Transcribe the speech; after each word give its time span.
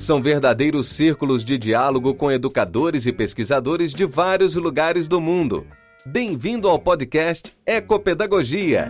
São 0.00 0.22
verdadeiros 0.22 0.86
círculos 0.88 1.44
de 1.44 1.58
diálogo 1.58 2.14
com 2.14 2.32
educadores 2.32 3.04
e 3.04 3.12
pesquisadores 3.12 3.92
de 3.92 4.06
vários 4.06 4.56
lugares 4.56 5.06
do 5.06 5.20
mundo. 5.20 5.66
Bem-vindo 6.06 6.70
ao 6.70 6.78
podcast 6.78 7.54
Ecopedagogia. 7.66 8.88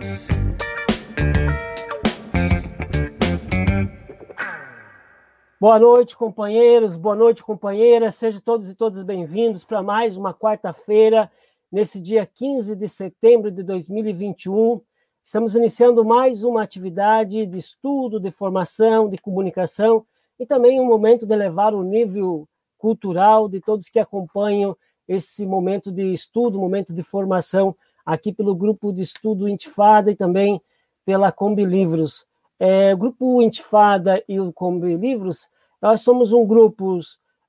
Boa 5.59 5.77
noite, 5.77 6.15
companheiros, 6.15 6.95
boa 6.95 7.15
noite, 7.15 7.43
companheiras. 7.43 8.15
Sejam 8.15 8.39
todos 8.39 8.69
e 8.69 8.73
todas 8.73 9.03
bem-vindos 9.03 9.65
para 9.65 9.83
mais 9.83 10.15
uma 10.15 10.33
quarta-feira, 10.33 11.29
nesse 11.69 11.99
dia 11.99 12.25
15 12.25 12.73
de 12.73 12.87
setembro 12.87 13.51
de 13.51 13.61
2021. 13.63 14.79
Estamos 15.21 15.55
iniciando 15.55 16.05
mais 16.05 16.41
uma 16.41 16.63
atividade 16.63 17.45
de 17.45 17.57
estudo, 17.57 18.17
de 18.17 18.31
formação, 18.31 19.09
de 19.09 19.17
comunicação 19.17 20.05
e 20.41 20.45
também 20.47 20.81
um 20.81 20.85
momento 20.85 21.23
de 21.23 21.33
elevar 21.35 21.71
o 21.71 21.83
nível 21.83 22.49
cultural 22.75 23.47
de 23.47 23.61
todos 23.61 23.89
que 23.89 23.99
acompanham 23.99 24.75
esse 25.07 25.45
momento 25.45 25.91
de 25.91 26.11
estudo, 26.11 26.57
momento 26.57 26.95
de 26.95 27.03
formação 27.03 27.75
aqui 28.03 28.33
pelo 28.33 28.55
grupo 28.55 28.91
de 28.91 29.03
estudo 29.03 29.47
Intifada 29.47 30.09
e 30.09 30.15
também 30.15 30.59
pela 31.05 31.31
Combi 31.31 31.63
Livros. 31.63 32.25
É, 32.59 32.91
o 32.91 32.97
grupo 32.97 33.39
Intifada 33.39 34.23
e 34.27 34.39
o 34.39 34.51
Combi 34.51 34.95
Livros, 34.95 35.47
nós 35.79 36.01
somos 36.01 36.33
um 36.33 36.43
grupo, 36.43 36.97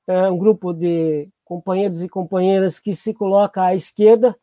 é, 0.07 0.31
um 0.31 0.37
grupo 0.37 0.75
de 0.75 1.31
companheiros 1.47 2.05
e 2.05 2.11
companheiras 2.11 2.79
que 2.79 2.93
se 2.93 3.15
coloca 3.15 3.63
à 3.63 3.75
esquerda, 3.75 4.37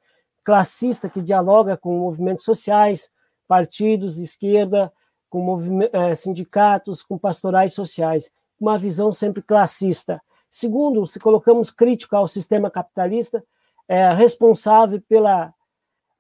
classista, 0.44 1.08
que 1.08 1.22
dialoga 1.22 1.78
com 1.78 2.00
movimentos 2.00 2.46
sociais, 2.46 3.12
partidos 3.48 4.16
de 4.16 4.24
esquerda, 4.24 4.92
com 5.30 5.84
é, 5.94 6.16
sindicatos, 6.16 7.04
com 7.04 7.16
pastorais 7.16 7.74
sociais, 7.74 8.32
uma 8.60 8.78
visão 8.78 9.12
sempre 9.12 9.42
classista. 9.42 10.22
Segundo, 10.50 11.06
se 11.06 11.20
colocamos 11.20 11.70
crítico 11.72 12.16
ao 12.16 12.28
sistema 12.28 12.70
capitalista, 12.70 13.44
é, 13.88 14.14
responsável 14.14 15.02
pela 15.08 15.54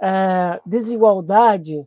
é, 0.02 0.60
desigualdade 0.66 1.86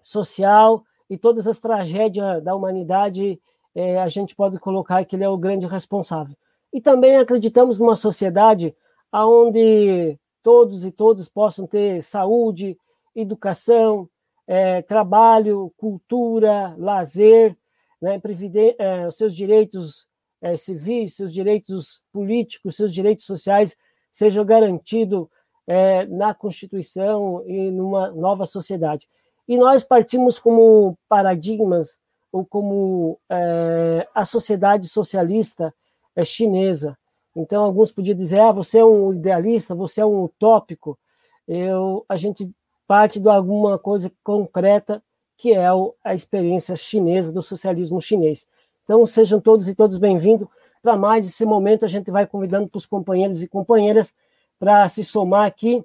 social 0.00 0.84
e 1.08 1.18
todas 1.18 1.46
as 1.46 1.58
tragédias 1.58 2.42
da 2.42 2.54
humanidade, 2.54 3.40
é, 3.74 4.00
a 4.00 4.08
gente 4.08 4.34
pode 4.34 4.58
colocar 4.58 5.04
que 5.04 5.16
ele 5.16 5.24
é 5.24 5.28
o 5.28 5.38
grande 5.38 5.66
responsável. 5.66 6.36
E 6.72 6.80
também 6.80 7.16
acreditamos 7.16 7.78
numa 7.78 7.96
sociedade 7.96 8.74
onde 9.12 10.18
todos 10.42 10.84
e 10.84 10.90
todas 10.90 11.28
possam 11.28 11.66
ter 11.66 12.02
saúde, 12.02 12.78
educação, 13.14 14.08
é, 14.46 14.82
trabalho, 14.82 15.72
cultura, 15.76 16.74
lazer, 16.78 17.56
né, 18.00 18.20
é, 18.78 19.06
os 19.06 19.16
seus 19.16 19.34
direitos 19.34 20.06
é, 20.40 20.56
civis, 20.56 21.16
seus 21.16 21.32
direitos 21.32 22.00
políticos, 22.12 22.76
seus 22.76 22.94
direitos 22.94 23.26
sociais 23.26 23.76
sejam 24.10 24.44
garantidos 24.44 25.26
é, 25.66 26.06
na 26.06 26.34
Constituição 26.34 27.44
e 27.46 27.70
numa 27.70 28.10
nova 28.10 28.46
sociedade. 28.46 29.06
E 29.46 29.56
nós 29.56 29.84
partimos 29.84 30.38
como 30.38 30.98
paradigmas 31.08 31.98
ou 32.32 32.44
como 32.44 33.18
é, 33.28 34.06
a 34.14 34.24
sociedade 34.24 34.88
socialista 34.88 35.74
é, 36.14 36.24
chinesa. 36.24 36.96
Então, 37.34 37.64
alguns 37.64 37.92
podiam 37.92 38.16
dizer, 38.16 38.40
ah, 38.40 38.52
você 38.52 38.78
é 38.78 38.84
um 38.84 39.12
idealista, 39.12 39.74
você 39.74 40.00
é 40.00 40.06
um 40.06 40.24
utópico. 40.24 40.98
Eu, 41.46 42.04
a 42.08 42.16
gente 42.16 42.50
parte 42.86 43.20
de 43.20 43.28
alguma 43.28 43.78
coisa 43.78 44.10
concreta 44.24 45.02
que 45.40 45.54
é 45.54 45.66
a 46.04 46.14
experiência 46.14 46.76
chinesa 46.76 47.32
do 47.32 47.40
socialismo 47.42 47.98
chinês. 47.98 48.46
Então, 48.84 49.06
sejam 49.06 49.40
todos 49.40 49.68
e 49.68 49.74
todas 49.74 49.96
bem-vindos. 49.96 50.46
Para 50.82 50.98
mais 50.98 51.26
esse 51.26 51.46
momento, 51.46 51.82
a 51.82 51.88
gente 51.88 52.10
vai 52.10 52.26
convidando 52.26 52.68
para 52.68 52.76
os 52.76 52.84
companheiros 52.84 53.42
e 53.42 53.48
companheiras 53.48 54.14
para 54.58 54.86
se 54.90 55.02
somar 55.02 55.46
aqui 55.46 55.82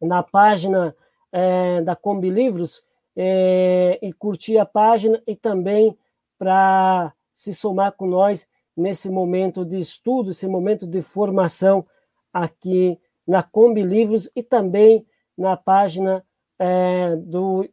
na 0.00 0.22
página 0.22 0.94
é, 1.32 1.82
da 1.82 1.96
Combi 1.96 2.30
Livros 2.30 2.84
é, 3.16 3.98
e 4.00 4.12
curtir 4.12 4.56
a 4.56 4.64
página 4.64 5.20
e 5.26 5.34
também 5.34 5.98
para 6.38 7.12
se 7.34 7.52
somar 7.52 7.90
com 7.90 8.06
nós 8.06 8.46
nesse 8.76 9.10
momento 9.10 9.64
de 9.64 9.80
estudo, 9.80 10.30
esse 10.30 10.46
momento 10.46 10.86
de 10.86 11.02
formação 11.02 11.84
aqui 12.32 12.96
na 13.26 13.42
Combi 13.42 13.82
Livros 13.82 14.30
e 14.36 14.44
também 14.44 15.04
na 15.36 15.56
página 15.56 16.24
é, 16.56 17.16
do 17.16 17.68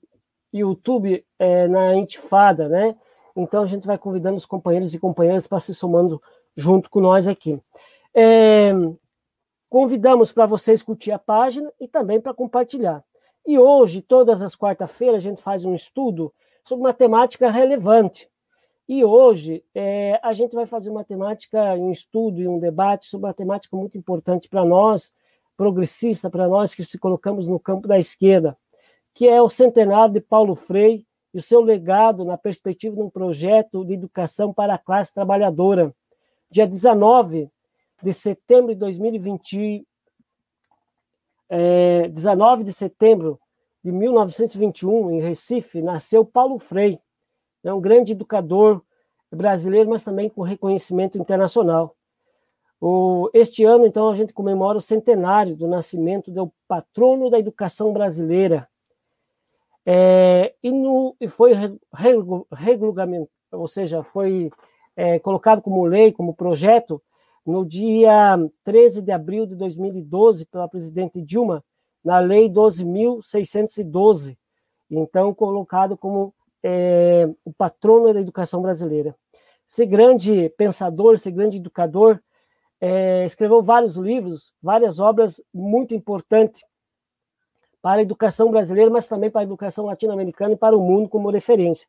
YouTube, 0.54 1.26
é, 1.38 1.68
na 1.68 1.96
Intifada, 1.96 2.68
né? 2.68 2.96
Então 3.36 3.64
a 3.64 3.68
gente 3.68 3.86
vai 3.86 3.98
convidando 3.98 4.38
os 4.38 4.46
companheiros 4.46 4.94
e 4.94 5.00
companheiras 5.00 5.48
para 5.48 5.60
se 5.60 5.74
somando 5.74 6.22
junto 6.56 6.90
com 6.90 7.00
nós 7.00 7.28
aqui. 7.28 7.62
É, 8.14 8.72
convidamos 9.70 10.32
para 10.32 10.46
vocês 10.46 10.82
curtir 10.82 11.12
a 11.12 11.20
página 11.20 11.72
e 11.80 11.88
também 11.88 12.20
para 12.20 12.34
compartilhar. 12.34 13.04
E 13.46 13.58
hoje, 13.58 14.02
todas 14.02 14.42
as 14.42 14.56
quarta-feiras, 14.56 15.18
a 15.18 15.30
gente 15.30 15.42
faz 15.42 15.64
um 15.64 15.74
estudo 15.74 16.34
sobre 16.64 16.84
uma 16.86 16.94
temática 16.94 17.50
relevante. 17.50 18.30
E 18.90 19.04
hoje 19.04 19.64
é, 19.76 20.20
a 20.24 20.34
gente 20.34 20.56
vai 20.56 20.66
fazer 20.66 20.90
uma 20.90 21.04
temática, 21.04 21.74
um 21.76 21.92
estudo 21.92 22.42
e 22.42 22.48
um 22.48 22.58
debate 22.58 23.06
sobre 23.06 23.28
uma 23.28 23.34
temática 23.34 23.76
muito 23.76 23.98
importante 23.98 24.50
para 24.50 24.66
nós, 24.66 25.14
progressista, 25.56 26.30
para 26.30 26.48
nós 26.48 26.74
que 26.74 26.84
se 26.84 26.98
colocamos 26.98 27.48
no 27.48 27.60
campo 27.60 27.88
da 27.88 27.98
esquerda, 27.98 28.58
que 29.18 29.28
é 29.28 29.42
o 29.42 29.50
centenário 29.50 30.14
de 30.14 30.22
Paulo 30.22 30.54
Freire 30.54 31.04
e 31.34 31.40
o 31.40 31.42
seu 31.42 31.60
legado 31.60 32.24
na 32.24 32.38
perspectiva 32.38 32.96
de 32.96 33.02
um 33.02 33.10
projeto 33.10 33.84
de 33.84 33.96
educação 33.96 34.54
para 34.54 34.76
a 34.76 34.78
classe 34.78 35.12
trabalhadora. 35.12 35.92
Dia 36.52 36.68
19 36.68 37.50
de 38.04 38.14
setembro 38.14 38.76
de 38.76 38.80
2020, 38.80 39.88
é, 41.50 42.08
19 42.10 42.64
de 42.64 42.72
setembro 42.72 43.40
de 43.84 43.92
1921, 43.92 45.10
em 45.10 45.20
Recife, 45.20 45.82
nasceu 45.82 46.24
Paulo 46.24 46.60
Freire, 46.60 47.00
é 47.64 47.74
um 47.74 47.82
grande 47.82 48.12
educador 48.12 48.84
brasileiro, 49.32 49.90
mas 49.90 50.04
também 50.04 50.30
com 50.30 50.44
reconhecimento 50.44 51.18
internacional. 51.18 51.96
O, 52.80 53.32
este 53.34 53.64
ano, 53.64 53.88
então, 53.88 54.10
a 54.10 54.14
gente 54.14 54.32
comemora 54.32 54.78
o 54.78 54.82
centenário 54.82 55.56
do 55.56 55.68
nascimento 55.68 56.30
do 56.30 56.54
patrono 56.68 57.32
da 57.32 57.40
educação 57.40 57.92
brasileira, 57.92 58.70
é, 59.90 60.54
e, 60.62 60.70
no, 60.70 61.16
e 61.18 61.30
foi 61.30 61.54
regulamento, 62.52 63.32
ou 63.54 63.70
seja, 63.70 64.04
foi 64.04 64.52
é, 64.98 65.18
colocado 65.18 65.62
como 65.62 65.86
lei, 65.86 66.12
como 66.12 66.36
projeto, 66.36 67.02
no 67.46 67.66
dia 67.66 68.38
13 68.66 69.02
de 69.02 69.14
abril 69.14 69.46
de 69.46 69.56
2012, 69.56 70.46
pela 70.48 70.68
presidente 70.68 71.22
Dilma, 71.22 71.64
na 72.04 72.20
Lei 72.20 72.50
12.612, 72.50 74.38
então 74.92 75.34
colocado 75.34 75.96
como 75.96 76.34
é, 76.62 77.30
o 77.46 77.54
patrono 77.54 78.14
da 78.14 78.20
educação 78.20 78.62
brasileira. 78.62 79.16
Esse 79.70 79.86
grande 79.86 80.50
pensador, 80.58 81.14
esse 81.14 81.32
grande 81.32 81.60
educador, 81.60 82.20
é, 82.82 83.24
escreveu 83.24 83.64
vários 83.64 83.96
livros, 83.96 84.52
várias 84.62 85.00
obras 85.00 85.42
muito 85.54 85.96
importantes 85.96 86.62
para 87.82 88.00
a 88.00 88.02
educação 88.02 88.52
brasileira, 88.52 88.90
mas 88.90 89.08
também 89.08 89.30
para 89.30 89.42
a 89.42 89.44
educação 89.44 89.86
latino-americana 89.86 90.54
e 90.54 90.58
para 90.58 90.78
o 90.78 90.82
mundo 90.82 91.10
como 91.10 91.30
referência. 91.30 91.88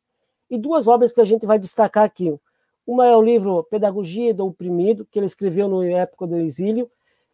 E 0.49 0.57
duas 0.57 0.87
obras 0.87 1.11
que 1.11 1.21
a 1.21 1.25
gente 1.25 1.45
vai 1.45 1.59
destacar 1.59 2.03
aqui. 2.03 2.39
Uma 2.85 3.05
é 3.05 3.15
o 3.15 3.21
livro 3.21 3.63
Pedagogia 3.65 4.33
do 4.33 4.47
Oprimido, 4.47 5.05
que 5.11 5.19
ele 5.19 5.25
escreveu 5.25 5.67
na 5.67 5.85
época 5.85 6.25
do 6.25 6.37
exílio, 6.37 6.89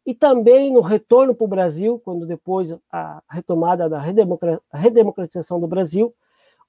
e 0.06 0.14
também 0.14 0.72
no 0.72 0.82
retorno 0.82 1.34
para 1.34 1.46
o 1.46 1.48
Brasil, 1.48 2.00
quando 2.04 2.26
depois 2.26 2.76
a 2.92 3.24
retomada 3.30 3.90
da 3.90 4.00
redemocratização 4.72 5.60
do 5.60 5.66
Brasil, 5.66 6.14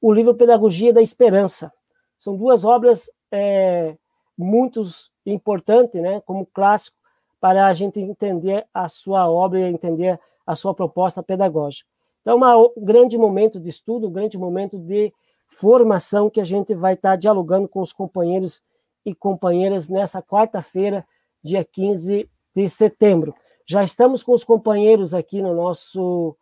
o 0.01 0.13
livro 0.13 0.35
Pedagogia 0.35 0.93
da 0.93 1.03
Esperança. 1.03 1.73
São 2.19 2.37
duas 2.37 2.65
obras 2.65 3.11
é, 3.31 3.95
muito 4.39 4.83
importantes, 5.27 6.01
né, 6.01 6.23
como 6.25 6.47
clássico, 6.47 6.97
para 7.41 7.67
a 7.67 7.73
gente 7.73 8.01
entender 8.01 8.67
a 8.73 8.89
sua 8.89 9.29
obra 9.29 9.61
e 9.61 9.65
entender 9.65 10.19
a 10.47 10.55
sua 10.55 10.75
proposta 10.75 11.23
pedagógica. 11.23 11.89
Então, 12.23 12.45
é 12.45 12.57
um 12.57 12.85
grande 12.85 13.19
momento 13.19 13.61
de 13.61 13.69
estudo, 13.69 14.09
um 14.09 14.13
grande 14.13 14.39
momento 14.39 14.79
de 14.79 15.13
formação 15.49 16.29
que 16.29 16.41
a 16.41 16.45
gente 16.45 16.75
vai 16.75 16.95
estar 16.95 17.17
dialogando 17.17 17.69
com 17.69 17.81
os 17.81 17.93
companheiros 17.93 18.63
e 19.05 19.15
companheiras 19.15 19.89
nessa 19.89 20.23
quarta-feira, 20.23 21.07
dia 21.43 21.65
15 21.65 22.29
de 22.55 22.69
setembro. 22.69 23.35
Já 23.67 23.83
estamos 23.83 24.23
com 24.23 24.33
os 24.33 24.45
companheiros 24.45 25.15
aqui 25.15 25.41
no 25.41 25.55
nosso, 25.55 26.37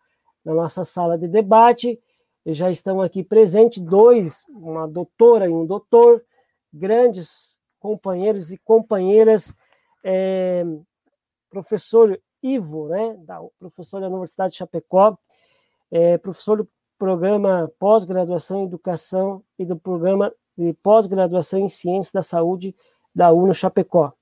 na 0.44 0.54
nossa 0.54 0.84
sala 0.84 1.18
de 1.18 1.28
debate, 1.28 1.98
já 2.46 2.70
estão 2.70 3.00
aqui 3.00 3.22
presentes 3.22 3.80
dois, 3.80 4.44
uma 4.50 4.86
doutora 4.86 5.46
e 5.46 5.50
um 5.50 5.64
doutor, 5.64 6.22
grandes 6.72 7.58
companheiros 7.78 8.52
e 8.52 8.58
companheiras, 8.58 9.54
é, 10.02 10.64
professor 11.48 12.20
Ivo, 12.44 12.88
né, 12.88 13.16
da 13.24 13.40
professor 13.58 14.00
da 14.02 14.08
Universidade 14.08 14.52
de 14.52 14.58
Chapecó, 14.58 15.16
é, 15.90 16.18
professor 16.18 16.58
do 16.58 16.68
programa 16.98 17.72
pós-graduação 17.78 18.60
em 18.60 18.64
educação 18.66 19.42
e 19.58 19.64
do 19.64 19.76
programa 19.76 20.30
de 20.56 20.74
pós-graduação 20.74 21.58
em 21.58 21.68
ciências 21.68 22.12
da 22.12 22.22
saúde 22.22 22.76
da 23.14 23.32
UNO 23.32 23.54
Chapecó. 23.54 24.12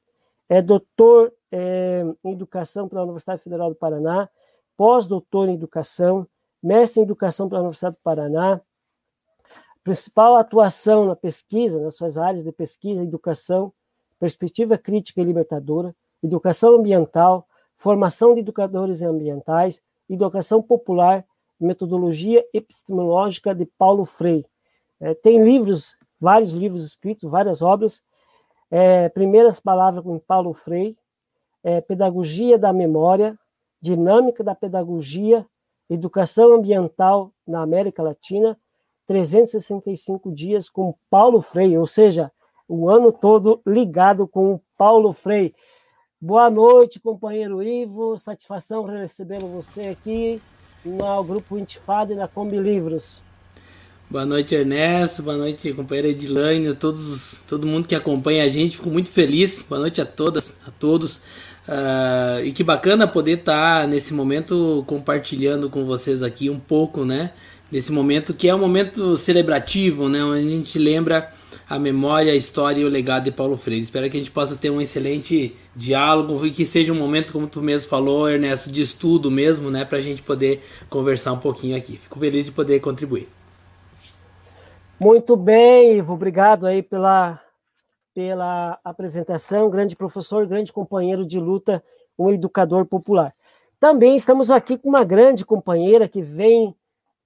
É 0.49 0.63
doutor 0.63 1.33
é, 1.51 2.05
em 2.25 2.33
educação 2.33 2.89
pela 2.89 3.03
Universidade 3.03 3.43
Federal 3.43 3.71
do 3.71 3.75
Paraná, 3.75 4.29
pós-doutor 4.77 5.49
em 5.49 5.55
educação, 5.55 6.27
mestre 6.63 7.01
em 7.01 7.03
educação 7.03 7.49
pela 7.49 7.61
Universidade 7.61 7.97
do 7.97 8.03
Paraná, 8.03 8.61
principal 9.83 10.37
atuação 10.37 11.07
na 11.07 11.17
pesquisa, 11.17 11.81
nas 11.81 11.97
suas 11.97 12.17
áreas 12.17 12.45
de 12.45 12.53
pesquisa, 12.53 13.03
educação, 13.03 13.73
perspectiva 14.19 14.79
crítica 14.79 15.21
e 15.21 15.25
libertadora, 15.25 15.95
educação 16.23 16.77
ambiental, 16.77 17.49
formação 17.83 18.33
de 18.33 18.41
educadores 18.41 19.03
ambientais, 19.03 19.83
educação 20.09 20.63
popular, 20.63 21.25
metodologia 21.59 22.47
epistemológica 22.55 23.53
de 23.53 23.67
Paulo 23.67 24.05
Freire. 24.05 24.47
É, 25.01 25.15
tem 25.15 25.43
livros, 25.43 25.99
vários 26.21 26.53
livros 26.53 26.85
escritos, 26.85 27.29
várias 27.29 27.61
obras. 27.61 28.01
É, 28.71 29.09
primeiras 29.09 29.59
palavras 29.59 30.05
com 30.05 30.17
Paulo 30.17 30.53
Freire, 30.53 30.97
é, 31.65 31.81
pedagogia 31.81 32.57
da 32.57 32.73
memória, 32.73 33.37
dinâmica 33.81 34.45
da 34.45 34.55
pedagogia, 34.55 35.45
educação 35.91 36.55
ambiental 36.55 37.33
na 37.45 37.63
América 37.63 38.01
Latina, 38.01 38.57
365 39.09 40.31
dias 40.31 40.69
com 40.69 40.95
Paulo 41.11 41.43
Freire, 41.43 41.79
ou 41.79 41.87
seja, 41.89 42.31
o 42.69 42.89
ano 42.89 43.11
todo 43.11 43.61
ligado 43.67 44.29
com 44.29 44.61
Paulo 44.79 45.13
Freire. 45.13 45.53
Boa 46.25 46.49
noite, 46.49 47.01
companheiro 47.01 47.61
Ivo. 47.61 48.17
Satisfação 48.17 48.85
recebê-lo 48.85 49.49
você 49.49 49.89
aqui 49.89 50.41
no 50.85 51.25
grupo 51.25 51.59
Intifada 51.59 52.13
e 52.13 52.17
na 52.17 52.29
Combi 52.29 52.59
Livros. 52.59 53.21
Boa 54.09 54.25
noite, 54.25 54.55
Ernesto. 54.55 55.25
Boa 55.25 55.37
noite, 55.37 55.73
companheira 55.73 56.07
Edilane, 56.07 56.77
todos, 56.77 57.43
todo 57.49 57.67
mundo 57.67 57.89
que 57.89 57.95
acompanha 57.97 58.45
a 58.45 58.49
gente. 58.49 58.77
Fico 58.77 58.89
muito 58.89 59.11
feliz. 59.11 59.67
Boa 59.69 59.81
noite 59.81 60.01
a 60.01 60.07
todas, 60.07 60.55
a 60.65 60.71
todos. 60.71 61.17
Uh, 61.67 62.45
e 62.45 62.53
que 62.53 62.63
bacana 62.63 63.09
poder 63.09 63.39
estar 63.39 63.81
tá 63.81 63.87
nesse 63.89 64.15
momento 64.15 64.85
compartilhando 64.87 65.69
com 65.69 65.85
vocês 65.85 66.23
aqui 66.23 66.49
um 66.49 66.61
pouco, 66.61 67.05
né? 67.05 67.33
Nesse 67.69 67.91
momento 67.91 68.33
que 68.33 68.49
é 68.49 68.55
um 68.55 68.61
momento 68.61 69.17
celebrativo, 69.17 70.09
né? 70.09 70.23
Onde 70.23 70.47
a 70.47 70.51
gente 70.51 70.79
lembra 70.79 71.29
a 71.69 71.79
memória, 71.79 72.33
a 72.33 72.37
história 72.37 72.81
e 72.81 72.85
o 72.85 72.89
legado 72.89 73.25
de 73.25 73.31
Paulo 73.31 73.57
Freire. 73.57 73.83
Espero 73.83 74.09
que 74.11 74.17
a 74.17 74.21
gente 74.21 74.31
possa 74.31 74.57
ter 74.57 74.71
um 74.71 74.81
excelente 74.81 75.55
diálogo 75.75 76.45
e 76.47 76.51
que 76.51 76.65
seja 76.65 76.93
um 76.93 76.99
momento, 76.99 77.33
como 77.33 77.47
tu 77.47 77.61
mesmo 77.61 77.89
falou, 77.89 78.29
Ernesto, 78.29 78.71
de 78.71 78.83
estudo 78.83 79.31
mesmo, 79.31 79.71
né? 79.71 79.85
Para 79.85 79.99
a 79.99 80.03
gente 80.03 80.23
poder 80.23 80.63
conversar 80.89 81.33
um 81.33 81.39
pouquinho 81.39 81.77
aqui. 81.77 81.97
Fico 81.97 82.19
feliz 82.19 82.47
de 82.47 82.53
poder 82.53 82.81
contribuir. 82.81 83.29
Muito 85.01 85.35
bem, 85.35 85.99
Ivo. 85.99 86.15
Obrigado 86.15 86.67
aí 86.67 86.83
pela, 86.83 87.41
pela 88.15 88.79
apresentação. 88.85 89.69
Grande 89.69 89.97
professor, 89.97 90.47
grande 90.47 90.73
companheiro 90.73 91.27
de 91.27 91.41
luta, 91.41 91.83
um 92.19 92.31
educador 92.31 92.87
popular. 92.87 93.35
Também 93.81 94.15
estamos 94.15 94.49
aqui 94.49 94.79
com 94.79 94.89
uma 94.89 95.03
grande 95.03 95.45
companheira 95.45 96.07
que 96.07 96.23
vem 96.23 96.73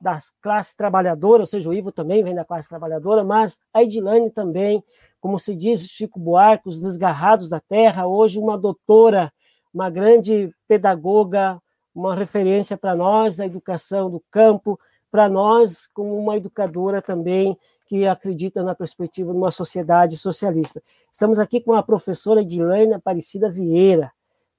da 0.01 0.19
classe 0.43 0.77
trabalhadora, 0.77 1.43
ou 1.43 1.47
seja, 1.47 1.69
o 1.69 1.75
Ivo 1.75 1.91
também 1.91 2.23
vem 2.23 2.35
da 2.35 2.45
classe 2.45 2.69
trabalhadora, 2.69 3.25
mas 3.25 3.59
a 3.73 3.83
Edilane 3.83 4.31
também, 4.31 4.83
como 5.21 5.39
se 5.39 5.55
diz 5.55 5.87
Chico 5.87 6.21
Buarque, 6.21 6.69
os 6.69 6.79
desgarrados 6.79 7.49
da 7.49 7.61
terra, 7.61 8.07
hoje 8.07 8.39
uma 8.39 8.59
doutora, 8.59 9.33
uma 9.73 9.91
grande 9.91 10.55
pedagoga, 10.69 11.61
uma 11.95 12.15
referência 12.15 12.77
para 12.77 12.95
nós 12.95 13.37
da 13.37 13.47
educação 13.47 14.11
do 14.11 14.23
campo, 14.31 14.79
para 15.11 15.29
nós 15.29 15.87
como 15.95 16.17
uma 16.17 16.37
educadora 16.37 17.01
também 17.01 17.59
que 17.87 18.07
acredita 18.07 18.63
na 18.63 18.75
perspectiva 18.75 19.33
de 19.33 19.39
uma 19.39 19.51
sociedade 19.51 20.17
socialista. 20.17 20.83
Estamos 21.13 21.39
aqui 21.39 21.61
com 21.61 21.73
a 21.73 21.83
professora 21.83 22.43
Edilane 22.43 22.93
Aparecida 22.93 23.49
Vieira, 23.49 24.13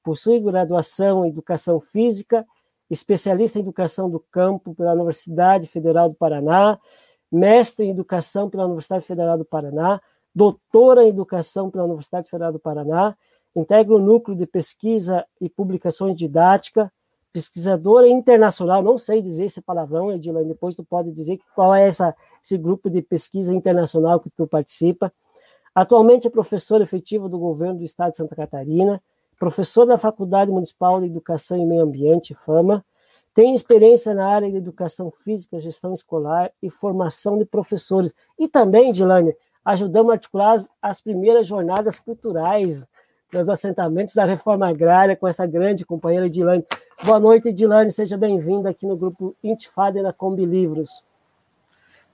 possui 0.04 0.40
graduação 0.40 1.26
em 1.26 1.30
Educação 1.30 1.80
Física 1.80 2.46
especialista 2.90 3.58
em 3.58 3.62
educação 3.62 4.10
do 4.10 4.20
campo 4.20 4.74
pela 4.74 4.94
Universidade 4.94 5.68
Federal 5.68 6.10
do 6.10 6.16
Paraná, 6.16 6.80
mestre 7.32 7.86
em 7.86 7.92
educação 7.92 8.50
pela 8.50 8.66
Universidade 8.66 9.06
Federal 9.06 9.38
do 9.38 9.46
Paraná, 9.46 10.02
doutora 10.34 11.04
em 11.04 11.10
educação 11.10 11.70
pela 11.70 11.84
Universidade 11.84 12.30
Federal 12.30 12.52
do 12.52 12.60
Paraná, 12.60 13.16
integra 13.56 13.94
o 13.94 14.00
núcleo 14.00 14.38
de 14.38 14.46
pesquisa 14.46 15.26
e 15.42 15.50
publicações 15.50 16.16
didática, 16.16 16.92
pesquisadora 17.34 18.08
internacional, 18.08 18.82
não 18.82 18.98
sei 18.98 19.22
dizer 19.22 19.46
esse 19.46 19.62
palavrão, 19.62 20.12
Edilane, 20.12 20.48
depois 20.48 20.76
tu 20.76 20.84
pode 20.84 21.12
dizer 21.12 21.40
qual 21.54 21.74
é 21.74 21.88
essa, 21.88 22.16
esse 22.44 22.58
grupo 22.58 22.90
de 22.90 23.02
pesquisa 23.02 23.54
internacional 23.54 24.20
que 24.20 24.30
tu 24.30 24.48
participa. 24.48 25.12
Atualmente 25.76 26.28
é 26.28 26.30
professora 26.30 26.84
efetiva 26.84 27.30
do 27.30 27.38
governo 27.38 27.80
do 27.80 27.84
estado 27.84 28.12
de 28.12 28.18
Santa 28.18 28.36
Catarina, 28.36 29.02
professor 29.38 29.86
da 29.86 29.98
Faculdade 29.98 30.52
Municipal 30.52 31.00
de 31.00 31.08
Educação 31.08 31.58
e 31.58 31.66
Meio 31.66 31.84
Ambiente, 31.84 32.34
FAMA, 32.34 32.84
tem 33.34 33.54
experiência 33.54 34.16
na 34.16 34.28
área 34.28 34.50
de 34.50 34.58
educação 34.58 35.12
física, 35.12 35.62
gestão 35.62 35.94
escolar 35.94 36.52
e 36.62 36.72
formação 36.72 37.38
de 37.38 37.46
professores. 37.46 38.16
E 38.40 38.48
também, 38.48 38.92
Dilane, 38.92 39.36
ajudamos 39.64 40.10
a 40.10 40.14
articular 40.14 40.54
as, 40.54 40.70
as 40.82 41.02
primeiras 41.02 41.46
jornadas 41.46 42.00
culturais 42.00 42.88
nos 43.32 43.48
assentamentos 43.48 44.16
da 44.16 44.26
reforma 44.26 44.68
agrária 44.68 45.16
com 45.16 45.28
essa 45.28 45.46
grande 45.46 45.86
companheira 45.86 46.26
Edilane. 46.26 46.66
Boa 47.04 47.20
noite, 47.20 47.50
Edilane, 47.50 47.92
seja 47.92 48.18
bem-vinda 48.18 48.70
aqui 48.70 48.88
no 48.88 48.98
grupo 48.98 49.36
Intifada 49.44 50.02
da 50.02 50.12
Combi 50.12 50.46
Livros. 50.46 51.04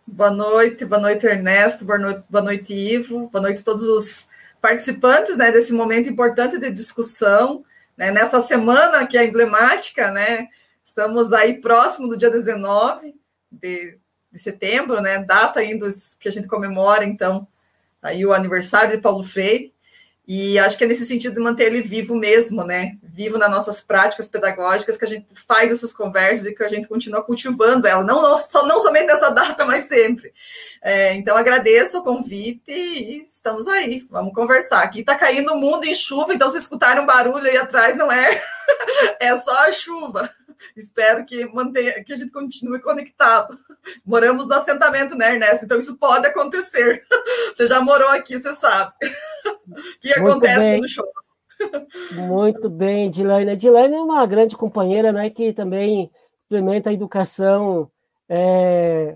Boa 0.05 0.31
noite, 0.31 0.83
boa 0.83 1.01
noite, 1.01 1.25
Ernesto, 1.25 1.85
boa 1.85 1.99
noite, 1.99 2.23
boa 2.29 2.43
noite, 2.43 2.73
Ivo, 2.73 3.29
boa 3.29 3.41
noite 3.41 3.61
a 3.61 3.63
todos 3.63 3.83
os 3.83 4.27
participantes 4.63 5.35
né, 5.35 5.51
desse 5.51 5.73
momento 5.73 6.07
importante 6.07 6.57
de 6.57 6.71
discussão, 6.71 7.65
né, 7.97 8.11
nessa 8.11 8.41
semana 8.41 9.05
que 9.05 9.17
é 9.17 9.25
emblemática, 9.25 10.09
né, 10.09 10.47
estamos 10.81 11.33
aí 11.33 11.59
próximo 11.59 12.07
do 12.07 12.15
dia 12.15 12.29
19 12.29 13.13
de, 13.51 13.99
de 14.31 14.39
setembro, 14.39 15.01
né, 15.01 15.19
data 15.19 15.59
ainda 15.59 15.85
que 16.17 16.29
a 16.29 16.31
gente 16.31 16.47
comemora, 16.47 17.03
então, 17.03 17.45
aí 18.01 18.25
o 18.25 18.31
aniversário 18.31 18.95
de 18.95 19.01
Paulo 19.01 19.21
Freire, 19.21 19.72
e 20.25 20.57
acho 20.57 20.77
que 20.77 20.85
é 20.85 20.87
nesse 20.87 21.05
sentido 21.05 21.35
de 21.35 21.41
manter 21.41 21.65
ele 21.65 21.81
vivo 21.81 22.15
mesmo, 22.15 22.63
né? 22.63 22.97
Vivo 23.03 23.37
nas 23.37 23.51
nossas 23.51 23.81
práticas 23.81 24.29
pedagógicas, 24.29 24.95
que 24.95 25.03
a 25.03 25.07
gente 25.07 25.27
faz 25.47 25.69
essas 25.69 25.91
conversas 25.91 26.45
e 26.45 26.55
que 26.55 26.63
a 26.63 26.69
gente 26.69 26.87
continua 26.87 27.21
cultivando 27.21 27.85
ela, 27.85 28.03
não, 28.03 28.21
não, 28.21 28.67
não 28.67 28.79
somente 28.79 29.07
nessa 29.07 29.29
data, 29.31 29.65
mas 29.65 29.85
sempre. 29.85 30.33
É, 30.81 31.13
então, 31.15 31.35
agradeço 31.35 31.99
o 31.99 32.03
convite 32.03 32.71
e 32.71 33.21
estamos 33.21 33.67
aí, 33.67 34.07
vamos 34.09 34.33
conversar. 34.33 34.81
Aqui 34.83 35.01
está 35.01 35.15
caindo 35.15 35.51
o 35.51 35.57
mundo 35.57 35.83
em 35.85 35.95
chuva, 35.95 36.33
então 36.33 36.47
se 36.47 36.57
escutarem 36.57 37.03
um 37.03 37.05
barulho 37.05 37.45
aí 37.45 37.57
atrás, 37.57 37.97
não 37.97 38.09
é, 38.09 38.41
é 39.19 39.37
só 39.37 39.67
a 39.67 39.71
chuva. 39.73 40.29
Espero 40.75 41.25
que 41.25 41.45
mantenha, 41.47 42.01
que 42.01 42.13
a 42.13 42.15
gente 42.15 42.31
continue 42.31 42.79
conectado. 42.79 43.59
Moramos 44.05 44.47
no 44.47 44.53
assentamento, 44.53 45.15
né, 45.15 45.33
Ernesto? 45.33 45.65
Então 45.65 45.77
isso 45.77 45.97
pode 45.97 46.25
acontecer. 46.27 47.05
Você 47.53 47.67
já 47.67 47.81
morou 47.81 48.07
aqui, 48.07 48.39
você 48.39 48.53
sabe. 48.53 48.93
Que 50.01 50.19
Muito 50.19 50.31
acontece 50.31 50.59
bem. 50.59 50.79
quando 50.79 50.89
chove. 50.89 51.09
Muito 52.11 52.69
bem, 52.69 53.09
Dilane. 53.09 53.55
Dilane 53.55 53.95
é 53.95 54.01
uma 54.01 54.25
grande 54.25 54.57
companheira, 54.57 55.11
né, 55.11 55.29
que 55.29 55.53
também 55.53 56.11
implementa 56.45 56.89
a 56.89 56.93
educação. 56.93 57.89
É, 58.27 59.15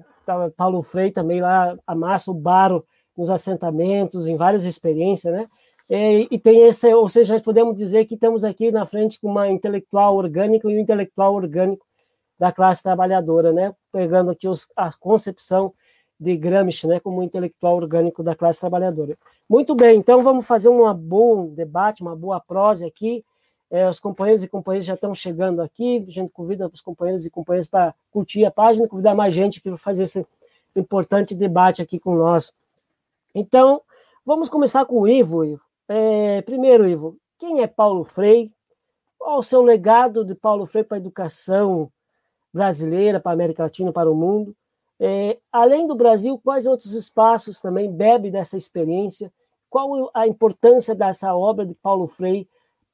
Paulo 0.55 0.81
Freire 0.81 1.11
também 1.11 1.41
lá 1.41 1.77
amassa 1.85 2.31
o 2.31 2.33
baro 2.33 2.85
nos 3.17 3.29
assentamentos, 3.29 4.27
em 4.27 4.37
várias 4.37 4.63
experiências, 4.63 5.33
né? 5.33 5.47
E, 5.89 6.27
e, 6.29 6.37
tem 6.37 6.67
esse, 6.67 6.93
ou 6.93 7.07
seja, 7.07 7.33
nós 7.33 7.41
podemos 7.41 7.75
dizer 7.75 8.05
que 8.05 8.15
estamos 8.15 8.43
aqui 8.43 8.71
na 8.71 8.85
frente 8.85 9.19
com 9.19 9.29
uma 9.29 9.49
intelectual 9.49 10.17
orgânica 10.17 10.69
e 10.69 10.75
um 10.75 10.79
intelectual 10.79 11.33
orgânico 11.33 11.85
da 12.37 12.51
classe 12.51 12.83
trabalhadora, 12.83 13.53
né? 13.53 13.73
Pegando 13.91 14.31
aqui 14.31 14.47
os, 14.47 14.67
a 14.75 14.89
concepção 14.99 15.73
de 16.19 16.35
Gramsci, 16.35 16.87
né, 16.87 16.99
como 16.99 17.21
intelectual 17.21 17.75
orgânico 17.75 18.23
da 18.23 18.35
classe 18.35 18.59
trabalhadora. 18.59 19.17
Muito 19.47 19.75
bem, 19.75 19.97
então 19.99 20.21
vamos 20.21 20.45
fazer 20.45 20.69
um 20.69 20.93
bom 20.93 21.47
debate, 21.47 22.01
uma 22.01 22.15
boa 22.15 22.39
prosa 22.39 22.87
aqui. 22.87 23.23
É, 23.69 23.87
os 23.87 23.99
companheiros 23.99 24.43
e 24.43 24.47
companheiras 24.47 24.85
já 24.85 24.93
estão 24.93 25.13
chegando 25.13 25.61
aqui, 25.61 26.05
a 26.07 26.11
gente 26.11 26.31
convida 26.31 26.69
os 26.73 26.81
companheiros 26.81 27.25
e 27.25 27.29
companheiras 27.29 27.67
para 27.67 27.93
curtir 28.11 28.45
a 28.45 28.51
página, 28.51 28.87
convidar 28.87 29.13
mais 29.13 29.33
gente 29.33 29.59
que 29.59 29.69
vai 29.69 29.77
fazer 29.77 30.03
esse, 30.03 30.25
importante 30.79 31.35
debate 31.35 31.81
aqui 31.81 31.99
com 31.99 32.15
nós. 32.15 32.53
Então, 33.33 33.81
vamos 34.25 34.49
começar 34.49 34.85
com 34.85 35.01
o 35.01 35.07
Ivo. 35.07 35.43
Ivo. 35.43 35.61
É, 35.87 36.41
primeiro, 36.41 36.87
Ivo, 36.87 37.17
quem 37.37 37.61
é 37.61 37.67
Paulo 37.67 38.03
Freire? 38.03 38.51
Qual 39.17 39.39
o 39.39 39.43
seu 39.43 39.61
legado 39.61 40.23
de 40.23 40.35
Paulo 40.35 40.65
Freire 40.65 40.87
para 40.87 40.97
a 40.97 40.99
educação 40.99 41.91
brasileira, 42.53 43.19
para 43.19 43.31
a 43.31 43.33
América 43.33 43.63
Latina, 43.63 43.91
para 43.91 44.11
o 44.11 44.15
mundo? 44.15 44.55
É, 44.99 45.37
além 45.51 45.85
do 45.85 45.95
Brasil, 45.95 46.39
quais 46.43 46.65
outros 46.65 46.93
espaços 46.93 47.61
também 47.61 47.91
bebe 47.91 48.31
dessa 48.31 48.57
experiência? 48.57 49.31
Qual 49.69 50.09
a 50.13 50.27
importância 50.27 50.95
dessa 50.95 51.35
obra 51.35 51.65
de 51.65 51.73
Paulo 51.75 52.07
Freire 52.07 52.47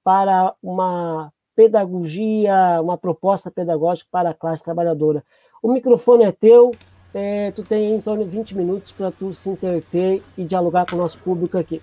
para 0.03 0.53
uma 0.61 1.31
pedagogia, 1.55 2.81
uma 2.81 2.97
proposta 2.97 3.49
pedagógica 3.49 4.09
para 4.11 4.31
a 4.31 4.33
classe 4.33 4.63
trabalhadora? 4.63 5.23
O 5.61 5.71
microfone 5.71 6.25
é 6.25 6.31
teu, 6.31 6.71
é, 7.13 7.51
tu 7.51 7.63
tem 7.63 7.93
em 7.93 8.01
torno 8.01 8.25
de 8.25 8.31
20 8.31 8.57
minutos 8.57 8.91
para 8.91 9.11
tu 9.11 9.33
se 9.33 9.49
interter 9.49 10.21
e 10.37 10.43
dialogar 10.43 10.85
com 10.89 10.95
o 10.95 10.99
nosso 10.99 11.19
público 11.19 11.57
aqui. 11.57 11.81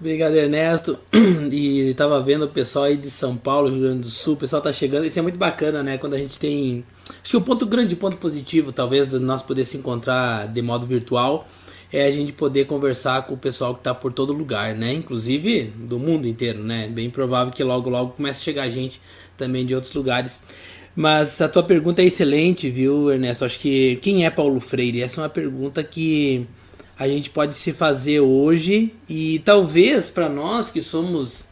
Obrigado, 0.00 0.34
Ernesto. 0.34 0.98
E 1.50 1.90
estava 1.90 2.20
vendo 2.20 2.44
o 2.44 2.48
pessoal 2.48 2.84
aí 2.84 2.96
de 2.96 3.10
São 3.10 3.36
Paulo, 3.36 3.70
Rio 3.70 3.80
Grande 3.80 4.00
do 4.00 4.10
Sul, 4.10 4.34
o 4.34 4.36
pessoal 4.36 4.60
tá 4.60 4.72
chegando. 4.72 5.06
Isso 5.06 5.18
é 5.18 5.22
muito 5.22 5.38
bacana, 5.38 5.82
né? 5.82 5.98
Quando 5.98 6.14
a 6.14 6.18
gente 6.18 6.38
tem. 6.38 6.84
Acho 7.08 7.30
que 7.30 7.36
o 7.36 7.40
ponto 7.40 7.66
grande, 7.66 7.96
ponto 7.96 8.16
positivo, 8.18 8.70
talvez, 8.70 9.08
de 9.08 9.18
nós 9.18 9.42
poder 9.42 9.64
se 9.64 9.76
encontrar 9.78 10.46
de 10.46 10.60
modo 10.60 10.86
virtual, 10.86 11.48
é 11.92 12.04
a 12.06 12.10
gente 12.10 12.32
poder 12.32 12.66
conversar 12.66 13.22
com 13.22 13.34
o 13.34 13.36
pessoal 13.38 13.74
que 13.74 13.80
está 13.80 13.94
por 13.94 14.12
todo 14.12 14.32
lugar, 14.32 14.74
né? 14.74 14.92
Inclusive 14.92 15.72
do 15.76 15.98
mundo 15.98 16.28
inteiro, 16.28 16.62
né? 16.62 16.86
Bem 16.88 17.08
provável 17.10 17.52
que 17.52 17.64
logo, 17.64 17.88
logo 17.88 18.12
comece 18.12 18.40
a 18.40 18.44
chegar 18.44 18.68
gente 18.68 19.00
também 19.36 19.64
de 19.64 19.74
outros 19.74 19.92
lugares. 19.94 20.42
Mas 20.94 21.40
a 21.40 21.48
tua 21.48 21.62
pergunta 21.62 22.02
é 22.02 22.04
excelente, 22.04 22.70
viu, 22.70 23.10
Ernesto? 23.10 23.44
Acho 23.44 23.58
que 23.58 23.96
quem 23.96 24.26
é 24.26 24.30
Paulo 24.30 24.60
Freire? 24.60 25.02
Essa 25.02 25.20
é 25.20 25.24
uma 25.24 25.30
pergunta 25.30 25.82
que 25.82 26.46
a 26.98 27.06
gente 27.06 27.30
pode 27.30 27.54
se 27.54 27.72
fazer 27.72 28.20
hoje 28.20 28.92
e 29.08 29.38
talvez 29.44 30.10
para 30.10 30.28
nós 30.28 30.70
que 30.70 30.82
somos 30.82 31.44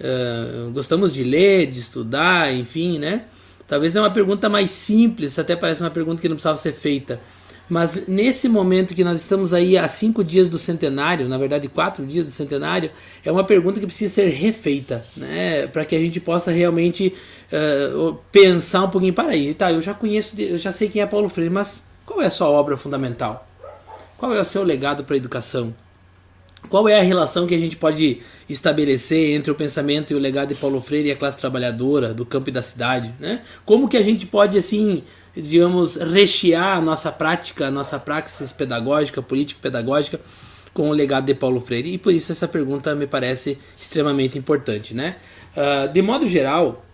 uh, 0.00 0.70
gostamos 0.72 1.12
de 1.12 1.22
ler, 1.22 1.66
de 1.66 1.78
estudar, 1.78 2.52
enfim, 2.52 2.98
né? 2.98 3.24
Talvez 3.68 3.94
é 3.94 4.00
uma 4.00 4.10
pergunta 4.10 4.48
mais 4.48 4.70
simples, 4.70 5.38
até 5.38 5.54
parece 5.54 5.82
uma 5.82 5.90
pergunta 5.90 6.20
que 6.20 6.28
não 6.28 6.34
precisava 6.34 6.56
ser 6.56 6.72
feita. 6.72 7.20
Mas 7.68 8.08
nesse 8.08 8.48
momento 8.48 8.96
que 8.96 9.04
nós 9.04 9.20
estamos 9.20 9.52
aí 9.52 9.78
há 9.78 9.86
cinco 9.86 10.24
dias 10.24 10.48
do 10.48 10.58
centenário, 10.58 11.28
na 11.28 11.38
verdade 11.38 11.68
quatro 11.68 12.04
dias 12.04 12.24
do 12.24 12.30
centenário, 12.30 12.90
é 13.24 13.30
uma 13.30 13.44
pergunta 13.44 13.78
que 13.78 13.86
precisa 13.86 14.12
ser 14.12 14.28
refeita, 14.28 15.00
né? 15.18 15.66
Para 15.68 15.84
que 15.84 15.94
a 15.94 16.00
gente 16.00 16.18
possa 16.18 16.50
realmente 16.50 17.14
uh, 17.52 18.18
pensar 18.32 18.84
um 18.84 18.90
pouquinho 18.90 19.12
para 19.12 19.28
aí. 19.28 19.54
Tá, 19.54 19.70
eu 19.70 19.82
já 19.82 19.94
conheço, 19.94 20.34
eu 20.40 20.58
já 20.58 20.72
sei 20.72 20.88
quem 20.88 21.02
é 21.02 21.06
Paulo 21.06 21.28
Freire, 21.28 21.52
mas 21.52 21.84
qual 22.04 22.22
é 22.22 22.26
a 22.26 22.30
sua 22.30 22.48
obra 22.48 22.76
fundamental? 22.76 23.49
Qual 24.20 24.34
é 24.34 24.38
o 24.38 24.44
seu 24.44 24.62
legado 24.62 25.02
para 25.02 25.14
a 25.14 25.16
educação? 25.16 25.74
Qual 26.68 26.86
é 26.86 27.00
a 27.00 27.02
relação 27.02 27.46
que 27.46 27.54
a 27.54 27.58
gente 27.58 27.74
pode 27.74 28.20
estabelecer 28.50 29.34
entre 29.34 29.50
o 29.50 29.54
pensamento 29.54 30.12
e 30.12 30.14
o 30.14 30.18
legado 30.18 30.50
de 30.50 30.56
Paulo 30.56 30.78
Freire 30.78 31.08
e 31.08 31.12
a 31.12 31.16
classe 31.16 31.38
trabalhadora 31.38 32.12
do 32.12 32.26
campo 32.26 32.50
e 32.50 32.52
da 32.52 32.60
cidade? 32.60 33.14
Né? 33.18 33.40
Como 33.64 33.88
que 33.88 33.96
a 33.96 34.02
gente 34.02 34.26
pode, 34.26 34.58
assim, 34.58 35.02
digamos, 35.34 35.96
rechear 35.96 36.76
a 36.76 36.82
nossa 36.82 37.10
prática, 37.10 37.68
a 37.68 37.70
nossa 37.70 37.98
praxis 37.98 38.52
pedagógica, 38.52 39.22
político-pedagógica 39.22 40.20
com 40.74 40.90
o 40.90 40.92
legado 40.92 41.24
de 41.24 41.32
Paulo 41.32 41.58
Freire? 41.62 41.94
E 41.94 41.96
por 41.96 42.12
isso 42.12 42.30
essa 42.30 42.46
pergunta 42.46 42.94
me 42.94 43.06
parece 43.06 43.56
extremamente 43.74 44.38
importante. 44.38 44.92
Né? 44.92 45.16
Uh, 45.56 45.90
de 45.90 46.02
modo 46.02 46.26
geral, 46.26 46.84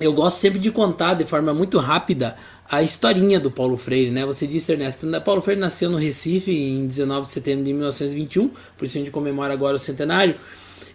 eu 0.00 0.12
gosto 0.12 0.38
sempre 0.38 0.58
de 0.58 0.72
contar 0.72 1.14
de 1.14 1.24
forma 1.24 1.52
muito 1.52 1.78
rápida 1.78 2.36
a 2.70 2.82
historinha 2.82 3.40
do 3.40 3.50
Paulo 3.50 3.78
Freire, 3.78 4.10
né? 4.10 4.26
Você 4.26 4.46
disse, 4.46 4.72
Ernesto, 4.72 5.06
Paulo 5.22 5.40
Freire 5.40 5.60
nasceu 5.60 5.88
no 5.88 5.96
Recife 5.96 6.50
em 6.50 6.86
19 6.86 7.26
de 7.26 7.32
setembro 7.32 7.64
de 7.64 7.72
1921, 7.72 8.50
por 8.76 8.84
isso 8.84 8.98
a 8.98 9.00
gente 9.00 9.10
comemora 9.10 9.52
agora 9.54 9.76
o 9.76 9.78
centenário. 9.78 10.34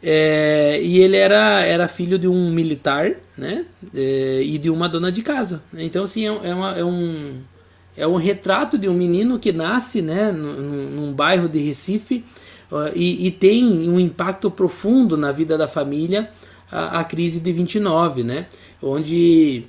É, 0.02 0.80
e 0.82 1.00
ele 1.00 1.18
era, 1.18 1.62
era 1.62 1.88
filho 1.88 2.20
de 2.20 2.28
um 2.28 2.52
militar, 2.52 3.12
né? 3.38 3.66
É, 3.96 4.42
e 4.44 4.58
de 4.58 4.70
uma 4.70 4.88
dona 4.88 5.12
de 5.12 5.24
casa. 5.24 5.64
Então, 5.74 6.04
assim, 6.04 6.28
é, 6.28 6.50
é, 6.50 6.54
uma, 6.54 6.78
é, 6.78 6.84
um, 6.84 7.38
é 7.98 8.08
um 8.08 8.18
retrato 8.18 8.78
de 8.78 8.88
um 8.88 8.94
menino 8.94 9.40
que 9.40 9.52
nasce, 9.52 10.02
né? 10.02 10.32
Num, 10.32 10.90
num 10.90 11.14
bairro 11.14 11.48
de 11.48 11.60
Recife 11.60 12.24
e, 12.94 13.28
e 13.28 13.32
tem 13.32 13.66
um 13.90 14.00
impacto 14.00 14.52
profundo 14.52 15.16
na 15.16 15.32
vida 15.32 15.58
da 15.58 15.68
família 15.68 16.30
a, 16.72 17.00
a 17.00 17.04
crise 17.04 17.40
de 17.40 17.54
29, 17.54 18.24
né? 18.24 18.46
Onde 18.82 19.66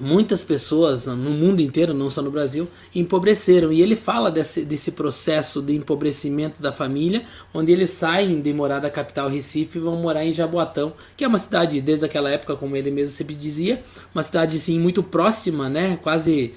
muitas 0.00 0.44
pessoas 0.44 1.06
no 1.06 1.30
mundo 1.30 1.60
inteiro, 1.60 1.94
não 1.94 2.10
só 2.10 2.22
no 2.22 2.30
Brasil, 2.30 2.68
empobreceram. 2.94 3.72
E 3.72 3.80
ele 3.80 3.96
fala 3.96 4.30
desse, 4.30 4.64
desse 4.64 4.92
processo 4.92 5.62
de 5.62 5.74
empobrecimento 5.74 6.60
da 6.60 6.72
família, 6.72 7.24
onde 7.52 7.72
eles 7.72 7.90
saem 7.90 8.40
de 8.40 8.52
morar 8.52 8.78
da 8.78 8.90
capital 8.90 9.28
Recife 9.28 9.78
e 9.78 9.80
vão 9.80 9.96
morar 9.96 10.24
em 10.24 10.32
Jaboatão, 10.32 10.92
que 11.16 11.24
é 11.24 11.28
uma 11.28 11.38
cidade, 11.38 11.80
desde 11.80 12.04
aquela 12.04 12.30
época, 12.30 12.56
como 12.56 12.76
ele 12.76 12.90
mesmo 12.90 13.14
sempre 13.14 13.34
dizia, 13.34 13.82
uma 14.14 14.22
cidade 14.22 14.56
assim, 14.56 14.78
muito 14.78 15.02
próxima, 15.02 15.68
né? 15.68 15.98
quase 16.02 16.52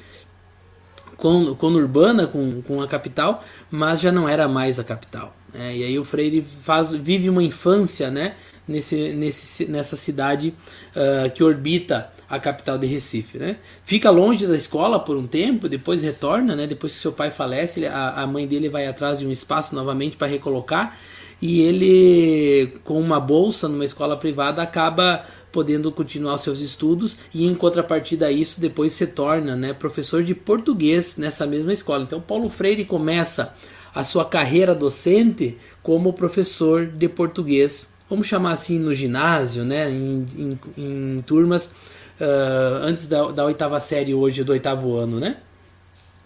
conurbana 1.57 2.27
com, 2.27 2.61
com 2.61 2.81
a 2.81 2.87
capital, 2.87 3.43
mas 3.69 3.99
já 3.99 4.11
não 4.11 4.27
era 4.27 4.47
mais 4.47 4.79
a 4.79 4.83
capital. 4.83 5.35
Né? 5.53 5.77
E 5.77 5.83
aí 5.83 5.99
o 5.99 6.05
Freire 6.05 6.41
faz, 6.41 6.91
vive 6.91 7.29
uma 7.29 7.43
infância 7.43 8.09
né? 8.09 8.35
nesse, 8.67 9.13
nesse, 9.13 9.65
nessa 9.65 9.97
cidade 9.97 10.53
uh, 10.95 11.29
que 11.31 11.43
orbita 11.43 12.09
a 12.29 12.39
capital 12.39 12.77
de 12.77 12.85
Recife, 12.85 13.37
né? 13.37 13.57
Fica 13.83 14.11
longe 14.11 14.45
da 14.45 14.55
escola 14.55 14.99
por 14.99 15.17
um 15.17 15.25
tempo, 15.25 15.67
depois 15.67 16.01
retorna, 16.01 16.55
né? 16.55 16.67
Depois 16.67 16.93
que 16.93 16.99
seu 16.99 17.11
pai 17.11 17.31
falece, 17.31 17.85
a, 17.85 18.21
a 18.21 18.27
mãe 18.27 18.45
dele 18.45 18.69
vai 18.69 18.87
atrás 18.87 19.19
de 19.19 19.25
um 19.25 19.31
espaço 19.31 19.73
novamente 19.73 20.15
para 20.15 20.27
recolocar 20.27 20.95
e 21.41 21.61
ele, 21.61 22.73
com 22.83 22.99
uma 22.99 23.19
bolsa 23.19 23.67
numa 23.67 23.85
escola 23.85 24.17
privada, 24.17 24.61
acaba 24.61 25.23
podendo 25.51 25.91
continuar 25.91 26.37
seus 26.37 26.59
estudos 26.59 27.17
e 27.33 27.45
em 27.45 27.55
contrapartida 27.55 28.27
a 28.27 28.31
isso 28.31 28.59
depois 28.59 28.93
se 28.93 29.07
torna 29.07 29.55
né, 29.55 29.73
professor 29.73 30.21
de 30.21 30.35
português 30.35 31.15
nessa 31.17 31.47
mesma 31.47 31.71
escola. 31.71 32.03
Então 32.03 32.21
Paulo 32.21 32.49
Freire 32.49 32.83
começa 32.83 33.53
a 33.95 34.03
sua 34.03 34.25
carreira 34.25 34.75
docente 34.75 35.57
como 35.81 36.13
professor 36.13 36.85
de 36.85 37.07
português, 37.07 37.87
vamos 38.09 38.27
chamar 38.27 38.51
assim 38.51 38.77
no 38.77 38.93
ginásio, 38.93 39.63
né, 39.63 39.89
em, 39.89 40.25
em, 40.37 40.59
em 40.77 41.21
turmas 41.21 41.71
uh, 42.19 42.83
antes 42.83 43.07
da, 43.07 43.31
da 43.31 43.45
oitava 43.45 43.79
série, 43.79 44.13
hoje 44.13 44.43
do 44.43 44.51
oitavo 44.51 44.97
ano, 44.97 45.19
né? 45.19 45.37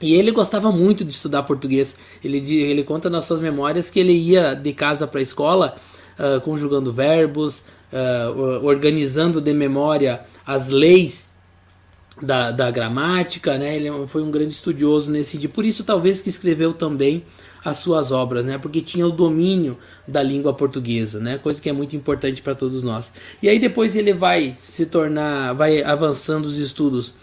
E 0.01 0.15
ele 0.15 0.31
gostava 0.31 0.71
muito 0.71 1.05
de 1.05 1.13
estudar 1.13 1.43
português. 1.43 1.95
Ele, 2.23 2.37
ele 2.61 2.83
conta 2.83 3.09
nas 3.09 3.23
suas 3.23 3.41
memórias 3.41 3.89
que 3.89 3.99
ele 3.99 4.11
ia 4.11 4.53
de 4.53 4.73
casa 4.73 5.07
para 5.07 5.19
a 5.19 5.23
escola 5.23 5.75
uh, 6.19 6.41
conjugando 6.41 6.91
verbos, 6.91 7.63
uh, 7.91 8.65
organizando 8.65 9.39
de 9.39 9.53
memória 9.53 10.21
as 10.45 10.67
leis 10.67 11.31
da, 12.21 12.51
da 12.51 12.69
gramática. 12.69 13.57
Né? 13.57 13.77
Ele 13.77 14.07
foi 14.07 14.21
um 14.23 14.29
grande 14.29 14.53
estudioso 14.53 15.09
nesse 15.09 15.31
sentido. 15.31 15.51
Por 15.51 15.65
isso, 15.65 15.85
talvez, 15.85 16.21
que 16.21 16.27
escreveu 16.27 16.73
também 16.73 17.23
as 17.63 17.77
suas 17.77 18.11
obras, 18.11 18.45
né? 18.45 18.57
Porque 18.57 18.81
tinha 18.81 19.07
o 19.07 19.11
domínio 19.11 19.77
da 20.07 20.21
língua 20.21 20.53
portuguesa, 20.53 21.19
né? 21.19 21.37
Coisa 21.37 21.61
que 21.61 21.69
é 21.69 21.73
muito 21.73 21.95
importante 21.95 22.41
para 22.41 22.55
todos 22.55 22.83
nós. 22.83 23.13
E 23.41 23.47
aí 23.47 23.59
depois 23.59 23.95
ele 23.95 24.13
vai 24.13 24.53
se 24.57 24.85
tornar, 24.87 25.53
vai 25.53 25.81
avançando 25.83 26.45
os 26.45 26.57
estudos 26.57 27.13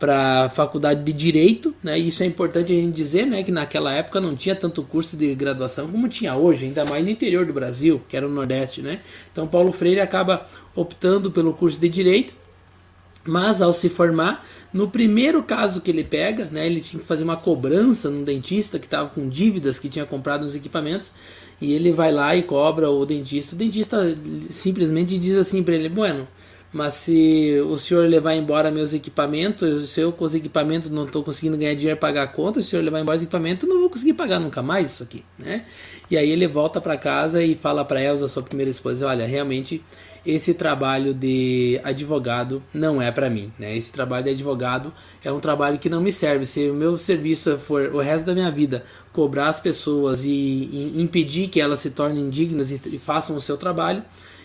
para 0.00 0.46
a 0.46 0.48
faculdade 0.48 1.04
de 1.04 1.12
direito, 1.12 1.74
né? 1.82 1.98
Isso 1.98 2.22
é 2.22 2.26
importante 2.26 2.72
a 2.72 2.74
gente 2.74 2.94
dizer, 2.94 3.26
né? 3.26 3.42
Que 3.42 3.52
naquela 3.52 3.92
época 3.92 4.18
não 4.18 4.34
tinha 4.34 4.56
tanto 4.56 4.82
curso 4.82 5.14
de 5.14 5.34
graduação 5.34 5.88
como 5.88 6.08
tinha 6.08 6.34
hoje, 6.34 6.64
ainda 6.64 6.86
mais 6.86 7.04
no 7.04 7.10
interior 7.10 7.44
do 7.44 7.52
Brasil, 7.52 8.00
que 8.08 8.16
era 8.16 8.26
o 8.26 8.30
Nordeste, 8.30 8.80
né? 8.80 9.00
Então 9.30 9.46
Paulo 9.46 9.70
Freire 9.72 10.00
acaba 10.00 10.46
optando 10.74 11.30
pelo 11.30 11.52
curso 11.52 11.78
de 11.78 11.90
direito, 11.90 12.32
mas 13.24 13.60
ao 13.60 13.72
se 13.72 13.88
formar 13.88 14.44
no 14.72 14.88
primeiro 14.88 15.42
caso 15.42 15.80
que 15.80 15.90
ele 15.90 16.04
pega, 16.04 16.44
né, 16.52 16.64
ele 16.64 16.80
tinha 16.80 17.00
que 17.00 17.06
fazer 17.06 17.24
uma 17.24 17.36
cobrança 17.36 18.08
no 18.08 18.24
dentista 18.24 18.78
que 18.78 18.86
estava 18.86 19.08
com 19.08 19.28
dívidas 19.28 19.78
que 19.78 19.88
tinha 19.88 20.06
comprado 20.06 20.42
nos 20.42 20.54
equipamentos 20.54 21.12
e 21.60 21.72
ele 21.72 21.92
vai 21.92 22.12
lá 22.12 22.36
e 22.36 22.42
cobra 22.42 22.88
o 22.88 23.04
dentista. 23.04 23.54
O 23.54 23.58
dentista 23.58 24.16
simplesmente 24.48 25.18
diz 25.18 25.36
assim 25.36 25.62
para 25.62 25.74
ele: 25.74 25.88
Bueno, 25.88 26.26
mas 26.72 26.94
se 26.94 27.60
o 27.68 27.76
senhor 27.76 28.08
levar 28.08 28.34
embora 28.34 28.70
meus 28.70 28.92
equipamentos, 28.92 29.90
se 29.90 30.00
eu 30.00 30.12
com 30.12 30.24
os 30.24 30.36
equipamentos 30.36 30.88
não 30.88 31.04
estou 31.04 31.24
conseguindo 31.24 31.58
ganhar 31.58 31.74
dinheiro 31.74 31.98
para 31.98 32.08
pagar 32.08 32.22
a 32.22 32.28
conta, 32.28 32.60
se 32.60 32.68
o 32.68 32.70
senhor 32.70 32.82
levar 32.82 33.00
embora 33.00 33.16
os 33.16 33.24
equipamentos, 33.24 33.64
eu 33.64 33.74
não 33.74 33.80
vou 33.80 33.90
conseguir 33.90 34.12
pagar 34.14 34.38
nunca 34.38 34.62
mais 34.62 34.92
isso 34.92 35.02
aqui, 35.02 35.24
né? 35.36 35.64
E 36.08 36.16
aí 36.16 36.30
ele 36.30 36.46
volta 36.46 36.80
para 36.80 36.96
casa 36.96 37.42
e 37.42 37.56
fala 37.56 37.84
para 37.84 38.00
Elsa, 38.00 38.28
sua 38.28 38.44
primeira 38.44 38.70
esposa: 38.70 39.08
Olha, 39.08 39.26
realmente 39.26 39.82
esse 40.24 40.52
trabalho 40.54 41.14
de 41.14 41.80
advogado 41.82 42.62
não 42.74 43.00
é 43.00 43.10
para 43.10 43.30
mim, 43.30 43.50
né? 43.58 43.74
Esse 43.74 43.90
trabalho 43.90 44.24
de 44.24 44.30
advogado 44.30 44.92
é 45.24 45.32
um 45.32 45.40
trabalho 45.40 45.78
que 45.78 45.88
não 45.88 46.00
me 46.00 46.12
serve. 46.12 46.44
Se 46.44 46.68
o 46.68 46.74
meu 46.74 46.96
serviço 46.96 47.58
for 47.58 47.94
o 47.94 47.98
resto 47.98 48.26
da 48.26 48.34
minha 48.34 48.50
vida 48.50 48.84
cobrar 49.12 49.48
as 49.48 49.60
pessoas 49.60 50.24
e, 50.24 50.28
e 50.28 51.00
impedir 51.00 51.48
que 51.48 51.60
elas 51.60 51.80
se 51.80 51.90
tornem 51.90 52.28
dignas 52.28 52.70
e, 52.70 52.80
e, 52.86 52.98
façam 52.98 53.34
o 53.34 53.40
seu 53.40 53.56
trabalho, 53.56 54.02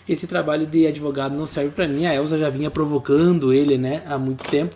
esse 0.08 0.26
trabalho 0.26 0.66
de 0.66 0.86
advogado 0.86 1.36
não 1.36 1.46
serve 1.46 1.70
para 1.72 1.86
mim. 1.86 2.06
A 2.06 2.14
Elsa 2.14 2.38
já 2.38 2.48
vinha 2.48 2.70
provocando 2.70 3.52
ele, 3.52 3.76
né, 3.76 4.02
há 4.06 4.16
muito 4.16 4.44
tempo. 4.44 4.74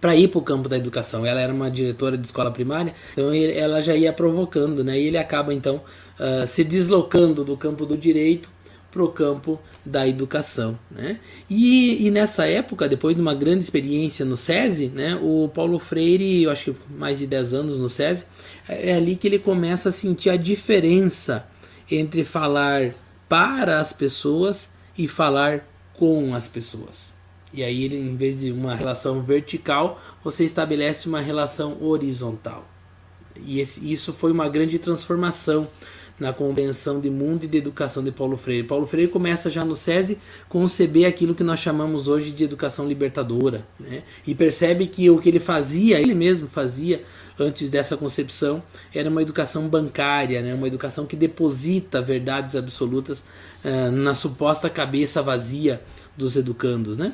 para 0.00 0.16
ir 0.16 0.28
para 0.28 0.38
o 0.38 0.42
campo 0.42 0.68
da 0.70 0.76
educação. 0.78 1.26
Ela 1.26 1.40
era 1.40 1.52
uma 1.52 1.70
diretora 1.70 2.16
de 2.16 2.26
escola 2.26 2.50
primária, 2.50 2.94
então 3.12 3.30
ela 3.32 3.82
já 3.82 3.94
ia 3.94 4.12
provocando, 4.12 4.82
né? 4.84 4.98
E 4.98 5.06
ele 5.06 5.18
acaba 5.18 5.52
então 5.52 5.82
uh, 6.18 6.46
se 6.46 6.64
deslocando 6.64 7.44
do 7.44 7.56
campo 7.56 7.84
do 7.84 7.96
direito 7.96 8.55
para 8.96 9.04
o 9.04 9.08
campo 9.08 9.60
da 9.84 10.08
educação. 10.08 10.78
Né? 10.90 11.20
E, 11.50 12.06
e, 12.06 12.10
nessa 12.10 12.46
época, 12.46 12.88
depois 12.88 13.14
de 13.14 13.20
uma 13.20 13.34
grande 13.34 13.60
experiência 13.60 14.24
no 14.24 14.38
SESI, 14.38 14.88
né, 14.88 15.20
o 15.22 15.50
Paulo 15.54 15.78
Freire, 15.78 16.42
eu 16.42 16.50
acho 16.50 16.72
que 16.72 16.76
mais 16.94 17.18
de 17.18 17.26
10 17.26 17.52
anos 17.52 17.78
no 17.78 17.90
SESI, 17.90 18.24
é 18.66 18.94
ali 18.94 19.14
que 19.14 19.28
ele 19.28 19.38
começa 19.38 19.90
a 19.90 19.92
sentir 19.92 20.30
a 20.30 20.36
diferença 20.36 21.46
entre 21.90 22.24
falar 22.24 22.94
para 23.28 23.78
as 23.78 23.92
pessoas 23.92 24.70
e 24.96 25.06
falar 25.06 25.68
com 25.92 26.34
as 26.34 26.48
pessoas. 26.48 27.14
E 27.52 27.62
aí, 27.62 27.84
ele, 27.84 27.96
em 27.96 28.16
vez 28.16 28.40
de 28.40 28.50
uma 28.50 28.74
relação 28.74 29.22
vertical, 29.22 30.00
você 30.24 30.44
estabelece 30.44 31.06
uma 31.06 31.20
relação 31.20 31.76
horizontal. 31.82 32.66
E 33.44 33.60
esse, 33.60 33.92
isso 33.92 34.14
foi 34.14 34.32
uma 34.32 34.48
grande 34.48 34.78
transformação 34.78 35.68
na 36.18 36.32
compreensão 36.32 37.00
de 37.00 37.10
mundo 37.10 37.44
e 37.44 37.46
de 37.46 37.58
educação 37.58 38.02
de 38.02 38.10
Paulo 38.10 38.36
Freire. 38.36 38.66
Paulo 38.66 38.86
Freire 38.86 39.10
começa 39.10 39.50
já 39.50 39.64
no 39.64 39.76
SESI 39.76 40.18
conceber 40.48 41.06
aquilo 41.06 41.34
que 41.34 41.44
nós 41.44 41.60
chamamos 41.60 42.08
hoje 42.08 42.30
de 42.30 42.44
educação 42.44 42.88
libertadora, 42.88 43.66
né? 43.78 44.02
e 44.26 44.34
percebe 44.34 44.86
que 44.86 45.10
o 45.10 45.18
que 45.18 45.28
ele 45.28 45.40
fazia, 45.40 46.00
ele 46.00 46.14
mesmo 46.14 46.48
fazia 46.48 47.02
antes 47.38 47.68
dessa 47.68 47.96
concepção, 47.96 48.62
era 48.94 49.10
uma 49.10 49.20
educação 49.20 49.68
bancária, 49.68 50.40
né? 50.40 50.54
uma 50.54 50.66
educação 50.66 51.04
que 51.04 51.16
deposita 51.16 52.00
verdades 52.00 52.56
absolutas 52.56 53.22
uh, 53.64 53.90
na 53.90 54.14
suposta 54.14 54.70
cabeça 54.70 55.22
vazia 55.22 55.82
dos 56.16 56.34
educandos. 56.34 56.96
Né? 56.96 57.12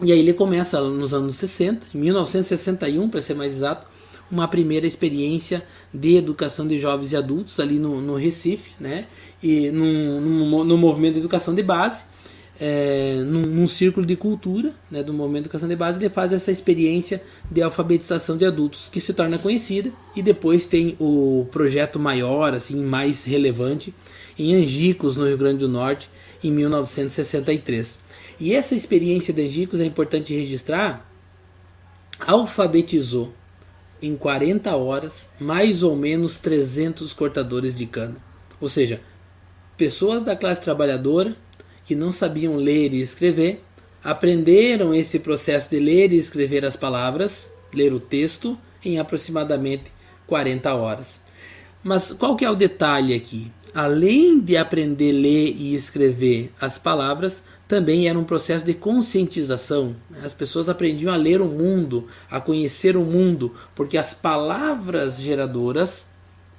E 0.00 0.12
aí 0.12 0.20
ele 0.20 0.32
começa 0.32 0.80
nos 0.80 1.12
anos 1.12 1.36
60, 1.36 1.88
em 1.94 1.98
1961 1.98 3.08
para 3.08 3.20
ser 3.20 3.34
mais 3.34 3.52
exato, 3.52 3.86
uma 4.32 4.48
primeira 4.48 4.86
experiência 4.86 5.62
de 5.92 6.16
educação 6.16 6.66
de 6.66 6.78
jovens 6.78 7.12
e 7.12 7.16
adultos 7.16 7.60
ali 7.60 7.78
no, 7.78 8.00
no 8.00 8.16
Recife, 8.16 8.70
né? 8.80 9.04
E 9.42 9.70
no, 9.70 10.64
no, 10.64 10.78
movimento 10.78 11.14
de 11.14 11.20
educação 11.20 11.54
de 11.54 11.62
base, 11.62 12.06
é, 12.58 13.22
num, 13.26 13.42
num, 13.42 13.68
círculo 13.68 14.06
de 14.06 14.16
cultura 14.16 14.72
né, 14.90 15.02
do 15.02 15.12
movimento 15.12 15.42
de 15.42 15.48
educação 15.48 15.68
de 15.68 15.76
base, 15.76 15.98
ele 15.98 16.08
faz 16.08 16.32
essa 16.32 16.50
experiência 16.50 17.22
de 17.50 17.60
alfabetização 17.60 18.36
de 18.36 18.46
adultos, 18.46 18.88
que 18.90 19.00
se 19.00 19.12
torna 19.12 19.36
conhecida, 19.36 19.92
e 20.16 20.22
depois 20.22 20.64
tem 20.64 20.96
o 20.98 21.46
projeto 21.50 21.98
maior, 21.98 22.54
assim, 22.54 22.82
mais 22.82 23.24
relevante, 23.24 23.92
em 24.38 24.54
Angicos, 24.54 25.16
no 25.16 25.26
Rio 25.26 25.36
Grande 25.36 25.58
do 25.58 25.68
Norte, 25.68 26.08
em 26.42 26.50
1963. 26.50 27.98
E 28.40 28.54
essa 28.54 28.74
experiência 28.74 29.34
de 29.34 29.42
Angicos 29.42 29.80
é 29.80 29.84
importante 29.84 30.34
registrar, 30.34 31.06
alfabetizou 32.26 33.34
em 34.02 34.16
40 34.16 34.74
horas 34.76 35.30
mais 35.38 35.82
ou 35.84 35.94
menos 35.94 36.40
300 36.40 37.12
cortadores 37.12 37.76
de 37.78 37.86
cana. 37.86 38.16
Ou 38.60 38.68
seja, 38.68 39.00
pessoas 39.76 40.22
da 40.22 40.34
classe 40.34 40.60
trabalhadora 40.60 41.36
que 41.84 41.94
não 41.94 42.10
sabiam 42.10 42.56
ler 42.56 42.92
e 42.92 43.00
escrever 43.00 43.62
aprenderam 44.02 44.92
esse 44.92 45.20
processo 45.20 45.70
de 45.70 45.78
ler 45.78 46.12
e 46.12 46.18
escrever 46.18 46.64
as 46.64 46.76
palavras, 46.76 47.52
ler 47.72 47.92
o 47.92 48.00
texto, 48.00 48.58
em 48.84 48.98
aproximadamente 48.98 49.84
40 50.26 50.74
horas. 50.74 51.20
Mas 51.84 52.12
qual 52.12 52.36
que 52.36 52.44
é 52.44 52.50
o 52.50 52.56
detalhe 52.56 53.14
aqui? 53.14 53.50
Além 53.74 54.40
de 54.40 54.56
aprender 54.56 55.10
a 55.10 55.18
ler 55.18 55.56
e 55.56 55.74
escrever 55.74 56.52
as 56.60 56.78
palavras, 56.78 57.42
também 57.72 58.06
era 58.06 58.18
um 58.18 58.24
processo 58.24 58.66
de 58.66 58.74
conscientização. 58.74 59.96
As 60.22 60.34
pessoas 60.34 60.68
aprendiam 60.68 61.10
a 61.10 61.16
ler 61.16 61.40
o 61.40 61.48
mundo, 61.48 62.06
a 62.30 62.38
conhecer 62.38 62.98
o 62.98 63.02
mundo, 63.02 63.54
porque 63.74 63.96
as 63.96 64.12
palavras 64.12 65.18
geradoras 65.18 66.08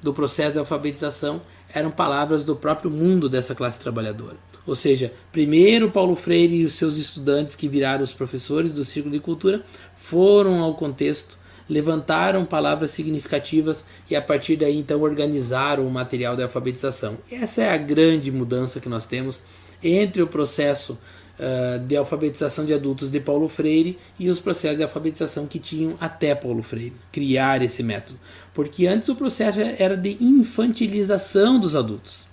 do 0.02 0.12
processo 0.12 0.54
de 0.54 0.58
alfabetização 0.58 1.40
eram 1.72 1.92
palavras 1.92 2.44
do 2.44 2.56
próprio 2.56 2.90
mundo 2.90 3.30
dessa 3.30 3.54
classe 3.54 3.80
trabalhadora. 3.80 4.38
Ou 4.66 4.76
seja, 4.76 5.14
primeiro 5.32 5.92
Paulo 5.92 6.16
Freire 6.16 6.56
e 6.56 6.66
os 6.66 6.74
seus 6.74 6.98
estudantes, 6.98 7.56
que 7.56 7.68
viraram 7.68 8.04
os 8.04 8.12
professores 8.12 8.74
do 8.74 8.84
Círculo 8.84 9.14
de 9.14 9.22
Cultura, 9.22 9.64
foram 9.96 10.64
ao 10.64 10.74
contexto, 10.74 11.38
levantaram 11.70 12.44
palavras 12.44 12.90
significativas 12.90 13.86
e 14.10 14.16
a 14.16 14.22
partir 14.22 14.56
daí 14.56 14.80
então 14.80 15.00
organizaram 15.00 15.86
o 15.86 15.92
material 15.92 16.36
de 16.36 16.42
alfabetização. 16.42 17.20
Essa 17.32 17.62
é 17.62 17.70
a 17.70 17.78
grande 17.78 18.32
mudança 18.32 18.80
que 18.80 18.90
nós 18.90 19.06
temos 19.06 19.44
entre 19.84 20.22
o 20.22 20.28
processo 20.28 20.98
uh, 21.40 21.80
de 21.80 21.96
alfabetização 21.96 22.66
de 22.66 22.74
adultos 22.74 23.10
de 23.10 23.20
Paulo 23.20 23.50
Freire 23.50 23.98
e 24.20 24.30
os 24.30 24.40
processos 24.40 24.78
de 24.78 24.84
alfabetização 24.84 25.46
que 25.46 25.60
tinham 25.60 25.96
até 26.00 26.34
Paulo 26.34 26.64
Freire, 26.64 26.94
criar 27.12 27.62
esse 27.62 27.84
método. 27.84 28.20
Porque 28.54 28.88
antes 28.88 29.10
o 29.10 29.16
processo 29.16 29.60
era 29.78 29.98
de 29.98 30.18
infantilização 30.24 31.60
dos 31.60 31.76
adultos. 31.76 32.26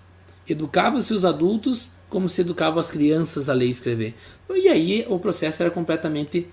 Educava-se 0.49 1.13
os 1.13 1.25
adultos 1.25 1.91
como 2.09 2.29
se 2.29 2.41
educava 2.41 2.81
as 2.81 2.91
crianças 2.91 3.49
a 3.49 3.55
ler 3.55 3.67
e 3.67 3.71
escrever. 3.71 4.15
E 4.51 4.69
aí 4.69 5.07
o 5.09 5.19
processo 5.19 5.63
era 5.63 5.71
completamente 5.71 6.49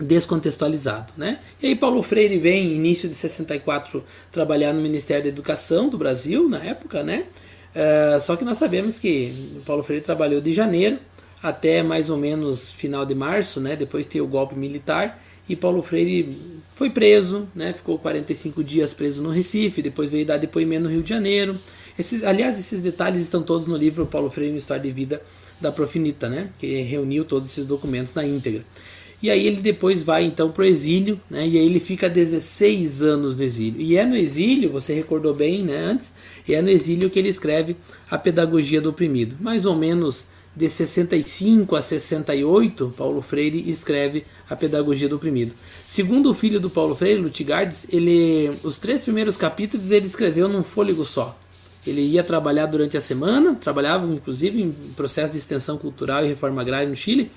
descontextualizado, 0.00 1.12
né? 1.16 1.38
E 1.62 1.68
aí 1.68 1.76
Paulo 1.76 2.02
Freire 2.02 2.38
vem, 2.38 2.72
início 2.74 3.08
de 3.08 3.14
64, 3.14 4.02
trabalhar 4.32 4.72
no 4.72 4.80
Ministério 4.80 5.22
da 5.22 5.28
Educação 5.28 5.88
do 5.88 5.96
Brasil, 5.96 6.48
na 6.48 6.58
época, 6.64 7.02
né? 7.04 7.26
Uh, 7.74 8.20
só 8.20 8.36
que 8.36 8.44
nós 8.44 8.58
sabemos 8.58 8.98
que 8.98 9.60
Paulo 9.66 9.82
Freire 9.82 10.04
trabalhou 10.04 10.40
de 10.40 10.52
janeiro 10.52 10.98
até 11.42 11.82
mais 11.82 12.08
ou 12.08 12.16
menos 12.16 12.72
final 12.72 13.04
de 13.04 13.14
março, 13.14 13.60
né? 13.60 13.76
Depois 13.76 14.06
tem 14.06 14.20
o 14.20 14.26
golpe 14.26 14.54
militar 14.54 15.20
e 15.48 15.54
Paulo 15.54 15.82
Freire 15.82 16.34
foi 16.74 16.88
preso, 16.88 17.46
né? 17.54 17.72
Ficou 17.72 17.98
45 17.98 18.64
dias 18.64 18.94
preso 18.94 19.22
no 19.22 19.30
Recife, 19.30 19.82
depois 19.82 20.08
veio 20.08 20.24
dar 20.24 20.38
depoimento 20.38 20.84
no 20.84 20.90
Rio 20.90 21.02
de 21.02 21.10
Janeiro. 21.10 21.54
Esses, 21.98 22.24
aliás, 22.24 22.58
esses 22.58 22.80
detalhes 22.80 23.20
estão 23.20 23.42
todos 23.42 23.66
no 23.66 23.76
livro 23.76 24.06
Paulo 24.06 24.30
Freire, 24.30 24.52
uma 24.52 24.58
história 24.58 24.82
de 24.82 24.90
vida 24.90 25.20
da 25.60 25.70
Profinita, 25.70 26.28
né? 26.28 26.48
Que 26.58 26.82
reuniu 26.82 27.24
todos 27.24 27.50
esses 27.50 27.66
documentos 27.66 28.14
na 28.14 28.24
íntegra. 28.24 28.64
E 29.22 29.30
aí 29.30 29.46
ele 29.46 29.60
depois 29.60 30.02
vai 30.02 30.24
então 30.24 30.50
para 30.50 30.62
o 30.62 30.66
exílio, 30.66 31.20
né? 31.30 31.46
E 31.46 31.58
aí 31.58 31.66
ele 31.66 31.80
fica 31.80 32.08
16 32.08 33.02
anos 33.02 33.34
no 33.34 33.42
exílio. 33.42 33.80
E 33.80 33.96
é 33.96 34.04
no 34.04 34.16
exílio, 34.16 34.70
você 34.70 34.92
recordou 34.92 35.34
bem, 35.34 35.62
né, 35.62 35.76
antes, 35.76 36.12
e 36.46 36.54
é 36.54 36.60
no 36.60 36.68
exílio 36.68 37.08
que 37.08 37.18
ele 37.18 37.28
escreve 37.28 37.76
A 38.10 38.18
Pedagogia 38.18 38.80
do 38.80 38.90
Oprimido. 38.90 39.36
Mais 39.40 39.64
ou 39.64 39.74
menos 39.74 40.26
de 40.56 40.68
65 40.68 41.74
a 41.74 41.82
68, 41.82 42.94
Paulo 42.96 43.20
Freire 43.20 43.68
escreve 43.68 44.24
A 44.48 44.54
Pedagogia 44.54 45.08
do 45.08 45.16
Oprimido. 45.16 45.52
Segundo 45.64 46.30
o 46.30 46.34
filho 46.34 46.60
do 46.60 46.70
Paulo 46.70 46.94
Freire, 46.94 47.20
Lutigardes, 47.20 47.86
ele 47.92 48.50
os 48.62 48.78
três 48.78 49.02
primeiros 49.02 49.36
capítulos 49.36 49.90
ele 49.90 50.06
escreveu 50.06 50.48
num 50.48 50.62
fôlego 50.62 51.04
só. 51.04 51.36
Ele 51.86 52.00
ia 52.00 52.22
trabalhar 52.22 52.66
durante 52.66 52.96
a 52.96 53.00
semana, 53.00 53.56
trabalhava 53.56 54.06
inclusive 54.06 54.62
em 54.62 54.72
processo 54.96 55.32
de 55.32 55.38
extensão 55.38 55.76
cultural 55.76 56.24
e 56.24 56.28
reforma 56.28 56.62
agrária 56.62 56.88
no 56.88 56.96
Chile, 56.96 57.30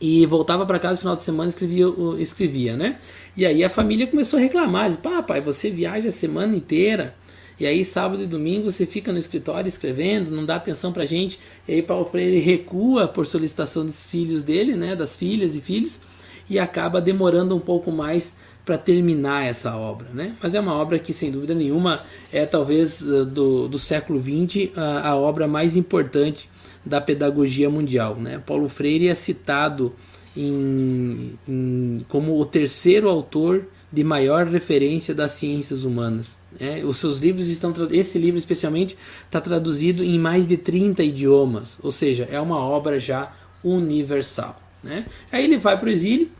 e 0.00 0.24
voltava 0.26 0.64
para 0.64 0.78
casa 0.78 0.94
no 0.94 1.00
final 1.00 1.16
de 1.16 1.22
semana 1.22 1.48
escrevia, 1.48 1.86
escrevia, 2.18 2.76
né? 2.76 2.98
E 3.36 3.44
aí 3.44 3.62
a 3.62 3.68
família 3.68 4.06
começou 4.06 4.38
a 4.38 4.42
reclamar, 4.42 4.88
disse, 4.88 5.00
você 5.44 5.70
viaja 5.70 6.08
a 6.08 6.12
semana 6.12 6.56
inteira, 6.56 7.14
e 7.58 7.66
aí 7.66 7.84
sábado 7.84 8.22
e 8.22 8.26
domingo 8.26 8.70
você 8.70 8.86
fica 8.86 9.12
no 9.12 9.18
escritório 9.18 9.68
escrevendo, 9.68 10.30
não 10.30 10.46
dá 10.46 10.56
atenção 10.56 10.92
pra 10.92 11.04
gente. 11.04 11.38
E 11.68 11.74
aí 11.74 11.82
Paulo 11.82 12.06
Freire 12.06 12.38
recua 12.38 13.06
por 13.06 13.26
solicitação 13.26 13.84
dos 13.84 14.06
filhos 14.06 14.42
dele, 14.42 14.74
né, 14.74 14.96
das 14.96 15.14
filhas 15.14 15.54
e 15.56 15.60
filhos, 15.60 16.00
e 16.48 16.58
acaba 16.58 17.02
demorando 17.02 17.54
um 17.54 17.60
pouco 17.60 17.92
mais 17.92 18.34
para 18.64 18.78
terminar 18.78 19.46
essa 19.46 19.76
obra, 19.76 20.08
né? 20.14 20.34
Mas 20.42 20.54
é 20.54 20.60
uma 20.60 20.74
obra 20.74 20.98
que 20.98 21.12
sem 21.12 21.30
dúvida 21.30 21.54
nenhuma 21.54 22.00
é 22.32 22.46
talvez 22.46 23.00
do, 23.00 23.68
do 23.68 23.78
século 23.78 24.22
XX 24.22 24.70
a, 24.76 25.10
a 25.10 25.16
obra 25.16 25.46
mais 25.46 25.76
importante 25.76 26.48
da 26.84 27.00
pedagogia 27.00 27.68
mundial. 27.68 28.16
Né? 28.16 28.42
Paulo 28.44 28.68
Freire 28.68 29.08
é 29.08 29.14
citado 29.14 29.94
em, 30.36 31.32
em, 31.48 32.04
como 32.08 32.38
o 32.38 32.44
terceiro 32.44 33.08
autor 33.08 33.66
de 33.92 34.04
maior 34.04 34.46
referência 34.46 35.14
das 35.14 35.32
ciências 35.32 35.84
humanas. 35.84 36.36
Né? 36.58 36.82
Os 36.84 36.96
seus 36.96 37.18
livros 37.18 37.48
estão 37.48 37.72
esse 37.90 38.18
livro 38.18 38.38
especialmente 38.38 38.96
está 39.24 39.40
traduzido 39.40 40.04
em 40.04 40.18
mais 40.18 40.46
de 40.46 40.56
30 40.56 41.02
idiomas, 41.02 41.78
ou 41.82 41.90
seja, 41.90 42.28
é 42.30 42.40
uma 42.40 42.58
obra 42.58 43.00
já 43.00 43.32
universal. 43.64 44.60
Né? 44.82 45.04
Aí 45.30 45.44
ele 45.44 45.58
vai 45.58 45.78
para 45.78 45.88
o 45.88 45.92
exílio. 45.92 46.30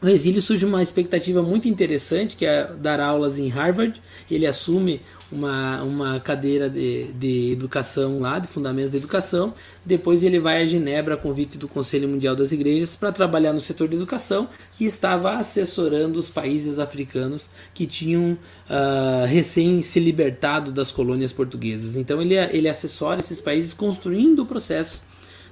No 0.00 0.08
exílio 0.08 0.40
surge 0.40 0.64
uma 0.64 0.82
expectativa 0.82 1.42
muito 1.42 1.68
interessante, 1.68 2.34
que 2.34 2.46
é 2.46 2.64
dar 2.80 2.98
aulas 3.00 3.38
em 3.38 3.48
Harvard. 3.48 4.00
Ele 4.30 4.46
assume 4.46 5.02
uma, 5.30 5.82
uma 5.82 6.20
cadeira 6.20 6.68
de, 6.68 7.12
de 7.12 7.52
educação 7.52 8.20
lá, 8.20 8.38
de 8.38 8.48
fundamentos 8.48 8.92
da 8.92 8.98
educação. 8.98 9.54
Depois 9.84 10.22
ele 10.22 10.40
vai 10.40 10.62
a 10.62 10.66
Genebra 10.66 11.14
a 11.14 11.16
convite 11.16 11.56
do 11.56 11.68
Conselho 11.68 12.08
Mundial 12.08 12.34
das 12.34 12.52
Igrejas 12.52 12.96
para 12.96 13.12
trabalhar 13.12 13.52
no 13.52 13.60
setor 13.60 13.88
de 13.88 13.96
educação, 13.96 14.48
que 14.72 14.84
estava 14.84 15.36
assessorando 15.36 16.18
os 16.18 16.28
países 16.28 16.78
africanos 16.78 17.48
que 17.72 17.86
tinham 17.86 18.32
uh, 18.32 19.26
recém 19.26 19.82
se 19.82 20.00
libertado 20.00 20.72
das 20.72 20.90
colônias 20.90 21.32
portuguesas. 21.32 21.96
Então 21.96 22.20
ele, 22.20 22.34
ele 22.34 22.68
assessora 22.68 23.20
esses 23.20 23.40
países 23.40 23.72
construindo 23.72 24.40
o 24.40 24.46
processo 24.46 25.02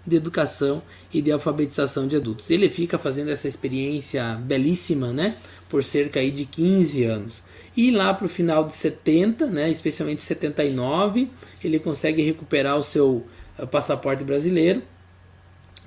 de 0.06 0.16
educação 0.16 0.82
e 1.12 1.20
de 1.20 1.30
alfabetização 1.30 2.08
de 2.08 2.16
adultos. 2.16 2.50
Ele 2.50 2.68
fica 2.68 2.98
fazendo 2.98 3.30
essa 3.30 3.46
experiência 3.46 4.34
belíssima, 4.42 5.12
né, 5.12 5.34
por 5.68 5.84
cerca 5.84 6.18
aí 6.18 6.30
de 6.30 6.44
15 6.46 7.04
anos. 7.04 7.47
E 7.78 7.92
lá 7.92 8.12
para 8.12 8.26
o 8.26 8.28
final 8.28 8.64
de 8.64 8.74
70, 8.74 9.46
né, 9.46 9.70
especialmente 9.70 10.20
79, 10.20 11.30
ele 11.62 11.78
consegue 11.78 12.20
recuperar 12.22 12.76
o 12.76 12.82
seu 12.82 13.24
uh, 13.56 13.68
passaporte 13.68 14.24
brasileiro, 14.24 14.82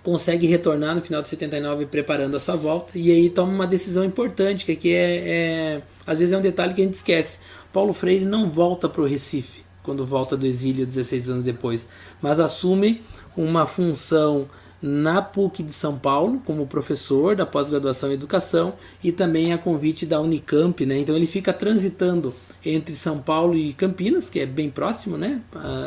consegue 0.02 0.48
retornar 0.48 0.96
no 0.96 1.02
final 1.02 1.22
de 1.22 1.28
79 1.28 1.88
preparando 1.88 2.38
a 2.38 2.40
sua 2.40 2.56
volta, 2.56 2.98
e 2.98 3.12
aí 3.12 3.30
toma 3.30 3.52
uma 3.52 3.68
decisão 3.68 4.06
importante, 4.06 4.64
que 4.64 4.72
aqui 4.72 4.94
é, 4.94 5.18
é 5.28 5.82
às 6.08 6.20
vezes 6.20 6.32
é 6.32 6.38
um 6.38 6.42
detalhe 6.42 6.74
que 6.74 6.82
a 6.82 6.86
gente 6.86 6.94
esquece. 6.94 7.40
Paulo 7.74 7.92
Freire 7.92 8.24
não 8.24 8.50
volta 8.50 8.88
para 8.88 9.02
o 9.02 9.06
Recife 9.06 9.62
quando 9.84 10.06
volta 10.06 10.38
do 10.38 10.48
exílio 10.48 10.86
16 10.86 11.30
anos 11.30 11.44
depois, 11.44 11.88
mas 12.22 12.40
assume 12.40 13.02
uma 13.36 13.68
função 13.68 14.48
na 14.82 15.22
PUC 15.22 15.62
de 15.62 15.74
São 15.74 15.98
Paulo 15.98 16.42
como 16.46 16.66
professor 16.66 17.36
da 17.36 17.46
pós-graduação 17.46 18.10
em 18.10 18.16
educação 18.16 18.74
e 19.04 19.12
também 19.12 19.54
a 19.54 19.58
convite 19.58 20.06
da 20.06 20.20
Unicamp, 20.20 20.86
né? 20.86 20.98
Então 20.98 21.16
ele 21.16 21.28
fica 21.28 21.54
transitando 21.54 22.34
entre 22.66 22.96
São 22.96 23.20
Paulo 23.20 23.56
e 23.56 23.74
Campinas, 23.74 24.30
que 24.30 24.40
é 24.40 24.46
bem 24.46 24.70
próximo, 24.70 25.18
né? 25.18 25.42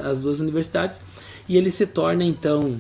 As 0.04 0.20
duas 0.20 0.40
universidades, 0.40 1.00
e 1.48 1.56
ele 1.56 1.70
se 1.70 1.86
torna 1.86 2.24
então, 2.24 2.76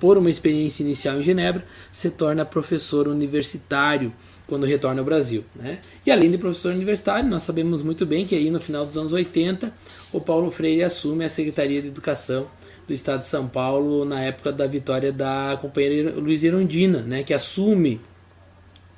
por 0.00 0.16
uma 0.16 0.30
experiência 0.30 0.82
inicial 0.82 1.18
em 1.18 1.22
Genebra, 1.22 1.64
se 1.92 2.10
torna 2.10 2.44
professor 2.44 3.06
universitário 3.06 4.12
quando 4.46 4.64
retorna 4.64 5.02
ao 5.02 5.04
Brasil. 5.04 5.44
Né? 5.54 5.78
E 6.06 6.10
além 6.10 6.30
de 6.30 6.38
professor 6.38 6.72
universitário, 6.72 7.28
nós 7.28 7.42
sabemos 7.42 7.82
muito 7.82 8.06
bem 8.06 8.24
que 8.24 8.34
aí 8.34 8.50
no 8.50 8.60
final 8.60 8.86
dos 8.86 8.96
anos 8.96 9.12
80 9.12 9.70
o 10.12 10.20
Paulo 10.20 10.50
Freire 10.50 10.82
assume 10.82 11.24
a 11.24 11.28
Secretaria 11.28 11.82
de 11.82 11.88
Educação 11.88 12.46
do 12.88 12.94
Estado 12.94 13.20
de 13.20 13.26
São 13.26 13.46
Paulo 13.46 14.06
na 14.06 14.22
época 14.22 14.50
da 14.50 14.66
vitória 14.66 15.12
da 15.12 15.58
companheira 15.60 16.10
Luiz 16.18 16.42
Irondina, 16.42 17.02
né, 17.02 17.22
que 17.22 17.34
assume 17.34 18.00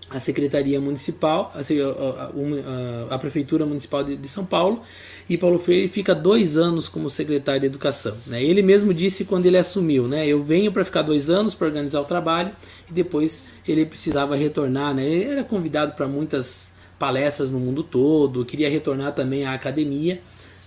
a 0.08 0.18
Secretaria 0.18 0.80
Municipal, 0.80 1.52
a, 1.54 1.58
a, 1.58 3.10
a, 3.10 3.14
a 3.14 3.18
Prefeitura 3.18 3.66
Municipal 3.66 4.02
de, 4.02 4.16
de, 4.16 4.28
São 4.28 4.44
Paulo, 4.44 4.82
e 5.28 5.36
Paulo 5.36 5.58
Freire 5.58 5.88
fica 5.88 6.14
dois 6.14 6.56
anos 6.56 6.88
como 6.88 7.08
secretário 7.08 7.60
de 7.60 7.66
Educação. 7.66 8.16
Né? 8.26 8.42
Ele 8.42 8.62
mesmo 8.62 8.92
disse 8.94 9.24
quando 9.24 9.46
ele 9.46 9.58
assumiu, 9.58 10.06
né, 10.06 10.26
eu 10.26 10.42
venho 10.42 10.72
para 10.72 10.84
ficar 10.84 11.02
dois 11.02 11.28
anos 11.28 11.54
para 11.54 11.66
organizar 11.66 12.00
o 12.00 12.04
trabalho, 12.04 12.50
e 12.88 12.92
depois 12.92 13.46
ele 13.66 13.84
precisava 13.86 14.34
retornar. 14.34 14.94
Né? 14.94 15.04
Ele 15.04 15.30
era 15.30 15.44
convidado 15.44 15.92
para 15.94 16.08
muitas 16.08 16.72
palestras 16.98 17.50
no 17.50 17.58
mundo 17.58 17.82
todo, 17.82 18.44
queria 18.44 18.68
retornar 18.68 19.14
também 19.14 19.44
à 19.44 19.54
academia, 19.54 20.20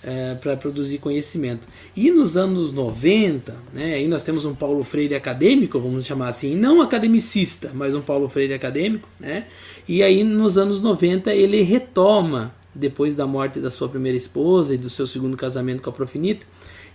é, 0.03 0.35
para 0.35 0.57
produzir 0.57 0.97
conhecimento. 0.97 1.67
E 1.95 2.11
nos 2.11 2.35
anos 2.37 2.71
90, 2.71 3.55
né, 3.73 3.95
aí 3.95 4.07
nós 4.07 4.23
temos 4.23 4.45
um 4.45 4.53
Paulo 4.53 4.83
Freire 4.83 5.15
acadêmico, 5.15 5.79
vamos 5.79 6.05
chamar 6.05 6.29
assim, 6.29 6.55
não 6.55 6.81
academicista, 6.81 7.71
mas 7.73 7.95
um 7.95 8.01
Paulo 8.01 8.27
Freire 8.27 8.53
acadêmico, 8.53 9.07
né? 9.19 9.47
E 9.87 10.03
aí 10.03 10.23
nos 10.23 10.57
anos 10.57 10.79
90 10.79 11.33
ele 11.33 11.61
retoma, 11.61 12.53
depois 12.73 13.15
da 13.15 13.27
morte 13.27 13.59
da 13.59 13.69
sua 13.69 13.87
primeira 13.87 14.17
esposa 14.17 14.73
e 14.73 14.77
do 14.77 14.89
seu 14.89 15.05
segundo 15.05 15.37
casamento 15.37 15.81
com 15.81 15.89
a 15.89 15.93
Profinita, 15.93 16.45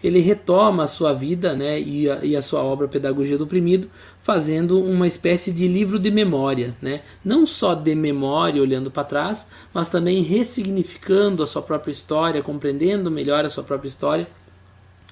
ele 0.03 0.21
retoma 0.21 0.85
a 0.85 0.87
sua 0.87 1.13
vida 1.13 1.55
né, 1.55 1.81
e, 1.81 2.09
a, 2.11 2.25
e 2.25 2.37
a 2.37 2.43
sua 2.43 2.63
obra 2.63 2.89
Pedagogia 2.89 3.37
do 3.37 3.45
Oprimido, 3.45 3.91
fazendo 4.23 4.83
uma 4.83 5.07
espécie 5.07 5.53
de 5.53 5.67
livro 5.67 5.99
de 5.99 6.11
memória. 6.11 6.75
Né? 6.81 7.01
Não 7.25 7.47
só 7.47 7.75
de 7.75 7.95
memória, 7.95 8.63
olhando 8.63 8.91
para 8.91 9.05
trás, 9.05 9.49
mas 9.73 9.89
também 9.89 10.23
ressignificando 10.23 11.43
a 11.43 11.47
sua 11.47 11.63
própria 11.63 11.93
história, 11.93 12.43
compreendendo 12.43 13.11
melhor 13.11 13.45
a 13.45 13.51
sua 13.51 13.65
própria 13.65 13.89
história 13.89 14.29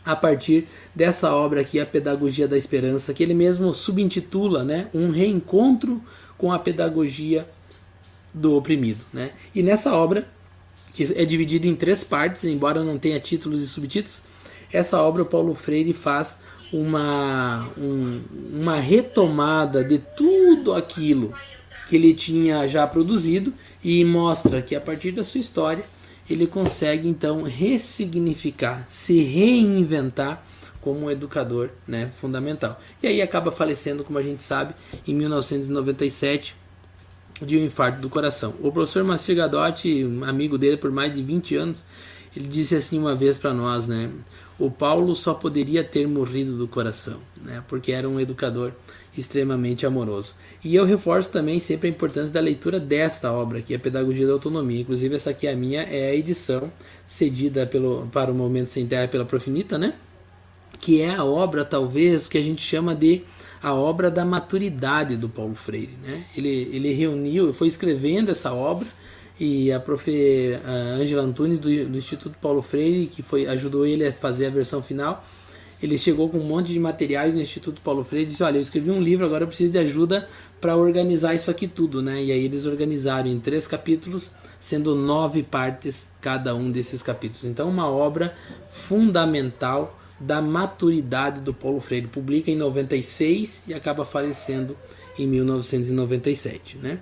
a 0.04 0.14
partir 0.14 0.66
dessa 0.94 1.34
obra 1.34 1.60
aqui, 1.60 1.80
A 1.80 1.84
Pedagogia 1.84 2.46
da 2.46 2.56
Esperança, 2.56 3.12
que 3.12 3.24
ele 3.24 3.34
mesmo 3.34 3.74
subintitula 3.74 4.62
né, 4.62 4.88
Um 4.94 5.10
Reencontro 5.10 6.00
com 6.38 6.52
a 6.52 6.58
Pedagogia 6.60 7.44
do 8.32 8.56
Oprimido. 8.56 9.00
Né? 9.12 9.32
E 9.52 9.64
nessa 9.64 9.92
obra, 9.92 10.24
que 10.94 11.12
é 11.16 11.24
dividida 11.24 11.66
em 11.66 11.74
três 11.74 12.04
partes, 12.04 12.44
embora 12.44 12.84
não 12.84 12.96
tenha 12.96 13.18
títulos 13.18 13.60
e 13.60 13.66
subtítulos, 13.66 14.25
essa 14.72 15.00
obra 15.00 15.22
o 15.22 15.26
Paulo 15.26 15.54
Freire 15.54 15.92
faz 15.92 16.38
uma, 16.72 17.66
um, 17.78 18.20
uma 18.60 18.76
retomada 18.76 19.84
de 19.84 19.98
tudo 19.98 20.74
aquilo 20.74 21.32
que 21.88 21.96
ele 21.96 22.12
tinha 22.14 22.66
já 22.66 22.86
produzido 22.86 23.52
e 23.82 24.04
mostra 24.04 24.60
que 24.60 24.74
a 24.74 24.80
partir 24.80 25.12
da 25.12 25.22
sua 25.22 25.40
história 25.40 25.84
ele 26.28 26.46
consegue 26.46 27.08
então 27.08 27.42
ressignificar, 27.42 28.84
se 28.88 29.22
reinventar 29.22 30.42
como 30.80 31.06
um 31.06 31.10
educador 31.10 31.70
né, 31.86 32.10
fundamental. 32.20 32.80
E 33.02 33.06
aí 33.06 33.22
acaba 33.22 33.50
falecendo, 33.50 34.04
como 34.04 34.18
a 34.18 34.22
gente 34.22 34.42
sabe, 34.42 34.74
em 35.06 35.14
1997 35.14 36.56
de 37.42 37.56
um 37.56 37.64
infarto 37.64 38.00
do 38.00 38.08
coração. 38.08 38.54
O 38.60 38.72
professor 38.72 39.04
Macir 39.04 39.36
Gadotti, 39.36 40.04
amigo 40.26 40.56
dele 40.56 40.76
por 40.76 40.90
mais 40.90 41.12
de 41.12 41.22
20 41.22 41.56
anos, 41.56 41.84
ele 42.36 42.46
disse 42.46 42.74
assim 42.74 42.98
uma 42.98 43.14
vez 43.14 43.38
para 43.38 43.52
nós, 43.52 43.86
né? 43.86 44.10
O 44.58 44.70
Paulo 44.70 45.14
só 45.14 45.34
poderia 45.34 45.84
ter 45.84 46.06
morrido 46.08 46.56
do 46.56 46.66
coração, 46.66 47.18
né? 47.42 47.62
porque 47.68 47.92
era 47.92 48.08
um 48.08 48.18
educador 48.18 48.72
extremamente 49.16 49.86
amoroso. 49.86 50.34
E 50.64 50.74
eu 50.74 50.84
reforço 50.84 51.30
também 51.30 51.58
sempre 51.58 51.88
a 51.88 51.90
importância 51.90 52.32
da 52.32 52.40
leitura 52.40 52.80
desta 52.80 53.32
obra, 53.32 53.62
é 53.68 53.74
a 53.74 53.78
Pedagogia 53.78 54.26
da 54.26 54.32
Autonomia. 54.32 54.80
Inclusive, 54.80 55.14
essa 55.14 55.30
aqui, 55.30 55.46
a 55.46 55.56
minha, 55.56 55.82
é 55.82 56.10
a 56.10 56.14
edição 56.14 56.70
cedida 57.06 57.66
pelo, 57.66 58.08
para 58.12 58.30
o 58.30 58.34
Momento 58.34 58.68
Sem 58.68 58.86
Terra 58.86 59.08
pela 59.08 59.24
Profinita, 59.24 59.78
né? 59.78 59.94
que 60.80 61.00
é 61.00 61.14
a 61.14 61.24
obra, 61.24 61.64
talvez, 61.64 62.28
que 62.28 62.38
a 62.38 62.42
gente 62.42 62.62
chama 62.62 62.94
de 62.94 63.22
a 63.62 63.74
obra 63.74 64.10
da 64.10 64.24
maturidade 64.24 65.16
do 65.16 65.28
Paulo 65.28 65.54
Freire. 65.54 65.96
Né? 66.04 66.24
Ele, 66.36 66.70
ele 66.72 66.92
reuniu, 66.92 67.52
foi 67.52 67.68
escrevendo 67.68 68.30
essa 68.30 68.52
obra 68.52 68.86
e 69.38 69.72
a 69.72 69.80
prof. 69.80 70.10
Angela 70.98 71.22
Antunes 71.22 71.58
do, 71.58 71.68
do, 71.86 71.98
Instituto 71.98 72.36
Paulo 72.40 72.62
Freire, 72.62 73.06
que 73.06 73.22
foi 73.22 73.46
ajudou 73.46 73.86
ele 73.86 74.06
a 74.06 74.12
fazer 74.12 74.46
a 74.46 74.50
versão 74.50 74.82
final. 74.82 75.24
Ele 75.82 75.98
chegou 75.98 76.30
com 76.30 76.38
um 76.38 76.44
monte 76.44 76.72
de 76.72 76.80
materiais 76.80 77.34
no 77.34 77.40
Instituto 77.40 77.82
Paulo 77.82 78.02
Freire 78.02 78.26
e 78.26 78.30
disse: 78.30 78.42
Olha, 78.42 78.56
eu 78.56 78.62
escrevi 78.62 78.90
um 78.90 79.00
livro, 79.00 79.26
agora 79.26 79.44
eu 79.44 79.48
preciso 79.48 79.70
de 79.70 79.78
ajuda 79.78 80.26
para 80.60 80.74
organizar 80.76 81.34
isso 81.34 81.50
aqui 81.50 81.68
tudo. 81.68 82.00
Né? 82.00 82.24
E 82.24 82.32
aí 82.32 82.44
eles 82.44 82.64
organizaram 82.64 83.28
em 83.28 83.38
três 83.38 83.66
capítulos, 83.66 84.30
sendo 84.58 84.94
nove 84.94 85.42
partes 85.42 86.08
cada 86.20 86.54
um 86.54 86.70
desses 86.70 87.02
capítulos. 87.02 87.44
Então, 87.44 87.68
uma 87.68 87.88
obra 87.88 88.34
fundamental 88.70 89.98
da 90.18 90.40
maturidade 90.40 91.40
do 91.40 91.52
Paulo 91.52 91.80
Freire. 91.80 92.06
Publica 92.06 92.50
em 92.50 92.56
96 92.56 93.64
e 93.68 93.74
acaba 93.74 94.04
falecendo 94.04 94.76
em 95.18 95.26
1997. 95.26 96.78
Né? 96.78 97.00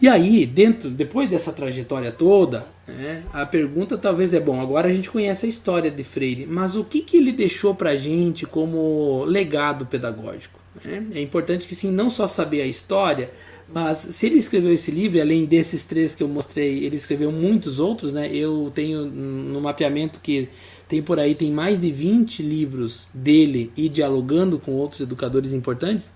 E 0.00 0.08
aí, 0.08 0.44
dentro, 0.44 0.90
depois 0.90 1.28
dessa 1.28 1.52
trajetória 1.52 2.10
toda, 2.10 2.66
né, 2.86 3.22
a 3.32 3.46
pergunta 3.46 3.96
talvez 3.96 4.34
é 4.34 4.40
bom. 4.40 4.60
Agora 4.60 4.88
a 4.88 4.92
gente 4.92 5.10
conhece 5.10 5.46
a 5.46 5.48
história 5.48 5.90
de 5.90 6.04
Freire, 6.04 6.46
mas 6.46 6.76
o 6.76 6.84
que, 6.84 7.00
que 7.00 7.16
ele 7.16 7.32
deixou 7.32 7.74
para 7.74 7.96
gente 7.96 8.44
como 8.44 9.24
legado 9.24 9.86
pedagógico? 9.86 10.60
Né? 10.84 11.06
É 11.14 11.20
importante 11.20 11.66
que 11.66 11.74
sim, 11.74 11.90
não 11.90 12.10
só 12.10 12.26
saber 12.26 12.62
a 12.62 12.66
história, 12.66 13.30
mas 13.72 13.98
se 13.98 14.26
ele 14.26 14.38
escreveu 14.38 14.72
esse 14.74 14.90
livro, 14.90 15.20
além 15.20 15.44
desses 15.44 15.84
três 15.84 16.14
que 16.14 16.22
eu 16.22 16.28
mostrei, 16.28 16.84
ele 16.84 16.96
escreveu 16.96 17.32
muitos 17.32 17.80
outros, 17.80 18.12
né? 18.12 18.28
Eu 18.30 18.70
tenho 18.74 19.06
no 19.06 19.60
mapeamento 19.60 20.20
que 20.20 20.48
tem 20.86 21.00
por 21.02 21.18
aí 21.18 21.34
tem 21.34 21.50
mais 21.50 21.80
de 21.80 21.90
20 21.90 22.42
livros 22.42 23.08
dele 23.14 23.72
e 23.74 23.88
dialogando 23.88 24.58
com 24.58 24.72
outros 24.72 25.00
educadores 25.00 25.54
importantes 25.54 26.12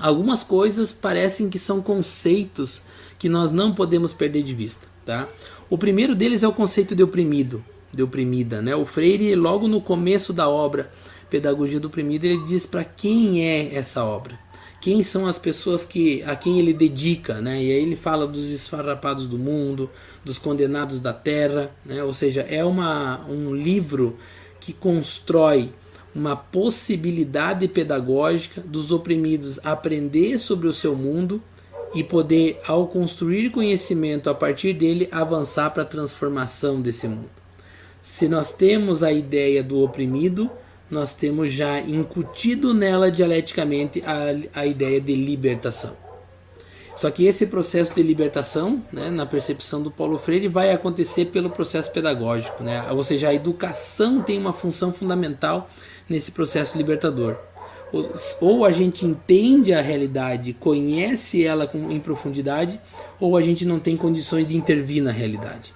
algumas 0.00 0.42
coisas 0.42 0.92
parecem 0.92 1.48
que 1.48 1.58
são 1.58 1.80
conceitos 1.80 2.82
que 3.18 3.28
nós 3.28 3.50
não 3.50 3.72
podemos 3.74 4.12
perder 4.12 4.42
de 4.42 4.54
vista. 4.54 4.86
Tá? 5.04 5.28
O 5.68 5.78
primeiro 5.78 6.14
deles 6.14 6.42
é 6.42 6.48
o 6.48 6.52
conceito 6.52 6.94
de 6.94 7.02
oprimido, 7.02 7.64
de 7.92 8.02
oprimida. 8.02 8.60
Né? 8.60 8.74
O 8.74 8.84
Freire, 8.84 9.34
logo 9.34 9.68
no 9.68 9.80
começo 9.80 10.32
da 10.32 10.48
obra 10.48 10.90
Pedagogia 11.30 11.80
do 11.80 11.88
Oprimido, 11.88 12.26
ele 12.26 12.44
diz 12.44 12.64
para 12.64 12.84
quem 12.84 13.44
é 13.44 13.74
essa 13.74 14.04
obra. 14.04 14.38
Quem 14.80 15.02
são 15.02 15.26
as 15.26 15.38
pessoas 15.38 15.84
que 15.84 16.22
a 16.24 16.36
quem 16.36 16.58
ele 16.58 16.74
dedica, 16.74 17.40
né? 17.40 17.56
E 17.56 17.72
aí 17.72 17.82
ele 17.82 17.96
fala 17.96 18.26
dos 18.26 18.50
esfarrapados 18.50 19.26
do 19.26 19.38
mundo, 19.38 19.90
dos 20.22 20.38
condenados 20.38 21.00
da 21.00 21.12
terra, 21.12 21.74
né? 21.86 22.04
Ou 22.04 22.12
seja, 22.12 22.42
é 22.42 22.62
uma, 22.62 23.24
um 23.26 23.54
livro 23.54 24.18
que 24.60 24.74
constrói 24.74 25.72
uma 26.14 26.36
possibilidade 26.36 27.66
pedagógica 27.66 28.60
dos 28.60 28.92
oprimidos 28.92 29.58
aprender 29.64 30.38
sobre 30.38 30.68
o 30.68 30.72
seu 30.72 30.94
mundo 30.94 31.42
e 31.94 32.02
poder, 32.02 32.60
ao 32.66 32.86
construir 32.86 33.50
conhecimento 33.50 34.28
a 34.28 34.34
partir 34.34 34.72
dele, 34.72 35.08
avançar 35.12 35.70
para 35.70 35.82
a 35.82 35.86
transformação 35.86 36.80
desse 36.80 37.06
mundo. 37.06 37.30
Se 38.02 38.28
nós 38.28 38.52
temos 38.52 39.02
a 39.02 39.12
ideia 39.12 39.62
do 39.62 39.82
oprimido, 39.82 40.50
nós 40.90 41.14
temos 41.14 41.52
já 41.52 41.80
incutido 41.80 42.74
nela 42.74 43.10
dialeticamente 43.10 44.02
a, 44.04 44.60
a 44.60 44.66
ideia 44.66 45.00
de 45.00 45.14
libertação. 45.14 45.96
Só 46.96 47.10
que 47.10 47.26
esse 47.26 47.46
processo 47.46 47.92
de 47.92 48.02
libertação, 48.02 48.82
né, 48.92 49.10
na 49.10 49.26
percepção 49.26 49.82
do 49.82 49.90
Paulo 49.90 50.18
Freire, 50.18 50.46
vai 50.46 50.70
acontecer 50.70 51.26
pelo 51.26 51.50
processo 51.50 51.90
pedagógico. 51.90 52.62
Né? 52.62 52.86
Ou 52.92 53.02
seja, 53.02 53.28
a 53.28 53.34
educação 53.34 54.22
tem 54.22 54.38
uma 54.38 54.52
função 54.52 54.92
fundamental 54.92 55.68
nesse 56.08 56.32
processo 56.32 56.76
libertador. 56.76 57.36
ou 58.40 58.64
a 58.64 58.72
gente 58.72 59.06
entende 59.06 59.72
a 59.72 59.80
realidade, 59.80 60.52
conhece 60.52 61.44
ela 61.44 61.70
em 61.88 62.00
profundidade, 62.00 62.80
ou 63.20 63.36
a 63.36 63.42
gente 63.42 63.64
não 63.64 63.78
tem 63.78 63.96
condições 63.96 64.46
de 64.46 64.56
intervir 64.56 65.02
na 65.02 65.12
realidade. 65.12 65.72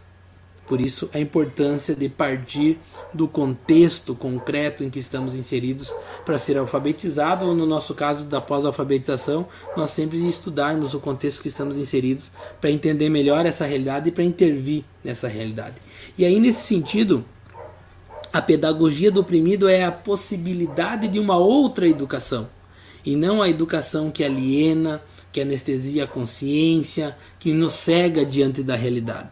Por 0.69 0.83
isso, 0.83 1.09
a 1.14 1.19
importância 1.19 1.95
de 1.95 2.11
partir 2.11 2.79
do 3.14 3.27
contexto 3.27 4.14
concreto 4.14 4.85
em 4.85 4.91
que 4.91 4.99
estamos 4.99 5.35
inseridos 5.35 5.95
para 6.27 6.38
ser 6.38 6.59
alfabetizado, 6.59 7.47
ou 7.47 7.55
no 7.55 7.64
nosso 7.64 7.95
caso 7.95 8.27
da 8.27 8.38
pós-alfabetização, 8.38 9.49
nós 9.75 9.91
sempre 9.93 10.19
estudarmos 10.29 10.93
o 10.93 11.01
contexto 11.01 11.41
que 11.41 11.49
estamos 11.49 11.79
inseridos 11.79 12.31
para 12.61 12.71
entender 12.71 13.09
melhor 13.09 13.47
essa 13.47 13.64
realidade 13.64 14.11
e 14.11 14.12
para 14.12 14.23
intervir 14.23 14.85
nessa 15.03 15.27
realidade. 15.27 15.77
E 16.19 16.25
aí, 16.27 16.38
nesse 16.38 16.64
sentido, 16.64 17.25
a 18.33 18.43
pedagogia 18.43 19.11
do 19.11 19.21
oprimido 19.21 19.69
é 19.69 19.85
a 19.85 19.93
possibilidade 19.93 21.09
de 21.09 21.19
uma 21.19 21.37
outra 21.37 21.88
educação, 21.88 22.49
e 23.05 23.17
não 23.17 23.41
a 23.41 23.49
educação 23.49 24.11
que 24.11 24.23
aliena, 24.23 25.03
que 25.33 25.41
anestesia 25.41 26.05
a 26.05 26.07
consciência, 26.07 27.17
que 27.38 27.53
nos 27.53 27.75
cega 27.75 28.25
diante 28.25 28.62
da 28.62 28.77
realidade. 28.77 29.31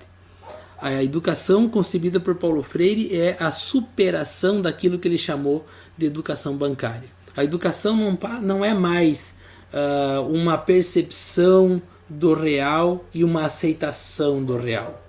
A 0.78 1.02
educação 1.02 1.68
concebida 1.68 2.20
por 2.20 2.34
Paulo 2.36 2.62
Freire 2.62 3.14
é 3.14 3.36
a 3.40 3.50
superação 3.50 4.60
daquilo 4.60 4.98
que 4.98 5.08
ele 5.08 5.18
chamou 5.18 5.66
de 5.96 6.06
educação 6.06 6.56
bancária. 6.56 7.08
A 7.36 7.42
educação 7.42 7.96
não, 7.96 8.18
não 8.42 8.64
é 8.64 8.74
mais 8.74 9.34
uh, 9.72 10.22
uma 10.28 10.58
percepção 10.58 11.80
do 12.08 12.34
real 12.34 13.04
e 13.12 13.24
uma 13.24 13.46
aceitação 13.46 14.44
do 14.44 14.56
real. 14.56 15.05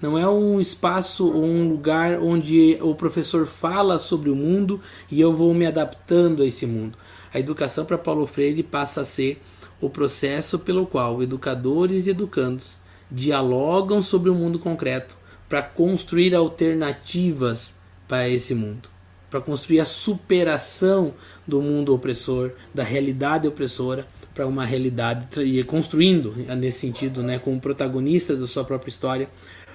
Não 0.00 0.16
é 0.16 0.26
um 0.28 0.58
espaço 0.58 1.30
ou 1.30 1.44
um 1.44 1.68
lugar 1.68 2.18
onde 2.20 2.78
o 2.80 2.94
professor 2.94 3.46
fala 3.46 3.98
sobre 3.98 4.30
o 4.30 4.36
mundo 4.36 4.80
e 5.10 5.20
eu 5.20 5.34
vou 5.36 5.52
me 5.52 5.66
adaptando 5.66 6.42
a 6.42 6.46
esse 6.46 6.66
mundo. 6.66 6.96
A 7.34 7.38
educação 7.38 7.84
para 7.84 7.98
Paulo 7.98 8.26
Freire 8.26 8.62
passa 8.62 9.02
a 9.02 9.04
ser 9.04 9.40
o 9.80 9.90
processo 9.90 10.58
pelo 10.58 10.86
qual 10.86 11.22
educadores 11.22 12.06
e 12.06 12.10
educandos 12.10 12.78
dialogam 13.10 14.00
sobre 14.00 14.30
o 14.30 14.34
mundo 14.34 14.58
concreto 14.58 15.16
para 15.48 15.62
construir 15.62 16.34
alternativas 16.34 17.74
para 18.08 18.28
esse 18.28 18.54
mundo, 18.54 18.88
para 19.28 19.40
construir 19.40 19.80
a 19.80 19.84
superação 19.84 21.12
do 21.46 21.60
mundo 21.60 21.94
opressor, 21.94 22.52
da 22.72 22.82
realidade 22.82 23.48
opressora 23.48 24.06
para 24.34 24.46
uma 24.46 24.64
realidade 24.64 25.42
e 25.42 25.62
construindo 25.64 26.34
nesse 26.56 26.80
sentido, 26.80 27.22
né, 27.22 27.38
como 27.38 27.60
protagonista 27.60 28.36
da 28.36 28.46
sua 28.46 28.64
própria 28.64 28.90
história, 28.90 29.28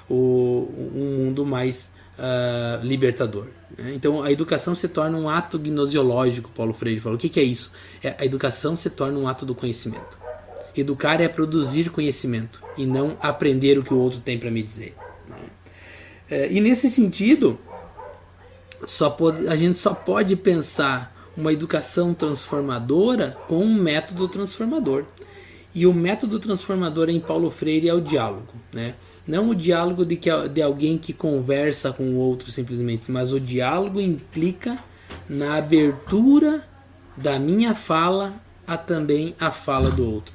o, 0.09 0.67
um 0.95 1.25
mundo 1.25 1.45
mais 1.45 1.89
uh, 2.17 2.85
libertador. 2.85 3.47
Né? 3.77 3.93
Então 3.95 4.23
a 4.23 4.31
educação 4.31 4.75
se 4.75 4.87
torna 4.87 5.17
um 5.17 5.29
ato 5.29 5.57
gnosiológico, 5.57 6.49
Paulo 6.51 6.73
Freire 6.73 6.99
falou. 6.99 7.17
O 7.17 7.19
que, 7.19 7.29
que 7.29 7.39
é 7.39 7.43
isso? 7.43 7.71
É, 8.03 8.15
a 8.19 8.25
educação 8.25 8.75
se 8.75 8.89
torna 8.89 9.17
um 9.17 9.27
ato 9.27 9.45
do 9.45 9.55
conhecimento. 9.55 10.17
Educar 10.75 11.21
é 11.21 11.27
produzir 11.27 11.89
conhecimento 11.89 12.61
e 12.77 12.85
não 12.85 13.17
aprender 13.21 13.77
o 13.77 13.83
que 13.83 13.93
o 13.93 13.99
outro 13.99 14.19
tem 14.19 14.37
para 14.37 14.51
me 14.51 14.61
dizer. 14.61 14.95
Né? 15.27 15.37
É, 16.29 16.51
e 16.51 16.59
nesse 16.59 16.89
sentido, 16.89 17.59
só 18.85 19.09
pode, 19.09 19.47
a 19.47 19.55
gente 19.55 19.77
só 19.77 19.93
pode 19.93 20.35
pensar 20.35 21.13
uma 21.37 21.51
educação 21.51 22.13
transformadora 22.13 23.37
com 23.47 23.57
um 23.57 23.73
método 23.73 24.27
transformador. 24.27 25.05
E 25.75 25.85
o 25.85 25.93
método 25.93 26.39
transformador 26.39 27.09
em 27.09 27.19
Paulo 27.19 27.51
Freire 27.51 27.89
é 27.89 27.93
o 27.93 27.99
diálogo. 27.99 28.53
Né? 28.73 28.95
Não 29.27 29.49
o 29.49 29.55
diálogo 29.55 30.05
de, 30.05 30.15
que, 30.15 30.29
de 30.47 30.61
alguém 30.61 30.97
que 30.97 31.11
conversa 31.11 31.91
com 31.91 32.03
o 32.11 32.15
outro 32.15 32.49
simplesmente, 32.49 33.11
mas 33.11 33.33
o 33.33 33.41
diálogo 33.41 33.99
implica 33.99 34.79
na 35.27 35.57
abertura 35.57 36.65
da 37.17 37.37
minha 37.37 37.75
fala 37.75 38.41
a 38.65 38.77
também 38.77 39.35
a 39.37 39.51
fala 39.51 39.91
do 39.91 40.09
outro. 40.09 40.33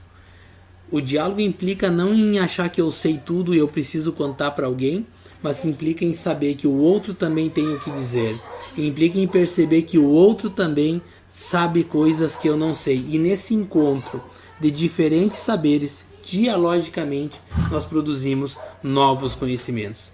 O 0.91 1.01
diálogo 1.01 1.41
implica 1.41 1.91
não 1.91 2.13
em 2.13 2.39
achar 2.39 2.69
que 2.69 2.81
eu 2.81 2.91
sei 2.91 3.17
tudo 3.17 3.55
e 3.55 3.59
eu 3.59 3.69
preciso 3.69 4.13
contar 4.13 4.51
para 4.51 4.67
alguém, 4.67 5.07
mas 5.43 5.65
implica 5.65 6.05
em 6.05 6.13
saber 6.13 6.55
que 6.55 6.67
o 6.67 6.77
outro 6.77 7.15
também 7.15 7.49
tem 7.49 7.67
o 7.67 7.81
que 7.81 7.91
dizer. 7.93 8.37
E 8.77 8.87
implica 8.87 9.19
em 9.19 9.27
perceber 9.27 9.83
que 9.83 9.99
o 9.99 10.07
outro 10.07 10.51
também 10.51 11.01
sabe 11.31 11.83
coisas 11.83 12.37
que 12.37 12.49
eu 12.49 12.59
não 12.59 12.75
sei. 12.75 13.03
E 13.09 13.19
nesse 13.19 13.55
encontro 13.55 14.21
de 14.61 14.71
diferentes 14.71 15.39
saberes, 15.39 16.07
dialogicamente, 16.25 17.41
nós 17.71 17.85
produzimos 17.85 18.57
novos 18.83 19.35
conhecimentos. 19.35 20.13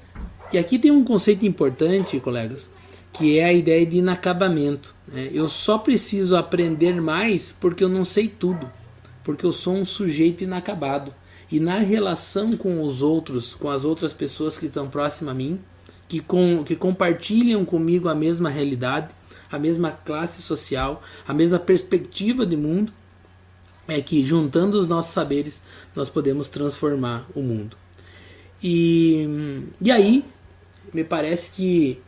E 0.53 0.59
aqui 0.59 0.79
tem 0.79 0.91
um 0.91 1.05
conceito 1.05 1.45
importante, 1.45 2.21
colegas, 2.21 2.69
que 3.13 3.39
é 3.39 3.47
a 3.47 3.53
ideia 3.53 3.85
de 3.85 3.99
inacabamento. 3.99 4.95
Né? 5.09 5.31
Eu 5.33 5.49
só 5.49 5.79
preciso 5.79 6.37
aprender 6.37 7.01
mais 7.01 7.55
porque 7.59 7.83
eu 7.83 7.89
não 7.89 8.05
sei 8.05 8.29
tudo 8.29 8.71
porque 9.27 9.45
eu 9.45 9.53
sou 9.53 9.75
um 9.75 9.85
sujeito 9.85 10.45
inacabado. 10.45 11.13
E 11.51 11.59
na 11.59 11.79
relação 11.79 12.57
com 12.57 12.81
os 12.81 13.03
outros, 13.03 13.55
com 13.55 13.69
as 13.69 13.85
outras 13.85 14.15
pessoas 14.15 14.57
que 14.57 14.67
estão 14.67 14.89
próximas 14.89 15.33
a 15.33 15.37
mim, 15.37 15.59
que, 16.09 16.21
com, 16.21 16.63
que 16.65 16.77
compartilham 16.77 17.65
comigo 17.65 18.09
a 18.09 18.15
mesma 18.15 18.49
realidade, 18.49 19.13
a 19.51 19.59
mesma 19.59 19.91
classe 19.91 20.41
social, 20.41 21.03
a 21.27 21.35
mesma 21.35 21.59
perspectiva 21.59 22.47
de 22.47 22.57
mundo, 22.57 22.93
é 23.89 24.01
que 24.01 24.23
juntando 24.23 24.79
os 24.81 24.89
nossos 24.89 25.13
saberes 25.13 25.63
nós 25.95 26.09
podemos 26.09 26.49
transformar 26.49 27.27
o 27.35 27.41
mundo. 27.41 27.77
E, 28.63 29.29
e 29.81 29.91
aí, 29.91 30.25
me 30.93 31.05
parece 31.05 31.51
que 31.51 31.99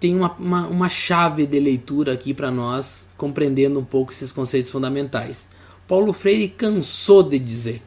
tem 0.00 0.14
uma, 0.14 0.32
uma, 0.32 0.66
uma 0.66 0.88
chave 0.88 1.46
de 1.46 1.58
leitura 1.58 2.12
aqui 2.12 2.32
para 2.32 2.50
nós, 2.50 3.06
compreendendo 3.16 3.80
um 3.80 3.84
pouco 3.84 4.12
esses 4.12 4.32
conceitos 4.32 4.70
fundamentais. 4.70 5.48
Paulo 5.86 6.12
Freire 6.12 6.48
cansou 6.48 7.22
de 7.22 7.38
dizer. 7.38 7.82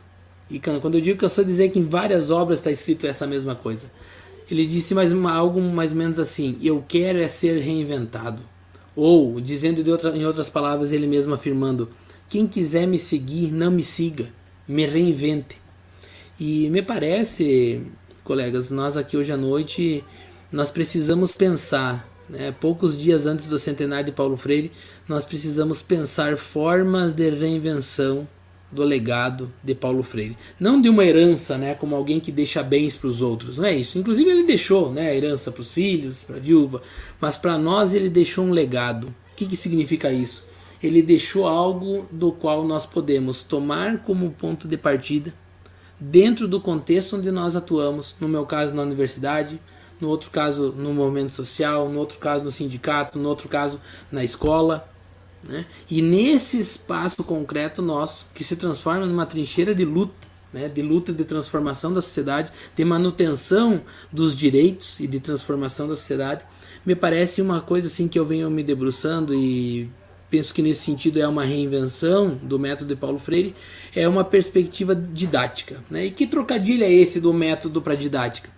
E 0.49 0.59
quando 0.59 0.95
eu 0.95 1.01
digo 1.01 1.19
cansou 1.19 1.43
de 1.43 1.51
dizer 1.51 1.69
que 1.69 1.79
em 1.79 1.85
várias 1.85 2.29
obras 2.29 2.59
está 2.59 2.71
escrito 2.71 3.07
essa 3.07 3.25
mesma 3.25 3.55
coisa. 3.55 3.89
Ele 4.49 4.65
disse 4.65 4.93
mais 4.93 5.13
uma, 5.13 5.31
algo 5.31 5.61
mais 5.61 5.91
ou 5.91 5.97
menos 5.97 6.19
assim: 6.19 6.57
Eu 6.61 6.83
quero 6.85 7.19
é 7.19 7.27
ser 7.27 7.61
reinventado. 7.61 8.41
Ou, 8.93 9.39
dizendo 9.39 9.89
outra, 9.89 10.17
em 10.17 10.25
outras 10.25 10.49
palavras, 10.49 10.91
ele 10.91 11.07
mesmo 11.07 11.33
afirmando: 11.33 11.89
Quem 12.31 12.47
quiser 12.47 12.87
me 12.87 12.97
seguir, 12.97 13.51
não 13.51 13.69
me 13.69 13.83
siga, 13.83 14.29
me 14.65 14.85
reinvente. 14.85 15.59
E 16.39 16.69
me 16.69 16.81
parece, 16.81 17.81
colegas, 18.23 18.69
nós 18.69 18.95
aqui 18.95 19.17
hoje 19.17 19.33
à 19.33 19.37
noite, 19.37 20.01
nós 20.49 20.71
precisamos 20.71 21.33
pensar 21.33 22.09
né, 22.29 22.55
poucos 22.57 22.97
dias 22.97 23.25
antes 23.25 23.47
do 23.47 23.59
centenário 23.59 24.05
de 24.05 24.11
Paulo 24.13 24.37
Freire, 24.37 24.71
nós 25.09 25.25
precisamos 25.25 25.81
pensar 25.81 26.37
formas 26.37 27.11
de 27.11 27.29
reinvenção 27.31 28.25
do 28.71 28.85
legado 28.85 29.51
de 29.61 29.75
Paulo 29.75 30.01
Freire. 30.01 30.37
Não 30.57 30.79
de 30.79 30.87
uma 30.87 31.03
herança, 31.03 31.57
né, 31.57 31.73
como 31.73 31.97
alguém 31.97 32.21
que 32.21 32.31
deixa 32.31 32.63
bens 32.63 32.95
para 32.95 33.09
os 33.09 33.21
outros, 33.21 33.57
não 33.57 33.65
é 33.65 33.75
isso. 33.75 33.99
Inclusive 33.99 34.31
ele 34.31 34.43
deixou 34.43 34.93
né, 34.93 35.09
a 35.09 35.13
herança 35.13 35.51
para 35.51 35.61
os 35.61 35.67
filhos, 35.67 36.23
para 36.23 36.37
a 36.37 36.39
viúva, 36.39 36.81
mas 37.19 37.35
para 37.35 37.57
nós 37.57 37.93
ele 37.93 38.09
deixou 38.09 38.45
um 38.45 38.51
legado. 38.51 39.07
O 39.33 39.35
que, 39.35 39.45
que 39.45 39.57
significa 39.57 40.09
isso? 40.13 40.49
Ele 40.83 41.01
deixou 41.01 41.47
algo 41.47 42.07
do 42.11 42.31
qual 42.31 42.65
nós 42.65 42.85
podemos 42.85 43.43
tomar 43.43 43.99
como 43.99 44.31
ponto 44.31 44.67
de 44.67 44.77
partida 44.77 45.33
dentro 45.99 46.47
do 46.47 46.59
contexto 46.59 47.15
onde 47.17 47.29
nós 47.29 47.55
atuamos, 47.55 48.15
no 48.19 48.27
meu 48.27 48.45
caso 48.45 48.73
na 48.73 48.81
universidade, 48.81 49.59
no 49.99 50.09
outro 50.09 50.31
caso 50.31 50.73
no 50.75 50.91
movimento 50.93 51.31
social, 51.31 51.87
no 51.87 51.99
outro 51.99 52.17
caso 52.17 52.43
no 52.43 52.51
sindicato, 52.51 53.19
no 53.19 53.29
outro 53.29 53.47
caso 53.47 53.79
na 54.11 54.23
escola. 54.23 54.89
Né? 55.47 55.63
E 55.89 56.01
nesse 56.01 56.59
espaço 56.59 57.23
concreto 57.23 57.83
nosso, 57.83 58.25
que 58.33 58.43
se 58.43 58.55
transforma 58.55 59.05
numa 59.05 59.27
trincheira 59.27 59.75
de 59.75 59.85
luta, 59.85 60.27
né? 60.51 60.67
de 60.67 60.81
luta 60.81 61.13
de 61.13 61.23
transformação 61.23 61.93
da 61.93 62.01
sociedade, 62.01 62.51
de 62.75 62.83
manutenção 62.83 63.81
dos 64.11 64.35
direitos 64.35 64.99
e 64.99 65.05
de 65.05 65.19
transformação 65.19 65.87
da 65.87 65.95
sociedade, 65.95 66.43
me 66.83 66.95
parece 66.95 67.43
uma 67.43 67.61
coisa 67.61 67.85
assim 67.85 68.07
que 68.07 68.17
eu 68.17 68.25
venho 68.25 68.49
me 68.49 68.63
debruçando 68.63 69.35
e 69.35 69.87
penso 70.31 70.53
que 70.53 70.61
nesse 70.61 70.85
sentido 70.85 71.19
é 71.19 71.27
uma 71.27 71.43
reinvenção 71.43 72.39
do 72.41 72.57
método 72.57 72.95
de 72.95 72.99
Paulo 72.99 73.19
Freire, 73.19 73.53
é 73.93 74.07
uma 74.07 74.23
perspectiva 74.23 74.95
didática. 74.95 75.83
Né? 75.91 76.05
E 76.05 76.11
que 76.11 76.25
trocadilho 76.25 76.85
é 76.85 76.91
esse 76.91 77.19
do 77.19 77.33
método 77.33 77.81
para 77.81 77.95
didática? 77.95 78.49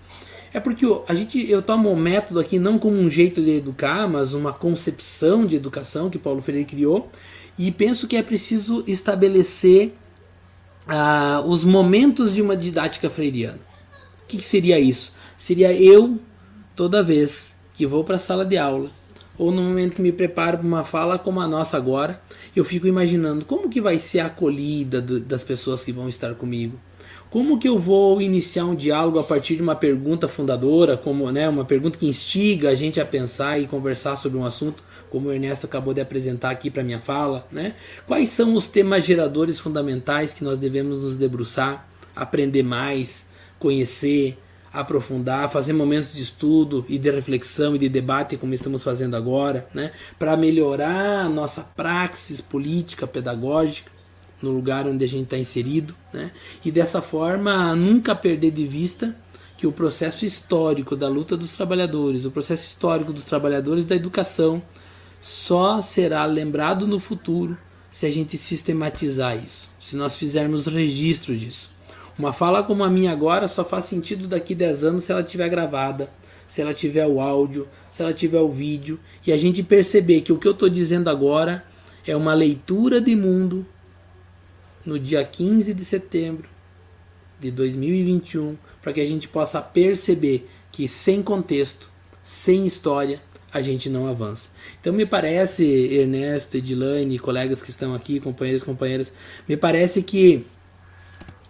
É 0.54 0.60
porque 0.60 0.86
a 1.08 1.16
gente, 1.16 1.50
eu 1.50 1.64
tomo 1.64 1.92
o 1.92 1.98
método 1.98 2.40
aqui 2.40 2.60
não 2.60 2.78
como 2.78 2.96
um 2.96 3.10
jeito 3.10 3.42
de 3.42 3.58
educar, 3.58 4.08
mas 4.08 4.36
uma 4.36 4.54
concepção 4.54 5.48
de 5.48 5.56
educação 5.56 6.12
que 6.12 6.20
Paulo 6.20 6.44
Freire 6.44 6.64
criou, 6.64 7.08
e 7.58 7.72
penso 7.72 8.08
que 8.08 8.16
é 8.16 8.22
preciso 8.22 8.84
estabelecer 8.86 9.96
ah, 10.88 11.42
os 11.44 11.64
momentos 11.64 12.36
de 12.36 12.42
uma 12.42 12.56
didática 12.56 13.10
freiriana. 13.10 13.60
O 14.24 14.28
que, 14.28 14.38
que 14.38 14.44
seria 14.44 14.80
isso? 14.80 15.12
Seria 15.36 15.74
eu, 15.74 16.20
toda 16.76 17.02
vez 17.02 17.56
que 17.74 17.88
vou 17.88 18.04
para 18.04 18.18
a 18.18 18.20
sala 18.20 18.46
de 18.46 18.58
aula, 18.58 18.92
ou 19.38 19.52
no 19.52 19.62
momento 19.62 19.96
que 19.96 20.02
me 20.02 20.12
preparo 20.12 20.60
para 20.60 20.68
uma 20.68 20.84
fala 20.84 21.18
como 21.18 21.42
a 21.42 21.48
nossa 21.48 21.78
agora, 21.78 22.22
eu 22.56 22.64
fico 22.64 22.88
imaginando 22.88 23.46
como 23.46 23.70
que 23.70 23.82
vai 23.82 23.98
ser 23.98 24.20
a 24.20 24.28
acolhida 24.28 25.02
das 25.02 25.44
pessoas 25.44 25.84
que 25.84 25.92
vão 25.92 26.08
estar 26.08 26.34
comigo 26.36 26.80
Como 27.30 27.58
que 27.58 27.68
eu 27.68 27.80
vou 27.80 28.22
iniciar 28.22 28.66
um 28.66 28.76
diálogo 28.76 29.18
a 29.18 29.24
partir 29.24 29.56
de 29.56 29.64
uma 29.64 29.76
pergunta 29.76 30.28
fundadora, 30.28 30.96
como 30.96 31.32
né, 31.32 31.50
uma 31.50 31.66
pergunta 31.66 31.98
que 31.98 32.08
instiga 32.08 32.70
a 32.70 32.76
gente 32.76 33.02
a 33.02 33.06
pensar 33.06 33.60
e 33.60 33.66
conversar 33.66 34.16
sobre 34.18 34.38
um 34.38 34.46
assunto, 34.46 34.84
como 35.10 35.30
o 35.30 35.34
Ernesto 35.34 35.66
acabou 35.66 35.94
de 35.94 36.02
apresentar 36.02 36.52
aqui 36.52 36.70
para 36.70 36.84
minha 36.84 37.00
fala, 37.00 37.48
né? 37.52 37.74
Quais 38.08 38.30
são 38.30 38.56
os 38.56 38.68
temas 38.68 39.04
geradores 39.06 39.60
fundamentais 39.60 40.34
que 40.34 40.44
nós 40.44 40.60
devemos 40.60 41.02
nos 41.02 41.16
debruçar, 41.16 41.88
aprender 42.16 42.64
mais, 42.64 43.28
conhecer, 43.60 44.38
aprofundar, 44.74 45.52
fazer 45.52 45.72
momentos 45.74 46.14
de 46.14 46.22
estudo 46.22 46.84
e 46.90 46.98
de 46.98 47.12
reflexão 47.12 47.76
e 47.76 47.80
de 47.80 47.88
debate, 47.88 48.38
como 48.38 48.54
estamos 48.56 48.84
fazendo 48.84 49.16
agora, 49.16 49.68
né, 49.74 49.92
para 50.18 50.36
melhorar 50.36 51.26
a 51.26 51.30
nossa 51.30 51.62
praxis 51.62 52.42
política, 52.42 53.06
pedagógica, 53.06 53.92
no 54.42 54.52
lugar 54.52 54.88
onde 54.88 55.06
a 55.06 55.08
gente 55.08 55.26
está 55.26 55.38
inserido, 55.38 55.96
né, 56.12 56.32
e 56.66 56.72
dessa 56.72 57.02
forma 57.02 57.76
nunca 57.76 58.16
perder 58.16 58.52
de 58.52 58.68
vista 58.68 59.16
que 59.58 59.68
o 59.68 59.72
processo 59.72 60.26
histórico 60.26 60.96
da 60.96 61.08
luta 61.08 61.38
dos 61.38 61.56
trabalhadores, 61.56 62.26
o 62.26 62.32
processo 62.32 62.66
histórico 62.66 63.14
dos 63.14 63.26
trabalhadores 63.26 63.86
da 63.86 63.96
educação, 63.96 64.62
só 65.22 65.82
será 65.82 66.26
lembrado 66.26 66.86
no 66.86 67.00
futuro 67.00 67.58
se 67.90 68.06
a 68.06 68.12
gente 68.12 68.38
sistematizar 68.38 69.38
isso, 69.38 69.70
se 69.80 69.96
nós 69.96 70.16
fizermos 70.16 70.66
registro 70.66 71.38
disso. 71.38 71.73
Uma 72.18 72.32
fala 72.32 72.64
como 72.64 72.84
a 72.84 72.90
minha 72.90 73.12
agora 73.12 73.48
só 73.48 73.66
faz 73.66 73.86
sentido 73.86 74.28
daqui 74.28 74.54
10 74.54 74.84
anos 74.84 75.06
se 75.06 75.12
ela 75.12 75.24
tiver 75.24 75.50
gravada, 75.50 76.10
se 76.48 76.62
ela 76.62 76.74
tiver 76.74 77.08
o 77.08 77.20
áudio, 77.20 77.68
se 77.90 78.04
ela 78.04 78.14
tiver 78.14 78.40
o 78.40 78.52
vídeo 78.52 79.00
e 79.26 79.32
a 79.32 79.38
gente 79.38 79.64
perceber 79.64 80.22
que 80.22 80.32
o 80.32 80.38
que 80.38 80.48
eu 80.48 80.52
estou 80.52 80.70
dizendo 80.70 81.10
agora 81.10 81.66
é 82.06 82.16
uma 82.16 82.34
leitura 82.34 83.02
de 83.02 83.16
mundo 83.16 83.66
no 84.86 85.00
dia 85.00 85.24
15 85.24 85.74
de 85.74 85.84
setembro 85.84 86.48
de 87.40 87.52
2021, 87.52 88.58
para 88.82 88.94
que 88.94 89.02
a 89.02 89.08
gente 89.08 89.28
possa 89.28 89.62
perceber 89.62 90.48
que 90.72 90.88
sem 90.88 91.22
contexto, 91.22 91.90
sem 92.24 92.66
história, 92.66 93.22
a 93.52 93.62
gente 93.62 93.90
não 93.90 94.08
avança. 94.08 94.50
Então 94.80 94.92
me 94.94 95.06
parece, 95.06 95.64
Ernesto, 95.64 96.58
Edilane, 96.58 97.20
colegas 97.20 97.62
que 97.62 97.70
estão 97.70 97.94
aqui, 97.94 98.20
companheiros 98.20 98.64
companheiras, 98.64 99.14
me 99.48 99.56
parece 99.56 100.02
que 100.02 100.46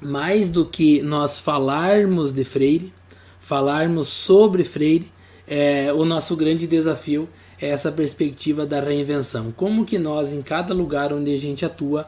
mais 0.04 0.50
do 0.50 0.66
que 0.66 1.02
nós 1.02 1.40
falarmos 1.40 2.34
de 2.34 2.44
Freire, 2.44 2.94
falarmos 3.40 4.08
sobre 4.08 4.64
Freire, 4.64 5.12
é, 5.48 5.92
o 5.94 6.06
nosso 6.06 6.36
grande 6.36 6.66
desafio 6.68 7.28
é 7.62 7.70
essa 7.70 7.92
perspectiva 7.92 8.66
da 8.66 8.82
reinvenção. 8.82 9.52
Como 9.52 9.86
que 9.86 9.98
nós, 9.98 10.34
em 10.34 10.42
cada 10.42 10.74
lugar 10.74 11.14
onde 11.14 11.34
a 11.34 11.38
gente 11.38 11.66
atua, 11.66 12.08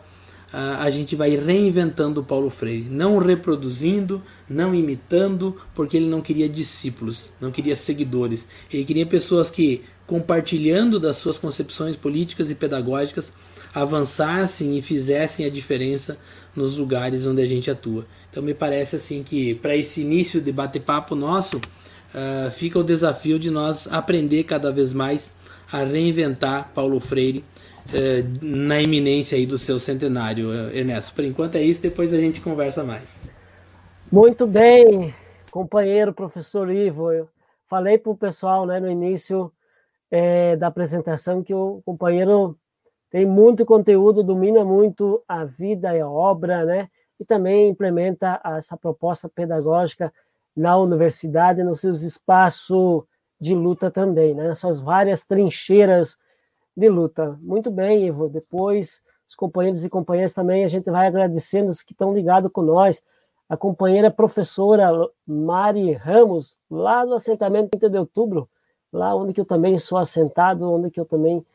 a, 0.52 0.90
gente 0.90 1.18
vai 1.18 1.36
reinventando 1.36 2.24
Paulo 2.24 2.50
Freire, 2.50 2.88
não 2.90 3.18
reproduzindo, 3.18 4.24
não 4.50 4.74
imitando, 4.74 5.58
porque 5.74 5.98
ele 5.98 6.08
não 6.08 6.22
queria 6.22 6.48
discípulos, 6.48 7.32
não 7.42 7.52
queria 7.52 7.76
seguidores. 7.76 8.48
Ele 8.72 8.86
queria 8.86 9.06
pessoas 9.06 9.50
que, 9.50 9.82
compartilhando 10.08 10.98
das 10.98 11.18
suas 11.18 11.38
concepções 11.38 11.98
políticas 11.98 12.50
e 12.50 12.56
pedagógicas, 12.56 13.34
avançassem 13.74 14.78
e 14.78 14.82
fizessem 14.82 15.46
a 15.46 15.50
diferença 15.50 16.18
nos 16.56 16.78
lugares 16.78 17.28
onde 17.28 17.42
a 17.42 17.46
gente 17.46 17.70
atua. 17.70 18.06
Então 18.30 18.42
me 18.42 18.54
parece 18.54 18.96
assim 18.96 19.24
que 19.24 19.56
para 19.56 19.76
esse 19.76 20.02
início 20.02 20.40
de 20.42 20.52
bate-papo 20.52 21.16
nosso 21.16 21.58
uh, 21.58 22.52
fica 22.52 22.80
o 22.80 22.84
desafio 22.84 23.38
de 23.38 23.50
nós 23.50 23.88
aprender 23.92 24.44
cada 24.44 24.72
vez 24.72 24.94
mais 24.94 25.34
a 25.72 25.84
reinventar 25.84 26.72
Paulo 26.74 27.00
Freire 27.00 27.44
uh, 27.90 28.46
na 28.46 28.82
iminência 28.82 29.38
aí 29.38 29.46
do 29.46 29.58
seu 29.58 29.80
centenário, 29.80 30.52
Ernesto. 30.72 31.16
Por 31.16 31.26
enquanto 31.26 31.56
é 31.56 31.62
isso, 31.62 31.82
depois 31.82 32.14
a 32.14 32.20
gente 32.20 32.40
conversa 32.42 32.84
mais. 32.84 33.30
Muito 34.12 34.48
bem, 34.48 35.14
companheiro 35.52 36.14
professor 36.14 36.72
Ivo. 36.72 37.12
Eu 37.12 37.28
falei 37.68 37.98
para 37.98 38.12
o 38.12 38.18
pessoal 38.18 38.66
né, 38.66 38.80
no 38.80 38.90
início 38.90 39.52
é, 40.12 40.56
da 40.56 40.68
apresentação 40.68 41.44
que 41.44 41.54
o 41.54 41.82
companheiro 41.86 42.58
tem 43.10 43.26
muito 43.26 43.66
conteúdo, 43.66 44.24
domina 44.24 44.64
muito 44.64 45.24
a 45.28 45.46
vida 45.46 45.96
e 45.96 46.02
a 46.02 46.10
obra, 46.10 46.66
né? 46.66 46.90
E 47.20 47.26
também 47.26 47.70
implementa 47.70 48.42
essa 48.44 48.76
proposta 48.76 49.30
pedagógica 49.30 50.14
na 50.56 50.78
universidade, 50.78 51.64
nos 51.64 51.82
seus 51.82 52.02
espaços 52.02 53.04
de 53.40 53.54
luta 53.54 53.92
também, 53.92 54.34
né? 54.34 54.48
Nessas 54.48 54.80
várias 54.80 55.24
trincheiras 55.24 56.18
de 56.76 56.90
luta. 56.90 57.38
Muito 57.42 57.72
bem, 57.72 58.08
Ivo. 58.08 58.28
Depois, 58.28 59.02
os 59.28 59.36
companheiros 59.36 59.86
e 59.86 59.90
companheiras 59.90 60.34
também, 60.34 60.64
a 60.64 60.68
gente 60.68 60.90
vai 60.90 61.08
agradecendo 61.08 61.70
os 61.70 61.82
que 61.82 61.94
estão 61.94 62.14
ligados 62.14 62.52
com 62.52 62.62
nós. 62.62 63.02
A 63.48 63.56
companheira 63.56 64.10
professora 64.10 64.90
Mari 65.26 65.94
Ramos, 65.94 66.58
lá 66.70 67.06
do 67.06 67.14
assentamento 67.14 67.70
30 67.72 67.90
de 67.90 67.98
outubro, 67.98 68.50
lá 68.92 69.16
onde 69.16 69.34
que 69.34 69.42
eu 69.42 69.46
também 69.46 69.78
sou 69.78 69.98
assentado, 69.98 70.72
onde 70.72 70.90
que 70.90 71.00
eu 71.00 71.06
também 71.06 71.46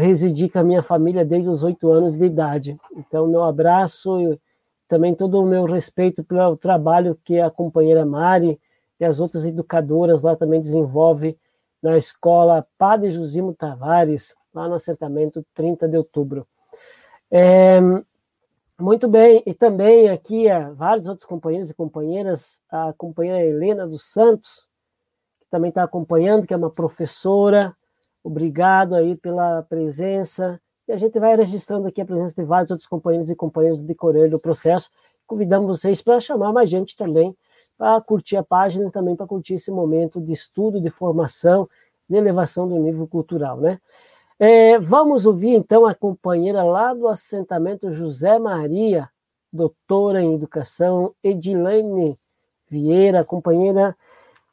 residi 0.00 0.48
com 0.48 0.58
a 0.58 0.64
minha 0.64 0.82
família 0.82 1.24
desde 1.24 1.48
os 1.48 1.64
oito 1.64 1.90
anos 1.90 2.16
de 2.16 2.24
idade. 2.24 2.76
Então, 2.94 3.26
meu 3.26 3.42
abraço 3.42 4.20
e 4.20 4.40
também 4.86 5.14
todo 5.14 5.40
o 5.40 5.46
meu 5.46 5.64
respeito 5.64 6.22
pelo 6.22 6.56
trabalho 6.56 7.18
que 7.24 7.40
a 7.40 7.50
companheira 7.50 8.04
Mari 8.04 8.60
e 9.00 9.04
as 9.04 9.20
outras 9.20 9.44
educadoras 9.44 10.22
lá 10.22 10.36
também 10.36 10.60
desenvolvem 10.60 11.36
na 11.82 11.96
escola 11.96 12.66
Padre 12.78 13.10
Josimo 13.10 13.54
Tavares, 13.54 14.34
lá 14.54 14.68
no 14.68 14.74
assentamento 14.74 15.44
30 15.54 15.88
de 15.88 15.96
outubro. 15.96 16.46
É, 17.30 17.80
muito 18.78 19.08
bem, 19.08 19.42
e 19.46 19.54
também 19.54 20.08
aqui 20.10 20.46
é, 20.48 20.70
vários 20.70 21.08
outros 21.08 21.26
companheiros 21.26 21.70
e 21.70 21.74
companheiras, 21.74 22.60
a 22.70 22.92
companheira 22.96 23.44
Helena 23.44 23.86
dos 23.86 24.04
Santos, 24.10 24.68
que 25.40 25.46
também 25.50 25.70
está 25.70 25.82
acompanhando, 25.82 26.46
que 26.46 26.54
é 26.54 26.56
uma 26.56 26.70
professora, 26.70 27.74
Obrigado 28.26 28.96
aí 28.96 29.14
pela 29.14 29.62
presença. 29.62 30.60
E 30.88 30.92
a 30.92 30.96
gente 30.96 31.16
vai 31.16 31.36
registrando 31.36 31.86
aqui 31.86 32.00
a 32.00 32.04
presença 32.04 32.34
de 32.34 32.42
vários 32.42 32.72
outros 32.72 32.88
companheiros 32.88 33.30
e 33.30 33.36
companheiras 33.36 33.78
do 33.78 33.86
decorrer 33.86 34.28
do 34.28 34.36
processo. 34.36 34.90
Convidamos 35.28 35.68
vocês 35.68 36.02
para 36.02 36.18
chamar 36.18 36.52
mais 36.52 36.68
gente 36.68 36.96
também, 36.96 37.36
para 37.78 38.00
curtir 38.00 38.36
a 38.36 38.42
página 38.42 38.88
e 38.88 38.90
também 38.90 39.14
para 39.14 39.28
curtir 39.28 39.54
esse 39.54 39.70
momento 39.70 40.20
de 40.20 40.32
estudo, 40.32 40.80
de 40.80 40.90
formação, 40.90 41.68
de 42.10 42.16
elevação 42.16 42.66
do 42.66 42.76
nível 42.76 43.06
cultural, 43.06 43.58
né? 43.58 43.80
É, 44.40 44.76
vamos 44.76 45.24
ouvir 45.24 45.54
então 45.54 45.86
a 45.86 45.94
companheira 45.94 46.64
lá 46.64 46.92
do 46.92 47.06
assentamento 47.06 47.92
José 47.92 48.40
Maria, 48.40 49.08
doutora 49.52 50.20
em 50.20 50.34
educação, 50.34 51.14
Edilane 51.22 52.18
Vieira, 52.68 53.24
companheira, 53.24 53.96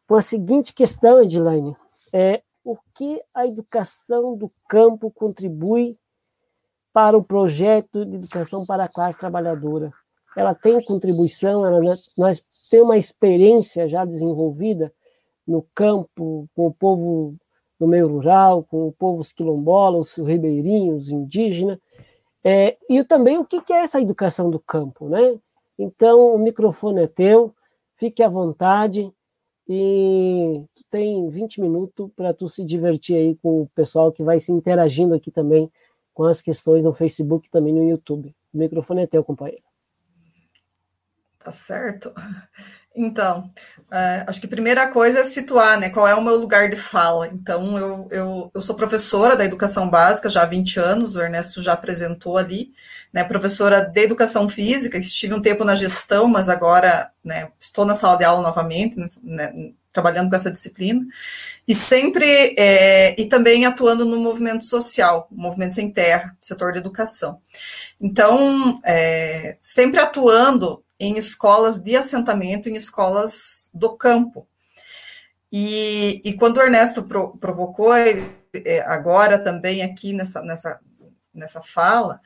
com 0.08 0.14
a 0.14 0.22
seguinte 0.22 0.76
questão, 0.76 1.24
Edilane. 1.24 1.76
É, 2.14 2.44
o 2.64 2.78
que 2.96 3.22
a 3.34 3.46
educação 3.46 4.38
do 4.38 4.52
campo 4.68 5.12
contribui 5.12 5.98
para 6.94 7.18
o 7.18 7.24
projeto 7.24 8.06
de 8.06 8.16
educação 8.16 8.66
para 8.66 8.86
a 8.86 8.90
classe 8.90 9.18
trabalhadora. 9.18 9.92
Ela 10.36 10.56
tem 10.56 10.84
contribuição, 10.84 11.66
ela, 11.66 11.80
nós 12.18 12.44
temos 12.70 12.88
uma 12.88 12.98
experiência 12.98 13.88
já 13.88 14.06
desenvolvida 14.06 14.94
no 15.46 15.66
campo, 15.76 16.48
com 16.56 16.68
o 16.68 16.74
povo 16.74 17.36
no 17.80 17.88
meio 17.88 18.08
rural, 18.08 18.64
com 18.64 18.88
o 18.88 18.94
povo 18.94 19.22
quilombola, 19.36 19.98
os 19.98 20.16
ribeirinhos, 20.16 21.04
os 21.04 21.10
indígenas, 21.10 21.78
é, 22.44 22.78
e 22.90 23.04
também 23.04 23.38
o 23.38 23.46
que 23.46 23.74
é 23.74 23.82
essa 23.82 24.02
educação 24.02 24.50
do 24.50 24.60
campo, 24.60 25.10
né? 25.10 25.38
Então, 25.78 26.36
o 26.36 26.38
microfone 26.38 27.04
é 27.04 27.08
teu, 27.08 27.54
fique 27.96 28.22
à 28.22 28.30
vontade, 28.30 29.12
e 29.68 30.64
tu 30.76 30.84
tem 30.90 31.30
20 31.30 31.62
minutos 31.62 32.10
para 32.16 32.34
tu 32.34 32.50
se 32.50 32.64
divertir 32.64 33.16
aí 33.16 33.36
com 33.38 33.62
o 33.62 33.70
pessoal 33.70 34.12
que 34.12 34.24
vai 34.24 34.40
se 34.40 34.52
interagindo 34.52 35.14
aqui 35.14 35.32
também 35.32 35.72
com 36.14 36.26
as 36.26 36.42
questões 36.42 36.84
no 36.84 36.94
Facebook 36.94 37.50
também 37.50 37.74
no 37.74 37.90
YouTube. 37.90 38.36
O 38.54 38.58
microfone 38.58 39.04
é 39.04 39.08
teu, 39.08 39.24
companheiro. 39.24 39.64
Tá 41.40 41.52
certo. 41.52 42.14
Então, 42.96 43.52
é, 43.92 44.24
acho 44.28 44.40
que 44.40 44.46
a 44.46 44.50
primeira 44.50 44.88
coisa 44.88 45.20
é 45.20 45.24
situar, 45.24 45.80
né, 45.80 45.90
qual 45.90 46.08
é 46.08 46.16
o 46.16 46.24
meu 46.24 46.36
lugar 46.36 46.70
de 46.70 46.76
fala. 46.76 47.28
Então, 47.28 47.78
eu, 47.78 48.08
eu, 48.12 48.52
eu 48.54 48.62
sou 48.62 48.76
professora 48.76 49.36
da 49.36 49.46
educação 49.46 49.90
básica 49.90 50.30
já 50.30 50.44
há 50.44 50.46
20 50.46 50.80
anos, 50.80 51.16
o 51.16 51.22
Ernesto 51.22 51.62
já 51.62 51.74
apresentou 51.74 52.38
ali, 52.38 52.72
né, 53.12 53.24
professora 53.24 53.82
de 53.82 54.02
educação 54.02 54.48
física, 54.48 54.98
estive 54.98 55.34
um 55.34 55.42
tempo 55.42 55.64
na 55.64 55.76
gestão, 55.76 56.28
mas 56.28 56.50
agora, 56.50 57.12
né, 57.24 57.50
estou 57.60 57.86
na 57.86 57.96
sala 57.96 58.18
de 58.18 58.24
aula 58.24 58.42
novamente, 58.42 58.96
né, 59.24 59.72
trabalhando 59.92 60.30
com 60.30 60.36
essa 60.36 60.52
disciplina, 60.52 61.06
e 61.68 61.74
sempre, 61.76 62.56
é, 62.58 63.20
e 63.20 63.28
também 63.28 63.66
atuando 63.66 64.06
no 64.06 64.18
movimento 64.20 64.66
social, 64.66 65.28
movimento 65.32 65.76
sem 65.76 65.92
terra, 65.92 66.36
setor 66.42 66.74
de 66.74 66.80
educação. 66.80 67.40
Então, 68.02 68.82
é, 68.84 69.56
sempre 69.62 70.00
atuando 70.00 70.83
em 71.04 71.18
escolas 71.18 71.78
de 71.78 71.96
assentamento, 71.96 72.70
em 72.70 72.76
escolas 72.76 73.70
do 73.74 73.96
campo. 73.96 74.48
E, 75.52 76.22
e 76.24 76.34
quando 76.34 76.58
o 76.58 76.62
Ernesto 76.62 77.04
pro, 77.04 77.38
provocou, 77.38 77.94
é, 77.94 78.82
agora 78.88 79.38
também 79.38 79.84
aqui 79.84 80.14
nessa, 80.14 80.42
nessa, 80.42 80.80
nessa 81.34 81.62
fala, 81.62 82.20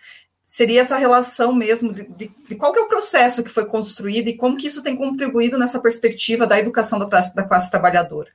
seria 0.44 0.82
essa 0.82 0.98
relação 0.98 1.54
mesmo 1.54 1.94
de, 1.94 2.08
de, 2.08 2.32
de, 2.48 2.56
qual 2.56 2.72
que 2.72 2.80
é 2.80 2.82
o 2.82 2.88
processo 2.88 3.44
que 3.44 3.50
foi 3.50 3.66
construído 3.66 4.30
e 4.30 4.38
como 4.38 4.56
que 4.56 4.68
isso 4.68 4.82
tem 4.82 4.96
contribuído 4.96 5.58
nessa 5.58 5.80
perspectiva 5.80 6.48
da 6.48 6.58
educação 6.58 6.98
da, 7.00 7.06
da 7.06 7.44
classe 7.44 7.70
trabalhadora. 7.70 8.32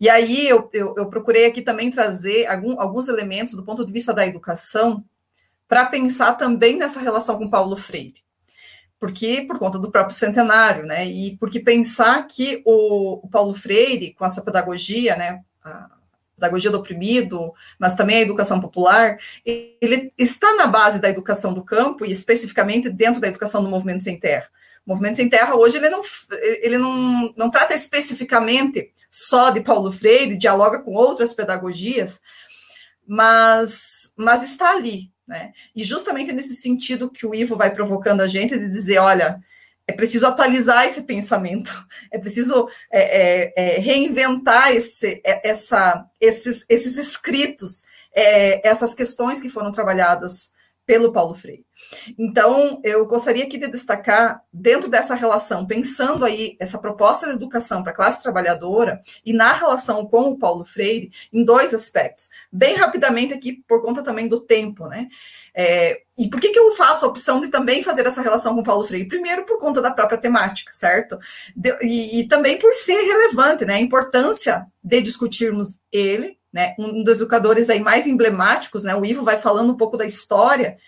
E 0.00 0.08
aí 0.08 0.48
eu, 0.48 0.68
eu, 0.72 0.94
eu 0.96 1.10
procurei 1.10 1.44
aqui 1.44 1.62
também 1.62 1.90
trazer 1.90 2.46
algum, 2.46 2.80
alguns 2.80 3.06
elementos 3.06 3.54
do 3.54 3.64
ponto 3.64 3.84
de 3.84 3.92
vista 3.92 4.14
da 4.14 4.26
educação 4.26 5.04
para 5.68 5.84
pensar 5.84 6.32
também 6.32 6.76
nessa 6.76 6.98
relação 6.98 7.38
com 7.38 7.48
Paulo 7.48 7.76
Freire. 7.76 8.24
Porque, 9.00 9.42
por 9.48 9.58
conta 9.58 9.78
do 9.78 9.90
próprio 9.90 10.14
centenário, 10.14 10.84
né? 10.84 11.06
E 11.06 11.36
porque 11.38 11.58
pensar 11.58 12.26
que 12.26 12.62
o, 12.66 13.24
o 13.24 13.28
Paulo 13.28 13.54
Freire, 13.54 14.12
com 14.12 14.24
a 14.24 14.30
sua 14.30 14.44
pedagogia, 14.44 15.16
né? 15.16 15.40
A, 15.64 15.88
pedagogia 16.40 16.70
do 16.70 16.78
oprimido, 16.78 17.52
mas 17.78 17.94
também 17.94 18.16
a 18.16 18.22
educação 18.22 18.58
popular, 18.58 19.18
ele 19.44 20.10
está 20.16 20.56
na 20.56 20.66
base 20.66 20.98
da 20.98 21.10
educação 21.10 21.52
do 21.52 21.62
campo 21.62 22.04
e 22.04 22.10
especificamente 22.10 22.88
dentro 22.88 23.20
da 23.20 23.28
educação 23.28 23.62
do 23.62 23.68
movimento 23.68 24.02
sem 24.02 24.18
terra. 24.18 24.48
O 24.86 24.90
movimento 24.90 25.16
sem 25.16 25.28
terra 25.28 25.54
hoje 25.54 25.76
ele 25.76 25.90
não, 25.90 26.00
ele 26.62 26.78
não, 26.78 27.34
não 27.36 27.50
trata 27.50 27.74
especificamente 27.74 28.90
só 29.10 29.50
de 29.50 29.60
Paulo 29.60 29.92
Freire, 29.92 30.38
dialoga 30.38 30.82
com 30.82 30.92
outras 30.94 31.34
pedagogias, 31.34 32.22
mas, 33.06 34.12
mas 34.16 34.42
está 34.42 34.70
ali, 34.70 35.09
né? 35.30 35.52
E 35.76 35.84
justamente 35.84 36.32
nesse 36.32 36.56
sentido 36.56 37.08
que 37.08 37.24
o 37.24 37.32
Ivo 37.32 37.56
vai 37.56 37.72
provocando 37.72 38.20
a 38.20 38.26
gente 38.26 38.58
de 38.58 38.68
dizer, 38.68 38.98
olha, 38.98 39.40
é 39.86 39.92
preciso 39.92 40.26
atualizar 40.26 40.84
esse 40.84 41.02
pensamento, 41.02 41.86
é 42.10 42.18
preciso 42.18 42.68
é, 42.90 43.00
é, 43.00 43.52
é, 43.56 43.78
reinventar 43.78 44.72
esse, 44.72 45.22
é, 45.24 45.48
essa, 45.48 46.04
esses, 46.20 46.66
esses 46.68 46.96
escritos, 46.96 47.84
é, 48.12 48.68
essas 48.68 48.92
questões 48.92 49.40
que 49.40 49.48
foram 49.48 49.70
trabalhadas 49.70 50.50
pelo 50.90 51.12
Paulo 51.12 51.36
Freire. 51.36 51.64
Então, 52.18 52.80
eu 52.82 53.06
gostaria 53.06 53.44
aqui 53.44 53.56
de 53.56 53.68
destacar, 53.68 54.42
dentro 54.52 54.90
dessa 54.90 55.14
relação, 55.14 55.64
pensando 55.64 56.24
aí 56.24 56.56
essa 56.58 56.80
proposta 56.80 57.28
de 57.28 57.34
educação 57.34 57.84
para 57.84 57.92
a 57.92 57.94
classe 57.94 58.20
trabalhadora 58.20 59.00
e 59.24 59.32
na 59.32 59.52
relação 59.52 60.04
com 60.04 60.22
o 60.22 60.36
Paulo 60.36 60.64
Freire, 60.64 61.12
em 61.32 61.44
dois 61.44 61.72
aspectos. 61.72 62.28
Bem 62.50 62.74
rapidamente 62.74 63.32
aqui, 63.32 63.62
por 63.68 63.80
conta 63.80 64.02
também 64.02 64.26
do 64.26 64.40
tempo, 64.40 64.88
né? 64.88 65.06
É, 65.54 66.02
e 66.18 66.28
por 66.28 66.40
que, 66.40 66.48
que 66.48 66.58
eu 66.58 66.72
faço 66.72 67.06
a 67.06 67.08
opção 67.08 67.40
de 67.40 67.46
também 67.46 67.84
fazer 67.84 68.04
essa 68.04 68.20
relação 68.20 68.56
com 68.56 68.60
o 68.62 68.64
Paulo 68.64 68.84
Freire? 68.84 69.06
Primeiro, 69.06 69.46
por 69.46 69.58
conta 69.58 69.80
da 69.80 69.92
própria 69.92 70.18
temática, 70.18 70.72
certo? 70.72 71.20
De, 71.54 71.70
e, 71.82 72.18
e, 72.18 72.26
também 72.26 72.58
por 72.58 72.74
ser 72.74 73.00
relevante, 73.00 73.64
né? 73.64 73.74
A 73.74 73.80
importância 73.80 74.66
de 74.82 75.00
discutirmos 75.00 75.78
ele, 75.92 76.39
né? 76.52 76.74
Um 76.78 77.02
dos 77.04 77.20
educadores 77.20 77.70
aí 77.70 77.80
mais 77.80 78.06
emblemáticos, 78.06 78.84
né? 78.84 78.94
O 78.94 79.04
Ivo 79.04 79.22
vai 79.22 79.38
falando 79.38 79.72
um 79.72 79.76
pouco 79.76 79.96
da 79.96 80.06
história. 80.06 80.78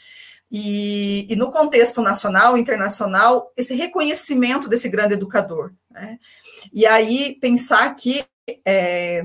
E, 0.51 1.27
e 1.33 1.37
no 1.37 1.51
contexto 1.51 2.03
nacional, 2.03 2.59
internacional, 2.59 3.51
esse 3.57 3.75
reconhecimento 3.75 4.69
desse 4.69 4.89
grande 4.89 5.15
educador. 5.15 5.73
Né? 5.91 6.19
E 6.71 6.85
aí 6.85 7.39
pensar 7.41 7.95
que 7.95 8.23
é, 8.67 9.25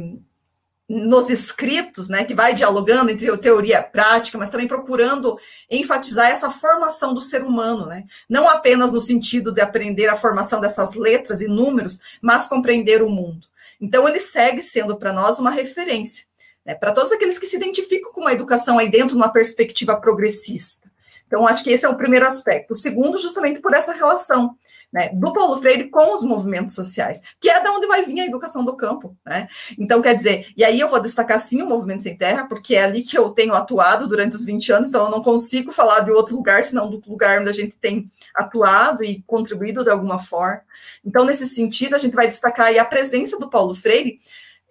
nos 0.88 1.30
escritos, 1.30 2.08
né, 2.08 2.24
que 2.24 2.34
vai 2.34 2.54
dialogando 2.54 3.12
entre 3.12 3.36
teoria 3.38 3.80
e 3.80 3.84
prática, 3.84 4.38
mas 4.38 4.50
também 4.50 4.68
procurando 4.68 5.38
enfatizar 5.70 6.30
essa 6.30 6.50
formação 6.50 7.14
do 7.14 7.20
ser 7.20 7.44
humano, 7.44 7.86
né? 7.86 8.06
Não 8.30 8.48
apenas 8.48 8.94
no 8.94 9.02
sentido 9.02 9.52
de 9.52 9.60
aprender 9.60 10.08
a 10.08 10.16
formação 10.16 10.62
dessas 10.62 10.94
letras 10.94 11.42
e 11.42 11.48
números, 11.48 12.00
mas 12.22 12.48
compreender 12.48 13.02
o 13.02 13.10
mundo. 13.10 13.48
Então 13.82 14.08
ele 14.08 14.20
segue 14.20 14.62
sendo 14.62 14.96
para 14.96 15.12
nós 15.12 15.40
uma 15.40 15.52
referência, 15.52 16.27
né, 16.68 16.76
para 16.76 16.92
todos 16.92 17.14
aqueles 17.14 17.40
que 17.40 17.46
se 17.46 17.56
identificam 17.56 18.12
com 18.12 18.20
uma 18.20 18.34
educação 18.34 18.78
aí 18.78 18.90
dentro 18.90 19.10
de 19.10 19.16
uma 19.16 19.32
perspectiva 19.32 19.96
progressista. 19.96 20.92
Então 21.26 21.48
acho 21.48 21.64
que 21.64 21.72
esse 21.72 21.86
é 21.86 21.90
o 21.90 21.96
primeiro 21.96 22.28
aspecto. 22.28 22.74
O 22.74 22.78
segundo, 22.78 23.18
justamente 23.18 23.62
por 23.62 23.74
essa 23.74 23.94
relação 23.94 24.58
né, 24.92 25.10
do 25.14 25.34
Paulo 25.34 25.62
Freire 25.62 25.90
com 25.90 26.14
os 26.14 26.24
movimentos 26.24 26.74
sociais, 26.76 27.22
que 27.40 27.50
é 27.50 27.62
da 27.62 27.72
onde 27.72 27.88
vai 27.88 28.04
vir 28.04 28.22
a 28.22 28.26
educação 28.26 28.64
do 28.64 28.76
campo, 28.76 29.18
né? 29.26 29.50
Então, 29.78 30.02
quer 30.02 30.16
dizer, 30.16 30.48
e 30.56 30.64
aí 30.64 30.80
eu 30.80 30.88
vou 30.88 31.02
destacar 31.02 31.40
sim 31.42 31.62
o 31.62 31.68
Movimento 31.68 32.04
Sem 32.04 32.18
Terra, 32.18 32.48
porque 32.48 32.76
é 32.76 32.84
ali 32.84 33.04
que 33.04 33.18
eu 33.18 33.30
tenho 33.32 33.54
atuado 33.54 34.08
durante 34.08 34.38
os 34.38 34.46
20 34.46 34.72
anos, 34.72 34.88
então 34.88 35.06
eu 35.06 35.12
não 35.12 35.22
consigo 35.22 35.74
falar 35.74 36.00
de 36.02 36.12
outro 36.12 36.38
lugar, 36.38 36.64
senão 36.64 36.90
do 36.90 37.04
lugar 37.06 37.42
onde 37.42 37.50
a 37.50 37.54
gente 37.54 37.76
tem 37.76 38.10
atuado 38.34 39.04
e 39.04 39.22
contribuído 39.28 39.84
de 39.84 39.90
alguma 39.90 40.20
forma. 40.20 40.62
Então, 41.04 41.26
nesse 41.26 41.48
sentido, 41.48 41.96
a 41.96 42.00
gente 42.00 42.16
vai 42.16 42.28
destacar 42.28 42.74
a 42.74 42.86
presença 42.86 43.38
do 43.38 43.50
Paulo 43.50 43.76
Freire, 43.76 44.22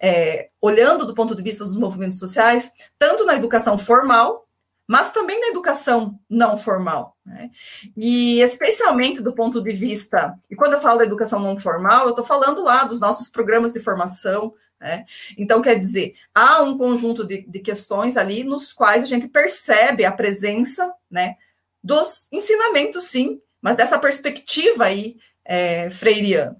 é, 0.00 0.50
olhando 0.60 1.06
do 1.06 1.14
ponto 1.14 1.34
de 1.34 1.42
vista 1.42 1.64
dos 1.64 1.76
movimentos 1.76 2.18
sociais, 2.18 2.72
tanto 2.98 3.24
na 3.24 3.34
educação 3.34 3.78
formal, 3.78 4.46
mas 4.86 5.10
também 5.10 5.40
na 5.40 5.48
educação 5.48 6.18
não 6.30 6.56
formal. 6.56 7.16
Né? 7.24 7.50
E 7.96 8.40
especialmente 8.40 9.20
do 9.20 9.34
ponto 9.34 9.60
de 9.60 9.70
vista, 9.70 10.38
e 10.48 10.54
quando 10.54 10.74
eu 10.74 10.80
falo 10.80 10.98
da 10.98 11.04
educação 11.04 11.40
não 11.40 11.58
formal, 11.58 12.04
eu 12.04 12.10
estou 12.10 12.24
falando 12.24 12.62
lá 12.62 12.84
dos 12.84 13.00
nossos 13.00 13.28
programas 13.28 13.72
de 13.72 13.80
formação. 13.80 14.54
Né? 14.80 15.04
Então, 15.36 15.60
quer 15.60 15.78
dizer, 15.78 16.14
há 16.34 16.62
um 16.62 16.78
conjunto 16.78 17.26
de, 17.26 17.42
de 17.48 17.58
questões 17.60 18.16
ali 18.16 18.44
nos 18.44 18.72
quais 18.72 19.02
a 19.02 19.06
gente 19.06 19.26
percebe 19.26 20.04
a 20.04 20.12
presença 20.12 20.92
né, 21.10 21.34
dos 21.82 22.28
ensinamentos, 22.30 23.04
sim, 23.04 23.40
mas 23.60 23.76
dessa 23.76 23.98
perspectiva 23.98 24.84
aí 24.84 25.16
é, 25.44 25.90
freiriana. 25.90 26.56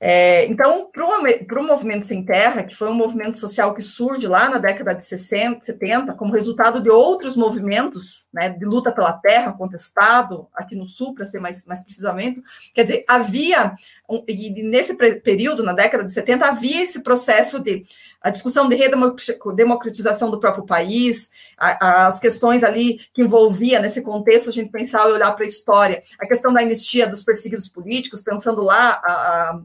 É, 0.00 0.46
então, 0.46 0.88
para 0.92 1.60
o 1.60 1.66
Movimento 1.66 2.06
Sem 2.06 2.24
Terra, 2.24 2.62
que 2.62 2.74
foi 2.74 2.88
um 2.88 2.94
movimento 2.94 3.36
social 3.36 3.74
que 3.74 3.82
surge 3.82 4.28
lá 4.28 4.48
na 4.48 4.58
década 4.58 4.94
de 4.94 5.04
60, 5.04 5.64
70, 5.64 6.14
como 6.14 6.32
resultado 6.32 6.80
de 6.80 6.88
outros 6.88 7.36
movimentos 7.36 8.28
né, 8.32 8.48
de 8.48 8.64
luta 8.64 8.92
pela 8.92 9.12
terra, 9.12 9.52
contestado 9.52 10.46
aqui 10.54 10.76
no 10.76 10.86
Sul, 10.86 11.14
para 11.14 11.26
ser 11.26 11.40
mais, 11.40 11.66
mais 11.66 11.82
precisamente, 11.82 12.40
quer 12.72 12.82
dizer, 12.82 13.04
havia, 13.08 13.72
um, 14.08 14.22
e 14.28 14.62
nesse 14.62 14.94
período, 14.94 15.64
na 15.64 15.72
década 15.72 16.04
de 16.04 16.12
70, 16.12 16.46
havia 16.46 16.80
esse 16.80 17.02
processo 17.02 17.58
de 17.58 17.84
a 18.20 18.30
discussão 18.30 18.68
de 18.68 18.74
redemocratização 18.74 20.28
do 20.28 20.40
próprio 20.40 20.66
país, 20.66 21.30
as 21.56 22.18
questões 22.18 22.64
ali 22.64 23.00
que 23.14 23.22
envolvia 23.22 23.78
nesse 23.78 24.02
contexto, 24.02 24.50
a 24.50 24.52
gente 24.52 24.72
pensar 24.72 25.08
e 25.08 25.12
olhar 25.12 25.30
para 25.36 25.44
a 25.44 25.48
história, 25.48 26.02
a 26.18 26.26
questão 26.26 26.52
da 26.52 26.60
anistia 26.60 27.06
dos 27.06 27.22
perseguidos 27.22 27.68
políticos, 27.68 28.20
pensando 28.20 28.60
lá 28.60 29.00
a, 29.04 29.12
a 29.12 29.60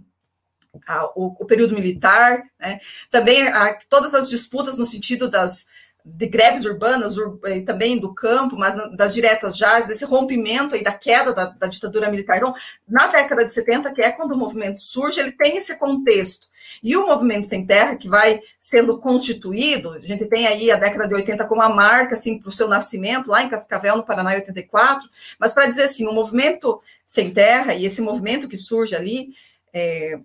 a, 0.88 1.06
o, 1.16 1.36
o, 1.40 1.46
período 1.46 1.76
militar, 1.76 2.44
né? 2.60 2.80
também 3.12 3.48
a, 3.48 3.78
todas 3.90 4.14
as 4.14 4.30
disputas 4.30 4.78
no 4.78 4.86
sentido 4.86 5.30
das 5.30 5.68
de 6.06 6.28
greves 6.28 6.66
urbanas 6.66 7.18
ur, 7.18 7.40
e 7.46 7.62
também 7.62 7.98
do 7.98 8.14
campo, 8.14 8.58
mas 8.58 8.76
das 8.96 9.14
diretas 9.14 9.58
já, 9.58 9.80
desse 9.80 10.04
rompimento 10.04 10.76
aí 10.76 10.84
da 10.84 10.92
queda 10.92 11.34
da, 11.34 11.46
da, 11.46 11.68
ditadura 11.68 12.12
militar. 12.12 12.38
Então, 12.38 12.54
na 12.88 13.08
década 13.08 13.46
de 13.46 13.54
70, 13.54 13.94
que 13.94 14.02
é 14.02 14.12
quando 14.12 14.34
o 14.34 14.38
movimento 14.38 14.82
surge, 14.82 15.22
ele 15.22 15.32
tem 15.32 15.56
esse 15.56 15.78
contexto. 15.78 16.48
E 16.82 16.98
o 16.98 17.08
movimento 17.08 17.48
sem 17.48 17.66
terra, 17.66 17.96
que 17.96 18.10
vai 18.10 18.42
sendo 18.60 18.98
constituído, 18.98 19.92
a 19.92 20.00
gente 20.00 20.26
tem 20.26 20.46
aí 20.46 20.70
a 20.70 20.76
década 20.76 21.08
de 21.08 21.14
80 21.14 21.46
como 21.46 21.62
a 21.62 21.70
marca 21.70 22.14
assim, 22.14 22.38
para 22.38 22.50
o 22.50 22.54
seu 22.54 22.68
nascimento, 22.68 23.30
lá 23.30 23.42
em 23.42 23.50
Cascavel, 23.50 23.96
no 23.96 24.04
Paraná, 24.04 24.34
em 24.34 24.40
84, 24.40 25.10
mas 25.40 25.54
para 25.54 25.68
dizer 25.68 25.84
assim, 25.84 26.06
o 26.06 26.14
movimento 26.14 26.82
sem 27.06 27.32
terra 27.32 27.74
e 27.74 27.86
esse 27.86 28.02
movimento 28.02 28.50
que 28.50 28.58
surge 28.58 28.94
ali, 28.94 29.34
é, 29.74 30.20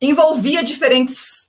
envolvia 0.00 0.62
diferentes 0.62 1.46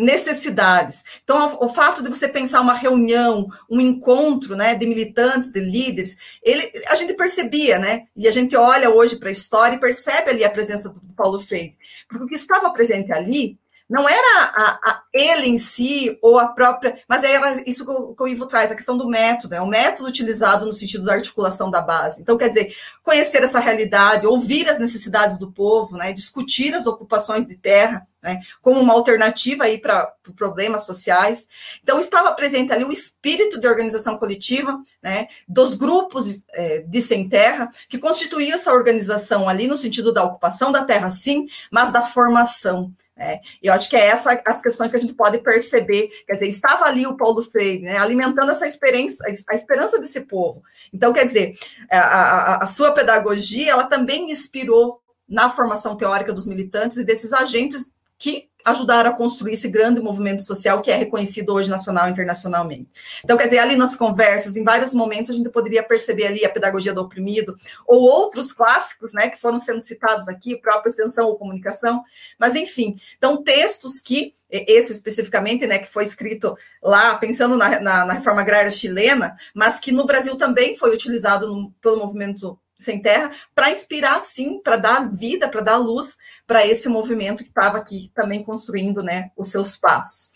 necessidades. 0.00 1.04
Então, 1.22 1.58
o 1.60 1.68
fato 1.68 2.02
de 2.02 2.08
você 2.08 2.26
pensar 2.26 2.62
uma 2.62 2.72
reunião, 2.72 3.46
um 3.68 3.80
encontro, 3.80 4.56
né, 4.56 4.74
de 4.74 4.86
militantes, 4.86 5.52
de 5.52 5.60
líderes, 5.60 6.16
ele, 6.42 6.70
a 6.88 6.94
gente 6.94 7.12
percebia, 7.12 7.78
né, 7.78 8.04
e 8.16 8.26
a 8.26 8.30
gente 8.30 8.56
olha 8.56 8.90
hoje 8.90 9.16
para 9.16 9.28
a 9.28 9.32
história 9.32 9.76
e 9.76 9.80
percebe 9.80 10.30
ali 10.30 10.42
a 10.42 10.50
presença 10.50 10.88
do 10.88 11.00
Paulo 11.14 11.38
Freire, 11.38 11.76
porque 12.08 12.24
o 12.24 12.26
que 12.26 12.34
estava 12.34 12.70
presente 12.70 13.12
ali 13.12 13.58
não 13.90 14.08
era 14.08 14.44
a, 14.44 14.90
a, 14.90 15.02
ele 15.12 15.48
em 15.48 15.58
si 15.58 16.16
ou 16.22 16.38
a 16.38 16.46
própria, 16.46 17.02
mas 17.08 17.24
era 17.24 17.68
isso 17.68 17.84
que 17.84 17.90
o, 17.90 18.14
que 18.14 18.22
o 18.22 18.28
Ivo 18.28 18.46
traz, 18.46 18.70
a 18.70 18.76
questão 18.76 18.96
do 18.96 19.08
método, 19.08 19.56
é 19.56 19.60
o 19.60 19.66
método 19.66 20.08
utilizado 20.08 20.64
no 20.64 20.72
sentido 20.72 21.04
da 21.04 21.14
articulação 21.14 21.68
da 21.68 21.80
base. 21.80 22.22
Então, 22.22 22.38
quer 22.38 22.50
dizer, 22.50 22.72
conhecer 23.02 23.42
essa 23.42 23.58
realidade, 23.58 24.28
ouvir 24.28 24.70
as 24.70 24.78
necessidades 24.78 25.38
do 25.38 25.50
povo, 25.50 25.96
né, 25.96 26.12
discutir 26.12 26.72
as 26.72 26.86
ocupações 26.86 27.48
de 27.48 27.56
terra, 27.56 28.06
né, 28.22 28.40
como 28.62 28.78
uma 28.78 28.92
alternativa 28.92 29.64
aí 29.64 29.76
para 29.76 30.06
pro 30.22 30.32
problemas 30.34 30.84
sociais. 30.86 31.48
Então, 31.82 31.98
estava 31.98 32.32
presente 32.32 32.72
ali 32.72 32.84
o 32.84 32.92
espírito 32.92 33.58
de 33.60 33.66
organização 33.66 34.16
coletiva, 34.16 34.80
né, 35.02 35.26
dos 35.48 35.74
grupos 35.74 36.44
é, 36.52 36.78
de 36.80 37.02
sem 37.02 37.28
terra, 37.28 37.72
que 37.88 37.98
constituía 37.98 38.54
essa 38.54 38.72
organização 38.72 39.48
ali 39.48 39.66
no 39.66 39.76
sentido 39.76 40.12
da 40.12 40.22
ocupação 40.22 40.70
da 40.70 40.84
terra, 40.84 41.10
sim, 41.10 41.48
mas 41.72 41.92
da 41.92 42.02
formação. 42.02 42.94
É, 43.20 43.38
e 43.62 43.66
eu 43.66 43.74
acho 43.74 43.90
que 43.90 43.96
é 43.96 44.06
essa 44.06 44.40
as 44.46 44.62
questões 44.62 44.90
que 44.90 44.96
a 44.96 45.00
gente 45.00 45.12
pode 45.12 45.36
perceber. 45.38 46.10
Quer 46.26 46.32
dizer, 46.32 46.48
estava 46.48 46.86
ali 46.86 47.06
o 47.06 47.18
Paulo 47.18 47.42
Freire, 47.42 47.82
né, 47.82 47.98
alimentando 47.98 48.50
essa 48.50 48.66
experiência, 48.66 49.26
a 49.26 49.54
esperança 49.54 50.00
desse 50.00 50.22
povo. 50.22 50.62
Então, 50.90 51.12
quer 51.12 51.26
dizer, 51.26 51.54
a, 51.90 51.98
a, 51.98 52.64
a 52.64 52.66
sua 52.66 52.92
pedagogia, 52.92 53.72
ela 53.72 53.84
também 53.84 54.30
inspirou 54.30 55.02
na 55.28 55.50
formação 55.50 55.96
teórica 55.96 56.32
dos 56.32 56.46
militantes 56.46 56.96
e 56.96 57.04
desses 57.04 57.34
agentes 57.34 57.90
que 58.18 58.49
ajudaram 58.64 59.10
a 59.10 59.12
construir 59.12 59.52
esse 59.52 59.68
grande 59.68 60.00
movimento 60.00 60.42
social 60.42 60.80
que 60.80 60.90
é 60.90 60.96
reconhecido 60.96 61.52
hoje 61.52 61.70
nacional 61.70 62.08
e 62.08 62.10
internacionalmente. 62.10 62.88
Então, 63.24 63.36
quer 63.36 63.44
dizer, 63.44 63.58
ali 63.58 63.76
nas 63.76 63.96
conversas, 63.96 64.56
em 64.56 64.64
vários 64.64 64.94
momentos, 64.94 65.30
a 65.30 65.34
gente 65.34 65.48
poderia 65.50 65.82
perceber 65.82 66.26
ali 66.26 66.44
a 66.44 66.50
pedagogia 66.50 66.92
do 66.92 67.00
oprimido, 67.00 67.56
ou 67.86 68.00
outros 68.02 68.52
clássicos, 68.52 69.12
né, 69.12 69.28
que 69.28 69.40
foram 69.40 69.60
sendo 69.60 69.82
citados 69.82 70.28
aqui, 70.28 70.56
própria 70.56 70.90
extensão 70.90 71.26
ou 71.26 71.36
comunicação, 71.36 72.02
mas 72.38 72.54
enfim, 72.54 72.96
então 73.16 73.42
textos 73.42 74.00
que 74.00 74.34
esse 74.50 74.92
especificamente, 74.92 75.66
né, 75.66 75.78
que 75.78 75.86
foi 75.86 76.04
escrito 76.04 76.56
lá 76.82 77.14
pensando 77.14 77.56
na, 77.56 77.80
na, 77.80 78.04
na 78.04 78.12
reforma 78.14 78.40
agrária 78.40 78.70
chilena, 78.70 79.36
mas 79.54 79.78
que 79.78 79.92
no 79.92 80.04
Brasil 80.04 80.36
também 80.36 80.76
foi 80.76 80.92
utilizado 80.92 81.46
no, 81.46 81.70
pelo 81.80 81.98
movimento 81.98 82.58
sem 82.80 83.00
terra, 83.00 83.30
para 83.54 83.70
inspirar, 83.70 84.20
sim, 84.20 84.60
para 84.62 84.76
dar 84.76 85.10
vida, 85.12 85.48
para 85.48 85.60
dar 85.60 85.76
luz 85.76 86.16
para 86.46 86.66
esse 86.66 86.88
movimento 86.88 87.44
que 87.44 87.50
estava 87.50 87.78
aqui 87.78 88.10
também 88.14 88.42
construindo 88.42 89.02
né, 89.02 89.30
os 89.36 89.50
seus 89.50 89.76
passos. 89.76 90.32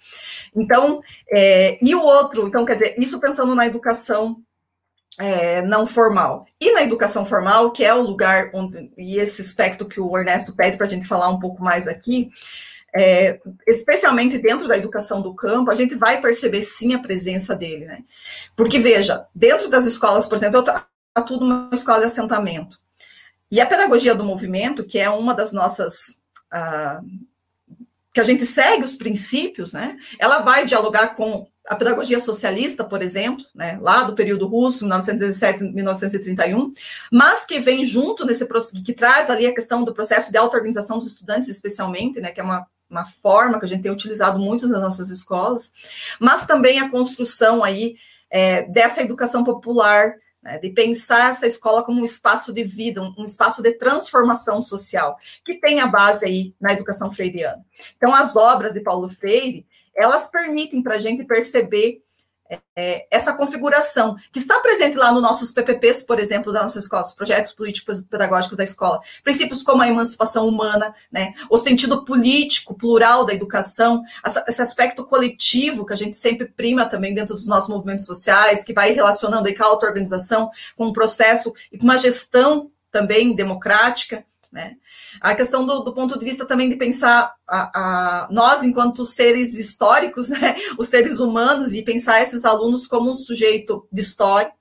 Então, 0.55 1.01
é, 1.29 1.79
e 1.83 1.95
o 1.95 2.03
outro, 2.03 2.47
então, 2.47 2.65
quer 2.65 2.75
dizer, 2.75 2.95
isso 2.99 3.19
pensando 3.19 3.55
na 3.55 3.67
educação 3.67 4.37
é, 5.19 5.63
não 5.63 5.87
formal. 5.87 6.47
E 6.61 6.73
na 6.73 6.83
educação 6.83 7.25
formal, 7.25 7.71
que 7.71 7.85
é 7.85 7.95
o 7.95 8.03
lugar 8.03 8.51
onde, 8.55 8.93
e 8.97 9.19
esse 9.19 9.41
aspecto 9.41 9.89
que 9.89 10.01
o 10.01 10.17
Ernesto 10.17 10.55
pede 10.55 10.77
para 10.77 10.87
a 10.87 10.91
gente 10.91 11.07
falar 11.07 11.29
um 11.29 11.39
pouco 11.39 11.63
mais 11.63 11.89
aqui, 11.89 12.31
é, 12.97 13.41
especialmente 13.67 14.39
dentro 14.39 14.69
da 14.69 14.77
educação 14.77 15.21
do 15.21 15.35
campo, 15.35 15.71
a 15.71 15.75
gente 15.75 15.97
vai 15.97 16.21
perceber 16.21 16.63
sim 16.63 16.95
a 16.95 16.99
presença 17.01 17.55
dele, 17.55 17.87
né? 17.87 18.05
Porque, 18.55 18.79
veja, 18.79 19.27
dentro 19.35 19.69
das 19.69 19.85
escolas, 19.85 20.27
por 20.27 20.37
exemplo, 20.37 20.59
eu 20.59 20.65
tudo 21.23 21.45
uma 21.45 21.71
escola 21.73 22.01
de 22.01 22.07
assentamento. 22.07 22.79
E 23.51 23.61
a 23.61 23.67
pedagogia 23.67 24.15
do 24.15 24.25
movimento, 24.25 24.85
que 24.85 24.99
é 24.99 25.09
uma 25.09 25.35
das 25.35 25.53
nossas. 25.53 26.19
Uh, 26.53 27.25
que 28.13 28.21
a 28.21 28.25
gente 28.25 28.47
segue 28.47 28.85
os 28.85 28.95
princípios, 28.95 29.73
né? 29.73 29.97
Ela 30.21 30.39
vai 30.39 30.65
dialogar 30.65 31.17
com 31.17 31.49
a 31.67 31.75
pedagogia 31.75 32.21
socialista, 32.21 32.85
por 32.85 33.01
exemplo, 33.01 33.45
né, 33.55 33.79
lá 33.81 34.05
do 34.05 34.15
período 34.15 34.47
russo, 34.47 34.85
1917 34.85 35.65
1931, 35.73 36.73
mas 37.11 37.47
que 37.47 37.59
vem 37.59 37.85
junto 37.85 38.27
nesse 38.27 38.47
que 38.85 38.93
traz 38.93 39.31
ali 39.31 39.47
a 39.47 39.55
questão 39.55 39.83
do 39.83 39.95
processo 39.95 40.31
de 40.31 40.37
auto-organização 40.37 40.99
dos 40.99 41.09
estudantes, 41.09 41.49
especialmente, 41.49 42.21
né, 42.21 42.31
que 42.31 42.41
é 42.41 42.45
uma, 42.45 42.67
uma 42.89 43.07
forma 43.07 43.59
que 43.59 43.65
a 43.65 43.69
gente 43.69 43.83
tem 43.83 43.91
utilizado 43.91 44.39
muito 44.39 44.69
nas 44.69 44.83
nossas 44.83 45.09
escolas, 45.09 45.73
mas 46.21 46.45
também 46.45 46.81
a 46.81 46.91
construção 46.91 47.65
aí 47.65 47.97
é, 48.31 48.65
dessa 48.65 49.01
educação 49.01 49.43
popular, 49.43 50.15
né, 50.45 50.59
de 50.59 50.69
pensar 50.71 51.31
essa 51.31 51.47
escola 51.47 51.83
como 51.83 52.03
um 52.03 52.05
espaço 52.05 52.53
de 52.53 52.63
vida, 52.63 53.03
um, 53.03 53.15
um, 53.19 53.25
espaço 53.25 53.63
de 53.63 53.73
transformação 53.73 54.63
social, 54.63 55.17
que 55.45 55.55
tem 55.55 55.81
a 55.81 55.87
base 55.87 56.27
aí 56.27 56.55
na 56.61 56.75
educação 56.75 57.11
freiriana. 57.11 57.65
Então, 57.97 58.15
as 58.15 58.37
obras 58.37 58.75
de 58.75 58.81
Paulo 58.81 59.09
Freire, 59.09 59.67
elas 59.97 60.29
permitem 60.29 60.83
para 60.83 60.97
a 60.97 60.99
gente 60.99 61.25
perceber 61.25 62.03
é, 62.77 63.07
essa 63.11 63.33
configuração, 63.33 64.17
que 64.33 64.39
está 64.39 64.61
presente 64.61 64.97
lá 64.97 65.13
nos 65.13 65.23
nossos 65.23 65.51
PPPs, 65.51 66.03
por 66.03 66.19
exemplo, 66.19 66.53
da 66.53 66.63
nossa 66.63 66.79
escola, 66.79 67.03
os 67.03 67.13
projetos 67.13 67.53
políticos 67.53 68.01
e 68.01 68.05
pedagógicos 68.05 68.57
da 68.57 68.65
escola, 68.65 69.01
princípios 69.23 69.63
como 69.63 69.83
a 69.83 69.89
emancipação 69.89 70.47
humana, 70.47 70.95
né, 71.11 71.33
o 71.49 71.57
sentido 71.59 72.05
político, 72.05 72.75
plural 72.75 73.25
da 73.25 73.33
educação, 73.33 74.03
esse 74.47 74.61
aspecto 74.61 75.05
coletivo 75.05 75.87
que 75.87 75.93
a 75.93 75.97
gente 75.97 76.19
sempre 76.19 76.47
prima 76.47 76.87
também 76.87 77.15
dentro 77.15 77.35
dos 77.35 77.47
nossos 77.47 77.69
movimentos 77.69 78.07
sociais, 78.07 78.63
que 78.63 78.75
vai 78.75 78.93
relacionando 78.93 79.49
aí 79.49 79.55
com 79.55 79.65
a 79.65 79.67
auto-organização, 79.67 80.51
com 80.77 80.87
um 80.87 80.93
processo 80.93 81.53
e 81.73 81.79
com 81.79 81.85
uma 81.85 81.99
gestão 81.99 82.71
também 82.91 83.35
democrática, 83.35 84.25
né? 84.55 84.77
A 85.21 85.35
questão 85.35 85.67
do, 85.67 85.81
do, 85.81 85.93
ponto 85.93 86.17
de 86.17 86.25
vista 86.25 86.47
também 86.47 86.69
de 86.69 86.77
pensar 86.77 87.35
a, 87.47 87.71
a, 87.75 88.29
nós, 88.31 88.63
enquanto 88.63 89.05
seres 89.05 89.55
históricos, 89.55 90.29
né? 90.31 90.55
os 90.79 90.87
seres 90.87 91.19
humanos, 91.19 91.75
e 91.75 91.83
pensar 91.83 92.23
esses 92.23 92.45
alunos 92.45 92.87
como 92.87 93.11
um 93.11 93.15
sujeito 93.15 93.87
de 93.93 94.01
história, 94.01 94.53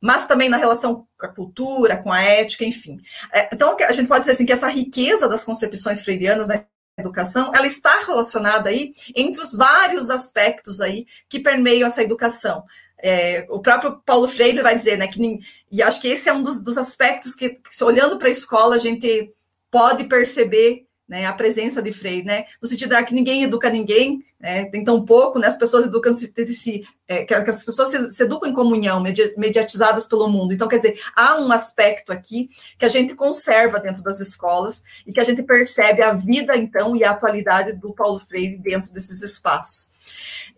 mas 0.00 0.26
também 0.26 0.48
na 0.48 0.56
relação 0.56 1.06
com 1.16 1.26
a 1.26 1.28
cultura, 1.28 2.02
com 2.02 2.12
a 2.12 2.20
ética, 2.20 2.64
enfim. 2.64 3.00
É, 3.32 3.48
então, 3.54 3.76
a 3.88 3.92
gente 3.92 4.08
pode 4.08 4.22
dizer 4.22 4.32
assim 4.32 4.44
que 4.44 4.52
essa 4.52 4.68
riqueza 4.68 5.28
das 5.28 5.44
concepções 5.44 6.02
freirianas 6.02 6.48
na 6.48 6.64
educação, 6.98 7.52
ela 7.54 7.66
está 7.66 8.00
relacionada 8.04 8.68
aí 8.68 8.92
entre 9.14 9.40
os 9.40 9.56
vários 9.56 10.10
aspectos 10.10 10.80
aí 10.80 11.06
que 11.28 11.38
permeiam 11.38 11.86
essa 11.86 12.02
educação. 12.02 12.64
É, 13.02 13.46
o 13.50 13.58
próprio 13.58 14.00
Paulo 14.06 14.28
Freire 14.28 14.62
vai 14.62 14.76
dizer, 14.76 14.96
né, 14.96 15.08
que 15.08 15.40
e 15.70 15.82
acho 15.82 16.00
que 16.00 16.08
esse 16.08 16.28
é 16.28 16.32
um 16.32 16.42
dos, 16.42 16.62
dos 16.62 16.78
aspectos 16.78 17.34
que, 17.34 17.50
que, 17.50 17.84
olhando 17.84 18.16
para 18.16 18.28
a 18.28 18.32
escola, 18.32 18.76
a 18.76 18.78
gente 18.78 19.32
pode 19.70 20.04
perceber 20.04 20.86
né, 21.08 21.26
a 21.26 21.32
presença 21.32 21.82
de 21.82 21.92
Freire, 21.92 22.24
né, 22.24 22.46
no 22.60 22.68
sentido 22.68 22.94
de 22.94 23.04
que 23.04 23.12
ninguém 23.12 23.42
educa 23.42 23.68
ninguém, 23.68 24.24
né, 24.40 24.64
tem 24.66 24.82
tão 24.82 25.04
pouco, 25.04 25.38
né, 25.38 25.46
as 25.46 25.58
pessoas 25.58 25.84
educam 25.84 26.14
se, 26.14 26.32
se 26.54 26.86
é, 27.06 27.24
que 27.24 27.34
as 27.34 27.64
pessoas 27.64 27.88
se, 27.88 28.12
se, 28.12 28.22
educam 28.22 28.48
em 28.48 28.54
comunhão, 28.54 29.02
mediatizadas 29.36 30.06
pelo 30.06 30.28
mundo. 30.28 30.54
Então, 30.54 30.68
quer 30.68 30.76
dizer, 30.76 31.00
há 31.14 31.38
um 31.38 31.52
aspecto 31.52 32.12
aqui 32.12 32.48
que 32.78 32.86
a 32.86 32.88
gente 32.88 33.14
conserva 33.14 33.78
dentro 33.78 34.02
das 34.02 34.20
escolas 34.20 34.82
e 35.06 35.12
que 35.12 35.20
a 35.20 35.24
gente 35.24 35.42
percebe 35.42 36.02
a 36.02 36.12
vida, 36.12 36.56
então, 36.56 36.96
e 36.96 37.04
a 37.04 37.10
atualidade 37.10 37.74
do 37.74 37.92
Paulo 37.92 38.18
Freire 38.18 38.56
dentro 38.56 38.92
desses 38.92 39.22
espaços. 39.22 39.91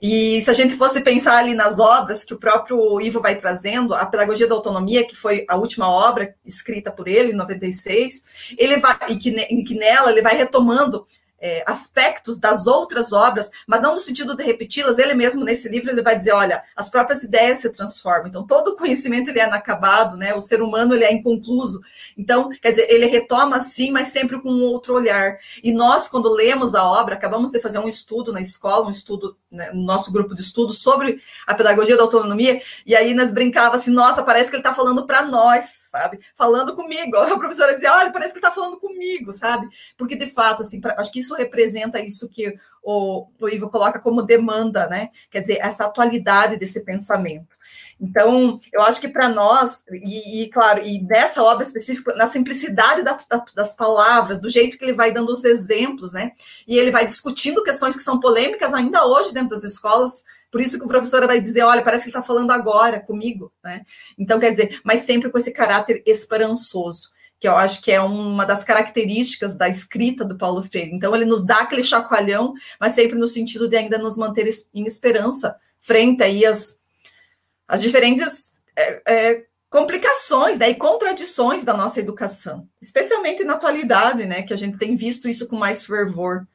E 0.00 0.40
se 0.42 0.50
a 0.50 0.54
gente 0.54 0.74
fosse 0.74 1.00
pensar 1.00 1.38
ali 1.38 1.54
nas 1.54 1.78
obras 1.78 2.24
que 2.24 2.34
o 2.34 2.38
próprio 2.38 3.00
Ivo 3.00 3.20
vai 3.20 3.36
trazendo, 3.36 3.94
a 3.94 4.04
Pedagogia 4.04 4.46
da 4.46 4.54
Autonomia, 4.54 5.06
que 5.06 5.16
foi 5.16 5.44
a 5.48 5.56
última 5.56 5.88
obra 5.88 6.34
escrita 6.44 6.90
por 6.90 7.08
ele, 7.08 7.32
em 7.32 7.36
96, 7.36 8.22
ele 8.58 8.76
vai, 8.78 8.96
e 9.08 9.16
que, 9.16 9.30
e 9.30 9.64
que 9.64 9.74
nela 9.74 10.10
ele 10.10 10.22
vai 10.22 10.36
retomando 10.36 11.06
é, 11.44 11.62
aspectos 11.66 12.38
das 12.38 12.66
outras 12.66 13.12
obras, 13.12 13.50
mas 13.66 13.82
não 13.82 13.92
no 13.92 14.00
sentido 14.00 14.34
de 14.34 14.42
repeti-las. 14.42 14.98
Ele 14.98 15.12
mesmo, 15.12 15.44
nesse 15.44 15.68
livro, 15.68 15.90
ele 15.90 16.00
vai 16.00 16.16
dizer, 16.16 16.32
olha, 16.32 16.64
as 16.74 16.88
próprias 16.88 17.22
ideias 17.22 17.58
se 17.58 17.68
transformam. 17.68 18.28
Então, 18.28 18.46
todo 18.46 18.68
o 18.68 18.76
conhecimento 18.76 19.28
ele 19.28 19.40
é 19.40 19.46
inacabado, 19.46 20.16
né? 20.16 20.32
O 20.32 20.40
ser 20.40 20.62
humano 20.62 20.94
ele 20.94 21.04
é 21.04 21.12
inconcluso. 21.12 21.82
Então, 22.16 22.48
quer 22.48 22.70
dizer, 22.70 22.90
ele 22.90 23.04
retoma 23.04 23.60
sim, 23.60 23.90
mas 23.90 24.08
sempre 24.08 24.40
com 24.40 24.50
um 24.50 24.62
outro 24.62 24.94
olhar. 24.94 25.36
E 25.62 25.70
nós, 25.70 26.08
quando 26.08 26.32
lemos 26.32 26.74
a 26.74 26.82
obra, 26.82 27.14
acabamos 27.14 27.50
de 27.50 27.60
fazer 27.60 27.78
um 27.78 27.88
estudo 27.88 28.32
na 28.32 28.40
escola, 28.40 28.86
um 28.86 28.90
estudo 28.90 29.36
né, 29.54 29.70
no 29.72 29.82
nosso 29.84 30.10
grupo 30.10 30.34
de 30.34 30.40
estudo 30.40 30.72
sobre 30.72 31.20
a 31.46 31.54
pedagogia 31.54 31.96
da 31.96 32.02
autonomia, 32.02 32.60
e 32.86 32.96
aí 32.96 33.14
nós 33.14 33.32
brincava 33.32 33.76
assim, 33.76 33.90
nossa, 33.90 34.22
parece 34.22 34.50
que 34.50 34.56
ele 34.56 34.62
está 34.62 34.74
falando 34.74 35.06
para 35.06 35.22
nós, 35.22 35.88
sabe? 35.90 36.20
Falando 36.34 36.74
comigo. 36.74 37.16
A 37.34 37.38
professora 37.38 37.74
dizia, 37.74 37.92
olha, 37.92 38.10
parece 38.10 38.32
que 38.32 38.38
ele 38.38 38.46
está 38.46 38.54
falando 38.54 38.78
comigo, 38.78 39.30
sabe? 39.30 39.68
Porque, 39.96 40.16
de 40.16 40.26
fato, 40.26 40.62
assim, 40.62 40.80
pra, 40.80 40.94
acho 40.98 41.12
que 41.12 41.20
isso 41.20 41.33
representa 41.34 42.00
isso 42.00 42.28
que 42.28 42.54
o, 42.82 43.26
o 43.40 43.48
Ivo 43.48 43.70
coloca 43.70 43.98
como 43.98 44.22
demanda, 44.22 44.86
né? 44.86 45.10
Quer 45.30 45.40
dizer, 45.40 45.58
essa 45.60 45.86
atualidade 45.86 46.58
desse 46.58 46.80
pensamento. 46.80 47.56
Então, 48.00 48.60
eu 48.72 48.82
acho 48.82 49.00
que 49.00 49.08
para 49.08 49.28
nós, 49.28 49.82
e, 49.90 50.42
e, 50.42 50.50
claro, 50.50 50.82
e 50.84 51.00
nessa 51.02 51.42
obra 51.42 51.64
específica, 51.64 52.14
na 52.14 52.26
simplicidade 52.26 53.02
da, 53.02 53.18
da, 53.28 53.44
das 53.54 53.74
palavras, 53.74 54.40
do 54.40 54.50
jeito 54.50 54.76
que 54.76 54.84
ele 54.84 54.92
vai 54.92 55.12
dando 55.12 55.32
os 55.32 55.44
exemplos, 55.44 56.12
né? 56.12 56.32
E 56.66 56.76
ele 56.76 56.90
vai 56.90 57.06
discutindo 57.06 57.62
questões 57.62 57.96
que 57.96 58.02
são 58.02 58.20
polêmicas 58.20 58.74
ainda 58.74 59.06
hoje 59.06 59.32
dentro 59.32 59.50
das 59.50 59.64
escolas, 59.64 60.24
por 60.50 60.60
isso 60.60 60.78
que 60.78 60.84
o 60.84 60.88
professor 60.88 61.26
vai 61.26 61.40
dizer, 61.40 61.62
olha, 61.62 61.82
parece 61.82 62.04
que 62.04 62.10
ele 62.10 62.16
está 62.16 62.26
falando 62.26 62.50
agora 62.50 63.00
comigo, 63.00 63.52
né? 63.62 63.86
Então, 64.18 64.38
quer 64.38 64.50
dizer, 64.50 64.80
mas 64.84 65.00
sempre 65.02 65.30
com 65.30 65.38
esse 65.38 65.52
caráter 65.52 66.02
esperançoso 66.06 67.13
que 67.44 67.48
eu 67.48 67.56
acho 67.58 67.82
que 67.82 67.92
é 67.92 68.00
uma 68.00 68.46
das 68.46 68.64
características 68.64 69.54
da 69.54 69.68
escrita 69.68 70.24
do 70.24 70.38
Paulo 70.38 70.62
Freire. 70.62 70.94
Então, 70.94 71.14
ele 71.14 71.26
nos 71.26 71.44
dá 71.44 71.58
aquele 71.58 71.84
chacoalhão, 71.84 72.54
mas 72.80 72.94
sempre 72.94 73.18
no 73.18 73.28
sentido 73.28 73.68
de 73.68 73.76
ainda 73.76 73.98
nos 73.98 74.16
manter 74.16 74.48
em 74.72 74.86
esperança 74.86 75.54
frente 75.78 76.22
aí 76.22 76.46
às, 76.46 76.78
às 77.68 77.82
diferentes 77.82 78.52
é, 78.74 79.02
é, 79.06 79.44
complicações 79.68 80.58
né, 80.58 80.70
e 80.70 80.74
contradições 80.74 81.64
da 81.64 81.74
nossa 81.74 82.00
educação, 82.00 82.66
especialmente 82.80 83.44
na 83.44 83.52
atualidade, 83.52 84.24
né, 84.24 84.40
que 84.40 84.54
a 84.54 84.56
gente 84.56 84.78
tem 84.78 84.96
visto 84.96 85.28
isso 85.28 85.46
com 85.46 85.56
mais 85.56 85.84
fervor. 85.84 86.46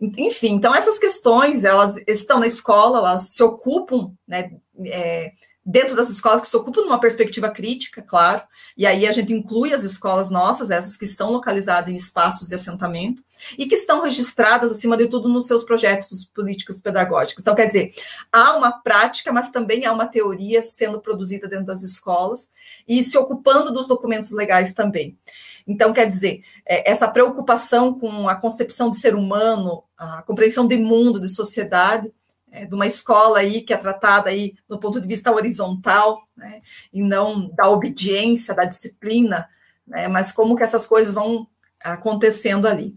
Enfim, 0.00 0.52
então 0.52 0.72
essas 0.72 1.00
questões, 1.00 1.64
elas 1.64 1.96
estão 2.06 2.38
na 2.38 2.46
escola, 2.46 2.98
elas 2.98 3.30
se 3.30 3.42
ocupam, 3.42 4.12
né, 4.24 4.52
é, 4.86 5.32
dentro 5.66 5.96
das 5.96 6.08
escolas 6.08 6.40
que 6.40 6.46
se 6.46 6.56
ocupam 6.56 6.82
numa 6.82 7.00
perspectiva 7.00 7.50
crítica, 7.50 8.00
claro, 8.00 8.40
e 8.78 8.86
aí 8.86 9.08
a 9.08 9.12
gente 9.12 9.34
inclui 9.34 9.74
as 9.74 9.82
escolas 9.82 10.30
nossas, 10.30 10.70
essas 10.70 10.96
que 10.96 11.04
estão 11.04 11.32
localizadas 11.32 11.92
em 11.92 11.96
espaços 11.96 12.46
de 12.46 12.54
assentamento, 12.54 13.24
e 13.58 13.66
que 13.66 13.74
estão 13.74 14.02
registradas, 14.02 14.70
acima 14.70 14.96
de 14.96 15.08
tudo, 15.08 15.28
nos 15.28 15.48
seus 15.48 15.64
projetos 15.64 16.24
políticos 16.24 16.80
pedagógicos. 16.80 17.42
Então, 17.42 17.56
quer 17.56 17.66
dizer, 17.66 17.92
há 18.32 18.56
uma 18.56 18.70
prática, 18.70 19.32
mas 19.32 19.50
também 19.50 19.84
há 19.84 19.92
uma 19.92 20.06
teoria 20.06 20.62
sendo 20.62 21.00
produzida 21.00 21.48
dentro 21.48 21.66
das 21.66 21.82
escolas 21.82 22.50
e 22.86 23.02
se 23.02 23.18
ocupando 23.18 23.72
dos 23.72 23.88
documentos 23.88 24.30
legais 24.30 24.72
também. 24.72 25.18
Então, 25.66 25.92
quer 25.92 26.08
dizer, 26.08 26.42
é, 26.64 26.88
essa 26.88 27.08
preocupação 27.08 27.98
com 27.98 28.28
a 28.28 28.36
concepção 28.36 28.90
de 28.90 28.96
ser 28.96 29.14
humano, 29.14 29.82
a 29.96 30.22
compreensão 30.22 30.66
de 30.68 30.76
mundo, 30.76 31.20
de 31.20 31.28
sociedade, 31.28 32.12
é, 32.50 32.66
de 32.66 32.74
uma 32.74 32.86
escola 32.86 33.38
aí 33.38 33.62
que 33.62 33.72
é 33.72 33.76
tratada 33.76 34.30
aí 34.30 34.54
do 34.68 34.78
ponto 34.78 35.00
de 35.00 35.06
vista 35.06 35.32
horizontal, 35.32 36.22
né, 36.36 36.60
e 36.92 37.02
não 37.02 37.48
da 37.54 37.68
obediência, 37.68 38.54
da 38.54 38.64
disciplina, 38.64 39.46
né, 39.86 40.08
mas 40.08 40.32
como 40.32 40.56
que 40.56 40.62
essas 40.62 40.86
coisas 40.86 41.14
vão 41.14 41.46
acontecendo 41.82 42.66
ali. 42.66 42.96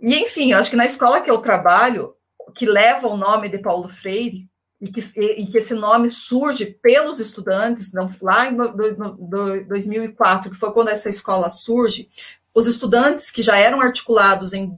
E, 0.00 0.14
enfim, 0.16 0.52
eu 0.52 0.58
acho 0.58 0.70
que 0.70 0.76
na 0.76 0.86
escola 0.86 1.20
que 1.20 1.30
eu 1.30 1.38
trabalho, 1.38 2.14
que 2.54 2.66
leva 2.66 3.08
o 3.08 3.16
nome 3.16 3.48
de 3.48 3.58
Paulo 3.58 3.88
Freire, 3.88 4.48
e 4.80 4.92
que, 4.92 5.00
e 5.20 5.46
que 5.46 5.58
esse 5.58 5.74
nome 5.74 6.08
surge 6.08 6.66
pelos 6.66 7.18
estudantes, 7.18 7.92
não, 7.92 8.08
lá 8.22 8.46
em 8.46 8.52
no, 8.52 8.72
no 8.72 9.64
2004, 9.64 10.50
que 10.50 10.56
foi 10.56 10.72
quando 10.72 10.88
essa 10.88 11.08
escola 11.08 11.50
surge, 11.50 12.08
os 12.58 12.66
estudantes 12.66 13.30
que 13.30 13.40
já 13.40 13.56
eram 13.56 13.80
articulados 13.80 14.52
em, 14.52 14.76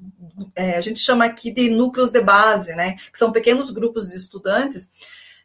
é, 0.55 0.77
a 0.77 0.81
gente 0.83 0.99
chama 0.99 1.25
aqui 1.25 1.51
de 1.51 1.71
núcleos 1.71 2.11
de 2.11 2.21
base, 2.21 2.75
né, 2.75 2.97
que 3.11 3.19
são 3.19 3.33
pequenos 3.33 3.71
grupos 3.71 4.11
de 4.11 4.17
estudantes, 4.17 4.91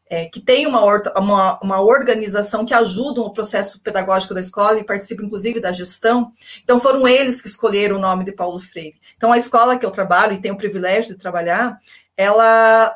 é, 0.08 0.26
que 0.26 0.42
têm 0.42 0.68
uma, 0.68 0.84
uma, 1.18 1.60
uma, 1.62 1.82
organização 1.82 2.66
que 2.66 2.74
ajudam 2.74 3.24
o 3.24 3.34
processo 3.34 3.82
pedagógico 3.82 4.34
da 4.34 4.42
escola 4.42 4.78
e 4.78 4.84
participam, 4.84 5.24
inclusive, 5.24 5.60
da 5.60 5.72
gestão. 5.72 6.32
Então, 6.62 6.80
foram 6.80 7.08
eles 7.08 7.42
que 7.42 7.48
escolheram 7.48 7.96
o 7.96 8.00
nome 8.00 8.24
de 8.24 8.32
Paulo 8.32 8.60
Freire. 8.60 9.00
Então, 9.18 9.32
a 9.32 9.38
escola 9.38 9.80
que 9.80 9.86
eu 9.86 9.90
trabalho 9.90 10.34
e 10.34 10.42
tenho 10.42 10.54
o 10.54 10.58
privilégio 10.58 11.14
de 11.14 11.20
trabalhar, 11.20 11.80
ela, 12.16 12.96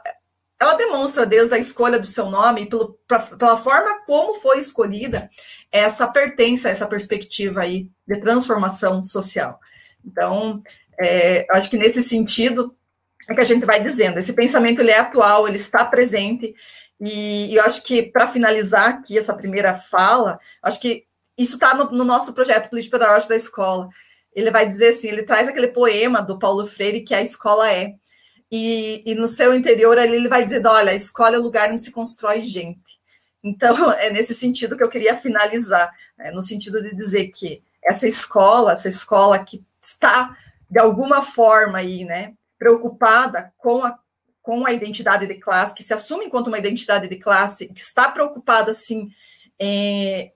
ela 0.61 0.75
demonstra 0.75 1.25
desde 1.25 1.55
a 1.55 1.57
escolha 1.57 1.97
do 1.97 2.05
seu 2.05 2.29
nome, 2.29 2.67
pelo, 2.67 2.99
pra, 3.07 3.19
pela 3.19 3.57
forma 3.57 4.05
como 4.05 4.35
foi 4.35 4.59
escolhida, 4.59 5.31
essa 5.71 6.07
pertença, 6.07 6.69
essa 6.69 6.87
perspectiva 6.87 7.61
aí 7.61 7.89
de 8.07 8.19
transformação 8.19 9.03
social. 9.03 9.59
Então, 10.05 10.63
é, 10.99 11.45
acho 11.51 11.69
que 11.69 11.77
nesse 11.77 12.01
sentido 12.01 12.75
é 13.27 13.35
que 13.35 13.41
a 13.41 13.45
gente 13.45 13.65
vai 13.65 13.81
dizendo, 13.81 14.17
esse 14.17 14.33
pensamento 14.33 14.81
ele 14.81 14.91
é 14.91 14.99
atual, 14.99 15.47
ele 15.47 15.57
está 15.57 15.85
presente, 15.85 16.55
e, 16.99 17.51
e 17.51 17.55
eu 17.55 17.63
acho 17.63 17.83
que, 17.83 18.03
para 18.03 18.27
finalizar 18.27 18.89
aqui 18.89 19.17
essa 19.17 19.33
primeira 19.33 19.75
fala, 19.75 20.39
acho 20.61 20.79
que 20.79 21.05
isso 21.37 21.53
está 21.53 21.73
no, 21.73 21.91
no, 21.91 22.03
nosso 22.03 22.33
projeto 22.33 22.69
político 22.69 22.97
pedagógico 22.97 23.29
da 23.29 23.37
escola. 23.37 23.87
Ele 24.33 24.51
vai 24.51 24.65
dizer 24.67 24.89
assim, 24.89 25.07
ele 25.07 25.23
traz 25.23 25.47
aquele 25.47 25.69
poema 25.69 26.21
do 26.21 26.37
Paulo 26.37 26.65
Freire 26.65 27.01
que 27.01 27.15
a 27.15 27.21
escola 27.21 27.71
é. 27.71 27.93
E, 28.51 29.03
e 29.05 29.15
no 29.15 29.27
seu 29.27 29.53
interior 29.53 29.97
ali 29.97 30.15
ele 30.15 30.27
vai 30.27 30.43
dizer, 30.43 30.65
olha, 30.65 30.91
a 30.91 30.95
escola 30.95 31.35
é 31.35 31.39
o 31.39 31.43
lugar 31.43 31.71
onde 31.71 31.81
se 31.81 31.91
constrói 31.91 32.41
gente. 32.41 32.98
Então, 33.43 33.91
é 33.93 34.09
nesse 34.09 34.33
sentido 34.33 34.77
que 34.77 34.83
eu 34.83 34.89
queria 34.89 35.15
finalizar, 35.15 35.93
né, 36.17 36.31
no 36.31 36.43
sentido 36.43 36.81
de 36.81 36.95
dizer 36.95 37.27
que 37.29 37.63
essa 37.83 38.07
escola, 38.07 38.73
essa 38.73 38.87
escola 38.87 39.39
que 39.39 39.63
está, 39.81 40.37
de 40.69 40.79
alguma 40.79 41.23
forma 41.23 41.77
aí, 41.77 42.03
né, 42.05 42.33
preocupada 42.57 43.53
com 43.57 43.83
a, 43.83 43.97
com 44.41 44.65
a 44.65 44.73
identidade 44.73 45.25
de 45.25 45.35
classe, 45.35 45.73
que 45.73 45.83
se 45.83 45.93
assume 45.93 46.25
enquanto 46.25 46.47
uma 46.47 46.59
identidade 46.59 47.07
de 47.07 47.15
classe, 47.15 47.67
que 47.67 47.79
está 47.79 48.09
preocupada, 48.09 48.71
assim, 48.71 49.09
em, 49.57 50.31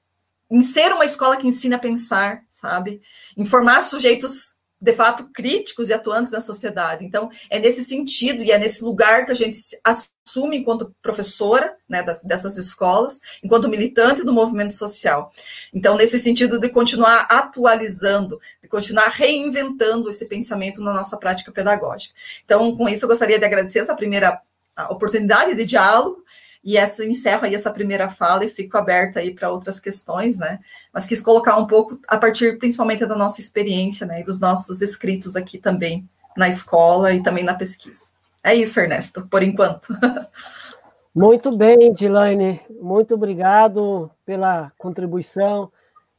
em 0.49 0.61
ser 0.61 0.93
uma 0.93 1.05
escola 1.05 1.37
que 1.37 1.47
ensina 1.47 1.75
a 1.75 1.79
pensar, 1.79 2.43
sabe? 2.49 3.01
Em 3.35 3.45
formar 3.45 3.81
sujeitos 3.81 4.57
de 4.83 4.91
fato, 4.91 5.29
críticos 5.33 5.87
e 5.87 5.93
atuantes 5.93 6.33
na 6.33 6.41
sociedade. 6.41 7.05
Então, 7.05 7.31
é 7.49 7.57
nesse 7.57 7.85
sentido 7.85 8.43
e 8.43 8.51
é 8.51 8.57
nesse 8.57 8.83
lugar 8.83 9.25
que 9.25 9.31
a 9.31 9.35
gente 9.35 9.57
assume 9.81 10.57
enquanto 10.57 10.93
professora 11.01 11.77
né, 11.87 12.03
das, 12.03 12.21
dessas 12.21 12.57
escolas, 12.57 13.21
enquanto 13.41 13.69
militante 13.69 14.25
do 14.25 14.33
movimento 14.33 14.73
social. 14.73 15.31
Então, 15.73 15.95
nesse 15.95 16.19
sentido 16.19 16.59
de 16.59 16.67
continuar 16.67 17.27
atualizando, 17.29 18.41
de 18.61 18.67
continuar 18.67 19.07
reinventando 19.07 20.09
esse 20.09 20.25
pensamento 20.25 20.81
na 20.81 20.93
nossa 20.93 21.15
prática 21.15 21.49
pedagógica. 21.49 22.13
Então, 22.43 22.75
com 22.75 22.89
isso, 22.89 23.05
eu 23.05 23.09
gostaria 23.09 23.39
de 23.39 23.45
agradecer 23.45 23.79
essa 23.79 23.95
primeira 23.95 24.41
oportunidade 24.89 25.55
de 25.55 25.63
diálogo 25.63 26.22
e 26.63 26.77
essa 26.77 27.05
encerro 27.05 27.45
aí 27.45 27.53
essa 27.53 27.71
primeira 27.71 28.09
fala 28.09 28.45
e 28.45 28.49
fico 28.49 28.77
aberta 28.77 29.19
aí 29.19 29.33
para 29.33 29.51
outras 29.51 29.79
questões, 29.79 30.37
né? 30.37 30.59
Mas 30.93 31.05
quis 31.05 31.21
colocar 31.21 31.57
um 31.57 31.67
pouco 31.67 31.99
a 32.07 32.17
partir 32.17 32.57
principalmente 32.57 33.05
da 33.05 33.15
nossa 33.15 33.41
experiência, 33.41 34.07
né, 34.07 34.21
e 34.21 34.23
dos 34.23 34.39
nossos 34.39 34.81
escritos 34.81 35.35
aqui 35.35 35.57
também 35.57 36.07
na 36.37 36.47
escola 36.47 37.11
e 37.11 37.21
também 37.21 37.43
na 37.43 37.53
pesquisa. 37.53 38.11
É 38.43 38.53
isso, 38.53 38.79
Ernesto, 38.79 39.27
por 39.27 39.43
enquanto. 39.43 39.87
Muito 41.15 41.55
bem, 41.55 41.93
Dilane, 41.93 42.59
muito 42.81 43.13
obrigado 43.13 44.09
pela 44.25 44.71
contribuição, 44.79 45.71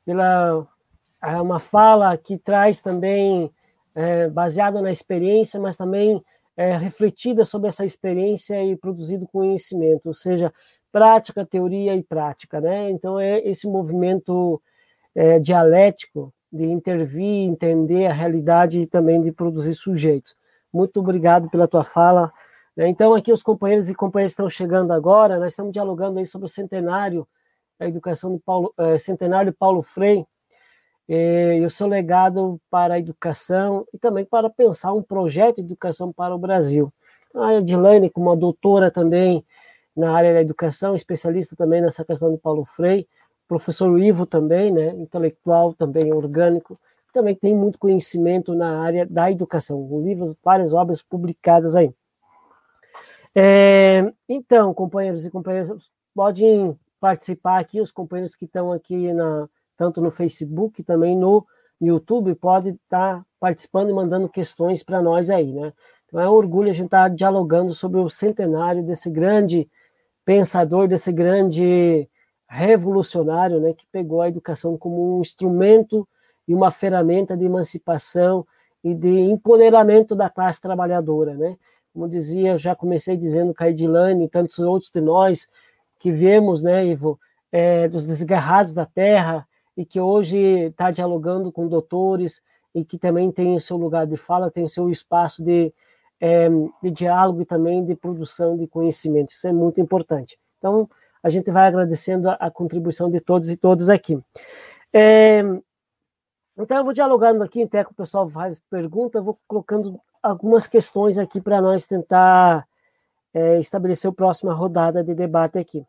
pela 0.06 0.64
é 1.20 1.40
uma 1.40 1.58
fala 1.58 2.16
que 2.16 2.38
traz 2.38 2.80
também 2.80 3.50
é, 3.92 4.28
baseada 4.28 4.80
na 4.80 4.92
experiência, 4.92 5.58
mas 5.58 5.76
também 5.76 6.22
é, 6.56 6.76
refletida 6.76 7.44
sobre 7.44 7.68
essa 7.68 7.84
experiência 7.84 8.62
e 8.62 8.76
produzido 8.76 9.26
conhecimento, 9.26 10.06
ou 10.06 10.14
seja, 10.14 10.52
prática, 10.92 11.44
teoria 11.44 11.96
e 11.96 12.02
prática, 12.02 12.60
né? 12.60 12.90
Então 12.90 13.18
é 13.18 13.40
esse 13.40 13.66
movimento 13.66 14.62
é, 15.14 15.38
dialético 15.38 16.32
de 16.52 16.64
intervir, 16.66 17.48
entender 17.48 18.06
a 18.06 18.12
realidade 18.12 18.80
e 18.80 18.86
também 18.86 19.20
de 19.20 19.32
produzir 19.32 19.74
sujeitos. 19.74 20.36
Muito 20.72 21.00
obrigado 21.00 21.50
pela 21.50 21.66
tua 21.66 21.82
fala. 21.82 22.32
Né? 22.76 22.88
Então 22.88 23.14
aqui 23.14 23.32
os 23.32 23.42
companheiros 23.42 23.90
e 23.90 23.94
companheiras 23.94 24.32
estão 24.32 24.48
chegando 24.48 24.92
agora. 24.92 25.38
Nós 25.38 25.52
estamos 25.52 25.72
dialogando 25.72 26.20
aí 26.20 26.26
sobre 26.26 26.46
o 26.46 26.48
centenário 26.48 27.26
da 27.78 27.88
educação 27.88 28.32
do 28.32 28.38
Paulo, 28.38 28.72
é, 28.78 28.98
centenário 28.98 29.52
Paulo 29.52 29.82
Freire 29.82 30.24
e 31.08 31.62
o 31.64 31.70
seu 31.70 31.86
legado 31.86 32.60
para 32.70 32.94
a 32.94 32.98
educação 32.98 33.86
e 33.92 33.98
também 33.98 34.24
para 34.24 34.48
pensar 34.48 34.92
um 34.92 35.02
projeto 35.02 35.56
de 35.56 35.62
educação 35.62 36.12
para 36.12 36.34
o 36.34 36.38
Brasil. 36.38 36.92
A 37.34 37.54
Edilane, 37.54 38.10
como 38.10 38.30
uma 38.30 38.36
doutora 38.36 38.90
também 38.90 39.44
na 39.94 40.16
área 40.16 40.32
da 40.32 40.40
educação, 40.40 40.94
especialista 40.94 41.54
também 41.54 41.80
nessa 41.80 42.04
questão 42.04 42.30
do 42.30 42.38
Paulo 42.38 42.64
Freire, 42.64 43.08
professor 43.46 43.98
Ivo 43.98 44.24
também, 44.26 44.72
né, 44.72 44.88
intelectual 44.90 45.74
também 45.74 46.12
orgânico, 46.12 46.78
também 47.12 47.34
tem 47.34 47.54
muito 47.54 47.78
conhecimento 47.78 48.54
na 48.54 48.80
área 48.80 49.06
da 49.06 49.30
educação, 49.30 50.02
livros, 50.02 50.34
várias 50.42 50.72
obras 50.72 51.00
publicadas 51.00 51.76
aí. 51.76 51.92
É, 53.34 54.12
então, 54.28 54.72
companheiros 54.74 55.24
e 55.24 55.30
companheiras, 55.30 55.90
podem 56.14 56.76
participar 56.98 57.58
aqui, 57.60 57.80
os 57.80 57.92
companheiros 57.92 58.34
que 58.34 58.46
estão 58.46 58.72
aqui 58.72 59.12
na, 59.12 59.48
tanto 59.76 60.00
no 60.00 60.10
Facebook, 60.10 60.82
também 60.82 61.16
no 61.16 61.46
YouTube, 61.80 62.34
pode 62.34 62.70
estar 62.70 63.18
tá 63.18 63.26
participando 63.38 63.90
e 63.90 63.92
mandando 63.92 64.28
questões 64.28 64.82
para 64.82 65.02
nós 65.02 65.30
aí, 65.30 65.52
né? 65.52 65.72
Então 66.06 66.20
é 66.20 66.28
um 66.28 66.32
orgulho 66.32 66.70
a 66.70 66.72
gente 66.72 66.86
estar 66.86 67.08
tá 67.10 67.14
dialogando 67.14 67.74
sobre 67.74 68.00
o 68.00 68.08
centenário 68.08 68.82
desse 68.82 69.10
grande 69.10 69.68
pensador, 70.24 70.88
desse 70.88 71.12
grande 71.12 72.08
revolucionário, 72.48 73.60
né, 73.60 73.72
que 73.72 73.86
pegou 73.90 74.22
a 74.22 74.28
educação 74.28 74.78
como 74.78 75.18
um 75.18 75.20
instrumento 75.20 76.06
e 76.46 76.54
uma 76.54 76.70
ferramenta 76.70 77.36
de 77.36 77.44
emancipação 77.44 78.46
e 78.82 78.94
de 78.94 79.08
empoderamento 79.08 80.14
da 80.14 80.30
classe 80.30 80.60
trabalhadora, 80.60 81.34
né? 81.34 81.56
Como 81.92 82.08
dizia, 82.08 82.58
já 82.58 82.74
comecei 82.74 83.16
dizendo 83.16 83.54
Edilane 83.60 84.24
e 84.24 84.28
tantos 84.28 84.58
outros 84.58 84.90
de 84.90 85.00
nós 85.00 85.48
que 85.98 86.12
vemos, 86.12 86.62
né, 86.62 86.86
Ivo, 86.86 87.18
é, 87.50 87.88
dos 87.88 88.04
desgarrados 88.04 88.72
da 88.72 88.84
terra, 88.84 89.46
e 89.76 89.84
que 89.84 90.00
hoje 90.00 90.38
está 90.38 90.90
dialogando 90.90 91.50
com 91.50 91.68
doutores 91.68 92.42
e 92.74 92.84
que 92.84 92.98
também 92.98 93.30
tem 93.30 93.54
o 93.54 93.60
seu 93.60 93.76
lugar 93.76 94.06
de 94.06 94.16
fala, 94.16 94.50
tem 94.50 94.64
o 94.64 94.68
seu 94.68 94.90
espaço 94.90 95.42
de, 95.42 95.72
é, 96.20 96.48
de 96.82 96.90
diálogo 96.90 97.42
e 97.42 97.44
também 97.44 97.84
de 97.84 97.94
produção 97.94 98.56
de 98.56 98.66
conhecimento. 98.66 99.30
Isso 99.30 99.46
é 99.46 99.52
muito 99.52 99.80
importante. 99.80 100.38
Então, 100.58 100.88
a 101.22 101.28
gente 101.28 101.50
vai 101.50 101.66
agradecendo 101.66 102.28
a, 102.28 102.34
a 102.34 102.50
contribuição 102.50 103.10
de 103.10 103.20
todos 103.20 103.48
e 103.50 103.56
todas 103.56 103.88
aqui. 103.88 104.18
É, 104.92 105.40
então, 106.56 106.76
eu 106.76 106.84
vou 106.84 106.92
dialogando 106.92 107.42
aqui, 107.42 107.62
até 107.62 107.84
que 107.84 107.90
o 107.90 107.94
pessoal 107.94 108.28
faz 108.28 108.60
pergunta, 108.70 109.18
eu 109.18 109.24
vou 109.24 109.38
colocando 109.46 110.00
algumas 110.22 110.66
questões 110.66 111.18
aqui 111.18 111.40
para 111.40 111.60
nós 111.60 111.86
tentar 111.86 112.66
é, 113.32 113.58
estabelecer 113.58 114.10
a 114.10 114.14
próxima 114.14 114.54
rodada 114.54 115.02
de 115.02 115.14
debate 115.14 115.58
aqui. 115.58 115.84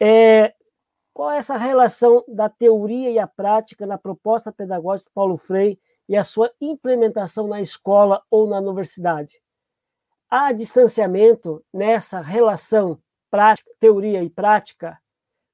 É, 0.00 0.52
qual 1.18 1.32
é 1.32 1.38
essa 1.38 1.56
relação 1.56 2.24
da 2.28 2.48
teoria 2.48 3.10
e 3.10 3.18
a 3.18 3.26
prática 3.26 3.84
na 3.84 3.98
proposta 3.98 4.52
pedagógica 4.52 5.10
de 5.10 5.14
Paulo 5.14 5.36
Freire 5.36 5.76
e 6.08 6.16
a 6.16 6.22
sua 6.22 6.48
implementação 6.60 7.48
na 7.48 7.60
escola 7.60 8.22
ou 8.30 8.46
na 8.46 8.58
universidade? 8.58 9.42
Há 10.30 10.52
distanciamento 10.52 11.60
nessa 11.74 12.20
relação 12.20 13.00
prática, 13.28 13.68
teoria 13.80 14.22
e 14.22 14.30
prática? 14.30 14.96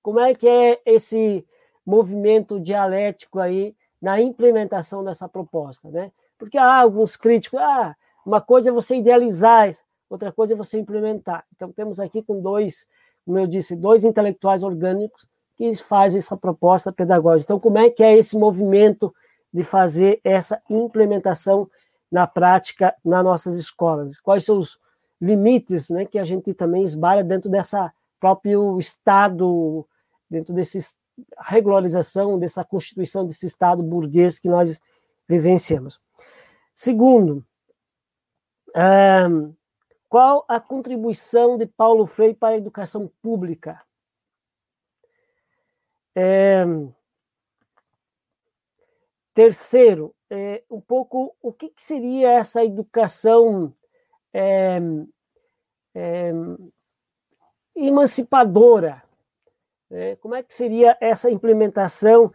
Como 0.02 0.20
é 0.20 0.34
que 0.34 0.46
é 0.46 0.82
esse 0.84 1.42
movimento 1.86 2.60
dialético 2.60 3.38
aí 3.38 3.74
na 4.02 4.20
implementação 4.20 5.02
dessa 5.02 5.26
proposta, 5.30 5.88
né? 5.88 6.12
Porque 6.36 6.58
há 6.58 6.78
alguns 6.78 7.16
críticos, 7.16 7.58
ah, 7.58 7.96
uma 8.26 8.42
coisa 8.42 8.68
é 8.68 8.72
você 8.72 8.96
idealizar, 8.96 9.70
outra 10.10 10.30
coisa 10.30 10.52
é 10.52 10.56
você 10.58 10.78
implementar. 10.78 11.42
Então 11.56 11.72
temos 11.72 11.98
aqui 12.00 12.22
com 12.22 12.42
dois, 12.42 12.86
como 13.24 13.38
eu 13.38 13.46
disse, 13.46 13.74
dois 13.74 14.04
intelectuais 14.04 14.62
orgânicos 14.62 15.26
que 15.56 15.74
faz 15.76 16.14
essa 16.14 16.36
proposta 16.36 16.92
pedagógica. 16.92 17.46
Então, 17.46 17.60
como 17.60 17.78
é 17.78 17.90
que 17.90 18.02
é 18.02 18.16
esse 18.16 18.36
movimento 18.36 19.14
de 19.52 19.62
fazer 19.62 20.20
essa 20.24 20.60
implementação 20.68 21.70
na 22.10 22.26
prática 22.26 22.94
nas 23.04 23.24
nossas 23.24 23.54
escolas? 23.56 24.20
Quais 24.20 24.44
são 24.44 24.58
os 24.58 24.78
limites 25.20 25.90
né, 25.90 26.04
que 26.04 26.18
a 26.18 26.24
gente 26.24 26.52
também 26.52 26.82
esbalha 26.82 27.22
dentro 27.22 27.50
dessa 27.50 27.92
próprio 28.20 28.78
Estado, 28.78 29.86
dentro 30.28 30.54
dessa 30.54 30.78
regularização, 31.38 32.38
dessa 32.38 32.64
constituição 32.64 33.26
desse 33.26 33.46
Estado 33.46 33.82
burguês 33.82 34.38
que 34.38 34.48
nós 34.48 34.80
vivenciamos? 35.28 36.00
Segundo, 36.74 37.44
Um, 38.76 39.54
qual 40.08 40.44
a 40.48 40.58
contribuição 40.58 41.56
de 41.56 41.64
Paulo 41.64 42.06
Freire 42.06 42.34
para 42.34 42.54
a 42.54 42.56
educação 42.56 43.08
pública? 43.22 43.80
É, 46.14 46.64
terceiro, 49.34 50.14
é, 50.30 50.62
um 50.70 50.80
pouco 50.80 51.34
o 51.42 51.52
que, 51.52 51.68
que, 51.68 51.82
seria 51.82 52.32
essa 52.32 52.64
educação 52.64 53.74
é, 54.32 54.80
emancipadora? 57.74 59.02
Como 60.20 60.34
é 60.34 60.42
que 60.42 60.52
seria 60.52 60.96
essa 61.00 61.30
implementação 61.30 62.32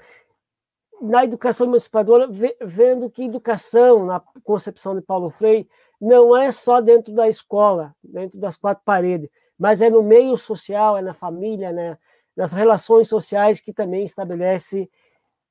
na 1.02 1.24
educação 1.24 1.68
emancipadora, 1.68 2.28
vendo 2.62 3.10
que 3.10 3.24
educação, 3.24 4.06
na 4.06 4.20
concepção 4.44 4.96
de 4.96 5.02
Paulo 5.02 5.30
Freire, 5.30 5.70
não 6.00 6.36
é 6.36 6.52
só 6.52 6.82
dentro 6.82 7.14
da 7.14 7.28
escola, 7.28 7.96
dentro 8.04 8.40
das 8.40 8.58
quatro 8.58 8.84
paredes, 8.84 9.30
mas 9.58 9.82
é 9.82 9.90
no 9.90 10.02
meio 10.02 10.36
social, 10.38 10.98
é 10.98 11.02
na 11.02 11.14
família, 11.14 11.72
né? 11.72 11.98
Nas 12.36 12.54
relações 12.54 13.08
sociais 13.08 13.60
que 13.60 13.74
também 13.74 14.04
estabelece 14.04 14.90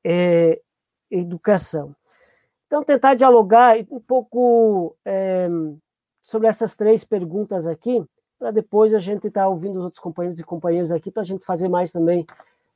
é, 0.04 0.60
educação. 1.10 1.94
Então, 2.66 2.84
tentar 2.84 3.14
dialogar 3.14 3.76
um 3.90 4.00
pouco 4.00 4.94
é, 5.04 5.48
sobre 6.20 6.48
essas 6.48 6.74
três 6.74 7.04
perguntas 7.04 7.66
aqui, 7.66 8.04
para 8.38 8.50
depois 8.50 8.94
a 8.94 8.98
gente 8.98 9.26
estar 9.26 9.42
tá 9.42 9.48
ouvindo 9.48 9.78
os 9.78 9.84
outros 9.84 10.00
companheiros 10.00 10.38
e 10.38 10.44
companheiras 10.44 10.90
aqui, 10.90 11.10
para 11.10 11.22
a 11.22 11.24
gente 11.24 11.44
fazer 11.44 11.68
mais 11.68 11.90
também 11.90 12.26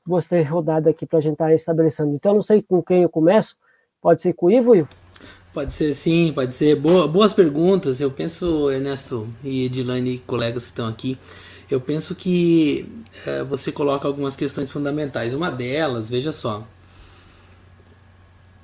duas, 0.05 0.27
três 0.27 0.49
rodadas 0.49 0.91
aqui 0.91 1.07
para 1.07 1.19
a 1.19 1.23
gente 1.23 1.35
estar 1.35 1.47
tá 1.47 1.55
estabelecendo. 1.55 2.15
Então, 2.15 2.35
não 2.35 2.43
sei 2.43 2.63
com 2.63 2.83
quem 2.83 3.03
eu 3.03 3.09
começo, 3.09 3.57
pode 4.01 4.23
ser 4.23 4.33
com 4.33 4.47
o 4.47 4.51
Ivo, 4.51 4.75
Ivo? 4.75 4.89
Pode 5.53 5.71
ser 5.73 5.93
sim, 5.93 6.33
pode 6.35 6.55
ser. 6.55 6.75
Boa, 6.77 7.07
boas 7.07 7.35
perguntas. 7.35 8.01
Eu 8.01 8.11
penso, 8.11 8.71
Ernesto 8.71 9.29
e 9.45 9.67
Edilane, 9.67 10.19
colegas 10.21 10.65
que 10.65 10.71
estão 10.71 10.89
aqui, 10.89 11.19
eu 11.73 11.81
penso 11.81 12.15
que 12.15 12.87
é, 13.27 13.43
você 13.45 13.73
coloca 13.73 14.07
algumas 14.07 14.37
questões 14.37 14.71
fundamentais. 14.71 15.35
Uma 15.35 15.51
delas, 15.51 16.09
veja 16.09 16.33
só, 16.33 16.67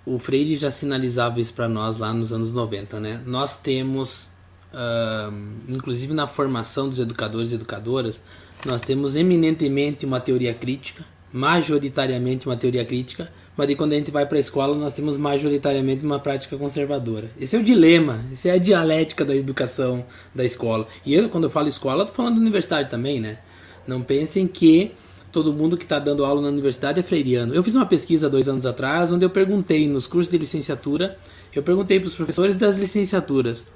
o 0.04 0.18
Freire 0.18 0.56
já 0.56 0.70
sinalizava 0.70 1.40
isso 1.40 1.52
para 1.54 1.68
nós 1.68 1.98
lá 1.98 2.12
nos 2.12 2.32
anos 2.32 2.52
90, 2.52 2.98
né? 2.98 3.22
Nós 3.26 3.56
temos, 3.56 4.28
uh, 4.72 5.32
inclusive 5.68 6.14
na 6.14 6.26
formação 6.26 6.88
dos 6.88 6.98
educadores 6.98 7.52
e 7.52 7.54
educadoras, 7.54 8.22
nós 8.66 8.80
temos 8.80 9.16
eminentemente 9.16 10.06
uma 10.06 10.18
teoria 10.18 10.54
crítica, 10.54 11.04
majoritariamente 11.32 12.46
uma 12.46 12.56
teoria 12.56 12.84
crítica, 12.84 13.30
mas 13.58 13.66
de 13.66 13.74
quando 13.74 13.92
a 13.92 13.96
gente 13.96 14.12
vai 14.12 14.24
para 14.24 14.36
a 14.36 14.40
escola 14.40 14.76
nós 14.76 14.94
temos 14.94 15.18
majoritariamente 15.18 16.04
uma 16.04 16.20
prática 16.20 16.56
conservadora. 16.56 17.28
Esse 17.40 17.56
é 17.56 17.58
o 17.58 17.62
dilema, 17.64 18.24
essa 18.32 18.50
é 18.50 18.52
a 18.52 18.56
dialética 18.56 19.24
da 19.24 19.34
educação 19.34 20.06
da 20.32 20.44
escola. 20.44 20.86
E 21.04 21.12
eu, 21.12 21.28
quando 21.28 21.44
eu 21.44 21.50
falo 21.50 21.66
escola, 21.66 22.04
estou 22.04 22.14
falando 22.14 22.36
da 22.36 22.40
universidade 22.40 22.88
também, 22.88 23.18
né? 23.18 23.38
Não 23.84 24.00
pensem 24.00 24.46
que 24.46 24.92
todo 25.32 25.52
mundo 25.52 25.76
que 25.76 25.82
está 25.82 25.98
dando 25.98 26.24
aula 26.24 26.40
na 26.40 26.46
universidade 26.50 27.00
é 27.00 27.02
freiriano. 27.02 27.52
Eu 27.52 27.64
fiz 27.64 27.74
uma 27.74 27.84
pesquisa 27.84 28.30
dois 28.30 28.48
anos 28.48 28.64
atrás, 28.64 29.10
onde 29.10 29.24
eu 29.24 29.30
perguntei 29.30 29.88
nos 29.88 30.06
cursos 30.06 30.30
de 30.30 30.38
licenciatura, 30.38 31.18
eu 31.52 31.60
perguntei 31.60 31.98
para 31.98 32.06
os 32.06 32.14
professores 32.14 32.54
das 32.54 32.78
licenciaturas, 32.78 33.66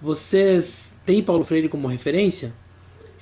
vocês 0.00 0.96
têm 1.04 1.22
Paulo 1.22 1.44
Freire 1.44 1.68
como 1.68 1.86
referência? 1.86 2.54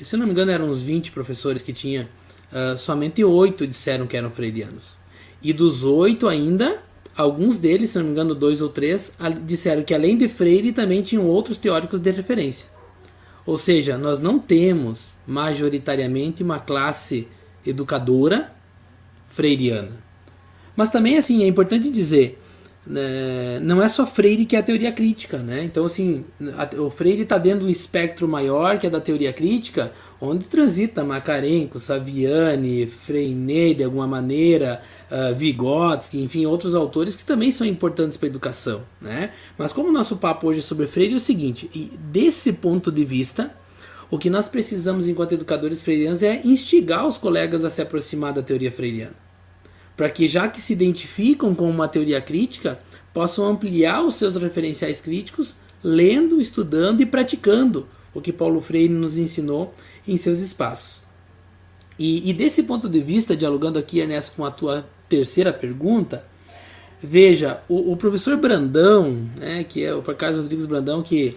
E, 0.00 0.04
se 0.04 0.16
não 0.16 0.24
me 0.24 0.30
engano, 0.30 0.52
eram 0.52 0.70
uns 0.70 0.82
20 0.82 1.10
professores 1.10 1.62
que 1.62 1.72
tinha, 1.72 2.08
uh, 2.52 2.78
somente 2.78 3.24
oito 3.24 3.66
disseram 3.66 4.06
que 4.06 4.16
eram 4.16 4.30
freirianos. 4.30 4.99
E 5.42 5.52
dos 5.52 5.84
oito 5.84 6.28
ainda, 6.28 6.82
alguns 7.16 7.58
deles, 7.58 7.90
se 7.90 7.98
não 7.98 8.04
me 8.06 8.12
engano, 8.12 8.34
dois 8.34 8.60
ou 8.60 8.68
três, 8.68 9.12
disseram 9.44 9.82
que 9.82 9.94
além 9.94 10.16
de 10.16 10.28
Freire 10.28 10.72
também 10.72 11.02
tinham 11.02 11.26
outros 11.26 11.58
teóricos 11.58 12.00
de 12.00 12.10
referência. 12.10 12.68
Ou 13.46 13.56
seja, 13.56 13.96
nós 13.96 14.18
não 14.18 14.38
temos 14.38 15.14
majoritariamente 15.26 16.42
uma 16.42 16.58
classe 16.58 17.26
educadora 17.66 18.52
freiriana. 19.28 19.98
Mas 20.76 20.88
também 20.88 21.16
assim 21.18 21.42
é 21.42 21.46
importante 21.46 21.90
dizer 21.90 22.39
né, 22.90 23.60
não 23.62 23.80
é 23.80 23.88
só 23.88 24.04
Freire 24.04 24.44
que 24.44 24.56
é 24.56 24.58
a 24.58 24.62
teoria 24.64 24.90
crítica, 24.90 25.38
né? 25.38 25.62
Então, 25.62 25.84
assim, 25.84 26.24
a, 26.58 26.82
o 26.82 26.90
Freire 26.90 27.22
está 27.22 27.38
dentro 27.38 27.60
de 27.60 27.66
um 27.66 27.68
espectro 27.68 28.26
maior 28.26 28.78
que 28.78 28.86
é 28.86 28.90
da 28.90 29.00
teoria 29.00 29.32
crítica, 29.32 29.92
onde 30.20 30.46
transita 30.46 31.04
Macarenco, 31.04 31.78
Saviani, 31.78 32.86
Freinet, 32.86 33.76
de 33.76 33.84
alguma 33.84 34.08
maneira, 34.08 34.82
uh, 35.08 35.32
Vygotsky, 35.36 36.20
enfim, 36.20 36.46
outros 36.46 36.74
autores 36.74 37.14
que 37.14 37.24
também 37.24 37.52
são 37.52 37.64
importantes 37.64 38.16
para 38.16 38.26
a 38.26 38.30
educação, 38.30 38.82
né? 39.00 39.30
Mas 39.56 39.72
como 39.72 39.88
o 39.88 39.92
nosso 39.92 40.16
papo 40.16 40.48
hoje 40.48 40.58
é 40.58 40.62
sobre 40.62 40.88
Freire, 40.88 41.14
é 41.14 41.16
o 41.16 41.20
seguinte, 41.20 41.70
e 41.72 41.92
desse 42.10 42.54
ponto 42.54 42.90
de 42.90 43.04
vista, 43.04 43.54
o 44.10 44.18
que 44.18 44.28
nós 44.28 44.48
precisamos 44.48 45.06
enquanto 45.06 45.32
educadores 45.32 45.80
freirianos 45.80 46.24
é 46.24 46.40
instigar 46.44 47.06
os 47.06 47.16
colegas 47.16 47.64
a 47.64 47.70
se 47.70 47.80
aproximar 47.80 48.32
da 48.32 48.42
teoria 48.42 48.72
freiriana 48.72 49.29
para 50.00 50.08
que, 50.08 50.26
já 50.26 50.48
que 50.48 50.62
se 50.62 50.72
identificam 50.72 51.54
com 51.54 51.68
uma 51.68 51.86
teoria 51.86 52.22
crítica, 52.22 52.78
possam 53.12 53.44
ampliar 53.44 54.02
os 54.02 54.14
seus 54.14 54.34
referenciais 54.34 54.98
críticos, 54.98 55.56
lendo, 55.84 56.40
estudando 56.40 57.02
e 57.02 57.06
praticando 57.06 57.86
o 58.14 58.18
que 58.18 58.32
Paulo 58.32 58.62
Freire 58.62 58.94
nos 58.94 59.18
ensinou 59.18 59.70
em 60.08 60.16
seus 60.16 60.38
espaços. 60.38 61.02
E, 61.98 62.30
e 62.30 62.32
desse 62.32 62.62
ponto 62.62 62.88
de 62.88 62.98
vista, 63.02 63.36
dialogando 63.36 63.78
aqui, 63.78 63.98
Ernesto, 63.98 64.36
com 64.36 64.46
a 64.46 64.50
tua 64.50 64.88
terceira 65.06 65.52
pergunta, 65.52 66.24
veja, 67.02 67.60
o, 67.68 67.92
o 67.92 67.96
professor 67.98 68.38
Brandão, 68.38 69.28
né, 69.36 69.64
que 69.64 69.84
é 69.84 69.94
o 69.94 70.00
Carlos 70.00 70.40
Rodrigues 70.40 70.64
Brandão, 70.64 71.02
que 71.02 71.36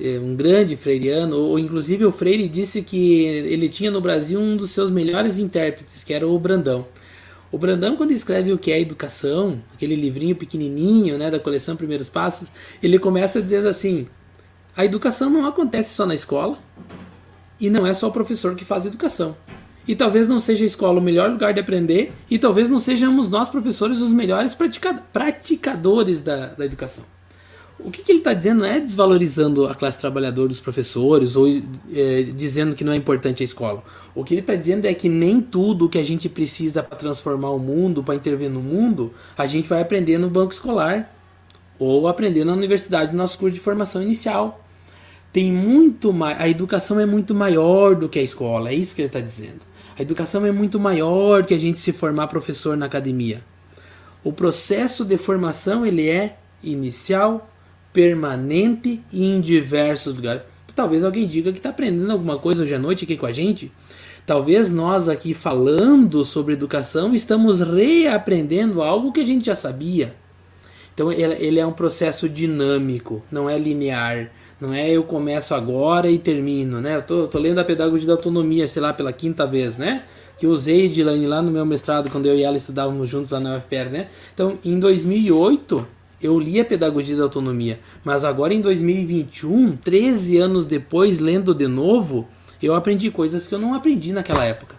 é 0.00 0.20
um 0.20 0.36
grande 0.36 0.76
freiriano, 0.76 1.36
ou 1.36 1.58
inclusive 1.58 2.04
o 2.04 2.12
Freire 2.12 2.46
disse 2.46 2.80
que 2.82 3.24
ele 3.24 3.68
tinha 3.68 3.90
no 3.90 4.00
Brasil 4.00 4.38
um 4.38 4.56
dos 4.56 4.70
seus 4.70 4.88
melhores 4.88 5.36
intérpretes, 5.36 6.04
que 6.04 6.14
era 6.14 6.28
o 6.28 6.38
Brandão. 6.38 6.86
O 7.54 7.58
Brandão, 7.58 7.94
quando 7.94 8.10
escreve 8.10 8.52
o 8.52 8.58
que 8.58 8.72
é 8.72 8.80
educação, 8.80 9.62
aquele 9.72 9.94
livrinho 9.94 10.34
pequenininho 10.34 11.16
né, 11.16 11.30
da 11.30 11.38
coleção 11.38 11.76
Primeiros 11.76 12.08
Passos, 12.08 12.48
ele 12.82 12.98
começa 12.98 13.40
dizendo 13.40 13.68
assim: 13.68 14.08
a 14.76 14.84
educação 14.84 15.30
não 15.30 15.46
acontece 15.46 15.94
só 15.94 16.04
na 16.04 16.16
escola 16.16 16.58
e 17.60 17.70
não 17.70 17.86
é 17.86 17.94
só 17.94 18.08
o 18.08 18.10
professor 18.10 18.56
que 18.56 18.64
faz 18.64 18.86
educação. 18.86 19.36
E 19.86 19.94
talvez 19.94 20.26
não 20.26 20.40
seja 20.40 20.64
a 20.64 20.66
escola 20.66 20.98
o 20.98 21.00
melhor 21.00 21.30
lugar 21.30 21.54
de 21.54 21.60
aprender, 21.60 22.12
e 22.28 22.40
talvez 22.40 22.68
não 22.68 22.80
sejamos 22.80 23.28
nós, 23.28 23.48
professores, 23.48 24.00
os 24.00 24.12
melhores 24.12 24.56
praticadores 25.12 26.22
da, 26.22 26.46
da 26.46 26.64
educação. 26.64 27.04
O 27.84 27.90
que, 27.90 28.02
que 28.02 28.12
ele 28.12 28.20
está 28.20 28.32
dizendo 28.32 28.60
não 28.60 28.66
é 28.66 28.80
desvalorizando 28.80 29.66
a 29.66 29.74
classe 29.74 29.98
trabalhadora 29.98 30.48
dos 30.48 30.58
professores 30.58 31.36
ou 31.36 31.46
é, 31.92 32.22
dizendo 32.34 32.74
que 32.74 32.82
não 32.82 32.94
é 32.94 32.96
importante 32.96 33.42
a 33.42 33.44
escola. 33.44 33.84
O 34.14 34.24
que 34.24 34.32
ele 34.32 34.40
está 34.40 34.54
dizendo 34.54 34.86
é 34.86 34.94
que 34.94 35.06
nem 35.06 35.38
tudo 35.38 35.86
que 35.86 35.98
a 35.98 36.04
gente 36.04 36.26
precisa 36.26 36.82
para 36.82 36.96
transformar 36.96 37.50
o 37.50 37.58
mundo, 37.58 38.02
para 38.02 38.14
intervir 38.14 38.48
no 38.48 38.62
mundo, 38.62 39.12
a 39.36 39.46
gente 39.46 39.68
vai 39.68 39.82
aprender 39.82 40.16
no 40.16 40.30
banco 40.30 40.54
escolar 40.54 41.14
ou 41.78 42.08
aprender 42.08 42.42
na 42.42 42.54
universidade 42.54 43.12
no 43.12 43.18
nosso 43.18 43.38
curso 43.38 43.54
de 43.54 43.60
formação 43.60 44.02
inicial. 44.02 44.64
Tem 45.30 45.52
muito 45.52 46.10
mais, 46.10 46.40
a 46.40 46.48
educação 46.48 46.98
é 46.98 47.04
muito 47.04 47.34
maior 47.34 47.96
do 47.96 48.08
que 48.08 48.18
a 48.18 48.22
escola, 48.22 48.70
é 48.70 48.74
isso 48.74 48.94
que 48.94 49.02
ele 49.02 49.08
está 49.08 49.20
dizendo. 49.20 49.60
A 49.98 50.00
educação 50.00 50.46
é 50.46 50.52
muito 50.52 50.80
maior 50.80 51.44
que 51.44 51.52
a 51.52 51.58
gente 51.58 51.78
se 51.78 51.92
formar 51.92 52.28
professor 52.28 52.78
na 52.78 52.86
academia. 52.86 53.44
O 54.22 54.32
processo 54.32 55.04
de 55.04 55.18
formação 55.18 55.84
ele 55.84 56.08
é 56.08 56.38
inicial, 56.62 57.50
permanente 57.94 59.00
e 59.12 59.24
em 59.24 59.40
diversos 59.40 60.16
lugares. 60.16 60.42
Talvez 60.74 61.04
alguém 61.04 61.26
diga 61.26 61.52
que 61.52 61.58
está 61.58 61.70
aprendendo 61.70 62.10
alguma 62.10 62.36
coisa 62.36 62.64
hoje 62.64 62.74
à 62.74 62.78
noite 62.78 63.04
aqui 63.04 63.16
com 63.16 63.24
a 63.24 63.32
gente. 63.32 63.70
Talvez 64.26 64.72
nós 64.72 65.08
aqui 65.08 65.32
falando 65.32 66.24
sobre 66.24 66.54
educação 66.54 67.14
estamos 67.14 67.60
reaprendendo 67.60 68.82
algo 68.82 69.12
que 69.12 69.20
a 69.20 69.26
gente 69.26 69.46
já 69.46 69.54
sabia. 69.54 70.12
Então 70.92 71.12
ele 71.12 71.60
é 71.60 71.66
um 71.66 71.72
processo 71.72 72.28
dinâmico, 72.28 73.22
não 73.30 73.48
é 73.48 73.56
linear. 73.56 74.30
Não 74.60 74.72
é 74.72 74.88
eu 74.88 75.02
começo 75.02 75.54
agora 75.54 76.08
e 76.08 76.16
termino, 76.16 76.80
né? 76.80 76.96
Eu 76.96 77.02
tô, 77.02 77.26
tô 77.26 77.38
lendo 77.38 77.58
a 77.58 77.64
pedagogia 77.64 78.06
da 78.06 78.14
autonomia, 78.14 78.66
sei 78.66 78.80
lá, 78.80 78.92
pela 78.92 79.12
quinta 79.12 79.46
vez, 79.46 79.76
né? 79.76 80.04
Que 80.38 80.46
eu 80.46 80.50
usei 80.50 80.88
de 80.88 81.02
lá 81.02 81.42
no 81.42 81.50
meu 81.50 81.66
mestrado, 81.66 82.08
quando 82.08 82.26
eu 82.26 82.36
e 82.36 82.42
ela 82.44 82.56
estudávamos 82.56 83.08
juntos 83.08 83.32
lá 83.32 83.40
na 83.40 83.56
UFPR, 83.56 83.90
né? 83.90 84.06
Então, 84.32 84.56
em 84.64 84.78
2008, 84.78 85.86
eu 86.24 86.38
li 86.40 86.58
a 86.58 86.64
Pedagogia 86.64 87.16
da 87.16 87.24
Autonomia, 87.24 87.78
mas 88.02 88.24
agora 88.24 88.54
em 88.54 88.60
2021, 88.60 89.76
13 89.76 90.38
anos 90.38 90.64
depois, 90.64 91.18
lendo 91.18 91.54
de 91.54 91.68
novo, 91.68 92.26
eu 92.62 92.74
aprendi 92.74 93.10
coisas 93.10 93.46
que 93.46 93.54
eu 93.54 93.58
não 93.58 93.74
aprendi 93.74 94.10
naquela 94.10 94.42
época. 94.42 94.74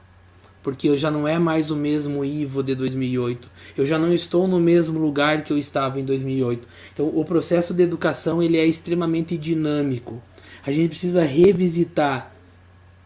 Porque 0.63 0.89
eu 0.89 0.97
já 0.97 1.11
não 1.11 1.27
é 1.27 1.37
mais 1.37 1.69
o 1.69 1.75
mesmo 1.75 2.25
Ivo 2.25 2.63
de 2.63 2.73
2008. 2.73 3.47
Eu 3.77 3.85
já 3.85 3.99
não 3.99 4.11
estou 4.11 4.47
no 4.47 4.59
mesmo 4.59 4.97
lugar 4.97 5.43
que 5.43 5.53
eu 5.53 5.57
estava 5.59 5.99
em 5.99 6.03
2008. 6.03 6.67
Então, 6.91 7.11
o 7.13 7.23
processo 7.23 7.71
de 7.75 7.83
educação 7.83 8.41
ele 8.41 8.57
é 8.57 8.65
extremamente 8.65 9.37
dinâmico. 9.37 10.19
A 10.65 10.71
gente 10.71 10.89
precisa 10.89 11.23
revisitar 11.23 12.33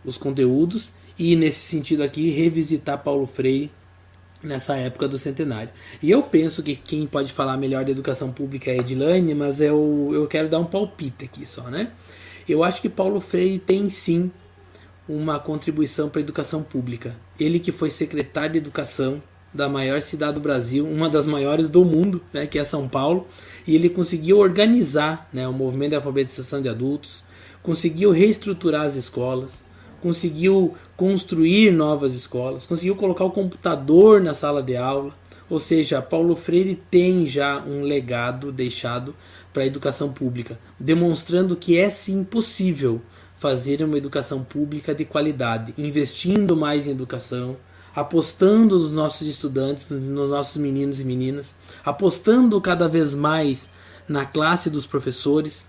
os 0.05 0.17
conteúdos 0.17 0.91
e 1.17 1.35
nesse 1.35 1.65
sentido 1.65 2.01
aqui 2.01 2.29
revisitar 2.29 3.03
Paulo 3.03 3.27
Freire 3.27 3.69
nessa 4.43 4.75
época 4.75 5.07
do 5.07 5.17
centenário. 5.17 5.69
E 6.01 6.09
eu 6.09 6.23
penso 6.23 6.63
que 6.63 6.75
quem 6.75 7.05
pode 7.05 7.31
falar 7.31 7.57
melhor 7.57 7.83
da 7.83 7.91
educação 7.91 8.31
pública 8.31 8.71
é 8.71 8.77
Edilane, 8.77 9.35
mas 9.35 9.61
eu, 9.61 10.11
eu 10.13 10.27
quero 10.27 10.49
dar 10.49 10.59
um 10.59 10.65
palpite 10.65 11.25
aqui 11.25 11.45
só, 11.45 11.63
né? 11.63 11.91
Eu 12.47 12.63
acho 12.63 12.81
que 12.81 12.89
Paulo 12.89 13.19
Freire 13.19 13.59
tem 13.59 13.89
sim 13.89 14.31
uma 15.07 15.39
contribuição 15.39 16.09
para 16.09 16.19
a 16.19 16.23
educação 16.23 16.63
pública. 16.63 17.15
Ele 17.39 17.59
que 17.59 17.71
foi 17.71 17.89
secretário 17.89 18.53
de 18.53 18.57
educação 18.59 19.21
da 19.53 19.67
maior 19.67 20.01
cidade 20.01 20.33
do 20.33 20.39
Brasil, 20.39 20.87
uma 20.87 21.09
das 21.09 21.25
maiores 21.25 21.69
do 21.69 21.83
mundo, 21.83 22.21
né, 22.31 22.45
que 22.45 22.59
é 22.59 22.63
São 22.63 22.87
Paulo, 22.87 23.27
e 23.65 23.75
ele 23.75 23.89
conseguiu 23.89 24.37
organizar 24.37 25.27
né, 25.33 25.47
o 25.47 25.53
movimento 25.53 25.89
de 25.89 25.95
alfabetização 25.95 26.61
de 26.61 26.69
adultos, 26.69 27.23
conseguiu 27.63 28.11
reestruturar 28.11 28.85
as 28.85 28.95
escolas, 28.95 29.63
conseguiu 30.02 30.76
construir 30.95 31.72
novas 31.72 32.14
escolas, 32.14 32.66
conseguiu 32.66 32.95
colocar 32.95 33.26
o 33.26 33.32
computador 33.32 34.22
na 34.22 34.34
sala 34.34 34.62
de 34.62 34.76
aula. 34.76 35.14
Ou 35.50 35.60
seja, 35.60 36.02
Paulo 36.02 36.36
Freire 36.36 36.76
tem 36.91 37.26
já 37.26 37.60
um 37.66 37.82
legado 37.82 38.52
deixado 38.52 39.16
para 39.52 39.64
a 39.64 39.66
educação 39.66 40.12
pública, 40.12 40.60
demonstrando 40.80 41.56
que 41.56 41.78
é 41.78 41.89
sim 41.89 42.24
possível 42.24 43.02
fazer 43.39 43.82
uma 43.82 43.97
educação 43.97 44.43
pública 44.43 44.93
de 44.93 45.06
qualidade, 45.06 45.74
investindo 45.78 46.56
mais 46.56 46.88
em 46.88 46.91
educação, 46.91 47.58
apostando 47.95 48.78
nos 48.78 48.91
nossos 48.91 49.28
estudantes, 49.28 49.89
nos 49.89 50.30
nossos 50.30 50.58
meninos 50.58 51.00
e 51.00 51.06
meninas, 51.06 51.56
apostando 51.84 52.60
cada 52.62 52.88
vez 52.88 53.16
mais 53.16 53.70
na 54.08 54.26
classe 54.26 54.70
dos 54.70 54.86
professores. 54.86 55.66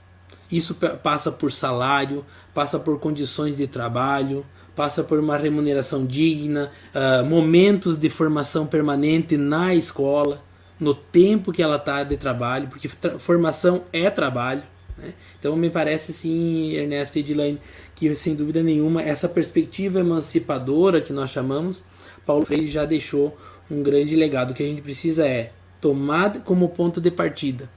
Isso 0.51 0.75
passa 1.03 1.31
por 1.31 1.53
salário, 1.53 2.25
passa 2.53 2.79
por 2.79 2.99
condições 2.99 3.57
de 3.57 3.67
trabalho, 3.67 4.45
passa 4.75 5.05
por 5.05 5.19
uma 5.19 5.37
remuneração 5.37 6.07
digna, 6.07 6.71
uh, 6.95 7.25
momentos 7.25 7.97
de 7.97 8.09
formação 8.09 8.67
permanente 8.67 9.37
na 9.37 9.75
escola, 9.75 10.43
no 10.79 10.95
tempo 10.95 11.53
que 11.53 11.63
ela 11.63 11.77
está 11.77 12.03
de 12.03 12.17
trabalho, 12.17 12.69
porque 12.69 12.89
formação 13.19 13.83
é 13.93 14.09
trabalho. 14.09 14.63
Né? 14.97 15.13
Então 15.39 15.55
me 15.57 15.71
parece 15.71 16.13
sim, 16.13 16.73
Ernesto 16.73 17.19
e 17.19 17.59
que 17.95 18.15
sem 18.15 18.35
dúvida 18.35 18.63
nenhuma 18.63 19.03
essa 19.03 19.29
perspectiva 19.29 20.01
emancipadora 20.01 21.01
que 21.01 21.13
nós 21.13 21.31
chamamos, 21.31 21.83
Paulo 22.25 22.47
Freire 22.47 22.69
já 22.69 22.85
deixou 22.85 23.37
um 23.71 23.83
grande 23.83 24.17
legado. 24.17 24.53
O 24.53 24.55
que 24.55 24.63
a 24.63 24.67
gente 24.67 24.83
precisa 24.83 25.27
é 25.27 25.53
tomar 25.81 26.41
como 26.41 26.69
ponto 26.71 27.01
de 27.01 27.11
partida, 27.11 27.69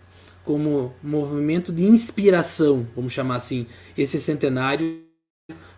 como 0.44 0.94
movimento 1.02 1.72
de 1.72 1.86
inspiração, 1.86 2.86
vamos 2.96 3.14
chamar 3.14 3.38
assim, 3.38 3.66
esse 3.98 4.20
centenário 4.20 5.02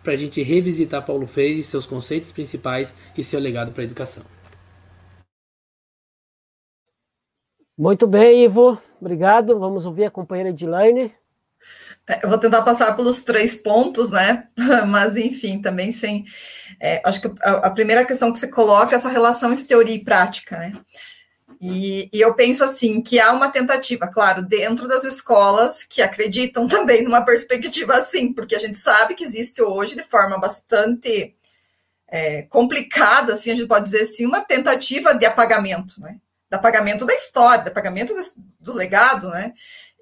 para 0.02 0.12
a 0.12 0.16
gente 0.16 0.42
revisitar 0.42 1.04
Paulo 1.04 1.26
Freire, 1.26 1.62
seus 1.62 1.86
conceitos 1.86 2.32
principais 2.32 2.94
e 3.16 3.24
seu 3.24 3.40
legado 3.40 3.72
para 3.72 3.82
a 3.82 3.84
educação. 3.84 4.24
Muito 7.76 8.06
bem, 8.06 8.44
Ivo. 8.44 8.78
Obrigado. 9.00 9.58
Vamos 9.58 9.84
ouvir 9.84 10.04
a 10.06 10.10
companheira 10.10 10.50
Edilaine. 10.50 11.12
É, 12.08 12.24
eu 12.24 12.28
vou 12.30 12.38
tentar 12.38 12.62
passar 12.62 12.94
pelos 12.94 13.22
três 13.22 13.56
pontos, 13.56 14.10
né? 14.10 14.48
Mas, 14.86 15.16
enfim, 15.16 15.60
também 15.60 15.90
sem. 15.90 16.24
É, 16.80 17.02
acho 17.04 17.20
que 17.20 17.30
a, 17.42 17.50
a, 17.66 17.70
primeira 17.70 18.04
questão 18.04 18.32
que 18.32 18.38
você 18.38 18.48
coloca 18.48 18.94
é 18.94 18.96
essa 18.96 19.08
relação 19.08 19.52
entre 19.52 19.64
teoria 19.64 19.94
e 19.94 20.04
prática, 20.04 20.56
né? 20.56 20.72
E, 21.60 22.10
e, 22.12 22.20
eu 22.20 22.34
penso 22.34 22.64
assim 22.64 23.00
que 23.00 23.18
há 23.18 23.32
uma 23.32 23.48
tentativa, 23.48 24.08
claro, 24.08 24.42
dentro 24.42 24.86
das 24.86 25.04
escolas 25.04 25.84
que 25.84 26.02
acreditam 26.02 26.66
também 26.68 27.02
numa 27.02 27.24
perspectiva 27.24 27.96
assim, 27.96 28.32
porque 28.32 28.54
a 28.54 28.58
gente 28.58 28.78
sabe 28.78 29.14
que 29.14 29.24
existe 29.24 29.62
hoje 29.62 29.96
de 29.96 30.02
forma 30.02 30.38
bastante 30.38 31.34
é, 32.08 32.42
complicada, 32.42 33.32
assim, 33.34 33.52
a 33.52 33.54
gente 33.54 33.68
pode 33.68 33.84
dizer 33.84 34.02
assim, 34.02 34.26
uma 34.26 34.40
tentativa 34.40 35.14
de 35.14 35.24
apagamento, 35.24 36.00
né? 36.00 36.18
De 36.50 36.56
apagamento 36.56 37.04
da 37.04 37.14
história, 37.14 37.64
de 37.64 37.70
apagamento 37.70 38.14
do 38.60 38.74
legado, 38.74 39.30
né? 39.30 39.52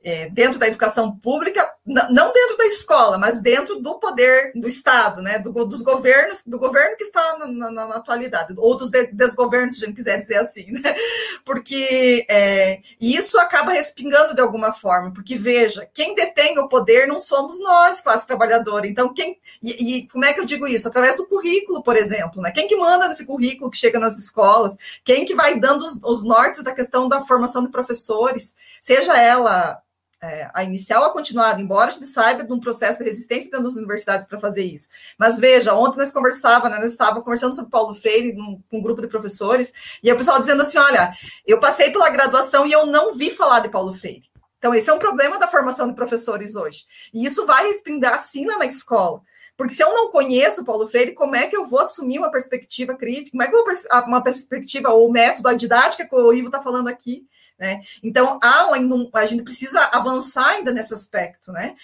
é, 0.04 0.28
dentro 0.28 0.58
da 0.58 0.68
educação 0.68 1.16
pública, 1.16 1.66
não 1.86 2.32
dentro 2.32 2.56
da 2.56 2.66
escola, 2.66 3.18
mas 3.18 3.42
dentro 3.42 3.78
do 3.78 3.98
poder 3.98 4.52
do 4.54 4.66
Estado, 4.66 5.20
né, 5.20 5.38
do, 5.38 5.52
dos 5.66 5.82
governos, 5.82 6.42
do 6.46 6.58
governo 6.58 6.96
que 6.96 7.04
está 7.04 7.38
na, 7.38 7.46
na, 7.46 7.70
na 7.70 7.96
atualidade, 7.96 8.54
ou 8.56 8.74
dos 8.74 8.90
de, 8.90 9.08
desgovernos, 9.08 9.76
se 9.76 9.84
a 9.84 9.86
gente 9.86 9.96
quiser 9.96 10.18
dizer 10.18 10.36
assim, 10.36 10.72
né, 10.72 10.96
porque 11.44 12.24
é, 12.30 12.80
isso 12.98 13.38
acaba 13.38 13.72
respingando 13.72 14.34
de 14.34 14.40
alguma 14.40 14.72
forma, 14.72 15.12
porque 15.12 15.36
veja, 15.36 15.86
quem 15.92 16.14
detém 16.14 16.58
o 16.58 16.68
poder 16.68 17.06
não 17.06 17.20
somos 17.20 17.60
nós, 17.60 18.00
classe 18.00 18.26
trabalhadora, 18.26 18.86
então 18.86 19.12
quem, 19.12 19.38
e, 19.62 19.98
e 19.98 20.08
como 20.08 20.24
é 20.24 20.32
que 20.32 20.40
eu 20.40 20.46
digo 20.46 20.66
isso? 20.66 20.88
Através 20.88 21.18
do 21.18 21.26
currículo, 21.26 21.82
por 21.82 21.96
exemplo, 21.96 22.40
né, 22.40 22.50
quem 22.50 22.66
que 22.66 22.76
manda 22.76 23.08
nesse 23.08 23.26
currículo 23.26 23.70
que 23.70 23.76
chega 23.76 23.98
nas 24.00 24.18
escolas, 24.18 24.74
quem 25.04 25.26
que 25.26 25.34
vai 25.34 25.60
dando 25.60 25.82
os, 25.82 26.00
os 26.02 26.24
nortes 26.24 26.64
da 26.64 26.74
questão 26.74 27.10
da 27.10 27.26
formação 27.26 27.62
de 27.62 27.70
professores, 27.70 28.54
seja 28.80 29.20
ela 29.20 29.84
é, 30.24 30.50
a 30.54 30.64
inicial 30.64 31.04
a 31.04 31.12
continuada, 31.12 31.60
embora 31.60 31.88
a 31.88 31.92
gente 31.92 32.06
saiba 32.06 32.42
de 32.42 32.52
um 32.52 32.58
processo 32.58 32.98
de 32.98 33.04
resistência 33.04 33.50
dentro 33.50 33.66
das 33.66 33.76
universidades 33.76 34.26
para 34.26 34.38
fazer 34.38 34.64
isso. 34.64 34.88
Mas 35.18 35.38
veja, 35.38 35.74
ontem 35.74 35.98
nós 35.98 36.10
conversava, 36.10 36.68
né, 36.70 36.78
nós 36.78 36.92
estava 36.92 37.20
conversando 37.20 37.54
sobre 37.54 37.70
Paulo 37.70 37.94
Freire 37.94 38.32
num, 38.32 38.60
com 38.70 38.78
um 38.78 38.82
grupo 38.82 39.02
de 39.02 39.08
professores, 39.08 39.72
e 40.02 40.10
o 40.10 40.16
pessoal 40.16 40.40
dizendo 40.40 40.62
assim: 40.62 40.78
olha, 40.78 41.14
eu 41.46 41.60
passei 41.60 41.90
pela 41.90 42.08
graduação 42.08 42.66
e 42.66 42.72
eu 42.72 42.86
não 42.86 43.14
vi 43.14 43.30
falar 43.30 43.60
de 43.60 43.68
Paulo 43.68 43.92
Freire. 43.92 44.30
Então, 44.58 44.74
esse 44.74 44.88
é 44.88 44.94
um 44.94 44.98
problema 44.98 45.38
da 45.38 45.46
formação 45.46 45.88
de 45.88 45.94
professores 45.94 46.56
hoje. 46.56 46.86
E 47.12 47.22
isso 47.22 47.44
vai 47.44 47.66
respingar 47.66 48.22
sim 48.22 48.46
na 48.46 48.64
escola. 48.64 49.20
Porque 49.58 49.74
se 49.74 49.84
eu 49.84 49.92
não 49.92 50.10
conheço 50.10 50.64
Paulo 50.64 50.86
Freire, 50.86 51.12
como 51.12 51.36
é 51.36 51.46
que 51.46 51.56
eu 51.56 51.66
vou 51.66 51.80
assumir 51.80 52.18
uma 52.18 52.30
perspectiva 52.30 52.94
crítica? 52.94 53.32
Como 53.32 53.42
é 53.42 53.46
que 53.46 53.54
eu 53.54 53.62
vou 53.62 53.74
uma 54.06 54.22
perspectiva 54.22 54.90
ou 54.90 55.12
método, 55.12 55.48
a 55.48 55.54
didática 55.54 56.08
que 56.08 56.14
o 56.14 56.32
Ivo 56.32 56.46
está 56.46 56.62
falando 56.62 56.88
aqui? 56.88 57.26
Né? 57.58 57.82
Então, 58.02 58.38
há 58.42 58.72
um, 58.72 59.10
a 59.12 59.26
gente 59.26 59.42
precisa 59.42 59.80
avançar 59.92 60.46
ainda 60.46 60.72
nesse 60.72 60.92
aspecto, 60.92 61.52
né? 61.52 61.76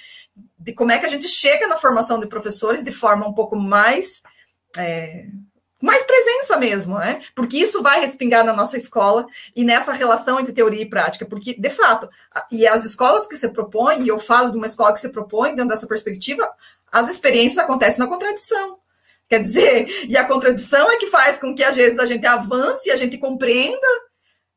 De 0.58 0.72
como 0.72 0.92
é 0.92 0.98
que 0.98 1.06
a 1.06 1.08
gente 1.08 1.28
chega 1.28 1.66
na 1.66 1.78
formação 1.78 2.18
de 2.18 2.26
professores 2.26 2.82
de 2.82 2.92
forma 2.92 3.26
um 3.26 3.32
pouco 3.32 3.56
mais. 3.56 4.22
É, 4.76 5.26
mais 5.80 6.02
presença 6.02 6.58
mesmo, 6.58 6.98
né? 6.98 7.22
Porque 7.34 7.56
isso 7.56 7.82
vai 7.82 8.00
respingar 8.00 8.44
na 8.44 8.52
nossa 8.52 8.76
escola 8.76 9.26
e 9.56 9.64
nessa 9.64 9.92
relação 9.92 10.38
entre 10.38 10.52
teoria 10.52 10.82
e 10.82 10.88
prática, 10.88 11.24
porque, 11.24 11.54
de 11.58 11.70
fato, 11.70 12.08
e 12.52 12.66
as 12.66 12.84
escolas 12.84 13.26
que 13.26 13.34
se 13.34 13.48
propõem, 13.48 14.02
e 14.02 14.08
eu 14.08 14.18
falo 14.18 14.50
de 14.50 14.58
uma 14.58 14.66
escola 14.66 14.92
que 14.92 15.00
se 15.00 15.08
propõe 15.08 15.54
dentro 15.54 15.70
dessa 15.70 15.86
perspectiva, 15.86 16.46
as 16.92 17.08
experiências 17.08 17.64
acontecem 17.64 17.98
na 17.98 18.06
contradição. 18.06 18.78
Quer 19.26 19.40
dizer, 19.40 19.88
e 20.06 20.16
a 20.16 20.24
contradição 20.24 20.90
é 20.90 20.96
que 20.96 21.06
faz 21.06 21.38
com 21.38 21.54
que, 21.54 21.64
às 21.64 21.76
vezes, 21.76 21.98
a 21.98 22.04
gente 22.04 22.26
avance, 22.26 22.90
a 22.90 22.96
gente 22.96 23.16
compreenda 23.16 24.09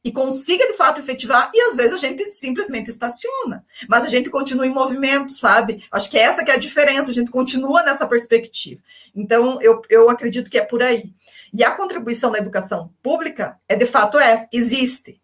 e 0.03 0.11
consiga 0.11 0.67
de 0.67 0.73
fato 0.73 0.99
efetivar, 0.99 1.49
e 1.53 1.61
às 1.61 1.77
vezes 1.77 1.93
a 1.93 1.97
gente 1.97 2.29
simplesmente 2.29 2.89
estaciona, 2.89 3.65
mas 3.87 4.03
a 4.03 4.09
gente 4.09 4.29
continua 4.29 4.67
em 4.67 4.73
movimento, 4.73 5.31
sabe? 5.31 5.85
Acho 5.89 6.11
que 6.11 6.19
essa 6.19 6.43
que 6.43 6.51
é 6.51 6.55
a 6.55 6.59
diferença, 6.59 7.09
a 7.09 7.13
gente 7.13 7.31
continua 7.31 7.83
nessa 7.83 8.05
perspectiva. 8.05 8.81
Então, 9.15 9.61
eu, 9.61 9.81
eu 9.89 10.09
acredito 10.09 10.51
que 10.51 10.57
é 10.57 10.65
por 10.65 10.83
aí. 10.83 11.13
E 11.53 11.63
a 11.63 11.71
contribuição 11.71 12.31
da 12.31 12.39
educação 12.39 12.91
pública 13.01 13.57
é 13.69 13.75
de 13.75 13.85
fato 13.85 14.19
essa, 14.19 14.47
existe, 14.51 15.21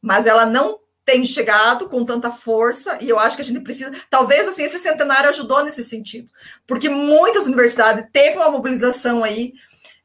mas 0.00 0.26
ela 0.26 0.46
não 0.46 0.80
tem 1.04 1.24
chegado 1.24 1.88
com 1.88 2.04
tanta 2.04 2.30
força, 2.30 2.96
e 3.00 3.08
eu 3.08 3.18
acho 3.18 3.36
que 3.36 3.42
a 3.42 3.44
gente 3.44 3.60
precisa, 3.60 3.92
talvez 4.08 4.48
assim, 4.48 4.62
esse 4.62 4.78
centenário 4.78 5.28
ajudou 5.28 5.62
nesse 5.62 5.84
sentido, 5.84 6.30
porque 6.66 6.88
muitas 6.88 7.46
universidades 7.46 8.06
teve 8.12 8.36
uma 8.36 8.50
mobilização 8.50 9.22
aí, 9.22 9.52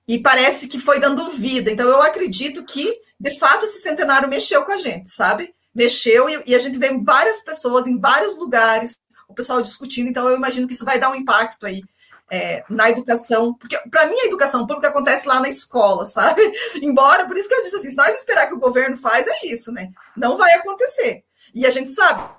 e 0.07 0.19
parece 0.19 0.67
que 0.67 0.80
foi 0.80 0.99
dando 0.99 1.30
vida. 1.32 1.69
Então, 1.69 1.88
eu 1.88 2.01
acredito 2.01 2.65
que 2.65 3.07
de 3.20 3.38
fato, 3.39 3.65
esse 3.65 3.82
centenário 3.82 4.30
mexeu 4.30 4.63
com 4.63 4.72
a 4.72 4.78
gente, 4.78 5.09
sabe? 5.09 5.53
Mexeu 5.74 6.30
e, 6.30 6.43
e 6.47 6.55
a 6.55 6.59
gente 6.59 6.78
vê 6.78 6.95
várias 6.97 7.41
pessoas 7.41 7.88
em 7.88 7.99
vários 7.99 8.36
lugares, 8.38 8.97
o 9.28 9.34
pessoal 9.34 9.61
discutindo, 9.61 10.09
então 10.09 10.30
eu 10.30 10.38
imagino 10.38 10.68
que 10.68 10.74
isso 10.74 10.86
vai 10.86 10.99
dar 10.99 11.11
um 11.11 11.15
impacto 11.15 11.65
aí 11.65 11.82
é, 12.30 12.63
na 12.70 12.89
educação, 12.89 13.53
porque 13.53 13.78
para 13.89 14.05
mim 14.05 14.18
a 14.20 14.26
educação 14.26 14.68
pública 14.68 14.89
acontece 14.89 15.28
lá 15.28 15.39
na 15.39 15.49
escola, 15.49 16.05
sabe? 16.05 16.41
Embora, 16.82 17.26
por 17.26 17.38
isso 17.38 17.47
que 17.47 17.55
eu 17.55 17.63
disse 17.63 17.76
assim, 17.78 17.89
se 17.89 17.97
nós 17.97 18.15
esperar 18.15 18.47
que 18.47 18.53
o 18.53 18.59
governo 18.59 18.97
faz, 18.97 19.26
é 19.28 19.47
isso, 19.47 19.72
né? 19.72 19.89
Não 20.15 20.38
vai 20.38 20.53
acontecer. 20.53 21.24
E 21.53 21.65
a 21.65 21.72
gente 21.72 21.89
sabe, 21.89 22.30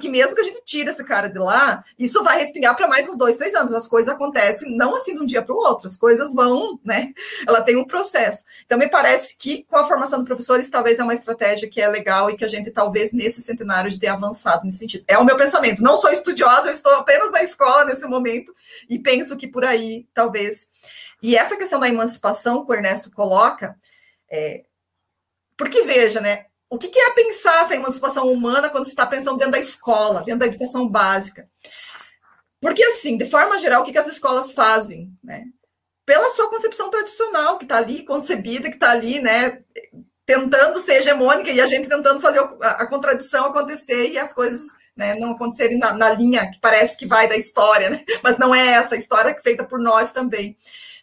que 0.00 0.08
mesmo 0.08 0.34
que 0.34 0.40
a 0.40 0.44
gente 0.44 0.64
tire 0.64 0.88
esse 0.88 1.04
cara 1.04 1.28
de 1.28 1.38
lá, 1.38 1.84
isso 1.98 2.24
vai 2.24 2.38
respingar 2.38 2.74
para 2.74 2.88
mais 2.88 3.06
uns 3.08 3.16
dois, 3.16 3.36
três 3.36 3.54
anos. 3.54 3.74
As 3.74 3.86
coisas 3.86 4.12
acontecem 4.12 4.74
não 4.74 4.94
assim 4.94 5.14
de 5.14 5.20
um 5.20 5.26
dia 5.26 5.42
para 5.42 5.54
o 5.54 5.58
outro, 5.58 5.86
as 5.86 5.98
coisas 5.98 6.32
vão, 6.32 6.80
né? 6.82 7.12
Ela 7.46 7.60
tem 7.60 7.76
um 7.76 7.86
processo. 7.86 8.44
Então, 8.64 8.78
me 8.78 8.88
parece 8.88 9.36
que 9.36 9.64
com 9.64 9.76
a 9.76 9.86
formação 9.86 10.20
de 10.20 10.24
professores, 10.24 10.70
talvez 10.70 10.98
é 10.98 11.02
uma 11.04 11.12
estratégia 11.12 11.68
que 11.68 11.80
é 11.80 11.88
legal 11.88 12.30
e 12.30 12.36
que 12.36 12.44
a 12.44 12.48
gente, 12.48 12.70
talvez, 12.70 13.12
nesse 13.12 13.42
centenário, 13.42 13.90
de 13.90 14.00
ter 14.00 14.06
avançado 14.08 14.64
nesse 14.64 14.78
sentido. 14.78 15.04
É 15.06 15.18
o 15.18 15.24
meu 15.24 15.36
pensamento. 15.36 15.82
Não 15.82 15.98
sou 15.98 16.10
estudiosa, 16.10 16.68
eu 16.68 16.72
estou 16.72 16.94
apenas 16.94 17.30
na 17.30 17.42
escola 17.42 17.84
nesse 17.84 18.06
momento 18.06 18.54
e 18.88 18.98
penso 18.98 19.36
que 19.36 19.46
por 19.46 19.64
aí, 19.64 20.06
talvez. 20.14 20.70
E 21.22 21.36
essa 21.36 21.56
questão 21.56 21.78
da 21.78 21.88
emancipação 21.88 22.64
que 22.64 22.72
o 22.72 22.74
Ernesto 22.74 23.10
coloca, 23.10 23.76
é... 24.30 24.64
porque 25.56 25.82
veja, 25.82 26.20
né? 26.20 26.46
O 26.74 26.78
que, 26.78 26.98
é 26.98 27.10
pensar 27.10 27.62
essa 27.62 27.74
emancipação 27.74 28.32
humana 28.32 28.70
quando 28.70 28.84
você 28.84 28.92
está 28.92 29.06
pensando 29.06 29.36
dentro 29.36 29.52
da 29.52 29.58
escola, 29.58 30.22
dentro 30.22 30.40
da 30.40 30.46
educação 30.46 30.88
básica? 30.88 31.48
Porque, 32.60 32.82
assim, 32.82 33.16
de 33.16 33.26
forma 33.26 33.58
geral, 33.58 33.82
o 33.82 33.84
que, 33.84 33.96
as 33.98 34.06
escolas 34.06 34.52
fazem? 34.52 35.12
Né? 35.22 35.44
pela 36.04 36.28
sua 36.30 36.50
concepção 36.50 36.90
tradicional, 36.90 37.58
que 37.58 37.64
está 37.64 37.78
ali 37.78 38.04
concebida, 38.04 38.68
que 38.68 38.74
está 38.74 38.90
ali, 38.90 39.20
né, 39.20 39.62
tentando 40.26 40.78
ser 40.78 40.94
hegemônica 40.94 41.50
e 41.50 41.60
a 41.60 41.66
gente 41.66 41.88
tentando 41.88 42.20
fazer 42.20 42.40
a, 42.60 42.86
contradição 42.86 43.46
acontecer 43.46 44.10
e 44.10 44.18
as 44.18 44.32
coisas 44.32 44.68
né, 44.96 45.14
não 45.14 45.32
acontecerem 45.32 45.78
na, 45.78 45.92
na, 45.94 46.10
linha 46.10 46.50
que 46.50 46.60
parece 46.60 46.96
que 46.96 47.06
vai 47.06 47.28
da 47.28 47.36
história, 47.36 47.88
né? 47.90 48.04
mas 48.22 48.36
não 48.36 48.54
é 48.54 48.72
essa 48.72 48.96
história 48.96 49.30
é 49.30 49.42
feita 49.42 49.64
por 49.64 49.78
nós 49.78 50.12
também, 50.12 50.56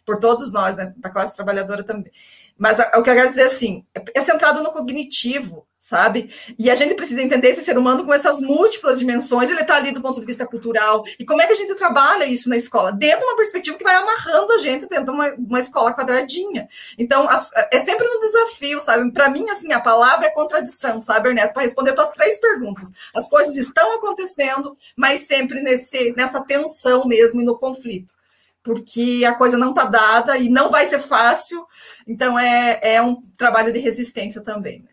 por 0.06 0.18
todos 0.20 0.52
nós, 0.52 0.76
né, 0.76 0.92
da 0.96 1.10
classe 1.10 1.34
trabalhadora 1.34 1.82
também. 1.82 2.12
Mas 2.60 2.78
o 2.78 3.02
que 3.02 3.08
eu 3.08 3.14
quero 3.14 3.28
dizer 3.30 3.44
assim, 3.44 3.86
é, 3.94 4.04
é 4.14 4.20
centrado 4.20 4.62
no 4.62 4.70
cognitivo, 4.70 5.66
sabe? 5.80 6.30
E 6.58 6.70
a 6.70 6.74
gente 6.74 6.92
precisa 6.92 7.22
entender 7.22 7.48
esse 7.48 7.64
ser 7.64 7.78
humano 7.78 8.04
com 8.04 8.12
essas 8.12 8.38
múltiplas 8.38 8.98
dimensões, 8.98 9.48
ele 9.48 9.62
está 9.62 9.76
ali 9.76 9.92
do 9.92 10.02
ponto 10.02 10.20
de 10.20 10.26
vista 10.26 10.46
cultural. 10.46 11.02
E 11.18 11.24
como 11.24 11.40
é 11.40 11.46
que 11.46 11.54
a 11.54 11.56
gente 11.56 11.74
trabalha 11.74 12.26
isso 12.26 12.50
na 12.50 12.58
escola? 12.58 12.92
Dentro 12.92 13.20
de 13.20 13.24
uma 13.24 13.36
perspectiva 13.36 13.78
que 13.78 13.82
vai 13.82 13.94
amarrando 13.94 14.52
a 14.52 14.58
gente 14.58 14.86
dentro 14.86 15.06
de 15.06 15.10
uma, 15.10 15.32
uma 15.36 15.58
escola 15.58 15.94
quadradinha. 15.94 16.68
Então, 16.98 17.26
as, 17.30 17.50
é 17.72 17.80
sempre 17.80 18.06
um 18.06 18.20
desafio, 18.20 18.78
sabe? 18.82 19.10
Para 19.10 19.30
mim, 19.30 19.48
assim, 19.48 19.72
a 19.72 19.80
palavra 19.80 20.26
é 20.26 20.30
contradição, 20.30 21.00
sabe, 21.00 21.30
Ernesto? 21.30 21.54
Para 21.54 21.62
responder 21.62 21.94
tuas 21.94 22.10
três 22.10 22.38
perguntas. 22.38 22.90
As 23.14 23.26
coisas 23.26 23.56
estão 23.56 23.94
acontecendo, 23.94 24.76
mas 24.94 25.26
sempre 25.26 25.62
nesse, 25.62 26.12
nessa 26.14 26.42
tensão 26.42 27.06
mesmo 27.06 27.40
e 27.40 27.44
no 27.44 27.58
conflito 27.58 28.19
porque 28.62 29.24
a 29.26 29.34
coisa 29.34 29.56
não 29.56 29.70
está 29.70 29.84
dada 29.84 30.36
e 30.36 30.48
não 30.48 30.70
vai 30.70 30.86
ser 30.86 31.00
fácil, 31.00 31.66
então 32.06 32.38
é, 32.38 32.80
é 32.82 33.02
um 33.02 33.22
trabalho 33.36 33.72
de 33.72 33.78
resistência 33.78 34.42
também. 34.42 34.82
Né? 34.82 34.90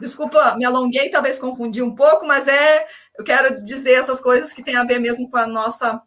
Desculpa, 0.00 0.56
me 0.56 0.64
alonguei, 0.64 1.10
talvez 1.10 1.38
confundi 1.38 1.82
um 1.82 1.94
pouco, 1.94 2.26
mas 2.26 2.48
é 2.48 2.86
eu 3.18 3.24
quero 3.24 3.62
dizer 3.62 3.92
essas 3.92 4.20
coisas 4.20 4.52
que 4.52 4.62
têm 4.62 4.76
a 4.76 4.84
ver 4.84 4.98
mesmo 4.98 5.30
com 5.30 5.36
a 5.36 5.46
nossa, 5.46 6.00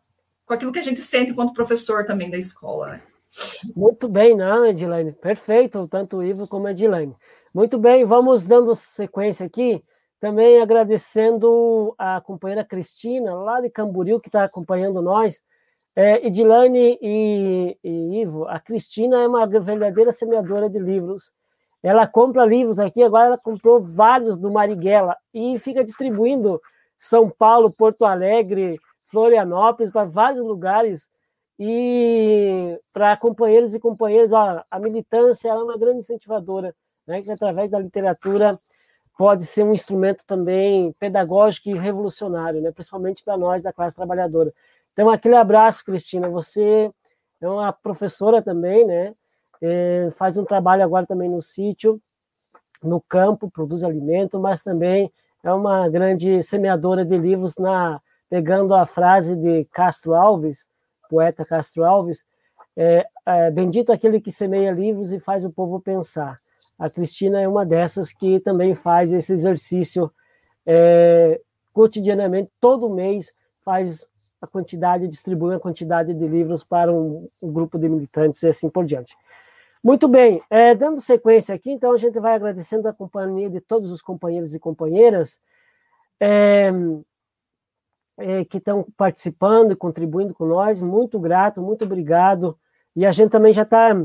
com 0.45 0.53
aquilo 0.53 0.71
que 0.71 0.79
a 0.79 0.83
gente 0.83 0.99
sente 0.99 1.31
enquanto 1.31 1.53
professor 1.53 2.05
também 2.05 2.29
da 2.29 2.37
escola. 2.37 2.89
Né? 2.89 3.03
Muito 3.75 4.07
bem, 4.07 4.35
não, 4.35 4.65
Edilene? 4.65 5.11
Perfeito, 5.11 5.87
tanto 5.87 6.17
o 6.17 6.23
Ivo 6.23 6.47
como 6.47 6.65
a 6.65 6.71
Edilene. 6.71 7.15
Muito 7.53 7.77
bem, 7.77 8.03
vamos 8.03 8.47
dando 8.47 8.73
sequência 8.73 9.45
aqui, 9.45 9.83
também 10.19 10.59
agradecendo 10.59 11.93
a 11.99 12.19
companheira 12.19 12.65
Cristina, 12.65 13.35
lá 13.35 13.61
de 13.61 13.69
Camboriú, 13.69 14.19
que 14.19 14.29
está 14.29 14.43
acompanhando 14.43 15.03
nós, 15.03 15.39
é, 15.95 16.25
Edilane 16.25 16.97
e, 17.01 17.77
e, 17.83 18.21
Ivo, 18.21 18.47
a 18.47 18.59
Cristina 18.59 19.21
é 19.21 19.27
uma 19.27 19.45
verdadeira 19.45 20.11
semeadora 20.11 20.69
de 20.69 20.79
livros. 20.79 21.31
Ela 21.83 22.07
compra 22.07 22.45
livros 22.45 22.79
aqui, 22.79 23.03
agora 23.03 23.27
ela 23.27 23.37
comprou 23.37 23.81
vários 23.81 24.37
do 24.37 24.51
Marighella 24.51 25.15
e 25.33 25.59
fica 25.59 25.83
distribuindo 25.83 26.61
São 26.97 27.29
Paulo, 27.29 27.69
Porto 27.71 28.05
Alegre, 28.05 28.79
Florianópolis, 29.07 29.91
para 29.91 30.05
vários 30.05 30.43
lugares. 30.43 31.11
E 31.59 32.79
para 32.91 33.15
companheiros 33.15 33.75
e 33.75 33.79
companheiras, 33.79 34.31
ó, 34.31 34.63
a 34.71 34.79
militância 34.79 35.49
é 35.49 35.53
uma 35.53 35.77
grande 35.77 35.99
incentivadora, 35.99 36.75
né, 37.05 37.21
que 37.21 37.29
através 37.29 37.69
da 37.69 37.77
literatura 37.77 38.59
pode 39.15 39.45
ser 39.45 39.63
um 39.63 39.73
instrumento 39.73 40.25
também 40.25 40.91
pedagógico 40.93 41.69
e 41.69 41.77
revolucionário, 41.77 42.59
né, 42.59 42.71
principalmente 42.71 43.23
para 43.23 43.37
nós 43.37 43.61
da 43.61 43.71
classe 43.71 43.95
trabalhadora. 43.95 44.51
Então, 44.93 45.09
aquele 45.09 45.35
abraço, 45.35 45.83
Cristina. 45.83 46.29
Você 46.29 46.91
é 47.41 47.49
uma 47.49 47.73
professora 47.73 48.41
também, 48.41 48.85
né? 48.85 49.13
É, 49.61 50.09
faz 50.17 50.37
um 50.37 50.45
trabalho 50.45 50.83
agora 50.83 51.05
também 51.05 51.29
no 51.29 51.41
sítio, 51.41 51.99
no 52.81 53.01
campo, 53.01 53.49
produz 53.49 53.83
alimento, 53.83 54.39
mas 54.39 54.61
também 54.61 55.11
é 55.43 55.51
uma 55.51 55.89
grande 55.89 56.43
semeadora 56.43 57.03
de 57.03 57.17
livros, 57.17 57.55
na, 57.57 57.99
pegando 58.29 58.73
a 58.73 58.85
frase 58.85 59.35
de 59.35 59.65
Castro 59.65 60.13
Alves, 60.13 60.67
poeta 61.09 61.45
Castro 61.45 61.83
Alves, 61.83 62.25
é, 62.75 63.07
é, 63.25 63.51
bendito 63.51 63.91
aquele 63.91 64.19
que 64.19 64.31
semeia 64.31 64.71
livros 64.71 65.11
e 65.11 65.19
faz 65.19 65.45
o 65.45 65.51
povo 65.51 65.79
pensar. 65.79 66.39
A 66.77 66.89
Cristina 66.89 67.39
é 67.39 67.47
uma 67.47 67.65
dessas 67.65 68.11
que 68.11 68.39
também 68.39 68.75
faz 68.75 69.13
esse 69.13 69.31
exercício 69.31 70.11
é, 70.65 71.39
cotidianamente, 71.71 72.51
todo 72.59 72.89
mês 72.89 73.33
faz 73.63 74.07
a 74.43 74.47
quantidade, 74.47 75.07
distribui 75.07 75.55
a 75.55 75.59
quantidade 75.59 76.13
de 76.13 76.27
livros 76.27 76.65
para 76.65 76.91
um, 76.91 77.29
um 77.41 77.51
grupo 77.51 77.79
de 77.79 77.87
militantes 77.87 78.43
e 78.43 78.49
assim 78.49 78.69
por 78.69 78.83
diante. 78.83 79.17
Muito 79.81 80.05
bem, 80.05 80.41
é, 80.49 80.75
dando 80.75 80.99
sequência 80.99 81.55
aqui, 81.55 81.71
então 81.71 81.93
a 81.93 81.97
gente 81.97 82.19
vai 82.19 82.35
agradecendo 82.35 82.89
a 82.89 82.93
companhia 82.93 83.49
de 83.49 83.61
todos 83.61 83.89
os 83.89 84.01
companheiros 84.01 84.53
e 84.53 84.59
companheiras 84.59 85.39
é, 86.19 86.71
é, 88.17 88.43
que 88.43 88.57
estão 88.57 88.85
participando 88.97 89.71
e 89.71 89.77
contribuindo 89.77 90.33
com 90.33 90.45
nós. 90.45 90.81
Muito 90.81 91.17
grato, 91.17 91.61
muito 91.61 91.85
obrigado. 91.85 92.59
E 92.93 93.05
a 93.05 93.11
gente 93.11 93.31
também 93.31 93.53
já 93.53 93.63
está 93.63 93.95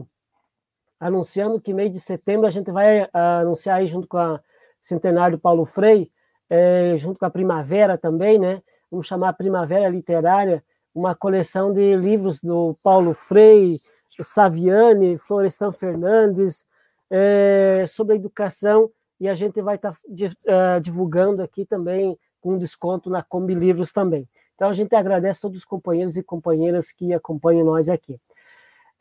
anunciando 1.00 1.60
que 1.60 1.74
mês 1.74 1.90
de 1.90 1.98
setembro 1.98 2.46
a 2.46 2.50
gente 2.50 2.70
vai 2.70 3.08
anunciar 3.12 3.78
aí 3.78 3.88
junto 3.88 4.06
com 4.06 4.18
a 4.18 4.40
Centenário 4.80 5.38
Paulo 5.38 5.64
Frei, 5.64 6.12
é, 6.48 6.96
junto 6.96 7.18
com 7.18 7.26
a 7.26 7.30
Primavera 7.30 7.98
também, 7.98 8.38
né? 8.38 8.62
Vamos 8.90 9.06
chamar 9.06 9.32
Primavera 9.34 9.88
Literária, 9.88 10.62
uma 10.94 11.14
coleção 11.14 11.72
de 11.72 11.96
livros 11.96 12.40
do 12.40 12.76
Paulo 12.82 13.14
Freire, 13.14 13.80
Saviani, 14.22 15.18
Florestan 15.18 15.72
Fernandes, 15.72 16.64
é, 17.10 17.84
sobre 17.86 18.16
educação, 18.16 18.90
e 19.20 19.28
a 19.28 19.34
gente 19.34 19.60
vai 19.60 19.76
estar 19.76 19.92
tá, 19.92 19.98
uh, 19.98 20.80
divulgando 20.80 21.42
aqui 21.42 21.64
também 21.64 22.16
com 22.40 22.56
desconto 22.56 23.10
na 23.10 23.22
Combi 23.22 23.54
Livros 23.54 23.92
também. 23.92 24.28
Então 24.54 24.68
a 24.68 24.74
gente 24.74 24.94
agradece 24.94 25.40
todos 25.40 25.58
os 25.58 25.64
companheiros 25.64 26.16
e 26.16 26.22
companheiras 26.22 26.92
que 26.92 27.12
acompanham 27.12 27.64
nós 27.64 27.88
aqui. 27.88 28.18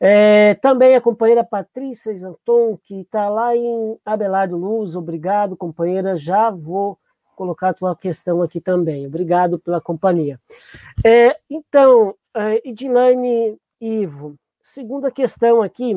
É, 0.00 0.54
também 0.54 0.94
a 0.94 1.00
companheira 1.00 1.42
Patrícia 1.42 2.16
Zanton, 2.16 2.78
que 2.84 3.00
está 3.00 3.28
lá 3.28 3.56
em 3.56 3.98
Abelardo 4.04 4.56
Luz, 4.56 4.94
obrigado, 4.94 5.56
companheira. 5.56 6.16
Já 6.16 6.50
vou 6.50 6.98
colocar 7.38 7.68
a 7.68 7.74
tua 7.74 7.94
questão 7.94 8.42
aqui 8.42 8.60
também. 8.60 9.06
Obrigado 9.06 9.60
pela 9.60 9.80
companhia. 9.80 10.40
É, 11.06 11.38
então, 11.48 12.16
é, 12.34 12.68
Edilane 12.68 13.56
Ivo, 13.80 14.34
segunda 14.60 15.08
questão 15.08 15.62
aqui, 15.62 15.94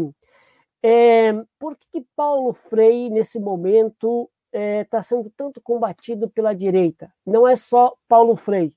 é, 0.83 1.33
por 1.57 1.75
que, 1.75 2.05
Paulo 2.15 2.53
Freire, 2.53 3.09
nesse 3.09 3.39
momento, 3.39 4.29
está 4.53 4.59
é, 4.59 4.83
tá 4.83 5.01
sendo 5.01 5.31
tanto 5.35 5.59
combatido 5.59 6.29
pela 6.29 6.53
direita? 6.53 7.11
Não 7.25 7.47
é 7.47 7.55
só 7.55 7.95
Paulo 8.07 8.35
Freire, 8.35 8.75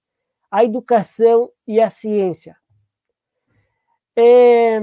a 0.51 0.65
educação 0.65 1.51
e 1.67 1.83
a 1.83 1.91
ciência. 1.91 2.57
É, 4.17 4.81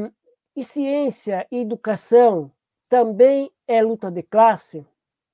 e 0.56 0.64
ciência 0.64 1.48
e 1.50 1.58
educação 1.62 2.52
também 2.88 3.50
é 3.68 3.82
luta 3.82 4.12
de 4.12 4.22
classe? 4.22 4.86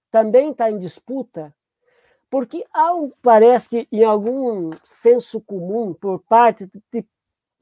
Também 0.09 0.51
está 0.51 0.71
em 0.71 0.77
disputa? 0.77 1.53
Porque 2.29 2.65
parece 3.21 3.69
que 3.69 3.87
em 3.91 4.03
algum 4.03 4.71
senso 4.83 5.39
comum 5.41 5.93
por 5.93 6.19
parte 6.19 6.69
de 6.91 7.05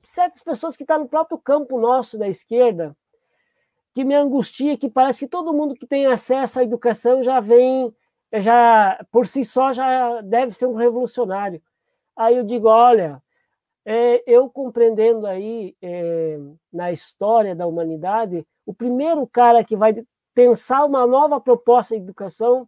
certas 0.04 0.44
pessoas 0.44 0.76
que 0.76 0.84
estão 0.84 1.00
no 1.00 1.08
próprio 1.08 1.38
campo 1.38 1.80
nosso 1.80 2.18
da 2.18 2.28
esquerda, 2.28 2.96
que 3.94 4.04
me 4.04 4.16
angustia, 4.16 4.78
que 4.78 4.90
parece 4.90 5.20
que 5.20 5.28
todo 5.28 5.54
mundo 5.54 5.76
que 5.76 5.86
tem 5.86 6.08
acesso 6.08 6.60
à 6.60 6.64
educação 6.64 7.24
já 7.24 7.40
vem, 7.40 7.96
já 8.34 9.06
por 9.12 9.28
si 9.28 9.46
só 9.46 9.72
já 9.72 10.22
deve 10.22 10.52
ser 10.52 10.66
um 10.66 10.76
revolucionário. 10.76 11.62
Aí 12.16 12.36
eu 12.36 12.44
digo, 12.44 12.68
olha, 12.68 13.22
é, 13.86 14.24
eu 14.26 14.50
compreendendo 14.50 15.28
aí 15.28 15.76
é, 15.82 16.40
na 16.74 16.92
história 16.92 17.56
da 17.56 17.68
humanidade, 17.68 18.46
o 18.66 18.74
primeiro 18.74 19.26
cara 19.28 19.64
que 19.64 19.76
vai 19.76 19.94
pensar 20.34 20.84
uma 20.86 21.06
nova 21.06 21.40
proposta 21.40 21.96
de 21.96 22.02
educação 22.02 22.68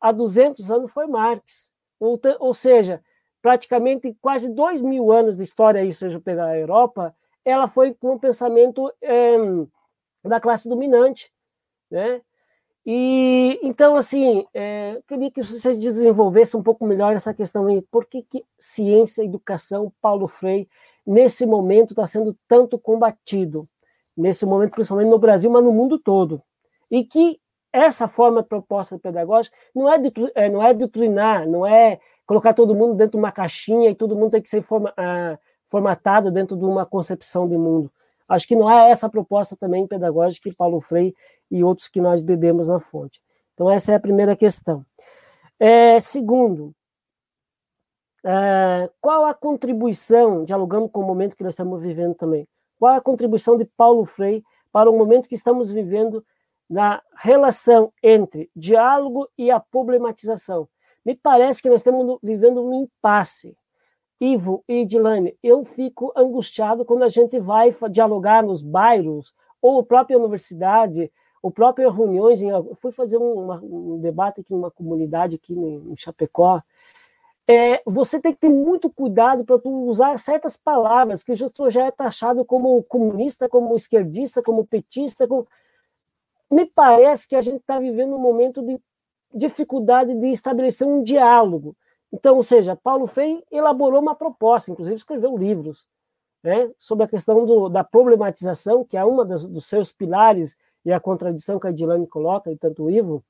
há 0.00 0.12
200 0.12 0.70
anos 0.70 0.92
foi 0.92 1.06
Marx. 1.06 1.70
Ou, 1.98 2.20
ou 2.40 2.54
seja, 2.54 3.02
praticamente 3.40 4.16
quase 4.20 4.48
dois 4.48 4.82
mil 4.82 5.12
anos 5.12 5.36
de 5.36 5.44
história, 5.44 5.84
isso 5.84 6.00
seja 6.00 6.20
pegar 6.20 6.46
a 6.46 6.58
Europa, 6.58 7.14
ela 7.44 7.68
foi 7.68 7.94
com 7.94 8.14
um 8.14 8.18
pensamento 8.18 8.92
é, 9.00 9.36
da 10.24 10.40
classe 10.40 10.68
dominante, 10.68 11.30
né? 11.90 12.20
E 12.84 13.58
então 13.62 13.96
assim, 13.96 14.46
é, 14.54 15.00
queria 15.08 15.30
que 15.30 15.42
você 15.42 15.76
desenvolvesse 15.76 16.56
um 16.56 16.62
pouco 16.62 16.84
melhor 16.86 17.14
essa 17.14 17.34
questão 17.34 17.66
aí. 17.66 17.82
Por 17.82 18.04
que, 18.06 18.22
que 18.22 18.44
ciência, 18.58 19.24
educação, 19.24 19.92
Paulo 20.00 20.28
Freire 20.28 20.68
nesse 21.06 21.46
momento 21.46 21.92
está 21.92 22.06
sendo 22.06 22.36
tanto 22.48 22.78
combatido? 22.78 23.68
Nesse 24.16 24.46
momento, 24.46 24.72
principalmente 24.72 25.10
no 25.10 25.18
Brasil, 25.18 25.50
mas 25.50 25.62
no 25.62 25.72
mundo 25.72 25.98
todo. 25.98 26.42
E 26.90 27.04
que 27.04 27.38
essa 27.76 28.08
forma 28.08 28.42
de 28.42 28.48
proposta 28.48 28.98
pedagógica 28.98 29.54
não 29.74 29.92
é, 29.92 29.98
de, 29.98 30.12
é, 30.34 30.48
não 30.48 30.62
é 30.62 30.72
doutrinar, 30.72 31.46
não 31.46 31.66
é 31.66 32.00
colocar 32.24 32.54
todo 32.54 32.74
mundo 32.74 32.94
dentro 32.94 33.12
de 33.12 33.18
uma 33.18 33.30
caixinha 33.30 33.90
e 33.90 33.94
todo 33.94 34.16
mundo 34.16 34.32
tem 34.32 34.42
que 34.42 34.48
ser 34.48 34.62
forma, 34.62 34.90
uh, 34.90 35.38
formatado 35.66 36.30
dentro 36.30 36.56
de 36.56 36.64
uma 36.64 36.86
concepção 36.86 37.46
de 37.46 37.56
mundo. 37.56 37.92
Acho 38.26 38.48
que 38.48 38.56
não 38.56 38.70
é 38.70 38.90
essa 38.90 39.06
a 39.06 39.10
proposta 39.10 39.54
também 39.56 39.86
pedagógica 39.86 40.48
que 40.48 40.56
Paulo 40.56 40.80
Freire 40.80 41.14
e 41.50 41.62
outros 41.62 41.86
que 41.86 42.00
nós 42.00 42.22
bebemos 42.22 42.68
na 42.68 42.80
fonte. 42.80 43.20
Então, 43.54 43.70
essa 43.70 43.92
é 43.92 43.94
a 43.94 44.00
primeira 44.00 44.34
questão. 44.34 44.84
É, 45.60 46.00
segundo, 46.00 46.74
é, 48.24 48.90
qual 49.00 49.26
a 49.26 49.34
contribuição, 49.34 50.44
dialogando 50.44 50.88
com 50.88 51.00
o 51.00 51.06
momento 51.06 51.36
que 51.36 51.44
nós 51.44 51.52
estamos 51.52 51.80
vivendo 51.80 52.14
também, 52.14 52.48
qual 52.78 52.94
a 52.94 53.00
contribuição 53.00 53.56
de 53.56 53.64
Paulo 53.64 54.04
Freire 54.04 54.42
para 54.72 54.90
o 54.90 54.96
momento 54.96 55.28
que 55.28 55.34
estamos 55.34 55.70
vivendo 55.70 56.24
na 56.68 57.02
relação 57.16 57.92
entre 58.02 58.50
diálogo 58.54 59.28
e 59.38 59.50
a 59.50 59.60
problematização. 59.60 60.68
Me 61.04 61.14
parece 61.14 61.62
que 61.62 61.68
nós 61.68 61.80
estamos 61.80 62.18
vivendo 62.22 62.64
um 62.64 62.82
impasse. 62.82 63.56
Ivo 64.20 64.64
e 64.66 64.80
Edilane, 64.80 65.36
eu 65.42 65.62
fico 65.64 66.12
angustiado 66.16 66.84
quando 66.84 67.04
a 67.04 67.08
gente 67.08 67.38
vai 67.38 67.74
dialogar 67.90 68.42
nos 68.42 68.62
bairros, 68.62 69.34
ou 69.60 69.80
a 69.80 69.84
própria 69.84 70.18
universidade, 70.18 71.12
ou 71.42 71.50
próprias 71.50 71.94
reuniões. 71.94 72.42
Em, 72.42 72.48
eu 72.48 72.74
fui 72.76 72.90
fazer 72.92 73.18
um, 73.18 73.44
uma, 73.44 73.60
um 73.62 74.00
debate 74.00 74.40
aqui 74.40 74.52
numa 74.52 74.70
comunidade 74.70 75.36
aqui 75.36 75.52
em, 75.52 75.92
em 75.92 75.96
Chapecó. 75.96 76.62
É, 77.48 77.80
você 77.86 78.18
tem 78.20 78.32
que 78.32 78.40
ter 78.40 78.48
muito 78.48 78.90
cuidado 78.90 79.44
para 79.44 79.60
usar 79.64 80.18
certas 80.18 80.56
palavras 80.56 81.22
que 81.22 81.32
já 81.36 81.86
é 81.86 81.90
taxado 81.92 82.44
como 82.44 82.82
comunista, 82.82 83.48
como 83.48 83.76
esquerdista, 83.76 84.42
como 84.42 84.66
petista. 84.66 85.28
Como... 85.28 85.46
Me 86.50 86.66
parece 86.66 87.26
que 87.26 87.36
a 87.36 87.40
gente 87.40 87.60
está 87.60 87.78
vivendo 87.78 88.14
um 88.14 88.20
momento 88.20 88.62
de 88.62 88.80
dificuldade 89.34 90.14
de 90.14 90.28
estabelecer 90.28 90.86
um 90.86 91.02
diálogo. 91.02 91.76
Então, 92.12 92.36
ou 92.36 92.42
seja, 92.42 92.76
Paulo 92.76 93.06
Freire 93.06 93.44
elaborou 93.50 94.00
uma 94.00 94.14
proposta, 94.14 94.70
inclusive 94.70 94.96
escreveu 94.96 95.36
livros, 95.36 95.84
né, 96.42 96.70
sobre 96.78 97.04
a 97.04 97.08
questão 97.08 97.44
do, 97.44 97.68
da 97.68 97.82
problematização, 97.82 98.84
que 98.84 98.96
é 98.96 99.04
uma 99.04 99.24
das, 99.24 99.44
dos 99.44 99.66
seus 99.66 99.92
pilares 99.92 100.56
e 100.84 100.92
a 100.92 101.00
contradição 101.00 101.58
que 101.58 101.66
a 101.66 101.72
Dilane 101.72 102.06
coloca, 102.06 102.50
e 102.50 102.56
tanto 102.56 102.84
o 102.84 102.90
Ivo. 102.90 103.24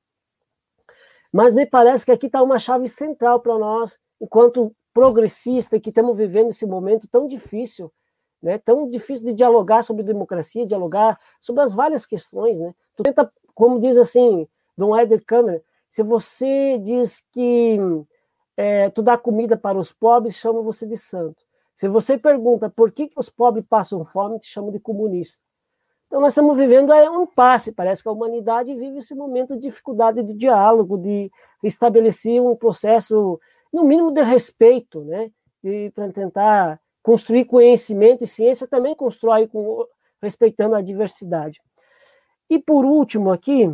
Mas 1.33 1.55
me 1.55 1.67
parece 1.67 2.05
que 2.05 2.13
aqui 2.13 2.27
está 2.27 2.43
uma 2.43 2.59
chave 2.59 2.87
central 2.87 3.41
para 3.41 3.59
nós, 3.59 3.99
enquanto 4.21 4.75
progressista, 4.93 5.81
que 5.81 5.89
estamos 5.89 6.17
vivendo 6.17 6.51
esse 6.51 6.67
momento 6.67 7.09
tão 7.09 7.27
difícil, 7.27 7.93
né, 8.43 8.59
tão 8.59 8.89
difícil 8.89 9.27
de 9.27 9.33
dialogar 9.33 9.83
sobre 9.83 10.03
democracia, 10.03 10.67
dialogar 10.67 11.19
sobre 11.41 11.63
as 11.63 11.73
várias 11.75 12.07
questões. 12.07 12.59
Né? 12.59 12.75
Tu 12.97 13.03
tenta, 13.03 13.31
como 13.55 13.79
diz 13.79 13.97
assim, 13.99 14.49
Dom 14.77 14.99
Eder 14.99 15.23
Câmara, 15.25 15.63
se 15.89 16.03
você 16.03 16.79
diz 16.79 17.23
que 17.33 17.79
é, 18.57 18.91
tu 18.91 19.03
dá 19.03 19.17
comida 19.17 19.57
para 19.57 19.79
os 19.79 19.93
pobres, 19.93 20.35
chama 20.35 20.63
você 20.63 20.87
de 20.87 20.97
santo. 20.97 21.45
Se 21.75 21.89
você 21.89 22.17
pergunta 22.17 22.71
por 22.71 22.91
que, 22.91 23.09
que 23.09 23.21
os 23.21 23.29
pobres 23.29 23.65
passam 23.69 24.05
fome, 24.05 24.39
te 24.39 24.47
chama 24.47 24.73
de 24.73 24.81
comunista. 24.81 25.43
Então 26.07 26.21
nós 26.21 26.33
estamos 26.33 26.57
vivendo 26.57 26.93
é, 26.93 27.11
um 27.11 27.27
passe, 27.27 27.73
parece 27.73 28.03
que 28.03 28.09
a 28.09 28.13
humanidade 28.13 28.75
vive 28.75 28.99
esse 28.99 29.15
momento 29.15 29.55
de 29.55 29.63
dificuldade 29.63 30.23
de 30.23 30.33
diálogo, 30.33 30.97
de 30.97 31.31
estabelecer 31.63 32.41
um 32.41 32.57
processo, 32.57 33.39
no 33.73 33.85
mínimo, 33.85 34.13
de 34.13 34.23
respeito, 34.23 35.05
né? 35.05 35.31
para 35.95 36.13
tentar 36.13 36.81
construir 37.03 37.45
conhecimento 37.45 38.25
e 38.25 38.27
ciência 38.27 38.69
também 38.69 38.95
constrói 38.95 39.49
com, 39.49 39.85
respeitando 40.23 40.77
a 40.77 40.81
diversidade. 40.81 41.61
E 42.49 42.59
por 42.59 42.85
último 42.85 43.33
aqui, 43.33 43.69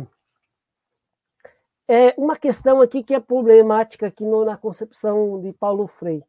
é 1.87 2.13
uma 2.17 2.35
questão 2.35 2.81
aqui 2.81 3.03
que 3.03 3.13
é 3.13 3.19
problemática 3.19 4.07
aqui 4.07 4.23
no, 4.23 4.45
na 4.45 4.57
concepção 4.57 5.39
de 5.41 5.53
Paulo 5.53 5.85
Freire. 5.85 6.25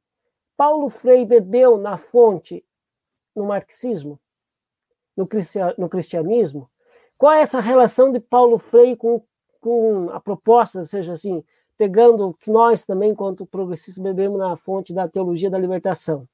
Paulo 0.57 0.89
Freire 0.89 1.25
bebeu 1.25 1.79
na 1.79 1.97
fonte 1.97 2.65
no 3.35 3.47
marxismo, 3.47 4.21
no, 5.17 5.29
no 5.79 5.89
cristianismo? 5.89 6.71
Qual 7.17 7.33
é 7.33 7.41
essa 7.41 7.61
relação 7.61 8.13
de 8.13 8.21
Paulo 8.21 8.59
Freire 8.59 8.97
com, 8.97 9.23
com 9.61 10.11
a 10.11 10.21
proposta, 10.21 10.81
ou 10.81 10.87
seja, 10.87 11.13
assim, 11.13 11.43
pegando 11.77 12.35
que 12.35 12.51
nós 12.51 12.85
também, 12.85 13.11
enquanto 13.11 13.47
progressistas, 13.47 14.03
bebemos 14.03 14.39
na 14.39 14.57
fonte 14.57 14.93
da 14.93 15.09
teologia 15.09 15.51
da 15.51 15.59
libertação? 15.59 16.29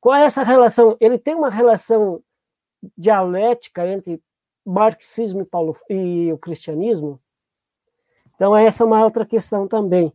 Qual 0.00 0.14
é 0.14 0.24
essa 0.24 0.42
relação? 0.42 0.96
Ele 1.00 1.18
tem 1.18 1.34
uma 1.34 1.50
relação 1.50 2.22
dialética 2.96 3.86
entre 3.86 4.22
marxismo 4.64 5.42
e, 5.42 5.44
Paulo, 5.44 5.76
e 5.88 6.32
o 6.32 6.38
cristianismo? 6.38 7.20
Então, 8.34 8.56
essa 8.56 8.84
é 8.84 8.86
uma 8.86 9.04
outra 9.04 9.26
questão 9.26 9.68
também. 9.68 10.12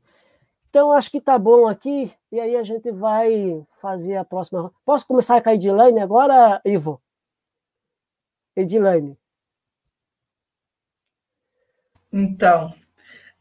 Então, 0.70 0.92
acho 0.92 1.10
que 1.10 1.22
tá 1.22 1.38
bom 1.38 1.68
aqui, 1.68 2.12
e 2.32 2.40
aí 2.40 2.56
a 2.56 2.64
gente 2.64 2.92
vai 2.92 3.66
fazer 3.82 4.18
a 4.18 4.26
próxima. 4.26 4.74
Posso 4.84 5.08
começar 5.08 5.42
com 5.42 5.50
a 5.50 5.56
Edilane 5.56 6.02
agora, 6.02 6.60
Ivo? 6.66 7.02
Edilane. 8.56 9.18
Então, 12.12 12.74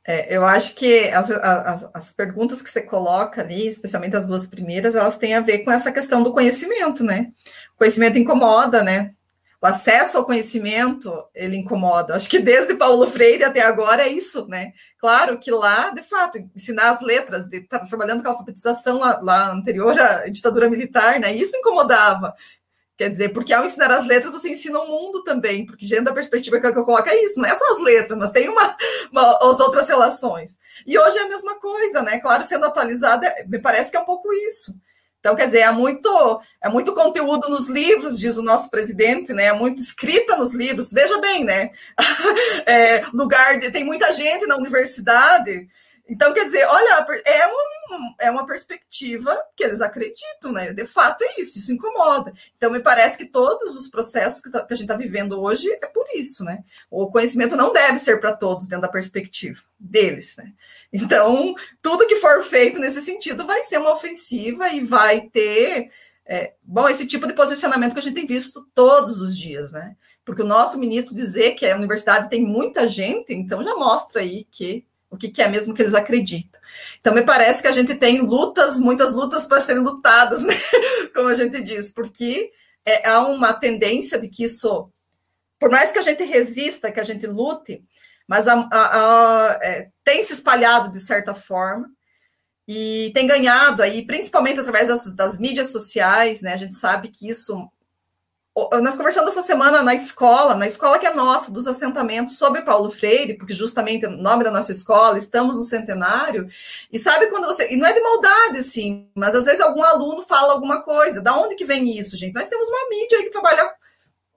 é, 0.07 0.37
eu 0.37 0.45
acho 0.45 0.75
que 0.75 1.09
as, 1.09 1.31
as, 1.31 1.91
as, 1.95 2.13
perguntas 2.13 2.61
que 2.61 2.71
você 2.71 2.83
coloca 2.83 3.41
ali, 3.41 3.69
especialmente 3.69 4.15
as 4.15 4.27
duas 4.27 4.47
primeiras, 4.47 4.95
elas 4.95 5.17
têm 5.17 5.35
a 5.35 5.41
ver 5.41 5.61
com 5.61 5.73
essa 5.73 5.91
questão 5.91 6.23
do 6.23 6.33
conhecimento, 6.33 7.03
né? 7.03 7.33
O 7.75 7.79
conhecimento 7.79 8.19
incomoda, 8.19 8.83
né? 8.83 9.15
O 9.65 9.67
acesso 9.67 10.19
ao 10.19 10.27
conhecimento, 10.27 11.11
ele 11.35 11.57
incomoda. 11.57 12.15
Acho 12.15 12.29
que 12.29 12.39
desde 12.39 12.75
Paulo 12.75 13.11
Freire 13.11 13.45
até 13.45 13.63
agora 13.63 14.03
é 14.03 14.09
isso, 14.09 14.47
né? 14.47 14.75
Claro 14.99 15.39
que 15.39 15.51
lá, 15.51 15.89
de 15.89 16.03
fato, 16.03 16.37
ensinar 16.55 16.91
as 16.91 17.01
letras, 17.01 17.47
de 17.47 17.61
estar 17.61 17.79
trabalhando 17.79 18.23
com 18.23 18.29
a 18.29 18.33
alfabetização 18.33 18.99
lá, 18.99 19.19
lá 19.23 19.51
anterior 19.51 19.99
à 19.99 20.27
ditadura 20.27 20.69
militar, 20.69 21.19
né? 21.19 21.35
Isso 21.35 21.57
incomodava. 21.57 22.35
Quer 22.95 23.09
dizer, 23.09 23.31
porque 23.31 23.55
ao 23.55 23.65
ensinar 23.65 23.91
as 23.91 24.05
letras, 24.05 24.35
você 24.35 24.51
ensina 24.51 24.79
o 24.81 24.87
mundo 24.87 25.25
também, 25.25 25.65
porque 25.65 25.87
dentro 25.87 26.05
da 26.05 26.13
perspectiva 26.13 26.61
que 26.61 26.67
eu 26.67 26.85
coloco 26.85 27.09
é 27.09 27.25
isso, 27.25 27.41
não 27.41 27.49
é 27.49 27.55
só 27.55 27.73
as 27.73 27.81
letras, 27.81 28.19
mas 28.19 28.33
tem 28.33 28.51
uma, 28.51 28.77
uma, 29.11 29.39
as 29.51 29.61
outras 29.61 29.89
relações. 29.89 30.59
E 30.87 30.99
hoje 30.99 31.17
é 31.17 31.23
a 31.23 31.29
mesma 31.29 31.55
coisa, 31.55 32.03
né? 32.03 32.21
Claro, 32.21 32.45
sendo 32.45 32.67
atualizada, 32.67 33.35
me 33.49 33.59
parece 33.59 33.91
que 33.91 33.97
é 33.97 34.01
um 34.01 34.05
pouco 34.05 34.31
isso. 34.31 34.75
Então, 35.25 35.35
quer 35.35 35.47
dizer, 35.47 35.61
é 35.61 35.73
muito, 35.73 36.43
é 36.63 36.69
muito 36.69 36.93
conteúdo 36.93 37.49
nos 37.49 37.67
livros, 37.67 38.19
diz 38.19 38.37
o 38.37 38.43
nosso 38.43 38.69
presidente, 38.69 39.33
né? 39.33 39.45
É 39.45 39.53
muito 39.55 39.81
escrita 39.81 40.37
nos 40.37 40.53
livros. 40.53 40.93
Veja 40.93 41.19
bem, 41.19 41.43
né? 41.43 41.71
É, 42.67 43.05
lugar 43.13 43.59
de, 43.59 43.71
tem 43.71 43.85
muita 43.85 44.13
gente 44.13 44.47
na 44.47 44.57
universidade. 44.57 45.67
Então, 46.07 46.33
quer 46.35 46.45
dizer, 46.45 46.67
olha, 46.67 47.07
é, 47.25 47.47
um, 47.47 48.15
é 48.21 48.31
uma 48.31 48.47
perspectiva 48.47 49.35
que 49.57 49.65
eles 49.65 49.81
acreditam, 49.81 50.53
né? 50.53 50.75
De 50.75 50.87
fato 50.87 51.23
é 51.25 51.41
isso, 51.41 51.59
isso 51.59 51.73
incomoda. 51.73 52.33
Então, 52.59 52.71
me 52.71 52.81
parece 52.81 53.17
que 53.17 53.25
todos 53.25 53.75
os 53.75 53.89
processos 53.89 54.43
que, 54.43 54.51
tá, 54.51 54.63
que 54.67 54.75
a 54.75 54.77
gente 54.77 54.85
está 54.85 54.97
vivendo 54.97 55.41
hoje 55.41 55.71
é 55.83 55.87
por 55.87 56.07
isso, 56.15 56.45
né? 56.45 56.63
O 56.91 57.11
conhecimento 57.11 57.57
não 57.57 57.73
deve 57.73 57.99
ser 57.99 58.21
para 58.21 58.37
todos 58.37 58.67
dentro 58.67 58.83
da 58.83 58.89
perspectiva 58.89 59.63
deles, 59.81 60.37
né? 60.37 60.53
Então, 60.97 61.57
tudo 61.83 62.07
que 62.07 62.15
for 62.17 62.41
feito 62.45 62.79
nesse 62.79 63.01
sentido 63.01 63.45
vai 63.45 63.65
ser 63.65 63.79
uma 63.79 63.93
ofensiva 63.93 64.69
e 64.69 64.79
vai 64.79 65.23
ter, 65.23 65.91
é, 66.25 66.53
bom, 66.63 66.89
esse 66.89 67.05
tipo 67.05 67.27
de 67.27 67.33
posicionamento 67.33 67.95
que 67.95 67.99
a 67.99 68.03
gente 68.03 68.15
tem 68.15 68.27
visto 68.27 68.65
todos 68.73 69.21
os 69.21 69.37
dias, 69.37 69.73
né? 69.73 69.97
Porque 70.25 70.43
o 70.43 70.47
nosso 70.47 70.79
ministro 70.79 71.13
dizer 71.13 71.57
que 71.57 71.67
a 71.67 71.77
universidade 71.77 72.31
tem 72.31 72.41
muita 72.41 72.87
gente, 72.87 73.35
então 73.35 73.65
já 73.65 73.75
mostra 73.75 74.21
aí 74.21 74.47
que 74.53 74.87
o 75.11 75.17
que, 75.17 75.31
que 75.31 75.43
é 75.43 75.49
mesmo 75.49 75.75
que 75.75 75.83
eles 75.83 75.95
acreditam. 75.95 76.61
Então, 77.01 77.13
me 77.13 77.23
parece 77.23 77.61
que 77.61 77.69
a 77.69 77.73
gente 77.73 77.97
tem 77.97 78.21
lutas, 78.21 78.79
muitas 78.79 79.13
lutas 79.13 79.47
para 79.47 79.59
serem 79.59 79.83
lutadas, 79.83 80.43
né? 80.47 80.55
Como 81.13 81.27
a 81.27 81.35
gente 81.35 81.61
diz, 81.61 81.91
porque 81.91 82.53
é, 82.87 83.09
há 83.09 83.27
uma 83.27 83.53
tendência 83.53 84.17
de 84.17 84.29
que 84.29 84.45
isso, 84.45 84.89
por 85.59 85.73
mais 85.73 85.91
que 85.91 85.99
a 85.99 86.03
gente 86.03 86.23
resista, 86.23 86.93
que 86.93 87.01
a 87.01 87.05
gente 87.05 87.27
lute, 87.27 87.83
mas 88.27 88.49
a, 88.49 88.69
a, 88.71 89.49
a, 89.51 89.59
é, 89.63 89.91
tem 90.03 90.23
se 90.23 90.33
espalhado 90.33 90.91
de 90.91 91.01
certa 91.01 91.35
forma 91.35 91.89
e 92.67 93.11
tem 93.15 93.27
ganhado 93.27 93.83
aí, 93.83 94.07
principalmente 94.07 94.61
através 94.61 94.89
das, 94.89 95.15
das 95.15 95.39
mídias 95.39 95.69
sociais, 95.69 96.41
né? 96.41 96.55
A 96.55 96.57
gente 96.57 96.75
sabe 96.75 97.09
que 97.09 97.29
isso. 97.29 97.69
Nós 98.81 98.97
conversamos 98.97 99.33
essa 99.33 99.43
semana 99.43 99.83
na 99.83 99.97
escola, 99.97 100.55
na 100.55 100.69
escola 100.69 100.97
que 100.97 101.07
é 101.07 101.13
nossa, 101.13 101.51
dos 101.51 101.67
assentamentos 101.67 102.39
sobre 102.39 102.63
Paulo 102.63 102.89
Freire, 102.89 103.35
porque 103.35 103.53
justamente 103.53 104.07
o 104.07 104.11
nome 104.11 104.45
da 104.45 104.51
nossa 104.51 104.71
escola, 104.71 105.19
estamos 105.19 105.57
no 105.57 105.65
centenário, 105.65 106.49
e 106.93 106.97
sabe 106.97 107.27
quando 107.27 107.47
você. 107.47 107.73
E 107.73 107.77
não 107.77 107.85
é 107.85 107.93
de 107.93 108.01
maldade, 108.01 108.59
assim, 108.59 109.11
mas 109.13 109.35
às 109.35 109.45
vezes 109.45 109.61
algum 109.61 109.83
aluno 109.83 110.23
fala 110.23 110.53
alguma 110.53 110.83
coisa. 110.83 111.21
Da 111.21 111.37
onde 111.37 111.57
que 111.57 111.65
vem 111.65 111.99
isso, 111.99 112.17
gente? 112.17 112.35
Nós 112.35 112.49
temos 112.49 112.69
uma 112.69 112.89
mídia 112.89 113.19
aí 113.19 113.25
que 113.25 113.31
trabalha 113.31 113.75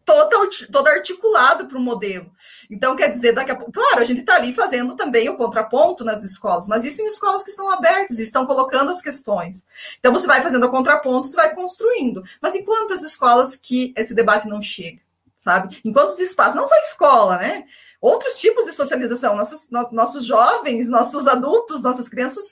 todo, 0.03 0.49
todo 0.72 0.88
articulado 0.88 1.68
para 1.68 1.78
o 1.78 1.82
modelo. 1.82 2.32
Então, 2.69 2.95
quer 2.95 3.11
dizer, 3.11 3.34
daqui 3.34 3.52
a 3.52 3.56
pouco, 3.56 3.72
claro, 3.72 3.99
a 3.99 4.03
gente 4.03 4.22
está 4.22 4.35
ali 4.35 4.53
fazendo 4.53 4.95
também 4.95 5.30
o 5.30 5.38
contraponto 5.38 6.03
nas 6.03 6.23
escolas, 6.23 6.68
mas 6.68 6.85
isso 6.85 7.02
em 7.02 7.07
escolas 7.07 7.44
que 7.44 7.49
estão 7.49 7.69
abertas, 7.69 8.19
estão 8.19 8.45
colocando 8.45 8.91
as 8.91 9.02
questões. 9.02 9.65
Então, 9.99 10.11
você 10.11 10.27
vai 10.27 10.41
fazendo 10.41 10.65
o 10.65 10.72
contraponto, 10.72 11.27
você 11.27 11.35
vai 11.35 11.56
construindo. 11.56 12.23
Mas 12.41 12.56
em 12.56 12.64
quantas 12.64 13.03
escolas 13.03 13.56
que 13.56 13.94
esse 13.95 14.14
debate 14.14 14.48
não 14.48 14.61
chega, 14.61 15.02
sabe? 15.38 15.80
Em 15.84 15.94
quantos 15.94 16.19
espaços, 16.19 16.56
não 16.56 16.68
só 16.68 16.76
escola, 16.77 17.38
né? 17.38 17.64
Outros 18.02 18.38
tipos 18.38 18.65
de 18.65 18.74
socialização. 18.74 19.36
Nossos, 19.36 19.69
nossos 19.91 20.26
jovens, 20.26 20.90
nossos 20.90 21.28
adultos, 21.28 21.84
nossas 21.84 22.10
crianças 22.10 22.45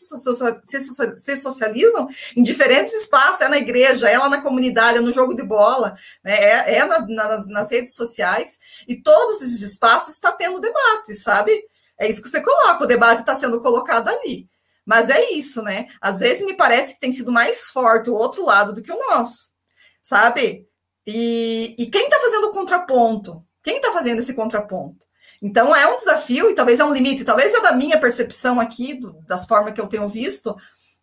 se 1.17 1.37
socializam 1.37 2.07
em 2.35 2.43
diferentes 2.43 2.93
espaços, 2.93 3.41
é 3.41 3.47
na 3.47 3.57
igreja, 3.57 4.09
é 4.09 4.17
lá 4.17 4.29
na 4.29 4.41
comunidade, 4.41 4.97
é 4.97 5.01
no 5.01 5.13
jogo 5.13 5.35
de 5.35 5.43
bola, 5.43 5.95
né? 6.23 6.33
é, 6.33 6.77
é 6.77 6.85
na, 6.85 7.05
na, 7.07 7.45
nas 7.47 7.71
redes 7.71 7.95
sociais, 7.95 8.59
e 8.87 9.01
todos 9.01 9.41
esses 9.41 9.61
espaços 9.61 10.13
está 10.13 10.31
tendo 10.31 10.61
debate, 10.61 11.13
sabe? 11.13 11.63
É 11.99 12.07
isso 12.07 12.21
que 12.21 12.29
você 12.29 12.41
coloca, 12.41 12.83
o 12.83 12.87
debate 12.87 13.21
está 13.21 13.35
sendo 13.35 13.61
colocado 13.61 14.09
ali. 14.09 14.49
Mas 14.85 15.09
é 15.09 15.31
isso, 15.31 15.63
né? 15.63 15.87
Às 15.99 16.19
vezes 16.19 16.45
me 16.45 16.53
parece 16.53 16.93
que 16.93 16.99
tem 16.99 17.11
sido 17.11 17.31
mais 17.31 17.65
forte 17.65 18.09
o 18.09 18.13
outro 18.13 18.45
lado 18.45 18.73
do 18.73 18.83
que 18.83 18.91
o 18.91 18.99
nosso, 19.09 19.51
sabe? 20.01 20.67
E, 21.07 21.75
e 21.79 21.87
quem 21.87 22.03
está 22.03 22.19
fazendo 22.19 22.47
o 22.47 22.51
contraponto? 22.51 23.45
fazendo 24.05 24.19
esse 24.19 24.33
contraponto. 24.33 25.04
Então 25.45 25.75
é 25.75 25.85
um 25.85 25.95
desafio 25.95 26.49
e 26.49 26.55
talvez 26.55 26.79
é 26.79 26.83
um 26.83 26.91
limite, 26.91 27.23
talvez 27.23 27.53
é 27.53 27.61
da 27.61 27.71
minha 27.71 27.99
percepção 27.99 28.59
aqui, 28.59 28.95
do, 28.95 29.13
das 29.27 29.45
formas 29.45 29.75
que 29.75 29.79
eu 29.79 29.85
tenho 29.85 30.09
visto, 30.09 30.57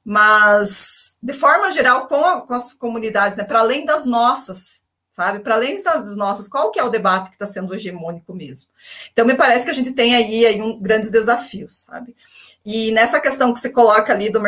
mas 0.05 1.17
de 1.23 1.33
forma 1.33 1.71
geral 1.71 2.09
com, 2.09 2.25
a, 2.25 2.41
com 2.41 2.53
as 2.53 2.73
comunidades, 2.73 3.39
né, 3.39 3.45
para 3.45 3.61
além 3.61 3.85
das 3.85 4.05
nossas, 4.05 4.83
sabe? 5.13 5.39
Para 5.39 5.55
além 5.55 5.81
das 5.81 6.17
nossas, 6.17 6.49
qual 6.49 6.73
que 6.73 6.81
é 6.81 6.83
o 6.83 6.91
debate 6.91 7.29
que 7.29 7.37
está 7.37 7.47
sendo 7.47 7.73
hegemônico 7.73 8.35
mesmo? 8.35 8.69
Então 9.13 9.25
me 9.25 9.35
parece 9.35 9.65
que 9.65 9.71
a 9.71 9.75
gente 9.75 9.93
tem 9.93 10.17
aí, 10.17 10.45
aí 10.45 10.61
um, 10.61 10.77
grandes 10.77 11.13
desafios, 11.13 11.83
sabe? 11.83 12.17
E 12.65 12.93
nessa 12.93 13.21
questão 13.21 13.53
que 13.53 13.59
você 13.59 13.71
coloca 13.71 14.13
ali 14.13 14.31
do, 14.31 14.41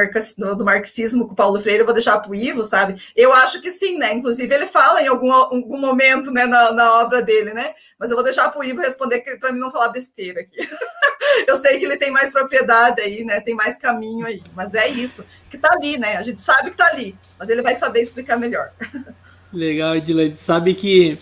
do 0.57 0.65
marxismo 0.65 1.27
com 1.27 1.33
o 1.33 1.37
Paulo 1.37 1.61
Freire, 1.61 1.81
eu 1.81 1.85
vou 1.85 1.95
deixar 1.95 2.19
para 2.21 2.31
o 2.31 2.35
Ivo, 2.35 2.65
sabe? 2.65 3.03
Eu 3.17 3.33
acho 3.33 3.61
que 3.61 3.73
sim, 3.73 3.99
né? 3.99 4.15
Inclusive, 4.15 4.55
ele 4.55 4.67
fala 4.67 5.03
em 5.03 5.09
algum, 5.09 5.33
algum 5.33 5.79
momento 5.79 6.31
né, 6.31 6.47
na, 6.47 6.73
na 6.73 7.01
obra 7.01 7.21
dele, 7.21 7.53
né? 7.53 7.75
Mas 7.99 8.11
eu 8.11 8.17
vou 8.17 8.25
deixar 8.25 8.49
para 8.51 8.61
o 8.61 8.65
Ivo 8.65 8.81
responder 8.81 9.21
para 9.41 9.53
mim 9.53 9.59
não 9.59 9.71
falar 9.71 9.89
besteira 9.89 10.43
aqui. 10.43 10.57
eu 11.49 11.57
sei 11.57 11.79
que 11.79 11.85
ele 11.85 11.97
tem 11.97 12.13
mais 12.13 12.33
propriedade 12.33 13.01
aí, 13.01 13.25
né? 13.25 13.41
Tem 13.41 13.55
mais 13.55 13.77
caminho 13.77 14.27
aí. 14.27 14.41
Mas 14.55 14.75
é 14.75 14.87
isso, 14.87 15.25
que 15.51 15.57
está 15.57 15.73
ali, 15.73 15.99
né? 15.99 16.17
A 16.17 16.23
gente 16.23 16.41
sabe 16.41 16.71
que 16.71 16.81
está 16.81 16.87
ali, 16.87 17.17
mas 17.37 17.51
ele 17.51 17.63
vai 17.63 17.75
saber 17.75 18.01
explicar 18.01 18.39
melhor. 18.39 18.71
Legal, 19.53 19.97
Edilene. 19.97 20.37
Sabe 20.37 20.75
que 20.75 21.17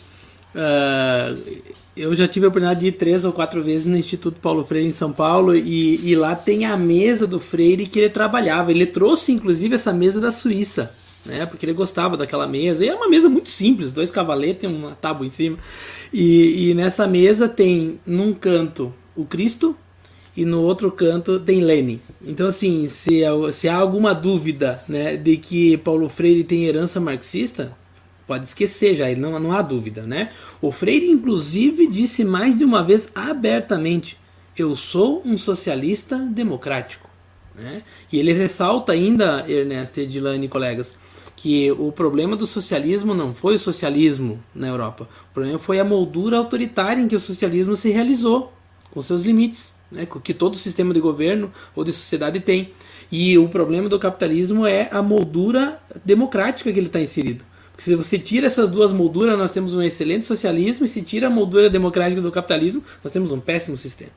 uh, 0.54 1.74
eu 1.96 2.14
já 2.16 2.26
tive 2.26 2.46
a 2.46 2.48
oportunidade 2.48 2.80
de 2.80 2.88
ir 2.88 2.92
três 2.92 3.24
ou 3.24 3.32
quatro 3.32 3.62
vezes 3.62 3.86
no 3.86 3.96
Instituto 3.96 4.40
Paulo 4.40 4.64
Freire 4.64 4.88
em 4.88 4.92
São 4.92 5.12
Paulo 5.12 5.54
e, 5.54 6.10
e, 6.10 6.16
lá 6.16 6.34
tem 6.34 6.64
a 6.64 6.76
mesa 6.76 7.26
do 7.26 7.38
Freire 7.38 7.86
que 7.86 7.98
ele 7.98 8.08
trabalhava. 8.08 8.70
Ele 8.70 8.86
trouxe 8.86 9.32
inclusive 9.32 9.74
essa 9.74 9.92
mesa 9.92 10.20
da 10.20 10.32
Suíça, 10.32 10.90
né? 11.26 11.44
Porque 11.44 11.66
ele 11.66 11.74
gostava 11.74 12.16
daquela 12.16 12.46
mesa. 12.46 12.84
E 12.84 12.88
é 12.88 12.94
uma 12.94 13.08
mesa 13.08 13.28
muito 13.28 13.50
simples, 13.50 13.92
dois 13.92 14.10
cavaletes, 14.10 14.68
uma 14.68 14.92
tábua 14.92 15.26
em 15.26 15.30
cima. 15.30 15.58
E, 16.12 16.70
e 16.70 16.74
nessa 16.74 17.06
mesa 17.06 17.46
tem 17.46 18.00
num 18.06 18.32
canto 18.32 18.94
o 19.14 19.26
Cristo 19.26 19.76
e 20.34 20.46
no 20.46 20.62
outro 20.62 20.90
canto 20.90 21.38
tem 21.38 21.60
Lenin. 21.60 22.00
Então 22.24 22.46
assim, 22.46 22.88
se, 22.88 23.20
se 23.52 23.68
há 23.68 23.76
alguma 23.76 24.14
dúvida, 24.14 24.82
né, 24.88 25.16
de 25.16 25.36
que 25.36 25.76
Paulo 25.76 26.08
Freire 26.08 26.42
tem 26.42 26.64
herança 26.64 26.98
marxista, 26.98 27.76
pode 28.32 28.46
esquecer 28.46 28.96
já, 28.96 29.14
não, 29.14 29.38
não 29.38 29.52
há 29.52 29.60
dúvida, 29.60 30.04
né? 30.04 30.30
O 30.58 30.72
Freire, 30.72 31.10
inclusive, 31.10 31.86
disse 31.86 32.24
mais 32.24 32.56
de 32.56 32.64
uma 32.64 32.82
vez 32.82 33.10
abertamente: 33.14 34.18
Eu 34.56 34.74
sou 34.74 35.20
um 35.22 35.36
socialista 35.36 36.16
democrático. 36.16 37.10
Né? 37.54 37.82
E 38.10 38.18
ele 38.18 38.32
ressalta 38.32 38.92
ainda, 38.92 39.44
Ernesto 39.46 40.00
Edilane 40.00 40.46
e 40.46 40.48
colegas, 40.48 40.94
que 41.36 41.70
o 41.72 41.92
problema 41.92 42.34
do 42.34 42.46
socialismo 42.46 43.12
não 43.12 43.34
foi 43.34 43.56
o 43.56 43.58
socialismo 43.58 44.42
na 44.54 44.68
Europa. 44.68 45.06
O 45.30 45.34
problema 45.34 45.58
foi 45.58 45.78
a 45.78 45.84
moldura 45.84 46.38
autoritária 46.38 47.02
em 47.02 47.08
que 47.08 47.16
o 47.16 47.20
socialismo 47.20 47.76
se 47.76 47.90
realizou, 47.90 48.50
com 48.92 49.02
seus 49.02 49.20
limites, 49.20 49.74
né? 49.90 50.08
que 50.24 50.32
todo 50.32 50.56
sistema 50.56 50.94
de 50.94 51.00
governo 51.00 51.52
ou 51.76 51.84
de 51.84 51.92
sociedade 51.92 52.40
tem. 52.40 52.72
E 53.10 53.36
o 53.36 53.46
problema 53.46 53.90
do 53.90 53.98
capitalismo 53.98 54.64
é 54.64 54.88
a 54.90 55.02
moldura 55.02 55.78
democrática 56.02 56.72
que 56.72 56.78
ele 56.78 56.86
está 56.86 56.98
inserido. 56.98 57.51
Porque 57.82 57.90
se 57.90 57.96
você 57.96 58.16
tira 58.16 58.46
essas 58.46 58.70
duas 58.70 58.92
molduras, 58.92 59.36
nós 59.36 59.52
temos 59.52 59.74
um 59.74 59.82
excelente 59.82 60.24
socialismo, 60.24 60.84
e 60.84 60.88
se 60.88 61.02
tira 61.02 61.26
a 61.26 61.30
moldura 61.30 61.68
democrática 61.68 62.20
do 62.20 62.30
capitalismo, 62.30 62.82
nós 63.02 63.12
temos 63.12 63.32
um 63.32 63.40
péssimo 63.40 63.76
sistema. 63.76 64.12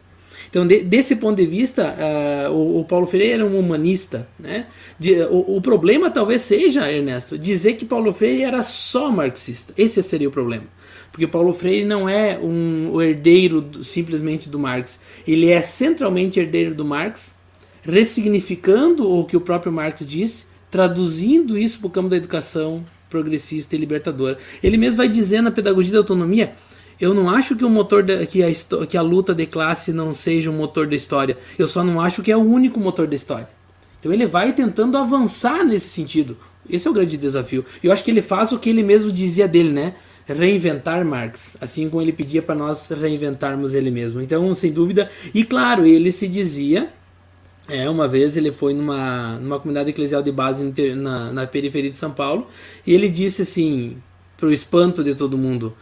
Então, 0.48 0.68
de, 0.68 0.82
desse 0.82 1.16
ponto 1.16 1.38
de 1.38 1.48
vista, 1.48 1.96
uh, 1.98 2.54
o, 2.54 2.82
o, 2.82 2.86
Paulo 2.86 3.08
Freire 3.08 3.34
era 3.34 3.46
um 3.46 3.58
humanista. 3.60 4.28
Né? 4.40 4.68
De, 5.00 5.20
o, 5.24 5.58
o, 5.58 5.62
problema 5.62 6.12
talvez 6.12 6.44
seja, 6.44 6.90
Ernesto, 6.92 7.38
dizer 7.40 7.74
que 7.74 7.86
Paulo 7.86 8.14
Freire 8.14 8.44
era 8.44 8.62
só 8.62 9.12
marxista. 9.12 9.74
Esse 9.76 10.02
seria 10.04 10.30
o 10.30 10.32
problema. 10.32 10.66
Porque 11.12 11.26
Paulo 11.26 11.52
Freire 11.52 11.86
não 11.86 12.08
é 12.08 12.38
um, 12.38 12.92
o 12.94 13.02
herdeiro 13.02 13.62
do, 13.62 13.84
simplesmente 13.84 14.48
do 14.48 14.60
Marx. 14.60 15.00
Ele 15.28 15.50
é 15.50 15.62
centralmente 15.62 16.40
herdeiro 16.40 16.76
do 16.76 16.86
Marx, 16.86 17.36
ressignificando 17.82 19.10
o 19.12 19.26
que 19.26 19.36
o 19.36 19.42
próprio 19.42 19.72
Marx 19.72 20.06
disse, 20.06 20.46
traduzindo 20.70 21.58
isso 21.58 21.80
para 21.80 21.88
o 21.88 21.92
campo 21.92 22.10
da 22.10 22.18
educação, 22.18 22.84
progressista 23.16 23.76
e 23.76 23.80
libertadora. 23.80 24.38
Ele 24.62 24.78
mesmo 24.78 24.98
vai 24.98 25.08
dizer 25.08 25.42
na 25.42 25.52
pedagogia 25.52 25.94
da 25.94 26.00
autonomia 26.00 26.54
eu 27.00 27.14
não 27.14 27.30
acho 27.30 27.56
que 27.56 27.66
o 27.66 27.70
motor 27.70 28.06
que, 28.30 28.42
a, 28.42 28.48
que 28.88 28.98
a 28.98 29.02
luta 29.02 29.34
de 29.34 29.46
classe 29.46 29.92
não 29.92 30.14
seja 30.14 30.50
um 30.50 30.54
motor 30.54 30.88
da 30.88 30.96
história. 30.96 31.38
Eu 31.60 31.68
só 31.68 31.84
não 31.84 32.00
acho 32.00 32.22
que 32.22 32.32
é 32.32 32.38
o 32.38 32.42
único 32.42 32.80
motor 32.80 33.06
da 33.06 33.16
história. 33.16 33.50
Então 34.00 34.14
ele 34.14 34.26
vai 34.26 34.54
tentando 34.54 34.98
avançar 34.98 35.66
nesse 35.66 35.90
sentido. 35.90 36.38
Esse 36.70 36.88
é 36.88 36.92
o 36.92 36.94
grande 36.94 37.18
desafio. 37.18 37.66
E 37.84 37.88
eu 37.88 37.92
acho 37.92 38.04
que 38.04 38.12
ele 38.12 38.22
faz 38.22 38.54
o 38.54 38.60
que 38.60 38.70
ele 38.70 38.82
mesmo 38.82 39.12
dizia 39.12 39.48
dele, 39.48 39.72
né? 39.72 39.94
Reinventar 40.26 41.06
Marx, 41.06 41.58
assim 41.60 41.90
como 41.90 42.02
ele 42.02 42.14
pedia 42.14 42.42
para 42.42 42.56
nós 42.56 42.88
reinventarmos 42.90 43.74
ele 43.74 43.92
mesmo. 43.92 44.22
Então, 44.22 44.56
sem 44.56 44.72
dúvida, 44.72 45.10
e 45.34 45.44
claro, 45.44 45.86
ele 45.86 46.12
se 46.12 46.28
dizia 46.28 46.90
é, 47.68 47.90
uma 47.90 48.08
vez 48.08 48.38
ele 48.38 48.52
foi 48.52 48.74
numa, 48.74 49.40
numa 49.40 49.60
comunidade 49.60 49.90
eclesial 49.90 50.22
de 50.22 50.32
base 50.32 50.74
na, 50.96 51.34
na 51.34 51.48
periferia 51.48 51.90
de 51.90 51.98
São 51.98 52.12
Paulo 52.12 52.48
e 52.86 52.94
ele 52.94 53.10
disse 53.10 53.42
assim, 53.42 53.98
para 54.38 54.48
o 54.48 54.52
espanto 54.52 55.04
de 55.04 55.16
todo 55.16 55.38
mundo: 55.38 55.74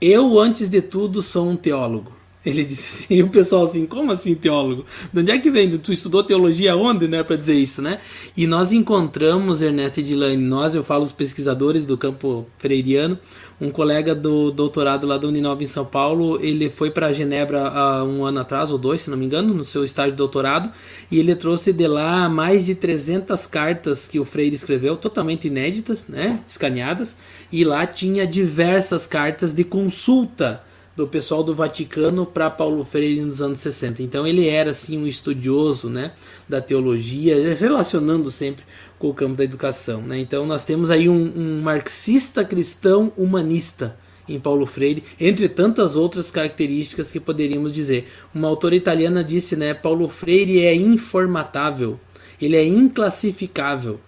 Eu, 0.00 0.38
antes 0.38 0.68
de 0.68 0.80
tudo, 0.80 1.20
sou 1.22 1.48
um 1.48 1.56
teólogo. 1.56 2.12
Ele 2.44 2.64
disse 2.64 3.04
assim, 3.04 3.14
e 3.14 3.22
o 3.22 3.28
pessoal 3.28 3.62
assim, 3.62 3.86
como 3.86 4.10
assim 4.10 4.34
teólogo? 4.34 4.84
De 5.12 5.20
onde 5.20 5.30
é 5.30 5.38
que 5.38 5.48
vem? 5.48 5.78
Tu 5.78 5.92
estudou 5.92 6.24
teologia 6.24 6.74
onde, 6.74 7.06
né, 7.06 7.22
para 7.22 7.36
dizer 7.36 7.54
isso, 7.54 7.80
né? 7.80 7.98
E 8.36 8.48
nós 8.48 8.72
encontramos, 8.72 9.62
Ernesto 9.62 10.00
Edilane, 10.00 10.36
nós, 10.36 10.74
eu 10.74 10.82
falo 10.82 11.04
os 11.04 11.12
pesquisadores 11.12 11.84
do 11.84 11.96
campo 11.96 12.44
freiriano, 12.58 13.16
um 13.62 13.70
colega 13.70 14.12
do 14.12 14.50
doutorado 14.50 15.06
lá 15.06 15.16
da 15.16 15.28
Uninove 15.28 15.62
em 15.62 15.68
São 15.68 15.84
Paulo, 15.84 16.36
ele 16.42 16.68
foi 16.68 16.90
para 16.90 17.12
Genebra 17.12 17.68
há 17.68 18.02
um 18.02 18.24
ano 18.24 18.40
atrás, 18.40 18.72
ou 18.72 18.76
dois, 18.76 19.02
se 19.02 19.10
não 19.10 19.16
me 19.16 19.24
engano, 19.24 19.54
no 19.54 19.64
seu 19.64 19.84
estágio 19.84 20.10
de 20.10 20.16
doutorado, 20.16 20.68
e 21.08 21.20
ele 21.20 21.32
trouxe 21.36 21.72
de 21.72 21.86
lá 21.86 22.28
mais 22.28 22.66
de 22.66 22.74
300 22.74 23.46
cartas 23.46 24.08
que 24.08 24.18
o 24.18 24.24
Freire 24.24 24.56
escreveu, 24.56 24.96
totalmente 24.96 25.46
inéditas, 25.46 26.08
né, 26.08 26.40
escaneadas, 26.44 27.16
e 27.52 27.64
lá 27.64 27.86
tinha 27.86 28.26
diversas 28.26 29.06
cartas 29.06 29.54
de 29.54 29.62
consulta 29.62 30.60
do 30.96 31.06
pessoal 31.06 31.44
do 31.44 31.54
Vaticano 31.54 32.26
para 32.26 32.50
Paulo 32.50 32.84
Freire 32.84 33.22
nos 33.22 33.40
anos 33.40 33.60
60. 33.60 34.02
Então 34.02 34.26
ele 34.26 34.48
era 34.48 34.72
assim 34.72 34.98
um 34.98 35.06
estudioso, 35.06 35.88
né, 35.88 36.10
da 36.48 36.60
teologia, 36.60 37.54
relacionando 37.54 38.28
sempre 38.28 38.64
com 39.02 39.08
o 39.08 39.14
campo 39.14 39.34
da 39.34 39.42
educação, 39.42 40.00
né? 40.00 40.16
Então 40.20 40.46
nós 40.46 40.62
temos 40.62 40.88
aí 40.88 41.08
um, 41.08 41.32
um 41.36 41.60
marxista 41.60 42.44
cristão 42.44 43.12
humanista 43.16 43.98
em 44.28 44.38
Paulo 44.38 44.64
Freire, 44.64 45.02
entre 45.18 45.48
tantas 45.48 45.96
outras 45.96 46.30
características 46.30 47.10
que 47.10 47.18
poderíamos 47.18 47.72
dizer. 47.72 48.08
Uma 48.32 48.46
autora 48.46 48.76
italiana 48.76 49.24
disse, 49.24 49.56
né, 49.56 49.74
Paulo 49.74 50.08
Freire 50.08 50.60
é 50.60 50.72
informatável, 50.72 51.98
ele 52.40 52.56
é 52.56 52.64
inclassificável 52.64 53.98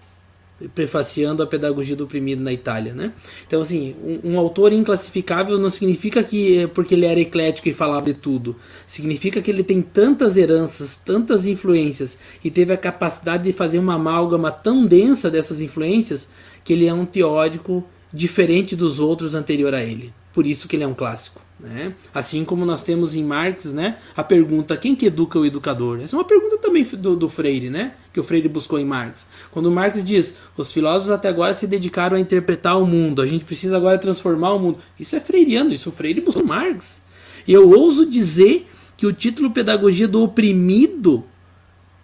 prefaciando 0.74 1.42
a 1.42 1.46
pedagogia 1.46 1.96
do 1.96 2.04
oprimido 2.04 2.42
na 2.42 2.52
Itália, 2.52 2.94
né? 2.94 3.12
Então 3.46 3.60
assim, 3.60 3.94
um, 4.02 4.32
um, 4.32 4.38
autor 4.38 4.72
inclassificável 4.72 5.58
não 5.58 5.68
significa 5.68 6.22
que 6.22 6.58
é 6.58 6.66
porque 6.66 6.94
ele 6.94 7.06
era 7.06 7.20
eclético 7.20 7.68
e 7.68 7.72
falava 7.72 8.06
de 8.06 8.14
tudo. 8.14 8.56
Significa 8.86 9.42
que 9.42 9.50
ele 9.50 9.64
tem 9.64 9.82
tantas 9.82 10.36
heranças, 10.36 10.96
tantas 10.96 11.44
influências 11.44 12.16
e 12.42 12.50
teve 12.50 12.72
a 12.72 12.76
capacidade 12.76 13.44
de 13.44 13.52
fazer 13.52 13.78
uma 13.78 13.94
amálgama 13.94 14.50
tão 14.50 14.86
densa 14.86 15.30
dessas 15.30 15.60
influências 15.60 16.28
que 16.62 16.72
ele 16.72 16.86
é 16.86 16.94
um 16.94 17.04
teórico 17.04 17.84
diferente 18.12 18.76
dos 18.76 19.00
outros 19.00 19.34
anterior 19.34 19.74
a 19.74 19.82
ele. 19.82 20.12
Por 20.32 20.46
isso 20.46 20.68
que 20.68 20.76
ele 20.76 20.84
é 20.84 20.88
um 20.88 20.94
clássico. 20.94 21.43
Né? 21.58 21.94
Assim 22.12 22.44
como 22.44 22.66
nós 22.66 22.82
temos 22.82 23.14
em 23.14 23.22
Marx 23.22 23.72
né, 23.72 23.96
a 24.16 24.24
pergunta: 24.24 24.76
quem 24.76 24.94
que 24.96 25.06
educa 25.06 25.38
o 25.38 25.46
educador? 25.46 26.00
Essa 26.00 26.16
é 26.16 26.18
uma 26.18 26.24
pergunta 26.24 26.58
também 26.58 26.82
do, 26.82 27.14
do 27.14 27.28
Freire, 27.28 27.70
né, 27.70 27.94
que 28.12 28.18
o 28.18 28.24
Freire 28.24 28.48
buscou 28.48 28.78
em 28.78 28.84
Marx. 28.84 29.26
Quando 29.52 29.70
Marx 29.70 30.04
diz: 30.04 30.34
os 30.56 30.72
filósofos 30.72 31.12
até 31.12 31.28
agora 31.28 31.54
se 31.54 31.66
dedicaram 31.66 32.16
a 32.16 32.20
interpretar 32.20 32.80
o 32.80 32.86
mundo, 32.86 33.22
a 33.22 33.26
gente 33.26 33.44
precisa 33.44 33.76
agora 33.76 33.98
transformar 33.98 34.52
o 34.52 34.58
mundo. 34.58 34.78
Isso 34.98 35.14
é 35.14 35.20
freiriano, 35.20 35.72
isso 35.72 35.90
o 35.90 35.92
Freire 35.92 36.20
buscou 36.20 36.44
Marx. 36.44 37.02
E 37.46 37.52
eu 37.52 37.70
ouso 37.70 38.04
dizer 38.04 38.66
que 38.96 39.06
o 39.06 39.12
título 39.12 39.50
Pedagogia 39.50 40.08
do 40.08 40.22
Oprimido 40.22 41.24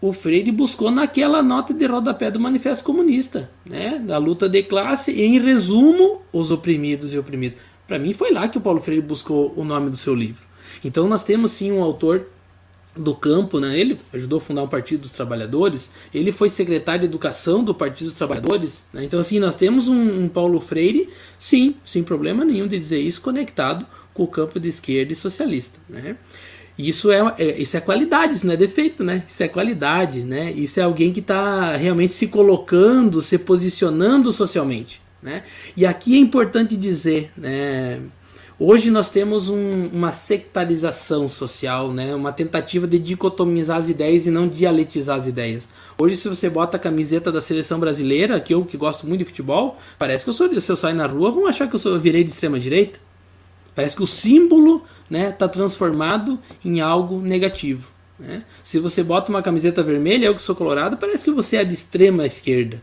o 0.00 0.14
Freire 0.14 0.50
buscou 0.50 0.90
naquela 0.90 1.42
nota 1.42 1.74
de 1.74 1.84
rodapé 1.84 2.30
do 2.30 2.40
Manifesto 2.40 2.84
Comunista, 2.84 3.50
né? 3.66 3.98
da 3.98 4.16
luta 4.16 4.48
de 4.48 4.62
classe, 4.62 5.12
e 5.12 5.22
em 5.22 5.38
resumo, 5.38 6.22
os 6.32 6.50
oprimidos 6.50 7.12
e 7.12 7.18
oprimidos. 7.18 7.58
Para 7.90 7.98
mim 7.98 8.12
foi 8.12 8.30
lá 8.30 8.46
que 8.46 8.56
o 8.56 8.60
Paulo 8.60 8.80
Freire 8.80 9.02
buscou 9.02 9.52
o 9.56 9.64
nome 9.64 9.90
do 9.90 9.96
seu 9.96 10.14
livro. 10.14 10.44
Então 10.84 11.08
nós 11.08 11.24
temos 11.24 11.50
sim 11.50 11.72
um 11.72 11.82
autor 11.82 12.24
do 12.96 13.16
campo, 13.16 13.58
né? 13.58 13.76
Ele 13.76 13.98
ajudou 14.12 14.38
a 14.38 14.40
fundar 14.40 14.62
o 14.62 14.68
Partido 14.68 15.00
dos 15.00 15.10
Trabalhadores, 15.10 15.90
ele 16.14 16.30
foi 16.30 16.48
secretário 16.48 17.00
de 17.00 17.06
Educação 17.06 17.64
do 17.64 17.74
Partido 17.74 18.06
dos 18.06 18.14
Trabalhadores. 18.14 18.84
Né? 18.92 19.02
Então 19.02 19.18
assim 19.18 19.40
nós 19.40 19.56
temos 19.56 19.88
um, 19.88 20.22
um 20.22 20.28
Paulo 20.28 20.60
Freire, 20.60 21.08
sim, 21.36 21.74
sem 21.84 22.04
problema 22.04 22.44
nenhum 22.44 22.68
de 22.68 22.78
dizer 22.78 23.00
isso, 23.00 23.20
conectado 23.20 23.84
com 24.14 24.22
o 24.22 24.28
campo 24.28 24.60
de 24.60 24.68
esquerda 24.68 25.12
e 25.12 25.16
socialista, 25.16 25.80
né? 25.88 26.16
Isso 26.78 27.10
é, 27.10 27.34
é, 27.38 27.60
isso 27.60 27.76
é 27.76 27.80
qualidade, 27.80 28.36
isso 28.36 28.46
não 28.46 28.54
é 28.54 28.56
defeito, 28.56 29.02
né? 29.02 29.24
Isso 29.26 29.42
é 29.42 29.48
qualidade, 29.48 30.20
né? 30.20 30.52
Isso 30.52 30.78
é 30.78 30.84
alguém 30.84 31.12
que 31.12 31.18
está 31.18 31.74
realmente 31.74 32.12
se 32.12 32.28
colocando, 32.28 33.20
se 33.20 33.36
posicionando 33.36 34.32
socialmente. 34.32 35.02
Né? 35.22 35.42
E 35.76 35.84
aqui 35.84 36.16
é 36.16 36.18
importante 36.18 36.76
dizer, 36.76 37.30
né, 37.36 38.00
Hoje 38.62 38.90
nós 38.90 39.08
temos 39.08 39.48
um, 39.48 39.86
uma 39.86 40.12
sectarização 40.12 41.30
social, 41.30 41.90
né? 41.94 42.14
uma 42.14 42.30
tentativa 42.30 42.86
de 42.86 42.98
dicotomizar 42.98 43.78
as 43.78 43.88
ideias 43.88 44.26
e 44.26 44.30
não 44.30 44.46
dialetizar 44.46 45.18
as 45.18 45.26
ideias. 45.26 45.66
Hoje, 45.96 46.18
se 46.18 46.28
você 46.28 46.50
bota 46.50 46.76
a 46.76 46.80
camiseta 46.80 47.32
da 47.32 47.40
seleção 47.40 47.80
brasileira, 47.80 48.38
que 48.38 48.52
eu 48.52 48.62
que 48.62 48.76
gosto 48.76 49.06
muito 49.06 49.20
de 49.20 49.24
futebol, 49.24 49.78
parece 49.98 50.24
que 50.24 50.28
eu 50.28 50.34
sou, 50.34 50.60
se 50.60 50.70
eu 50.70 50.76
sair 50.76 50.92
na 50.92 51.06
rua, 51.06 51.30
vão 51.30 51.46
achar 51.46 51.68
que 51.68 51.74
eu, 51.74 51.78
sou, 51.78 51.94
eu 51.94 51.98
virei 51.98 52.22
de 52.22 52.28
extrema 52.28 52.60
direita. 52.60 52.98
Parece 53.74 53.96
que 53.96 54.02
o 54.02 54.06
símbolo 54.06 54.84
está 55.04 55.08
né, 55.08 55.32
tá 55.32 55.48
transformado 55.48 56.38
em 56.62 56.82
algo 56.82 57.22
negativo. 57.22 57.88
Né? 58.18 58.44
Se 58.62 58.78
você 58.78 59.02
bota 59.02 59.30
uma 59.30 59.40
camiseta 59.40 59.82
vermelha, 59.82 60.26
eu 60.26 60.34
que 60.34 60.42
sou 60.42 60.54
colorado, 60.54 60.98
parece 60.98 61.24
que 61.24 61.30
você 61.30 61.56
é 61.56 61.64
de 61.64 61.72
extrema 61.72 62.26
esquerda. 62.26 62.82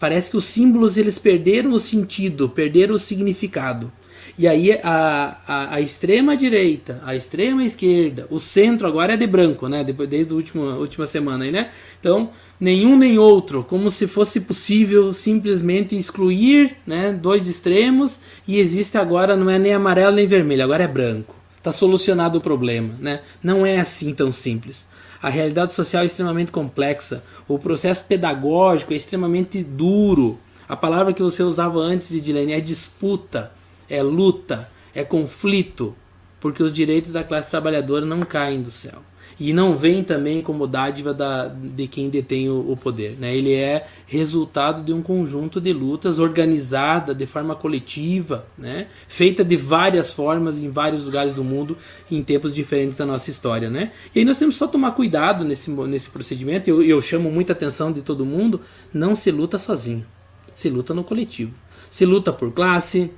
Parece 0.00 0.30
que 0.30 0.36
os 0.38 0.44
símbolos 0.44 0.96
eles 0.96 1.18
perderam 1.18 1.72
o 1.72 1.78
sentido, 1.78 2.48
perderam 2.48 2.94
o 2.94 2.98
significado. 2.98 3.92
E 4.38 4.48
aí 4.48 4.72
a, 4.82 5.36
a, 5.46 5.74
a, 5.74 5.80
extrema 5.82 6.34
direita, 6.34 7.02
a 7.04 7.14
extrema 7.14 7.62
esquerda, 7.62 8.26
o 8.30 8.40
centro 8.40 8.86
agora 8.86 9.12
é 9.12 9.16
de 9.16 9.26
branco, 9.26 9.68
né? 9.68 9.84
Depois, 9.84 10.08
desde 10.08 10.32
a 10.32 10.36
última, 10.36 10.76
última 10.76 11.06
semana 11.06 11.44
aí, 11.44 11.50
né? 11.50 11.68
Então, 12.00 12.30
nenhum 12.58 12.96
nem 12.96 13.18
outro, 13.18 13.62
como 13.62 13.90
se 13.90 14.06
fosse 14.06 14.40
possível 14.40 15.12
simplesmente 15.12 15.94
excluir 15.94 16.74
né, 16.86 17.12
dois 17.12 17.46
extremos 17.46 18.18
e 18.48 18.58
existe 18.58 18.96
agora, 18.96 19.36
não 19.36 19.50
é 19.50 19.58
nem 19.58 19.74
amarelo 19.74 20.16
nem 20.16 20.26
vermelho, 20.26 20.64
agora 20.64 20.84
é 20.84 20.88
branco. 20.88 21.34
Está 21.58 21.74
solucionado 21.74 22.38
o 22.38 22.40
problema, 22.40 22.88
né? 23.00 23.20
Não 23.42 23.66
é 23.66 23.78
assim 23.78 24.14
tão 24.14 24.32
simples. 24.32 24.86
A 25.22 25.28
realidade 25.28 25.72
social 25.72 26.02
é 26.02 26.06
extremamente 26.06 26.50
complexa, 26.50 27.22
o 27.46 27.58
processo 27.58 28.04
pedagógico 28.04 28.92
é 28.92 28.96
extremamente 28.96 29.62
duro. 29.62 30.38
A 30.68 30.76
palavra 30.76 31.12
que 31.12 31.22
você 31.22 31.42
usava 31.42 31.78
antes, 31.78 32.12
Edilene, 32.12 32.52
é 32.52 32.60
disputa 32.60 33.50
é 33.90 34.02
luta, 34.02 34.70
é 34.94 35.04
conflito, 35.04 35.94
porque 36.38 36.62
os 36.62 36.72
direitos 36.72 37.10
da 37.10 37.24
classe 37.24 37.50
trabalhadora 37.50 38.06
não 38.06 38.20
caem 38.22 38.62
do 38.62 38.70
céu. 38.70 39.02
E 39.40 39.54
não 39.54 39.74
vem 39.74 40.04
também 40.04 40.42
como 40.42 40.66
dádiva 40.66 41.14
da, 41.14 41.48
de 41.48 41.86
quem 41.86 42.10
detém 42.10 42.50
o, 42.50 42.72
o 42.72 42.76
poder. 42.76 43.16
Né? 43.18 43.34
Ele 43.34 43.54
é 43.54 43.86
resultado 44.06 44.82
de 44.82 44.92
um 44.92 45.00
conjunto 45.00 45.58
de 45.58 45.72
lutas 45.72 46.18
organizada 46.18 47.14
de 47.14 47.26
forma 47.26 47.56
coletiva, 47.56 48.44
né? 48.58 48.86
feita 49.08 49.42
de 49.42 49.56
várias 49.56 50.12
formas 50.12 50.58
em 50.58 50.70
vários 50.70 51.04
lugares 51.04 51.34
do 51.34 51.42
mundo 51.42 51.74
em 52.10 52.22
tempos 52.22 52.52
diferentes 52.52 52.98
da 52.98 53.06
nossa 53.06 53.30
história. 53.30 53.70
Né? 53.70 53.92
E 54.14 54.18
aí 54.18 54.24
nós 54.26 54.36
temos 54.36 54.56
só 54.56 54.66
tomar 54.66 54.90
cuidado 54.90 55.42
nesse, 55.42 55.70
nesse 55.70 56.10
procedimento. 56.10 56.68
Eu, 56.68 56.82
eu 56.82 57.00
chamo 57.00 57.30
muita 57.30 57.54
atenção 57.54 57.90
de 57.90 58.02
todo 58.02 58.26
mundo. 58.26 58.60
Não 58.92 59.16
se 59.16 59.30
luta 59.30 59.58
sozinho, 59.58 60.04
se 60.52 60.68
luta 60.68 60.92
no 60.92 61.02
coletivo. 61.02 61.54
Se 61.90 62.04
luta 62.04 62.32
por 62.32 62.52
classe, 62.52 63.10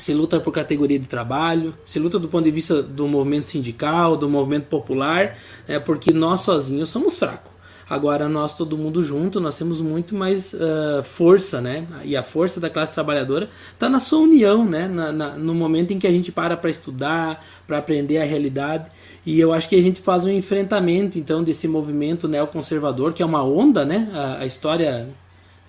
se 0.00 0.14
luta 0.14 0.40
por 0.40 0.52
categoria 0.52 0.98
de 0.98 1.06
trabalho, 1.06 1.74
se 1.84 1.98
luta 1.98 2.18
do 2.18 2.26
ponto 2.26 2.44
de 2.44 2.50
vista 2.50 2.82
do 2.82 3.06
movimento 3.06 3.44
sindical, 3.44 4.16
do 4.16 4.28
movimento 4.28 4.64
popular, 4.64 5.36
é 5.68 5.78
porque 5.78 6.12
nós 6.12 6.40
sozinhos 6.40 6.88
somos 6.88 7.18
fracos. 7.18 7.50
Agora 7.88 8.28
nós 8.28 8.56
todo 8.56 8.78
mundo 8.78 9.02
junto, 9.02 9.40
nós 9.40 9.58
temos 9.58 9.80
muito 9.80 10.14
mais 10.14 10.54
uh, 10.54 11.02
força, 11.02 11.60
né? 11.60 11.84
E 12.04 12.16
a 12.16 12.22
força 12.22 12.60
da 12.60 12.70
classe 12.70 12.94
trabalhadora 12.94 13.50
está 13.72 13.88
na 13.88 13.98
sua 13.98 14.20
união, 14.20 14.64
né? 14.64 14.86
Na, 14.86 15.10
na, 15.10 15.30
no 15.30 15.52
momento 15.54 15.92
em 15.92 15.98
que 15.98 16.06
a 16.06 16.10
gente 16.12 16.30
para 16.30 16.56
para 16.56 16.70
estudar, 16.70 17.44
para 17.66 17.78
aprender 17.78 18.18
a 18.18 18.24
realidade. 18.24 18.88
E 19.26 19.40
eu 19.40 19.52
acho 19.52 19.68
que 19.68 19.74
a 19.74 19.82
gente 19.82 20.00
faz 20.00 20.24
um 20.24 20.30
enfrentamento 20.30 21.18
então 21.18 21.42
desse 21.42 21.66
movimento 21.66 22.28
neoconservador, 22.28 23.12
que 23.12 23.24
é 23.24 23.26
uma 23.26 23.42
onda, 23.42 23.84
né? 23.84 24.08
a, 24.14 24.42
a 24.42 24.46
história 24.46 25.08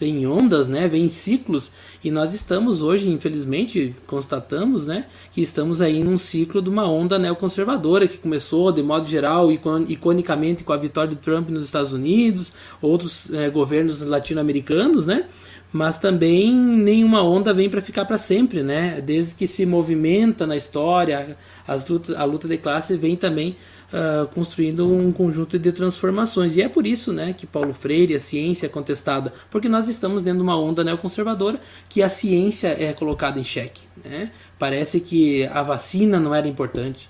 vem 0.01 0.23
em 0.23 0.25
ondas, 0.25 0.67
né, 0.67 0.87
vem 0.87 1.05
em 1.05 1.09
ciclos, 1.09 1.71
e 2.03 2.09
nós 2.09 2.33
estamos 2.33 2.81
hoje, 2.81 3.07
infelizmente, 3.07 3.95
constatamos, 4.07 4.87
né, 4.87 5.05
que 5.31 5.41
estamos 5.41 5.79
aí 5.79 6.03
num 6.03 6.17
ciclo 6.17 6.59
de 6.59 6.69
uma 6.69 6.89
onda 6.89 7.19
neoconservadora 7.19 8.07
que 8.07 8.17
começou, 8.17 8.71
de 8.71 8.81
modo 8.81 9.07
geral, 9.07 9.51
iconicamente 9.51 10.63
com 10.63 10.73
a 10.73 10.77
vitória 10.77 11.11
de 11.11 11.21
Trump 11.21 11.49
nos 11.49 11.63
Estados 11.63 11.93
Unidos, 11.93 12.51
outros 12.81 13.29
é, 13.31 13.47
governos 13.51 14.01
latino-americanos, 14.01 15.05
né, 15.05 15.25
mas 15.71 15.99
também 15.99 16.51
nenhuma 16.51 17.23
onda 17.23 17.53
vem 17.53 17.69
para 17.69 17.81
ficar 17.81 18.03
para 18.03 18.17
sempre, 18.17 18.61
né? 18.61 18.99
Desde 18.99 19.35
que 19.35 19.47
se 19.47 19.65
movimenta 19.65 20.45
na 20.45 20.57
história, 20.57 21.37
as 21.65 21.87
lutas, 21.87 22.13
a 22.17 22.25
luta 22.25 22.45
de 22.45 22.57
classe 22.57 22.97
vem 22.97 23.15
também 23.15 23.55
uh, 23.91 24.27
construindo 24.27 24.87
um 24.87 25.11
conjunto 25.11 25.57
de 25.59 25.71
transformações. 25.71 26.55
E 26.55 26.61
é 26.61 26.69
por 26.69 26.87
isso 26.87 27.13
né, 27.13 27.33
que 27.33 27.45
Paulo 27.45 27.73
Freire, 27.73 28.15
a 28.15 28.19
ciência 28.19 28.65
é 28.65 28.69
contestada, 28.69 29.33
porque 29.49 29.69
nós 29.69 29.87
estamos 29.89 30.23
dentro 30.23 30.39
de 30.39 30.43
uma 30.43 30.59
onda 30.59 30.83
neoconservadora 30.83 31.59
que 31.89 32.01
a 32.01 32.09
ciência 32.09 32.75
é 32.79 32.93
colocada 32.93 33.39
em 33.39 33.43
xeque. 33.43 33.81
Né? 34.03 34.31
Parece 34.57 34.99
que 34.99 35.45
a 35.47 35.63
vacina 35.63 36.19
não 36.19 36.33
era 36.33 36.47
importante, 36.47 37.09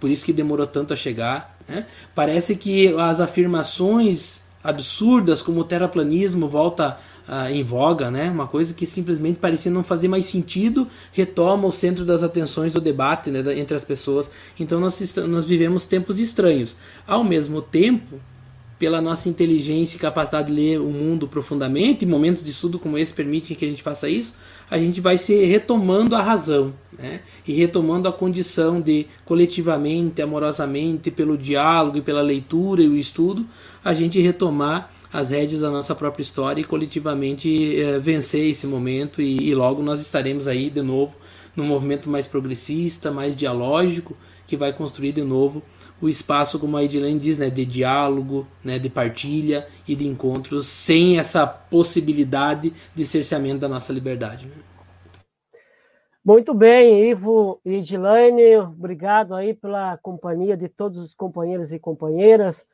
por 0.00 0.10
isso 0.10 0.24
que 0.24 0.32
demorou 0.32 0.66
tanto 0.66 0.92
a 0.92 0.96
chegar. 0.96 1.56
Né? 1.68 1.86
Parece 2.14 2.56
que 2.56 2.94
as 2.94 3.20
afirmações 3.20 4.42
absurdas 4.62 5.40
como 5.40 5.60
o 5.60 5.64
terraplanismo 5.64 6.48
volta 6.48 6.98
uh, 7.28 7.52
em 7.52 7.62
voga, 7.62 8.10
né? 8.10 8.30
Uma 8.30 8.46
coisa 8.46 8.72
que 8.72 8.86
simplesmente 8.86 9.38
parecia 9.38 9.70
não 9.70 9.84
fazer 9.84 10.08
mais 10.08 10.24
sentido, 10.24 10.88
retoma 11.12 11.68
o 11.68 11.72
centro 11.72 12.04
das 12.04 12.22
atenções 12.22 12.72
do 12.72 12.80
debate 12.80 13.30
né, 13.30 13.40
entre 13.58 13.76
as 13.76 13.84
pessoas. 13.84 14.30
Então 14.58 14.80
nós, 14.80 15.16
nós 15.28 15.44
vivemos 15.44 15.84
tempos 15.84 16.18
estranhos. 16.18 16.74
Ao 17.06 17.22
mesmo 17.22 17.60
tempo, 17.60 18.18
pela 18.78 19.00
nossa 19.00 19.28
inteligência 19.28 19.96
e 19.96 19.98
capacidade 19.98 20.48
de 20.48 20.54
ler 20.54 20.80
o 20.80 20.88
mundo 20.88 21.26
profundamente, 21.26 22.06
momentos 22.06 22.44
de 22.44 22.50
estudo 22.50 22.78
como 22.78 22.96
esse 22.96 23.12
permitem 23.12 23.56
que 23.56 23.64
a 23.64 23.68
gente 23.68 23.82
faça 23.82 24.08
isso, 24.08 24.36
a 24.70 24.78
gente 24.78 25.00
vai 25.00 25.18
se 25.18 25.44
retomando 25.44 26.14
a 26.14 26.22
razão 26.22 26.72
né? 26.96 27.20
e 27.46 27.52
retomando 27.52 28.06
a 28.06 28.12
condição 28.12 28.80
de 28.80 29.06
coletivamente, 29.24 30.22
amorosamente, 30.22 31.10
pelo 31.10 31.36
diálogo 31.36 31.98
e 31.98 32.02
pela 32.02 32.22
leitura 32.22 32.80
e 32.80 32.88
o 32.88 32.96
estudo, 32.96 33.44
a 33.84 33.92
gente 33.92 34.20
retomar 34.20 34.90
as 35.12 35.30
rédeas 35.30 35.60
da 35.60 35.70
nossa 35.70 35.94
própria 35.94 36.22
história 36.22 36.60
e 36.60 36.64
coletivamente 36.64 37.80
é, 37.80 37.98
vencer 37.98 38.50
esse 38.50 38.66
momento 38.66 39.22
e, 39.22 39.48
e, 39.48 39.54
logo 39.54 39.82
nós 39.82 40.00
estaremos 40.00 40.46
aí 40.46 40.68
de 40.70 40.82
novo 40.82 41.16
num 41.56 41.64
movimento 41.64 42.08
mais 42.08 42.26
progressista, 42.26 43.10
mais 43.10 43.34
dialógico, 43.34 44.16
que 44.46 44.56
vai 44.56 44.72
construir 44.72 45.12
de 45.12 45.22
novo 45.22 45.62
o 46.00 46.08
espaço, 46.08 46.60
como 46.60 46.76
a 46.76 46.84
Edilene 46.84 47.18
diz, 47.18 47.38
né, 47.38 47.50
de 47.50 47.64
diálogo, 47.64 48.46
né, 48.64 48.78
de 48.78 48.88
partilha 48.88 49.66
e 49.86 49.96
de 49.96 50.06
encontros, 50.06 50.66
sem 50.66 51.18
essa 51.18 51.46
possibilidade 51.46 52.72
de 52.94 53.04
cerceamento 53.04 53.58
da 53.58 53.68
nossa 53.68 53.92
liberdade. 53.92 54.46
Né? 54.46 54.52
Muito 56.24 56.54
bem, 56.54 57.10
Ivo 57.10 57.60
e 57.64 57.82
obrigado 58.58 59.34
aí 59.34 59.54
pela 59.54 59.96
companhia 59.98 60.56
de 60.56 60.68
todos 60.68 61.00
os 61.00 61.14
companheiros 61.14 61.72
e 61.72 61.78
companheiras. 61.78 62.64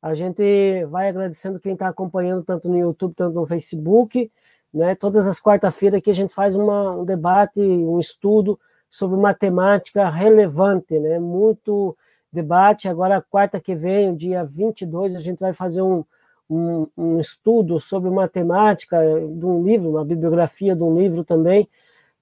A 0.00 0.14
gente 0.14 0.84
vai 0.86 1.08
agradecendo 1.08 1.58
quem 1.58 1.72
está 1.72 1.88
acompanhando 1.88 2.44
tanto 2.44 2.68
no 2.68 2.78
YouTube, 2.78 3.14
tanto 3.14 3.34
no 3.34 3.46
Facebook. 3.46 4.30
Né? 4.72 4.94
Todas 4.94 5.26
as 5.26 5.40
quarta-feiras 5.40 6.00
que 6.00 6.10
a 6.10 6.14
gente 6.14 6.32
faz 6.32 6.54
uma, 6.54 6.92
um 6.92 7.04
debate, 7.04 7.60
um 7.60 7.98
estudo 7.98 8.58
sobre 8.88 9.18
matemática 9.18 10.08
relevante, 10.08 10.98
né? 10.98 11.18
muito 11.18 11.96
debate. 12.32 12.88
Agora, 12.88 13.24
quarta 13.28 13.60
que 13.60 13.74
vem, 13.74 14.14
dia 14.14 14.44
22, 14.44 15.16
a 15.16 15.20
gente 15.20 15.40
vai 15.40 15.52
fazer 15.52 15.82
um, 15.82 16.04
um, 16.48 16.86
um 16.96 17.18
estudo 17.18 17.80
sobre 17.80 18.08
matemática 18.08 18.98
de 19.00 19.44
um 19.44 19.64
livro, 19.64 19.90
uma 19.90 20.04
bibliografia 20.04 20.76
de 20.76 20.82
um 20.82 20.96
livro 20.96 21.24
também, 21.24 21.68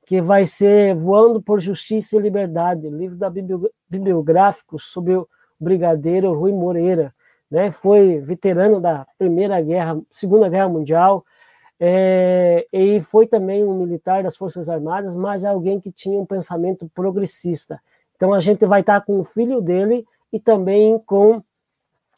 que 0.07 0.23
vai 0.23 0.47
ser 0.47 0.94
Voando 0.94 1.43
por 1.43 1.61
Justiça 1.61 2.16
e 2.16 2.20
Liberdade, 2.20 2.89
livro 2.89 3.16
da 3.16 3.31
bibliográfico 3.90 4.78
sobre 4.78 5.15
o 5.15 5.28
brigadeiro 5.61 6.32
Rui 6.32 6.53
Moreira 6.53 7.12
né? 7.51 7.70
Foi 7.70 8.18
veterano 8.18 8.81
da 8.81 9.06
Primeira 9.18 9.60
Guerra, 9.60 10.01
Segunda 10.10 10.48
Guerra 10.48 10.68
Mundial, 10.68 11.24
é, 11.78 12.66
e 12.73 13.01
foi 13.02 13.27
também 13.27 13.62
um 13.64 13.74
militar 13.74 14.23
das 14.23 14.36
Forças 14.36 14.68
Armadas, 14.68 15.14
mas 15.14 15.44
é 15.44 15.48
alguém 15.48 15.78
que 15.78 15.93
tinha 15.93 16.18
um 16.18 16.27
pensamento 16.27 16.90
progressista. 16.94 17.81
Então 18.16 18.32
a 18.32 18.40
gente 18.40 18.64
vai 18.64 18.81
estar 18.81 19.02
com 19.02 19.20
o 19.20 19.24
filho 19.24 19.60
dele 19.60 20.06
e 20.32 20.40
também 20.40 20.98
com 21.01 21.43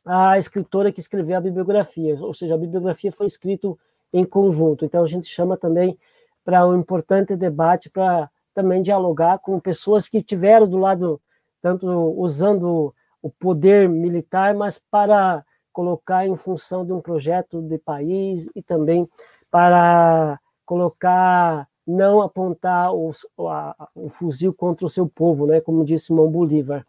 a 0.04 0.38
escritora 0.38 0.92
que 0.92 1.00
escreveu 1.00 1.36
a 1.36 1.40
bibliografia, 1.40 2.16
ou 2.20 2.32
seja, 2.32 2.54
a 2.54 2.58
bibliografia 2.58 3.12
foi 3.12 3.26
escrita 3.26 3.68
em 4.12 4.24
conjunto. 4.24 4.84
Então 4.84 5.02
a 5.02 5.06
gente 5.06 5.26
chama 5.26 5.56
também 5.56 5.98
para 6.44 6.66
um 6.66 6.78
importante 6.78 7.36
debate 7.36 7.90
para 7.90 8.30
também 8.54 8.80
dialogar 8.80 9.38
com 9.38 9.60
pessoas 9.60 10.08
que 10.08 10.22
tiveram 10.22 10.66
do 10.66 10.78
lado 10.78 11.20
tanto 11.60 11.86
usando 12.18 12.94
o 13.22 13.30
poder 13.30 13.88
militar, 13.88 14.54
mas 14.54 14.78
para 14.90 15.44
colocar 15.72 16.26
em 16.26 16.36
função 16.36 16.84
de 16.84 16.92
um 16.92 17.00
projeto 17.00 17.62
de 17.62 17.78
país 17.78 18.48
e 18.54 18.62
também 18.62 19.08
para 19.50 20.38
colocar 20.64 21.68
não 21.86 22.20
apontar 22.20 22.92
o, 22.92 23.12
a, 23.48 23.88
o 23.94 24.10
fuzil 24.10 24.52
contra 24.52 24.84
o 24.84 24.90
seu 24.90 25.08
povo, 25.08 25.46
né, 25.46 25.60
como 25.60 25.84
disse 25.84 26.06
Simão 26.06 26.30
Bolívar. 26.30 26.86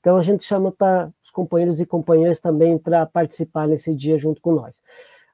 Então 0.00 0.16
a 0.16 0.22
gente 0.22 0.44
chama 0.44 0.72
para 0.72 1.12
os 1.22 1.30
companheiros 1.30 1.80
e 1.80 1.86
companheiras 1.86 2.40
também 2.40 2.76
para 2.76 3.06
participar 3.06 3.68
nesse 3.68 3.94
dia 3.94 4.18
junto 4.18 4.40
com 4.40 4.52
nós. 4.52 4.80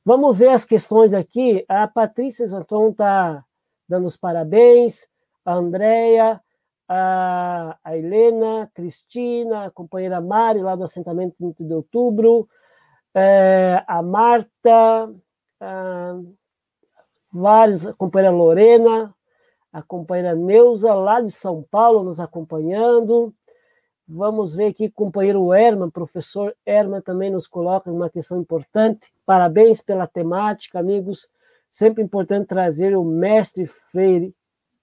Vamos 0.04 0.36
ver 0.36 0.48
as 0.48 0.64
questões 0.64 1.14
aqui. 1.14 1.64
A 1.68 1.88
Patrícia 1.88 2.46
Zanton 2.46 2.90
está 2.90 3.44
dando 3.88 4.06
os 4.06 4.16
parabéns, 4.16 5.08
a 5.44 5.54
Andrea, 5.54 6.40
a, 6.88 7.76
a 7.82 7.96
Helena, 7.96 8.70
Cristina, 8.74 9.66
a 9.66 9.70
companheira 9.70 10.20
Mari, 10.20 10.60
lá 10.60 10.76
do 10.76 10.84
assentamento 10.84 11.36
30 11.38 11.64
de 11.64 11.74
outubro, 11.74 12.48
é, 13.14 13.82
a 13.86 14.02
Marta, 14.02 15.10
a, 15.60 16.20
vários, 17.32 17.86
a 17.86 17.92
companheira 17.94 18.34
Lorena, 18.34 19.14
a 19.72 19.82
companheira 19.82 20.34
Neuza, 20.34 20.94
lá 20.94 21.20
de 21.20 21.30
São 21.30 21.64
Paulo, 21.70 22.04
nos 22.04 22.20
acompanhando. 22.20 23.34
Vamos 24.08 24.54
ver 24.54 24.66
aqui 24.66 24.88
companheiro 24.88 25.52
Herman, 25.52 25.90
professor 25.90 26.54
Herman 26.64 27.00
também 27.00 27.30
nos 27.30 27.48
coloca 27.48 27.90
uma 27.90 28.08
questão 28.08 28.40
importante. 28.40 29.12
Parabéns 29.24 29.80
pela 29.80 30.06
temática, 30.06 30.78
amigos. 30.78 31.28
Sempre 31.68 32.04
importante 32.04 32.46
trazer 32.46 32.96
o 32.96 33.04
mestre 33.04 33.66
Freire 33.66 34.32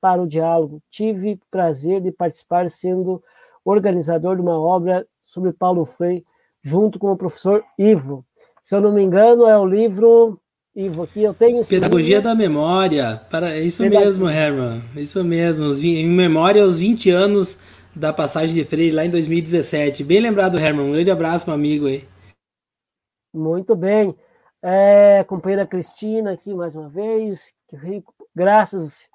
para 0.03 0.21
o 0.21 0.27
diálogo. 0.27 0.81
Tive 0.91 1.39
prazer 1.49 2.01
de 2.01 2.11
participar 2.11 2.69
sendo 2.69 3.23
organizador 3.63 4.35
de 4.35 4.41
uma 4.41 4.59
obra 4.59 5.07
sobre 5.23 5.53
Paulo 5.53 5.85
Freire, 5.85 6.25
junto 6.61 6.99
com 6.99 7.09
o 7.09 7.15
professor 7.15 7.63
Ivo. 7.79 8.25
Se 8.61 8.75
eu 8.75 8.81
não 8.81 8.91
me 8.91 9.01
engano, 9.01 9.47
é 9.47 9.57
o 9.57 9.65
livro 9.65 10.37
Ivo, 10.75 11.03
aqui 11.03 11.23
eu 11.23 11.33
tenho 11.33 11.65
Pedagogia 11.65 12.17
livro. 12.17 12.23
da 12.23 12.35
Memória. 12.35 13.21
Para, 13.31 13.53
é 13.53 13.61
isso 13.61 13.81
Pedag... 13.81 14.03
mesmo, 14.03 14.29
Herman. 14.29 14.81
Isso 14.97 15.23
mesmo. 15.23 15.71
Em 15.71 16.09
memória 16.09 16.61
aos 16.61 16.79
20 16.79 17.09
anos 17.09 17.57
da 17.95 18.11
passagem 18.11 18.53
de 18.53 18.65
Freire 18.65 18.93
lá 18.93 19.05
em 19.05 19.09
2017. 19.09 20.03
Bem 20.03 20.19
lembrado, 20.19 20.59
Herman. 20.59 20.85
Um 20.85 20.91
grande 20.91 21.11
abraço, 21.11 21.47
meu 21.47 21.55
amigo 21.55 21.87
aí. 21.87 22.03
Muito 23.33 23.73
bem. 23.73 24.13
É, 24.61 25.23
companheira 25.23 25.65
Cristina 25.65 26.33
aqui 26.33 26.53
mais 26.53 26.75
uma 26.75 26.89
vez. 26.89 27.53
Graças 28.35 29.12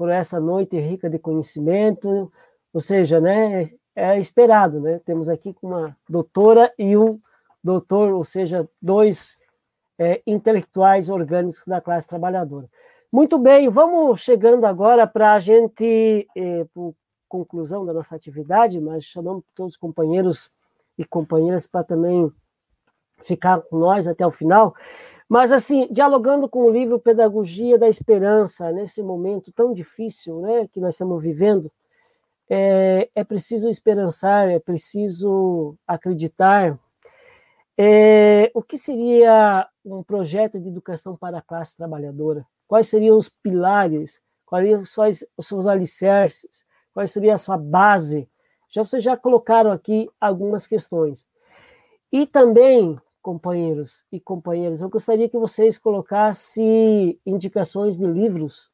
por 0.00 0.08
essa 0.08 0.40
noite 0.40 0.80
rica 0.80 1.10
de 1.10 1.18
conhecimento. 1.18 2.32
Ou 2.72 2.80
seja, 2.80 3.20
né, 3.20 3.70
é 3.94 4.18
esperado, 4.18 4.80
né? 4.80 4.98
Temos 5.04 5.28
aqui 5.28 5.54
uma 5.60 5.94
doutora 6.08 6.72
e 6.78 6.96
um 6.96 7.20
doutor, 7.62 8.10
ou 8.14 8.24
seja, 8.24 8.66
dois 8.80 9.36
é, 9.98 10.22
intelectuais 10.26 11.10
orgânicos 11.10 11.62
da 11.66 11.82
classe 11.82 12.08
trabalhadora. 12.08 12.66
Muito 13.12 13.38
bem, 13.38 13.68
vamos 13.68 14.22
chegando 14.22 14.64
agora 14.64 15.06
para 15.06 15.34
a 15.34 15.38
gente, 15.38 16.26
é, 16.34 16.64
por 16.72 16.94
conclusão 17.28 17.84
da 17.84 17.92
nossa 17.92 18.16
atividade, 18.16 18.80
mas 18.80 19.04
chamamos 19.04 19.44
todos 19.54 19.74
os 19.74 19.78
companheiros 19.78 20.50
e 20.96 21.04
companheiras 21.04 21.66
para 21.66 21.84
também 21.84 22.32
ficar 23.18 23.60
com 23.60 23.76
nós 23.76 24.08
até 24.08 24.26
o 24.26 24.30
final. 24.30 24.74
Mas, 25.30 25.52
assim, 25.52 25.86
dialogando 25.92 26.48
com 26.48 26.64
o 26.64 26.70
livro 26.70 26.98
Pedagogia 26.98 27.78
da 27.78 27.88
Esperança, 27.88 28.72
nesse 28.72 29.00
momento 29.00 29.52
tão 29.52 29.72
difícil 29.72 30.40
né, 30.40 30.66
que 30.72 30.80
nós 30.80 30.94
estamos 30.94 31.22
vivendo, 31.22 31.70
é, 32.48 33.08
é 33.14 33.22
preciso 33.22 33.68
esperançar, 33.68 34.50
é 34.50 34.58
preciso 34.58 35.76
acreditar. 35.86 36.76
É, 37.78 38.50
o 38.52 38.60
que 38.60 38.76
seria 38.76 39.68
um 39.84 40.02
projeto 40.02 40.58
de 40.58 40.66
educação 40.66 41.16
para 41.16 41.38
a 41.38 41.42
classe 41.42 41.76
trabalhadora? 41.76 42.44
Quais 42.66 42.88
seriam 42.88 43.16
os 43.16 43.28
pilares? 43.28 44.20
Quais 44.44 44.90
são 44.90 45.04
os 45.36 45.46
seus 45.46 45.68
alicerces? 45.68 46.66
Qual 46.92 47.06
seria 47.06 47.34
a 47.34 47.38
sua 47.38 47.56
base? 47.56 48.28
Já 48.68 48.84
vocês 48.84 49.00
já 49.00 49.16
colocaram 49.16 49.70
aqui 49.70 50.10
algumas 50.20 50.66
questões. 50.66 51.24
E 52.10 52.26
também, 52.26 52.98
companheiros 53.22 54.04
e 54.10 54.20
companheiras, 54.20 54.80
eu 54.80 54.88
gostaria 54.88 55.28
que 55.28 55.38
vocês 55.38 55.78
colocassem 55.78 57.18
indicações 57.24 57.96
de 57.98 58.06
livros 58.06 58.70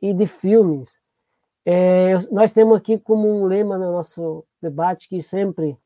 e 0.00 0.12
de 0.12 0.26
filmes. 0.26 1.00
É, 1.64 2.14
nós 2.30 2.52
temos 2.52 2.76
aqui 2.76 2.98
como 2.98 3.28
um 3.28 3.44
lema 3.44 3.76
no 3.78 3.92
nosso 3.92 4.44
debate 4.60 5.08
que 5.08 5.20
sempre 5.20 5.76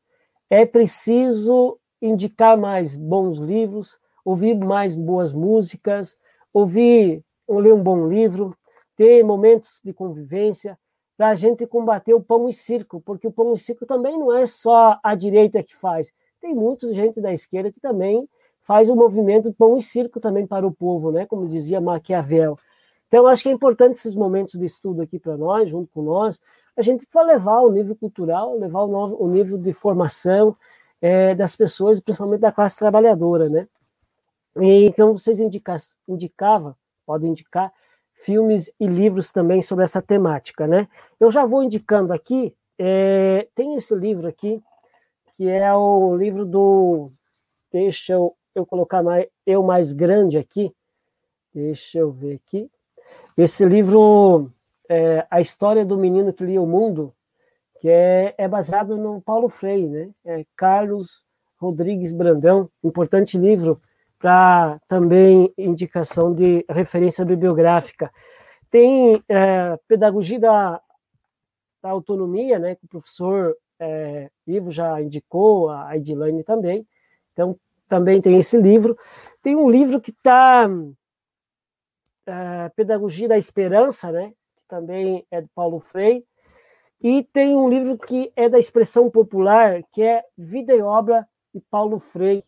é 0.49 0.65
preciso 0.65 1.79
indicar 2.01 2.57
mais 2.57 2.95
bons 2.95 3.39
livros, 3.39 3.99
ouvir 4.23 4.55
mais 4.55 4.95
boas 4.95 5.33
músicas, 5.33 6.17
ouvir 6.53 7.23
ou 7.47 7.59
ler 7.59 7.73
um 7.73 7.83
bom 7.83 8.07
livro, 8.07 8.55
ter 8.95 9.23
momentos 9.23 9.81
de 9.83 9.93
convivência, 9.93 10.77
para 11.17 11.29
a 11.29 11.35
gente 11.35 11.65
combater 11.67 12.13
o 12.13 12.21
pão 12.21 12.49
e 12.49 12.53
circo, 12.53 13.01
porque 13.01 13.27
o 13.27 13.31
pão 13.31 13.53
e 13.53 13.57
circo 13.57 13.85
também 13.85 14.17
não 14.17 14.35
é 14.35 14.45
só 14.45 14.99
a 15.03 15.15
direita 15.15 15.63
que 15.63 15.75
faz. 15.75 16.13
Tem 16.43 16.53
muita 16.53 16.93
gente 16.93 17.21
da 17.21 17.31
esquerda 17.31 17.71
que 17.71 17.79
também 17.79 18.27
faz 18.63 18.89
o 18.89 18.95
movimento 18.97 19.53
pão 19.53 19.77
e 19.77 19.81
circo 19.81 20.19
também 20.19 20.45
para 20.45 20.67
o 20.67 20.73
povo, 20.73 21.09
né? 21.09 21.25
como 21.25 21.47
dizia 21.47 21.79
Maquiavel. 21.79 22.59
Então, 23.07 23.25
acho 23.27 23.43
que 23.43 23.49
é 23.49 23.53
importante 23.53 23.95
esses 23.95 24.13
momentos 24.13 24.59
de 24.59 24.65
estudo 24.65 25.01
aqui 25.01 25.17
para 25.17 25.37
nós, 25.37 25.69
junto 25.69 25.89
com 25.93 26.01
nós, 26.01 26.41
a 26.75 26.81
gente 26.81 27.07
para 27.07 27.21
levar 27.21 27.61
o 27.61 27.71
nível 27.71 27.95
cultural, 27.95 28.57
levar 28.57 28.81
o, 28.81 28.87
novo, 28.87 29.23
o 29.23 29.27
nível 29.29 29.57
de 29.57 29.71
formação 29.71 30.53
é, 31.01 31.33
das 31.33 31.55
pessoas, 31.55 32.01
principalmente 32.01 32.41
da 32.41 32.51
classe 32.51 32.77
trabalhadora, 32.77 33.47
né? 33.47 33.65
E, 34.59 34.85
então, 34.85 35.15
vocês 35.15 35.39
indica, 35.39 35.77
indicavam, 36.09 36.75
podem 37.05 37.31
indicar, 37.31 37.71
filmes 38.15 38.69
e 38.77 38.85
livros 38.85 39.31
também 39.31 39.61
sobre 39.61 39.85
essa 39.85 40.01
temática, 40.01 40.67
né? 40.67 40.89
Eu 41.17 41.31
já 41.31 41.45
vou 41.45 41.63
indicando 41.63 42.11
aqui, 42.11 42.53
é, 42.77 43.47
tem 43.55 43.75
esse 43.75 43.95
livro 43.95 44.27
aqui, 44.27 44.61
que 45.35 45.49
é 45.49 45.73
o 45.73 46.15
livro 46.15 46.45
do, 46.45 47.11
deixa 47.71 48.13
eu, 48.13 48.35
eu 48.53 48.65
colocar 48.65 49.01
mais, 49.01 49.27
eu 49.45 49.63
mais 49.63 49.93
grande 49.93 50.37
aqui, 50.37 50.73
deixa 51.53 51.99
eu 51.99 52.11
ver 52.11 52.35
aqui, 52.35 52.69
esse 53.35 53.65
livro, 53.65 54.51
é, 54.87 55.25
A 55.29 55.41
História 55.41 55.83
do 55.83 55.97
Menino 55.97 56.31
que 56.31 56.45
Lia 56.45 56.61
o 56.61 56.67
Mundo, 56.67 57.13
que 57.79 57.89
é, 57.89 58.35
é 58.37 58.47
baseado 58.47 58.95
no 58.95 59.21
Paulo 59.21 59.49
Freire, 59.49 59.87
né? 59.87 60.09
É 60.23 60.45
Carlos 60.55 61.21
Rodrigues 61.57 62.11
Brandão, 62.11 62.69
importante 62.83 63.37
livro, 63.37 63.77
para 64.19 64.79
também 64.87 65.51
indicação 65.57 66.33
de 66.33 66.65
referência 66.69 67.25
bibliográfica. 67.25 68.11
Tem 68.69 69.21
é, 69.27 69.77
Pedagogia 69.87 70.39
da, 70.39 70.81
da, 71.81 71.89
Autonomia, 71.89 72.57
né, 72.59 72.75
que 72.75 72.85
o 72.85 72.87
professor 72.87 73.55
é, 73.79 74.29
Ivo 74.47 74.71
já 74.71 75.01
indicou, 75.01 75.69
a 75.69 75.95
Edilane 75.95 76.43
também. 76.43 76.87
Então, 77.31 77.57
também 77.87 78.21
tem 78.21 78.37
esse 78.37 78.57
livro. 78.57 78.97
Tem 79.41 79.55
um 79.55 79.69
livro 79.69 79.99
que 79.99 80.11
está 80.11 80.69
é, 82.25 82.69
Pedagogia 82.75 83.27
da 83.27 83.37
Esperança, 83.37 84.11
né, 84.11 84.29
que 84.55 84.63
também 84.67 85.25
é 85.29 85.41
de 85.41 85.47
Paulo 85.53 85.79
Freire. 85.79 86.25
E 87.01 87.23
tem 87.23 87.55
um 87.55 87.67
livro 87.67 87.97
que 87.97 88.31
é 88.35 88.47
da 88.47 88.57
expressão 88.57 89.09
popular, 89.09 89.83
que 89.91 90.01
é 90.01 90.23
Vida 90.37 90.73
e 90.73 90.81
Obra 90.81 91.27
de 91.53 91.61
Paulo 91.69 91.99
Freire, 91.99 92.45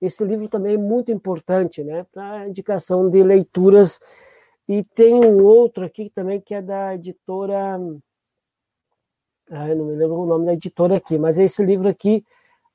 esse 0.00 0.24
livro 0.24 0.48
também 0.48 0.74
é 0.74 0.78
muito 0.78 1.10
importante, 1.10 1.82
né, 1.82 2.04
para 2.12 2.48
indicação 2.48 3.08
de 3.08 3.22
leituras. 3.22 3.98
E 4.68 4.84
tem 4.84 5.14
um 5.14 5.42
outro 5.42 5.84
aqui 5.84 6.10
também 6.14 6.40
que 6.40 6.54
é 6.54 6.60
da 6.60 6.94
editora. 6.94 7.78
Ah, 9.50 9.74
não 9.74 9.84
me 9.84 9.94
lembro 9.94 10.18
o 10.20 10.26
nome 10.26 10.46
da 10.46 10.54
editora 10.54 10.96
aqui, 10.96 11.16
mas 11.18 11.38
é 11.38 11.44
esse 11.44 11.64
livro 11.64 11.88
aqui, 11.88 12.24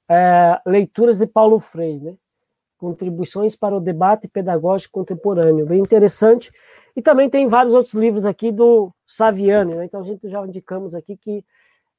é, 0.09 0.59
Leituras 0.65 1.17
de 1.17 1.27
Paulo 1.27 1.59
Freire, 1.59 1.99
né? 1.99 2.15
Contribuições 2.77 3.55
para 3.55 3.75
o 3.75 3.79
Debate 3.79 4.27
Pedagógico 4.27 4.99
Contemporâneo. 4.99 5.65
Bem 5.65 5.79
interessante. 5.79 6.51
E 6.95 7.01
também 7.01 7.29
tem 7.29 7.47
vários 7.47 7.73
outros 7.73 7.93
livros 7.93 8.25
aqui 8.25 8.51
do 8.51 8.91
Saviani, 9.05 9.75
né? 9.75 9.85
Então 9.85 10.01
a 10.01 10.03
gente 10.03 10.29
já 10.29 10.45
indicamos 10.45 10.95
aqui 10.95 11.15
que 11.17 11.45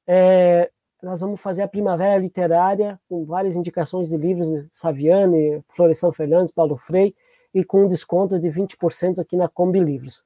é, 0.07 0.69
nós 1.01 1.21
vamos 1.21 1.39
fazer 1.39 1.63
a 1.63 1.67
Primavera 1.67 2.17
Literária, 2.17 2.99
com 3.09 3.25
várias 3.25 3.55
indicações 3.55 4.09
de 4.09 4.17
livros 4.17 4.49
de 4.49 4.67
Saviane, 4.73 5.63
Florestan 5.69 6.11
Fernandes, 6.11 6.51
Paulo 6.51 6.77
Frei, 6.77 7.15
e 7.53 7.63
com 7.63 7.85
um 7.85 7.87
desconto 7.87 8.39
de 8.39 8.49
20% 8.49 9.19
aqui 9.19 9.37
na 9.37 9.47
Combi 9.47 9.79
Livros. 9.79 10.23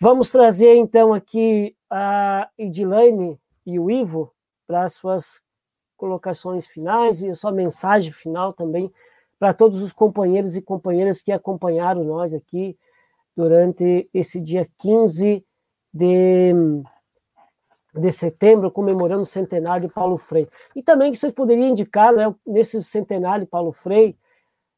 Vamos 0.00 0.30
trazer 0.30 0.74
então 0.76 1.12
aqui 1.12 1.74
a 1.90 2.48
Edilane 2.58 3.38
e 3.66 3.78
o 3.78 3.90
Ivo 3.90 4.32
para 4.66 4.84
as 4.84 4.94
suas 4.94 5.42
colocações 5.96 6.66
finais 6.66 7.22
e 7.22 7.28
a 7.28 7.34
sua 7.34 7.52
mensagem 7.52 8.12
final 8.12 8.52
também 8.52 8.92
para 9.38 9.54
todos 9.54 9.82
os 9.82 9.92
companheiros 9.92 10.56
e 10.56 10.62
companheiras 10.62 11.22
que 11.22 11.32
acompanharam 11.32 12.04
nós 12.04 12.34
aqui 12.34 12.78
durante 13.36 14.08
esse 14.12 14.40
dia 14.40 14.68
15 14.78 15.44
de 15.92 16.52
de 17.96 18.10
setembro, 18.10 18.70
comemorando 18.70 19.22
o 19.22 19.26
centenário 19.26 19.86
de 19.86 19.94
Paulo 19.94 20.18
Freire. 20.18 20.50
E 20.74 20.82
também 20.82 21.12
que 21.12 21.18
vocês 21.18 21.32
poderiam 21.32 21.68
indicar, 21.68 22.12
né, 22.12 22.34
nesse 22.44 22.82
centenário 22.82 23.44
de 23.44 23.50
Paulo 23.50 23.72
Freire, 23.72 24.18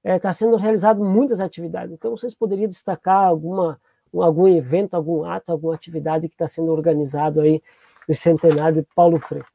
está 0.04 0.14
é, 0.14 0.18
tá 0.18 0.32
sendo 0.32 0.56
realizado 0.56 1.02
muitas 1.02 1.40
atividades. 1.40 1.92
Então, 1.92 2.10
vocês 2.10 2.34
poderiam 2.34 2.68
destacar 2.68 3.24
alguma, 3.24 3.80
algum 4.12 4.46
evento, 4.46 4.94
algum 4.94 5.24
ato, 5.24 5.50
alguma 5.50 5.74
atividade 5.74 6.28
que 6.28 6.34
está 6.34 6.46
sendo 6.46 6.70
organizado 6.70 7.40
aí 7.40 7.62
no 8.08 8.14
centenário 8.14 8.82
de 8.82 8.88
Paulo 8.94 9.18
Freire. 9.18 9.46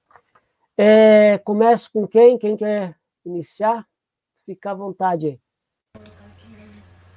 É, 0.78 1.38
começo 1.40 1.90
com 1.94 2.08
quem? 2.08 2.38
Quem 2.38 2.58
quer 2.58 2.96
iniciar? 3.26 3.86
Fica 4.46 4.72
à 4.72 4.74
vontade 4.74 5.28
aí. 5.28 5.40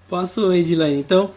Posso, 0.09 0.52
Edilane? 0.52 0.98
Então, 0.98 1.31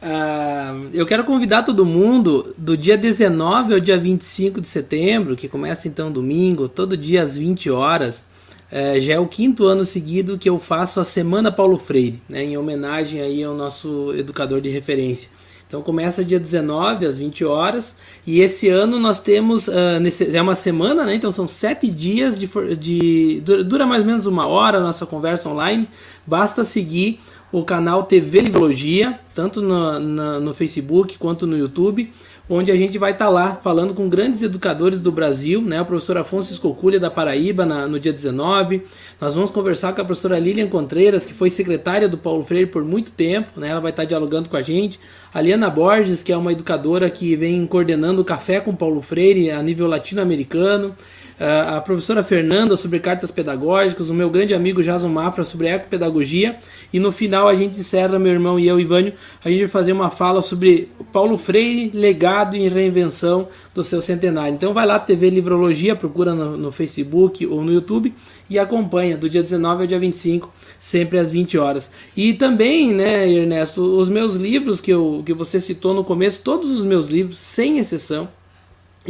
Uh, 0.00 0.90
eu 0.94 1.04
quero 1.04 1.24
convidar 1.24 1.64
todo 1.64 1.84
mundo 1.84 2.54
do 2.56 2.76
dia 2.76 2.96
19 2.96 3.74
ao 3.74 3.80
dia 3.80 3.98
25 3.98 4.60
de 4.60 4.68
setembro, 4.68 5.34
que 5.34 5.48
começa 5.48 5.88
então 5.88 6.10
domingo, 6.10 6.68
todo 6.68 6.96
dia 6.96 7.22
às 7.22 7.36
20 7.36 7.68
horas. 7.70 8.24
Uh, 8.70 9.00
já 9.00 9.14
é 9.14 9.18
o 9.18 9.26
quinto 9.26 9.66
ano 9.66 9.84
seguido 9.84 10.38
que 10.38 10.48
eu 10.48 10.60
faço 10.60 11.00
a 11.00 11.04
Semana 11.04 11.50
Paulo 11.50 11.78
Freire, 11.78 12.22
né, 12.28 12.44
em 12.44 12.56
homenagem 12.56 13.20
aí 13.20 13.42
ao 13.42 13.54
nosso 13.54 14.12
educador 14.14 14.60
de 14.60 14.68
referência. 14.68 15.30
Então 15.68 15.82
começa 15.82 16.24
dia 16.24 16.40
19 16.40 17.04
às 17.04 17.18
20 17.18 17.44
horas 17.44 17.94
e 18.26 18.40
esse 18.40 18.70
ano 18.70 18.98
nós 18.98 19.20
temos 19.20 19.68
uh, 19.68 20.00
nesse, 20.00 20.34
é 20.34 20.40
uma 20.40 20.54
semana, 20.54 21.04
né? 21.04 21.14
Então 21.14 21.30
são 21.30 21.46
sete 21.46 21.90
dias 21.90 22.38
de, 22.38 22.48
de 22.74 23.40
dura 23.42 23.86
mais 23.86 24.00
ou 24.00 24.06
menos 24.06 24.24
uma 24.24 24.46
hora 24.46 24.78
a 24.78 24.80
nossa 24.80 25.04
conversa 25.04 25.46
online. 25.50 25.86
Basta 26.26 26.64
seguir 26.64 27.20
o 27.52 27.62
canal 27.64 28.02
TV 28.02 28.40
Livrologia, 28.40 29.20
tanto 29.34 29.60
no, 29.60 29.98
no, 30.00 30.40
no 30.40 30.54
Facebook 30.54 31.18
quanto 31.18 31.46
no 31.46 31.56
YouTube 31.56 32.10
onde 32.48 32.72
a 32.72 32.76
gente 32.76 32.96
vai 32.96 33.12
estar 33.12 33.26
tá 33.26 33.30
lá 33.30 33.54
falando 33.56 33.92
com 33.92 34.08
grandes 34.08 34.42
educadores 34.42 35.00
do 35.00 35.12
Brasil, 35.12 35.60
né? 35.60 35.80
O 35.82 35.84
professor 35.84 36.16
Afonso 36.16 36.52
Escoculha 36.52 36.98
da 36.98 37.10
Paraíba 37.10 37.66
na, 37.66 37.86
no 37.86 38.00
dia 38.00 38.12
19. 38.12 38.82
Nós 39.20 39.34
vamos 39.34 39.50
conversar 39.50 39.92
com 39.92 40.00
a 40.00 40.04
professora 40.04 40.38
Lilian 40.38 40.68
Contreiras, 40.68 41.26
que 41.26 41.34
foi 41.34 41.50
secretária 41.50 42.08
do 42.08 42.16
Paulo 42.16 42.42
Freire 42.44 42.66
por 42.66 42.84
muito 42.84 43.12
tempo, 43.12 43.60
né? 43.60 43.68
Ela 43.68 43.80
vai 43.80 43.90
estar 43.90 44.02
tá 44.02 44.08
dialogando 44.08 44.48
com 44.48 44.56
a 44.56 44.62
gente. 44.62 44.98
A 45.32 45.40
Liana 45.40 45.68
Borges, 45.68 46.22
que 46.22 46.32
é 46.32 46.36
uma 46.36 46.52
educadora 46.52 47.10
que 47.10 47.36
vem 47.36 47.66
coordenando 47.66 48.22
o 48.22 48.24
Café 48.24 48.60
com 48.60 48.74
Paulo 48.74 49.02
Freire 49.02 49.50
a 49.50 49.62
nível 49.62 49.86
latino-americano. 49.86 50.94
Ah, 51.40 51.76
a 51.76 51.80
professora 51.80 52.24
Fernanda 52.24 52.76
sobre 52.76 52.98
cartas 52.98 53.30
pedagógicas, 53.30 54.08
o 54.08 54.14
meu 54.14 54.28
grande 54.28 54.54
amigo 54.54 54.82
Jason 54.82 55.08
Mafra 55.08 55.44
sobre 55.44 55.68
ecopedagogia 55.68 56.56
e 56.92 56.98
no 56.98 57.12
final 57.12 57.46
a 57.46 57.54
gente 57.54 57.78
encerra, 57.78 58.18
meu 58.18 58.32
irmão 58.32 58.58
e 58.58 58.66
eu, 58.66 58.80
Ivânio, 58.80 59.12
a 59.44 59.48
gente 59.48 59.60
vai 59.60 59.68
fazer 59.68 59.92
uma 59.92 60.10
fala 60.10 60.42
sobre 60.42 60.90
Paulo 61.12 61.38
Freire, 61.38 61.92
legado 61.94 62.56
e 62.56 62.68
reinvenção 62.68 63.46
do 63.72 63.84
seu 63.84 64.00
centenário. 64.00 64.54
Então 64.54 64.74
vai 64.74 64.84
lá, 64.84 64.98
TV 64.98 65.30
Livrologia, 65.30 65.94
procura 65.94 66.34
no, 66.34 66.56
no 66.56 66.72
Facebook 66.72 67.46
ou 67.46 67.62
no 67.62 67.72
YouTube 67.72 68.12
e 68.50 68.58
acompanha 68.58 69.16
do 69.16 69.30
dia 69.30 69.42
19 69.42 69.82
ao 69.82 69.86
dia 69.86 69.98
25, 70.00 70.52
sempre 70.80 71.18
às 71.18 71.30
20 71.30 71.56
horas. 71.56 71.88
E 72.16 72.32
também, 72.32 72.92
né, 72.92 73.30
Ernesto, 73.30 73.80
os 73.80 74.08
meus 74.08 74.34
livros 74.34 74.80
que, 74.80 74.90
eu, 74.90 75.22
que 75.24 75.32
você 75.32 75.60
citou 75.60 75.94
no 75.94 76.02
começo, 76.02 76.40
todos 76.42 76.68
os 76.72 76.84
meus 76.84 77.06
livros, 77.06 77.38
sem 77.38 77.78
exceção, 77.78 78.28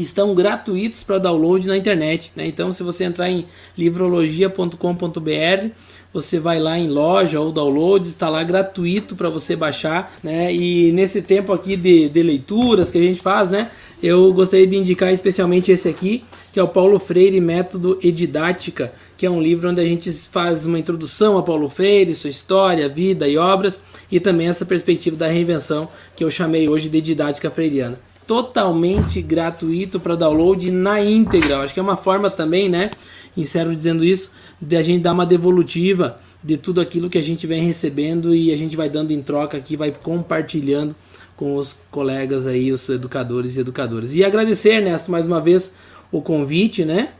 estão 0.02 0.34
gratuitos 0.34 1.02
para 1.02 1.18
download 1.18 1.66
na 1.66 1.76
internet. 1.76 2.30
Né? 2.36 2.46
Então, 2.46 2.72
se 2.72 2.82
você 2.82 3.04
entrar 3.04 3.28
em 3.28 3.44
livrologia.com.br, 3.76 5.70
você 6.12 6.40
vai 6.40 6.58
lá 6.58 6.78
em 6.78 6.88
loja 6.88 7.40
ou 7.40 7.52
download, 7.52 8.08
está 8.08 8.28
lá 8.28 8.42
gratuito 8.42 9.14
para 9.14 9.28
você 9.28 9.56
baixar. 9.56 10.12
Né? 10.22 10.54
E 10.54 10.92
nesse 10.92 11.22
tempo 11.22 11.52
aqui 11.52 11.76
de, 11.76 12.08
de 12.08 12.22
leituras 12.22 12.90
que 12.90 12.98
a 12.98 13.02
gente 13.02 13.20
faz, 13.20 13.50
né? 13.50 13.70
eu 14.02 14.32
gostaria 14.32 14.66
de 14.66 14.76
indicar 14.76 15.12
especialmente 15.12 15.70
esse 15.70 15.88
aqui, 15.88 16.24
que 16.52 16.60
é 16.60 16.62
o 16.62 16.68
Paulo 16.68 16.98
Freire 16.98 17.40
Método 17.40 17.98
e 18.02 18.12
Didática, 18.12 18.92
que 19.16 19.26
é 19.26 19.30
um 19.30 19.42
livro 19.42 19.68
onde 19.68 19.80
a 19.80 19.84
gente 19.84 20.10
faz 20.12 20.64
uma 20.64 20.78
introdução 20.78 21.36
a 21.36 21.42
Paulo 21.42 21.68
Freire, 21.68 22.14
sua 22.14 22.30
história, 22.30 22.88
vida 22.88 23.28
e 23.28 23.36
obras, 23.36 23.80
e 24.10 24.20
também 24.20 24.48
essa 24.48 24.64
perspectiva 24.64 25.16
da 25.16 25.26
reinvenção 25.26 25.88
que 26.16 26.22
eu 26.22 26.30
chamei 26.30 26.68
hoje 26.68 26.88
de 26.88 27.00
didática 27.00 27.50
freiriana 27.50 27.98
totalmente 28.28 29.22
gratuito 29.22 29.98
para 29.98 30.14
download 30.14 30.70
na 30.70 31.02
íntegra. 31.02 31.60
Acho 31.60 31.72
que 31.72 31.80
é 31.80 31.82
uma 31.82 31.96
forma 31.96 32.30
também, 32.30 32.68
né? 32.68 32.90
Encerro 33.34 33.74
dizendo 33.74 34.04
isso, 34.04 34.32
de 34.60 34.76
a 34.76 34.82
gente 34.82 35.02
dar 35.02 35.14
uma 35.14 35.24
devolutiva 35.24 36.14
de 36.44 36.58
tudo 36.58 36.80
aquilo 36.80 37.08
que 37.08 37.16
a 37.16 37.22
gente 37.22 37.46
vem 37.46 37.62
recebendo 37.62 38.34
e 38.34 38.52
a 38.52 38.56
gente 38.56 38.76
vai 38.76 38.90
dando 38.90 39.12
em 39.12 39.22
troca 39.22 39.56
aqui, 39.56 39.76
vai 39.76 39.90
compartilhando 39.90 40.94
com 41.36 41.56
os 41.56 41.74
colegas 41.90 42.46
aí, 42.46 42.70
os 42.70 42.86
educadores 42.90 43.56
e 43.56 43.60
educadoras. 43.60 44.14
E 44.14 44.22
agradecer, 44.22 44.74
Ernesto, 44.74 45.10
mais 45.10 45.24
uma 45.24 45.40
vez 45.40 45.72
o 46.12 46.20
convite, 46.20 46.84
né? 46.84 47.12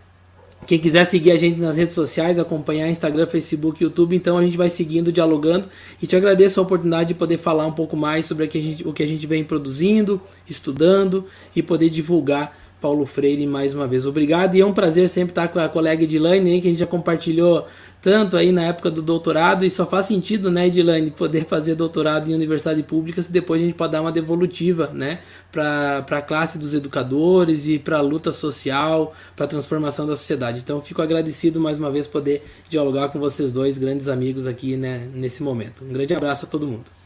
Quem 0.67 0.79
quiser 0.79 1.05
seguir 1.05 1.31
a 1.31 1.37
gente 1.37 1.59
nas 1.59 1.77
redes 1.77 1.95
sociais, 1.95 2.39
acompanhar 2.39 2.91
Instagram, 2.91 3.27
Facebook, 3.27 3.83
YouTube, 3.83 4.15
então 4.15 4.37
a 4.37 4.45
gente 4.45 4.57
vai 4.57 4.69
seguindo, 4.69 5.11
dialogando. 5.11 5.67
E 6.03 6.07
te 6.07 6.15
agradeço 6.15 6.61
a 6.61 6.63
oportunidade 6.63 7.09
de 7.09 7.15
poder 7.15 7.39
falar 7.39 7.65
um 7.67 7.73
pouco 7.73 7.97
mais 7.97 8.27
sobre 8.27 8.45
o 8.45 8.49
que 8.49 8.59
a 8.59 8.63
gente, 8.63 8.87
o 8.87 8.93
que 8.93 9.03
a 9.03 9.07
gente 9.07 9.27
vem 9.27 9.43
produzindo, 9.43 10.21
estudando 10.49 11.25
e 11.57 11.63
poder 11.63 11.89
divulgar 11.89 12.55
Paulo 12.81 13.05
Freire 13.05 13.47
mais 13.47 13.75
uma 13.75 13.87
vez. 13.87 14.07
Obrigado 14.07 14.55
e 14.55 14.61
é 14.61 14.67
um 14.67 14.73
prazer 14.73 15.09
sempre 15.09 15.33
estar 15.33 15.49
com 15.49 15.59
a 15.59 15.69
colega 15.69 16.05
Edilane, 16.05 16.61
que 16.61 16.69
a 16.69 16.71
gente 16.71 16.81
já 16.81 16.87
compartilhou 16.87 17.67
tanto 18.01 18.37
aí 18.37 18.53
na 18.53 18.63
época 18.63 18.91
do 18.91 19.03
doutorado 19.03 19.65
e 19.65 19.71
só 19.71 19.85
faz 19.85 20.07
sentido, 20.07 20.51
né, 20.51 20.69
Edilane, 20.69 21.11
poder 21.11 21.45
fazer 21.45 21.75
doutorado 21.75 22.31
em 22.31 22.35
universidade 22.35 22.83
pública 22.83 23.21
se 23.21 23.33
depois 23.33 23.61
a 23.61 23.65
gente 23.65 23.75
pode 23.75 23.93
dar 23.93 24.01
uma 24.01 24.13
devolutiva, 24.13 24.91
né, 24.95 25.19
para 25.51 26.05
a 26.09 26.23
classe 26.23 26.59
dos 26.59 26.75
educadores 26.75 27.67
e 27.67 27.79
para 27.79 27.99
a 27.99 28.01
luta 28.01 28.31
social, 28.31 29.13
para 29.35 29.47
a 29.47 29.49
transformação 29.49 30.07
da 30.07 30.15
sociedade. 30.15 30.61
Então, 30.61 30.81
fico 30.81 31.03
agradecido 31.03 31.61
mais 31.61 31.79
uma 31.79 31.91
vez 31.91 32.07
poder 32.07 32.45
dialogar 32.69 33.09
com 33.09 33.19
vocês 33.19 33.51
dois, 33.51 33.79
grandes 33.79 34.07
amigos 34.07 34.47
aqui, 34.47 34.77
né, 34.77 35.09
nesse 35.13 35.43
momento. 35.43 35.85
Um 35.85 35.93
grande 35.93 36.15
abraço 36.15 36.47
a 36.47 36.49
todo 36.49 36.67
mundo. 36.67 36.98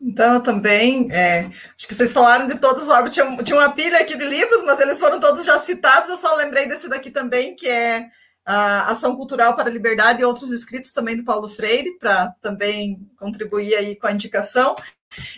Então, 0.00 0.40
também, 0.40 1.08
é, 1.10 1.50
acho 1.76 1.88
que 1.88 1.94
vocês 1.94 2.12
falaram 2.12 2.46
de 2.46 2.58
todos, 2.58 2.88
óbvio, 2.88 3.10
tinha, 3.10 3.42
tinha 3.42 3.58
uma 3.58 3.72
pilha 3.72 3.98
aqui 3.98 4.16
de 4.16 4.24
livros, 4.24 4.62
mas 4.62 4.78
eles 4.80 5.00
foram 5.00 5.18
todos 5.18 5.44
já 5.44 5.58
citados, 5.58 6.08
eu 6.08 6.16
só 6.16 6.34
lembrei 6.36 6.68
desse 6.68 6.88
daqui 6.88 7.10
também, 7.10 7.56
que 7.56 7.66
é 7.66 8.10
a 8.44 8.90
Ação 8.90 9.16
Cultural 9.16 9.56
para 9.56 9.68
a 9.68 9.72
Liberdade 9.72 10.20
e 10.20 10.24
outros 10.24 10.50
escritos 10.50 10.92
também 10.92 11.16
do 11.16 11.24
Paulo 11.24 11.48
Freire, 11.48 11.98
para 11.98 12.34
também 12.42 13.08
contribuir 13.16 13.74
aí 13.74 13.96
com 13.96 14.06
a 14.06 14.12
indicação. 14.12 14.76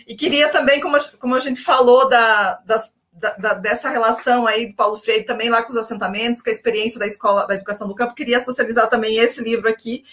E 0.05 0.15
queria 0.15 0.49
também, 0.49 0.81
como 0.81 0.97
a, 0.97 0.99
como 1.19 1.35
a 1.35 1.39
gente 1.39 1.61
falou 1.61 2.09
da, 2.09 2.55
das, 2.65 2.93
da, 3.13 3.53
dessa 3.53 3.89
relação 3.89 4.45
aí 4.45 4.67
do 4.67 4.75
Paulo 4.75 4.97
Freire 4.97 5.23
também 5.23 5.49
lá 5.49 5.63
com 5.63 5.71
os 5.71 5.77
assentamentos, 5.77 6.41
com 6.41 6.49
a 6.49 6.53
experiência 6.53 6.99
da 6.99 7.07
escola 7.07 7.47
da 7.47 7.55
educação 7.55 7.87
do 7.87 7.95
campo, 7.95 8.15
queria 8.15 8.39
socializar 8.39 8.89
também 8.89 9.17
esse 9.17 9.41
livro 9.41 9.69
aqui, 9.69 10.03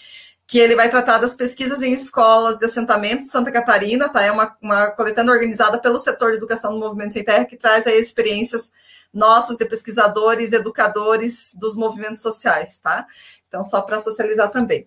que 0.47 0.59
ele 0.59 0.75
vai 0.75 0.89
tratar 0.89 1.17
das 1.17 1.33
pesquisas 1.33 1.81
em 1.81 1.91
escolas 1.91 2.59
de 2.59 2.65
assentamentos 2.65 3.25
de 3.25 3.31
Santa 3.31 3.51
Catarina, 3.51 4.09
tá? 4.09 4.21
É 4.21 4.31
uma, 4.31 4.55
uma 4.61 4.91
coletânea 4.91 5.33
organizada 5.33 5.79
pelo 5.79 5.97
setor 5.97 6.31
de 6.31 6.37
educação 6.37 6.73
do 6.73 6.79
Movimento 6.79 7.13
Sem 7.13 7.23
Terra, 7.23 7.45
que 7.45 7.57
traz 7.57 7.87
aí 7.87 7.99
experiências 7.99 8.71
nossas 9.11 9.57
de 9.57 9.65
pesquisadores, 9.65 10.51
educadores 10.51 11.55
dos 11.55 11.75
movimentos 11.75 12.21
sociais, 12.21 12.79
tá? 12.79 13.07
Então, 13.47 13.63
só 13.63 13.81
para 13.81 13.97
socializar 13.97 14.51
também. 14.51 14.85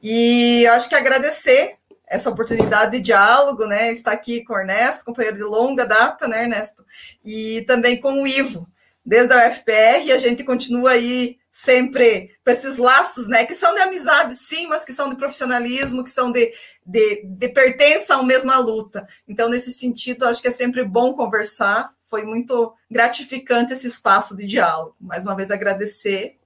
E 0.00 0.64
eu 0.64 0.72
acho 0.72 0.88
que 0.88 0.94
agradecer 0.94 1.76
essa 2.06 2.28
oportunidade 2.28 2.92
de 2.92 3.00
diálogo, 3.00 3.66
né? 3.66 3.90
Estar 3.90 4.12
aqui 4.12 4.44
com 4.44 4.52
o 4.52 4.58
Ernesto, 4.58 5.04
companheiro 5.04 5.38
de 5.38 5.42
longa 5.42 5.86
data, 5.86 6.28
né, 6.28 6.42
Ernesto? 6.42 6.84
E 7.24 7.62
também 7.62 8.00
com 8.00 8.22
o 8.22 8.26
Ivo, 8.26 8.68
desde 9.04 9.32
a 9.32 9.48
UFPR, 9.48 10.12
a 10.12 10.18
gente 10.18 10.44
continua 10.44 10.90
aí 10.90 11.38
sempre 11.52 12.34
com 12.42 12.50
esses 12.50 12.78
laços, 12.78 13.28
né? 13.28 13.44
Que 13.44 13.54
são 13.54 13.74
de 13.74 13.80
amizade, 13.80 14.34
sim, 14.34 14.66
mas 14.66 14.86
que 14.86 14.92
são 14.92 15.10
de 15.10 15.16
profissionalismo, 15.16 16.02
que 16.02 16.10
são 16.10 16.32
de, 16.32 16.52
de, 16.84 17.22
de 17.24 17.48
pertença 17.50 18.14
à 18.14 18.22
mesma 18.22 18.58
luta. 18.58 19.06
Então, 19.28 19.50
nesse 19.50 19.70
sentido, 19.70 20.24
acho 20.24 20.40
que 20.40 20.48
é 20.48 20.52
sempre 20.52 20.82
bom 20.82 21.12
conversar, 21.12 21.92
foi 22.06 22.24
muito 22.24 22.74
gratificante 22.90 23.74
esse 23.74 23.86
espaço 23.86 24.34
de 24.34 24.46
diálogo. 24.46 24.96
Mais 24.98 25.26
uma 25.26 25.36
vez 25.36 25.50
agradecer, 25.50 26.38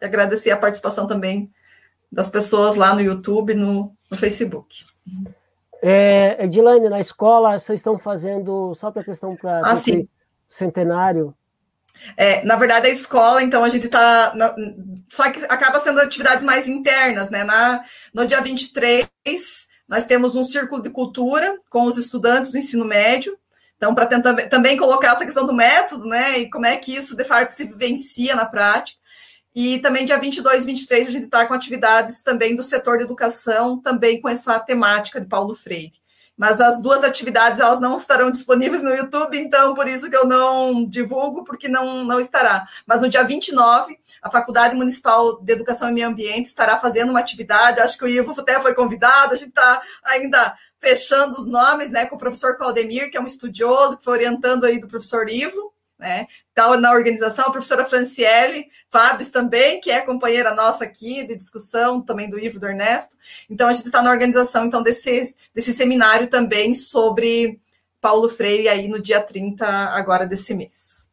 agradecer 0.00 0.50
a 0.50 0.56
participação 0.56 1.06
também 1.06 1.52
das 2.10 2.28
pessoas 2.28 2.74
lá 2.74 2.92
no 2.92 3.00
YouTube, 3.00 3.54
no, 3.54 3.94
no 4.10 4.16
Facebook. 4.16 4.84
É, 5.80 6.44
Edilane, 6.44 6.88
na 6.88 7.00
escola 7.00 7.58
vocês 7.58 7.80
estão 7.80 7.98
fazendo, 7.98 8.74
só 8.74 8.90
para 8.90 9.02
a 9.02 9.04
questão 9.04 9.36
para 9.36 9.60
ah, 9.64 9.74
centenário, 10.48 11.34
É, 12.16 12.44
na 12.44 12.56
verdade, 12.56 12.86
a 12.86 12.90
escola, 12.90 13.42
então, 13.42 13.64
a 13.64 13.68
gente 13.68 13.86
está. 13.86 14.34
Só 15.08 15.30
que 15.30 15.44
acaba 15.44 15.80
sendo 15.80 16.00
atividades 16.00 16.44
mais 16.44 16.68
internas, 16.68 17.30
né? 17.30 17.44
Na, 17.44 17.84
no 18.12 18.26
dia 18.26 18.40
23, 18.40 19.08
nós 19.88 20.04
temos 20.04 20.34
um 20.34 20.44
círculo 20.44 20.82
de 20.82 20.90
cultura 20.90 21.58
com 21.70 21.84
os 21.84 21.96
estudantes 21.96 22.50
do 22.50 22.58
ensino 22.58 22.84
médio. 22.84 23.36
Então, 23.76 23.94
para 23.94 24.06
tentar 24.06 24.34
também 24.48 24.76
colocar 24.76 25.12
essa 25.14 25.24
questão 25.24 25.46
do 25.46 25.52
método, 25.52 26.06
né? 26.06 26.38
E 26.38 26.50
como 26.50 26.66
é 26.66 26.76
que 26.76 26.94
isso, 26.94 27.16
de 27.16 27.24
fato, 27.24 27.52
se 27.52 27.64
vivencia 27.64 28.34
na 28.36 28.46
prática. 28.46 28.98
E 29.54 29.78
também 29.78 30.04
dia 30.04 30.18
22 30.18 30.64
e 30.64 30.66
23 30.66 31.06
a 31.06 31.10
gente 31.10 31.24
está 31.26 31.46
com 31.46 31.54
atividades 31.54 32.22
também 32.22 32.56
do 32.56 32.62
setor 32.62 32.98
de 32.98 33.04
educação, 33.04 33.80
também 33.80 34.20
com 34.20 34.28
essa 34.28 34.58
temática 34.58 35.20
de 35.20 35.28
Paulo 35.28 35.54
Freire 35.54 36.03
mas 36.36 36.60
as 36.60 36.80
duas 36.80 37.04
atividades 37.04 37.60
elas 37.60 37.80
não 37.80 37.96
estarão 37.96 38.30
disponíveis 38.30 38.82
no 38.82 38.94
YouTube, 38.94 39.38
então 39.38 39.74
por 39.74 39.86
isso 39.86 40.10
que 40.10 40.16
eu 40.16 40.26
não 40.26 40.84
divulgo, 40.84 41.44
porque 41.44 41.68
não, 41.68 42.04
não 42.04 42.18
estará. 42.18 42.66
Mas 42.86 43.00
no 43.00 43.08
dia 43.08 43.22
29, 43.22 43.98
a 44.20 44.30
Faculdade 44.30 44.74
Municipal 44.74 45.40
de 45.40 45.52
Educação 45.52 45.88
e 45.88 45.92
Meio 45.92 46.08
Ambiente 46.08 46.46
estará 46.46 46.78
fazendo 46.78 47.10
uma 47.10 47.20
atividade, 47.20 47.80
acho 47.80 47.96
que 47.96 48.04
o 48.04 48.08
Ivo 48.08 48.38
até 48.38 48.60
foi 48.60 48.74
convidado, 48.74 49.34
a 49.34 49.36
gente 49.36 49.50
está 49.50 49.82
ainda 50.02 50.56
fechando 50.80 51.36
os 51.36 51.46
nomes, 51.46 51.90
né, 51.90 52.04
com 52.04 52.16
o 52.16 52.18
professor 52.18 52.58
Claudemir, 52.58 53.10
que 53.10 53.16
é 53.16 53.20
um 53.20 53.26
estudioso, 53.26 53.96
que 53.96 54.04
foi 54.04 54.14
orientando 54.14 54.64
aí 54.64 54.78
do 54.78 54.86
professor 54.86 55.30
Ivo, 55.30 55.72
né? 55.98 56.26
Está 56.48 56.76
na 56.76 56.92
organização 56.92 57.46
a 57.46 57.50
professora 57.50 57.84
Franciele 57.84 58.66
Fábio 58.94 59.28
também, 59.32 59.80
que 59.80 59.90
é 59.90 60.02
companheira 60.02 60.54
nossa 60.54 60.84
aqui 60.84 61.26
de 61.26 61.34
discussão, 61.34 62.00
também 62.00 62.30
do 62.30 62.38
Ivo 62.38 62.60
do 62.60 62.68
Ernesto. 62.68 63.16
Então, 63.50 63.68
a 63.68 63.72
gente 63.72 63.86
está 63.86 64.00
na 64.00 64.12
organização 64.12 64.66
então 64.66 64.84
desse, 64.84 65.34
desse 65.52 65.72
seminário 65.72 66.28
também 66.28 66.76
sobre 66.76 67.60
Paulo 68.00 68.28
Freire 68.28 68.68
aí 68.68 68.86
no 68.86 69.02
dia 69.02 69.20
30 69.20 69.66
agora 69.66 70.28
desse 70.28 70.54
mês. 70.54 71.10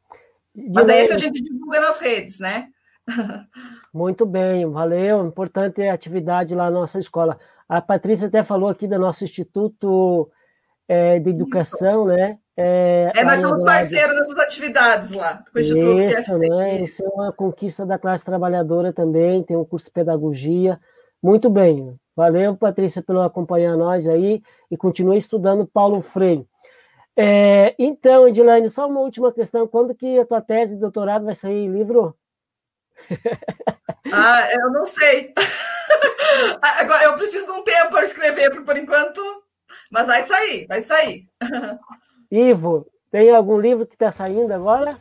Mas 0.56 0.90
é 0.90 1.02
esse 1.02 1.14
a 1.14 1.18
gente 1.18 1.42
divulga 1.42 1.80
nas 1.80 2.00
redes, 2.00 2.40
né? 2.40 2.70
Muito 3.92 4.28
bem, 4.28 4.70
valeu. 4.70 5.26
Importante 5.26 5.82
a 5.82 5.96
atividade 5.96 6.54
lá 6.54 6.66
na 6.66 6.82
nossa 6.82 7.00
escola. 7.00 7.40
A 7.68 7.82
Patrícia 7.82 8.28
até 8.28 8.44
falou 8.44 8.70
aqui 8.70 8.88
do 8.88 9.00
nosso 9.00 9.24
Instituto 9.24 10.30
é, 10.88 11.18
de 11.18 11.32
Educação, 11.32 12.06
né? 12.06 12.38
É, 12.62 13.12
é 13.16 13.24
nós 13.24 13.40
somos 13.40 13.64
parceiros 13.64 14.16
dessas 14.16 14.40
atividades 14.40 15.12
lá, 15.12 15.44
com 15.52 15.58
o 15.58 15.60
Instituto 15.60 16.04
Isso, 16.04 16.38
né? 16.38 16.82
Isso 16.82 17.04
é 17.04 17.08
uma 17.08 17.34
conquista 17.34 17.86
da 17.86 17.98
classe 17.98 18.24
trabalhadora 18.24 18.94
também, 18.94 19.44
tem 19.44 19.58
um 19.58 19.66
curso 19.66 19.88
de 19.88 19.92
pedagogia. 19.92 20.80
Muito 21.22 21.50
bem. 21.50 22.00
Valeu, 22.16 22.56
Patrícia, 22.56 23.02
pelo 23.02 23.22
acompanhar 23.22 23.76
nós 23.76 24.08
aí 24.08 24.44
e 24.70 24.78
continue 24.78 25.18
estudando 25.18 25.66
Paulo 25.66 26.02
Freire. 26.02 26.48
É, 27.16 27.76
então, 27.80 28.28
Edilane, 28.28 28.70
só 28.70 28.88
uma 28.88 29.00
última 29.00 29.32
questão. 29.32 29.68
Quando 29.68 29.96
que 29.96 30.20
a 30.20 30.26
tua 30.26 30.42
tese 30.42 30.76
de 30.76 30.82
doutorado 30.82 31.26
vai 31.26 31.36
sair 31.36 31.66
em 31.66 31.72
livro? 31.72 32.16
Ah, 34.12 34.50
eu 34.52 34.72
não 34.72 34.84
sei. 34.84 35.32
Agora, 36.60 37.04
eu 37.04 37.14
preciso 37.14 37.46
de 37.46 37.52
um 37.52 37.64
tempo 37.64 37.92
para 37.92 38.04
escrever, 38.04 38.50
por 38.64 38.76
enquanto. 38.76 39.22
Mas 39.92 40.08
vai 40.08 40.24
sair, 40.24 40.66
vai 40.68 40.82
sair. 40.82 41.28
Ivo, 42.32 42.88
tem 43.12 43.30
algum 43.30 43.60
livro 43.60 43.86
que 43.86 43.96
está 43.96 44.12
saindo 44.12 44.54
agora? 44.54 44.96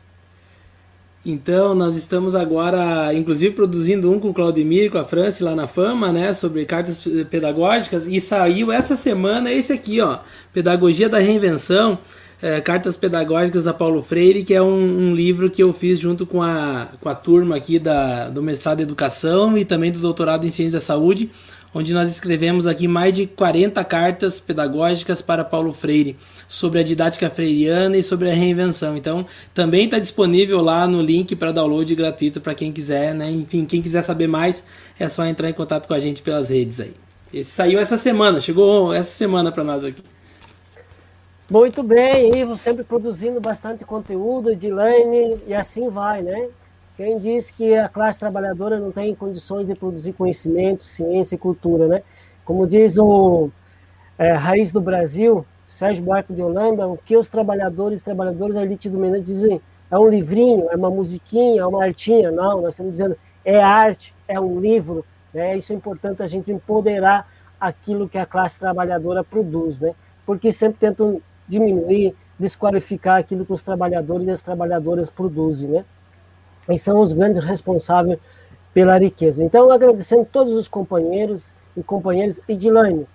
Então, 1.25 1.75
nós 1.75 1.95
estamos 1.95 2.33
agora, 2.33 3.13
inclusive, 3.13 3.53
produzindo 3.53 4.11
um 4.11 4.19
com 4.19 4.29
o 4.29 4.33
Claudemir, 4.33 4.91
com 4.91 4.97
a 4.97 5.05
Franci, 5.05 5.43
lá 5.43 5.55
na 5.55 5.67
Fama, 5.67 6.11
né, 6.11 6.33
sobre 6.33 6.65
cartas 6.65 7.03
pedagógicas, 7.29 8.07
e 8.07 8.19
saiu 8.19 8.71
essa 8.71 8.97
semana 8.97 9.51
esse 9.51 9.71
aqui, 9.71 10.01
ó, 10.01 10.17
Pedagogia 10.51 11.07
da 11.07 11.19
Reinvenção, 11.19 11.99
é, 12.41 12.59
Cartas 12.59 12.97
Pedagógicas 12.97 13.67
a 13.67 13.73
Paulo 13.73 14.01
Freire, 14.01 14.43
que 14.43 14.53
é 14.53 14.61
um, 14.61 15.09
um, 15.09 15.13
livro 15.13 15.49
que 15.51 15.61
eu 15.61 15.71
fiz 15.71 15.99
junto 15.99 16.25
com 16.25 16.41
a, 16.41 16.87
com 16.99 17.07
a 17.07 17.13
turma 17.13 17.55
aqui 17.55 17.77
da, 17.77 18.29
do 18.29 18.41
mestrado 18.41 18.79
em 18.79 18.83
Educação 18.83 19.55
e 19.55 19.63
também 19.63 19.91
do 19.91 19.99
doutorado 19.99 20.45
em 20.47 20.49
Ciência 20.49 20.73
da 20.73 20.81
Saúde, 20.81 21.29
onde 21.73 21.93
nós 21.93 22.09
escrevemos 22.09 22.67
aqui 22.67 22.87
mais 22.87 23.13
de 23.13 23.27
40 23.27 23.83
cartas 23.83 24.39
pedagógicas 24.39 25.21
para 25.21 25.43
Paulo 25.43 25.73
Freire 25.73 26.17
sobre 26.47 26.79
a 26.79 26.83
didática 26.83 27.29
freiriana 27.29 27.97
e 27.97 28.03
sobre 28.03 28.29
a 28.29 28.33
reinvenção. 28.33 28.97
Então, 28.97 29.25
também 29.53 29.85
está 29.85 29.99
disponível 29.99 30.61
lá 30.61 30.85
no 30.85 31.01
link 31.01 31.35
para 31.35 31.51
download 31.51 31.93
gratuito 31.95 32.41
para 32.41 32.53
quem 32.53 32.71
quiser, 32.71 33.13
né? 33.13 33.29
Enfim, 33.29 33.65
quem 33.65 33.81
quiser 33.81 34.01
saber 34.01 34.27
mais, 34.27 34.65
é 34.99 35.07
só 35.07 35.25
entrar 35.25 35.49
em 35.49 35.53
contato 35.53 35.87
com 35.87 35.93
a 35.93 35.99
gente 35.99 36.21
pelas 36.21 36.49
redes 36.49 36.79
aí. 36.79 36.93
Esse 37.33 37.51
saiu 37.51 37.79
essa 37.79 37.97
semana, 37.97 38.41
chegou 38.41 38.93
essa 38.93 39.11
semana 39.11 39.51
para 39.51 39.63
nós 39.63 39.83
aqui. 39.83 40.03
Muito 41.49 41.83
bem, 41.83 42.37
Ivo, 42.37 42.57
sempre 42.57 42.83
produzindo 42.83 43.41
bastante 43.41 43.83
conteúdo, 43.83 44.51
Edilane, 44.51 45.37
e 45.47 45.53
assim 45.53 45.89
vai, 45.89 46.21
né? 46.21 46.47
Quem 46.97 47.17
diz 47.17 47.49
que 47.49 47.75
a 47.75 47.87
classe 47.87 48.19
trabalhadora 48.19 48.79
não 48.79 48.91
tem 48.91 49.15
condições 49.15 49.65
de 49.65 49.73
produzir 49.73 50.13
conhecimento, 50.13 50.83
ciência 50.83 51.35
e 51.35 51.37
cultura, 51.37 51.87
né? 51.87 52.03
Como 52.43 52.67
diz 52.67 52.97
o 52.97 53.49
é, 54.17 54.33
Raiz 54.33 54.71
do 54.71 54.81
Brasil, 54.81 55.45
Sérgio 55.67 56.03
Buarque 56.03 56.33
de 56.33 56.41
Holanda, 56.41 56.87
o 56.87 56.97
que 56.97 57.15
os 57.15 57.29
trabalhadores, 57.29 58.03
trabalhadores 58.03 58.55
da 58.55 58.63
elite 58.63 58.89
dominante 58.89 59.25
dizem 59.25 59.61
é 59.89 59.97
um 59.97 60.07
livrinho, 60.07 60.67
é 60.69 60.75
uma 60.75 60.89
musiquinha, 60.89 61.61
é 61.61 61.65
uma 61.65 61.83
artinha. 61.83 62.31
Não, 62.31 62.61
nós 62.61 62.71
estamos 62.71 62.91
dizendo 62.91 63.17
é 63.43 63.61
arte, 63.61 64.13
é 64.27 64.39
um 64.39 64.59
livro. 64.59 65.05
Né? 65.33 65.57
Isso 65.57 65.73
é 65.73 65.75
importante 65.75 66.21
a 66.21 66.27
gente 66.27 66.51
empoderar 66.51 67.27
aquilo 67.59 68.07
que 68.07 68.17
a 68.17 68.25
classe 68.25 68.59
trabalhadora 68.59 69.23
produz, 69.23 69.79
né? 69.79 69.93
Porque 70.25 70.51
sempre 70.51 70.79
tentam 70.79 71.21
diminuir, 71.47 72.15
desqualificar 72.39 73.19
aquilo 73.19 73.45
que 73.45 73.53
os 73.53 73.61
trabalhadores 73.61 74.27
e 74.27 74.31
as 74.31 74.41
trabalhadoras 74.41 75.09
produzem, 75.09 75.69
né? 75.69 75.85
E 76.69 76.77
são 76.77 77.01
os 77.01 77.13
grandes 77.13 77.43
responsáveis 77.43 78.19
pela 78.73 78.97
riqueza. 78.97 79.43
Então, 79.43 79.71
agradecendo 79.71 80.25
todos 80.25 80.53
os 80.53 80.67
companheiros 80.67 81.51
e 81.75 81.83
companheiras. 81.83 82.39
Edilane, 82.47 83.07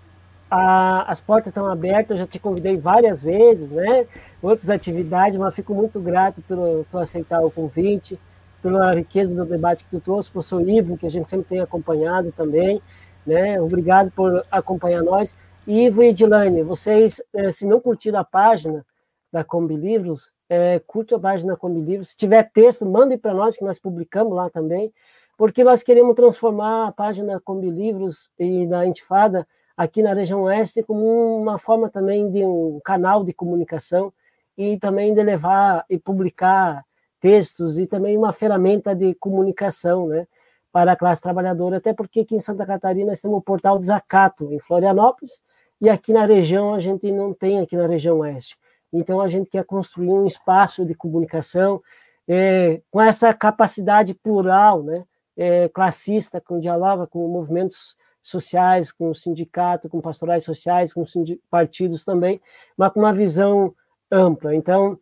a, 0.50 1.10
as 1.10 1.20
portas 1.20 1.48
estão 1.48 1.66
abertas, 1.66 2.12
eu 2.12 2.18
já 2.18 2.26
te 2.26 2.38
convidei 2.38 2.76
várias 2.76 3.22
vezes, 3.22 3.70
né? 3.70 4.06
Outras 4.42 4.70
atividades, 4.70 5.38
mas 5.38 5.54
fico 5.54 5.74
muito 5.74 5.98
grato 6.00 6.42
pelo 6.42 6.84
tu 6.90 6.98
aceitar 6.98 7.40
o 7.40 7.50
convite, 7.50 8.18
pela 8.62 8.94
riqueza 8.94 9.34
do 9.34 9.44
debate 9.44 9.84
que 9.84 9.90
tu 9.90 10.00
trouxe, 10.00 10.30
por 10.30 10.44
seu 10.44 10.60
livro, 10.60 10.96
que 10.96 11.06
a 11.06 11.10
gente 11.10 11.30
sempre 11.30 11.46
tem 11.48 11.60
acompanhado 11.60 12.32
também, 12.32 12.80
né? 13.26 13.60
Obrigado 13.60 14.10
por 14.10 14.44
acompanhar 14.50 15.02
nós. 15.02 15.34
Ivo 15.66 16.02
e 16.02 16.08
Edilane, 16.08 16.62
vocês, 16.62 17.20
eh, 17.34 17.50
se 17.50 17.66
não 17.66 17.80
curtiram 17.80 18.20
a 18.20 18.24
página 18.24 18.86
da 19.32 19.42
Combi 19.42 19.74
Livros, 19.74 20.30
é, 20.48 20.80
curte 20.86 21.14
a 21.14 21.18
página 21.18 21.56
Come 21.56 21.80
Livro. 21.80 22.04
Se 22.04 22.16
tiver 22.16 22.50
texto, 22.52 22.86
mande 22.86 23.16
para 23.16 23.34
nós, 23.34 23.56
que 23.56 23.64
nós 23.64 23.78
publicamos 23.78 24.34
lá 24.34 24.48
também, 24.50 24.92
porque 25.36 25.62
nós 25.62 25.82
queremos 25.82 26.14
transformar 26.14 26.88
a 26.88 26.92
página 26.92 27.40
Come 27.40 27.70
Livros 27.70 28.30
e 28.38 28.66
da 28.66 28.86
Intifada 28.86 29.46
aqui 29.76 30.02
na 30.02 30.14
região 30.14 30.42
oeste 30.42 30.82
como 30.82 31.04
uma 31.38 31.58
forma 31.58 31.90
também 31.90 32.30
de 32.30 32.44
um 32.44 32.80
canal 32.82 33.22
de 33.22 33.32
comunicação 33.32 34.12
e 34.56 34.78
também 34.78 35.12
de 35.12 35.22
levar 35.22 35.84
e 35.90 35.98
publicar 35.98 36.82
textos 37.20 37.78
e 37.78 37.86
também 37.86 38.16
uma 38.16 38.32
ferramenta 38.32 38.94
de 38.94 39.14
comunicação, 39.16 40.06
né, 40.08 40.26
para 40.72 40.92
a 40.92 40.96
classe 40.96 41.20
trabalhadora, 41.20 41.78
até 41.78 41.92
porque 41.92 42.20
aqui 42.20 42.34
em 42.34 42.40
Santa 42.40 42.66
Catarina 42.66 43.10
nós 43.10 43.20
temos 43.20 43.38
o 43.38 43.42
portal 43.42 43.78
Desacato, 43.78 44.52
em 44.52 44.58
Florianópolis, 44.58 45.40
e 45.80 45.88
aqui 45.88 46.12
na 46.12 46.24
região 46.24 46.74
a 46.74 46.80
gente 46.80 47.10
não 47.10 47.32
tem, 47.32 47.60
aqui 47.60 47.76
na 47.76 47.86
região 47.86 48.18
oeste. 48.18 48.56
Então, 48.98 49.20
a 49.20 49.28
gente 49.28 49.50
quer 49.50 49.64
construir 49.64 50.10
um 50.10 50.26
espaço 50.26 50.84
de 50.84 50.94
comunicação 50.94 51.82
é, 52.28 52.80
com 52.90 53.00
essa 53.00 53.32
capacidade 53.32 54.14
plural, 54.14 54.82
né, 54.82 55.04
é, 55.36 55.68
classista, 55.68 56.40
com 56.40 56.58
dialoga 56.58 57.06
com 57.06 57.26
movimentos 57.28 57.96
sociais, 58.22 58.90
com 58.90 59.14
sindicato, 59.14 59.88
com 59.88 60.00
pastorais 60.00 60.42
sociais, 60.42 60.92
com 60.92 61.04
partidos 61.48 62.04
também, 62.04 62.40
mas 62.76 62.92
com 62.92 63.00
uma 63.00 63.12
visão 63.12 63.72
ampla. 64.10 64.54
Então, 64.54 64.98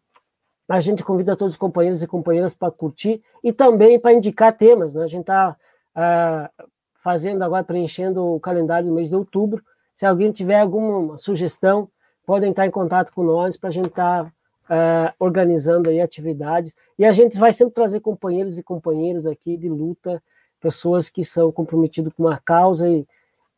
a 0.68 0.80
gente 0.80 1.02
convida 1.02 1.36
todos 1.36 1.54
os 1.54 1.58
companheiros 1.58 2.02
e 2.02 2.06
companheiras 2.06 2.54
para 2.54 2.70
curtir 2.70 3.22
e 3.42 3.52
também 3.52 3.98
para 3.98 4.12
indicar 4.12 4.56
temas. 4.56 4.94
Né? 4.94 5.04
A 5.04 5.08
gente 5.08 5.22
está 5.22 5.56
ah, 5.94 6.50
fazendo 6.94 7.42
agora, 7.42 7.64
preenchendo 7.64 8.24
o 8.24 8.40
calendário 8.40 8.88
do 8.88 8.94
mês 8.94 9.08
de 9.08 9.16
outubro. 9.16 9.62
Se 9.94 10.04
alguém 10.06 10.32
tiver 10.32 10.60
alguma 10.60 11.18
sugestão, 11.18 11.88
podem 12.26 12.50
estar 12.50 12.66
em 12.66 12.70
contato 12.70 13.12
com 13.12 13.22
nós 13.22 13.56
para 13.56 13.68
a 13.68 13.72
gente 13.72 13.88
estar 13.88 14.24
uh, 14.26 15.12
organizando 15.18 15.90
aí 15.90 16.00
atividades. 16.00 16.74
E 16.98 17.04
a 17.04 17.12
gente 17.12 17.38
vai 17.38 17.52
sempre 17.52 17.74
trazer 17.74 18.00
companheiros 18.00 18.58
e 18.58 18.62
companheiras 18.62 19.26
aqui 19.26 19.56
de 19.56 19.68
luta, 19.68 20.22
pessoas 20.60 21.08
que 21.08 21.24
são 21.24 21.52
comprometidas 21.52 22.12
com 22.14 22.28
a 22.28 22.38
causa 22.38 22.88
e, 22.88 23.06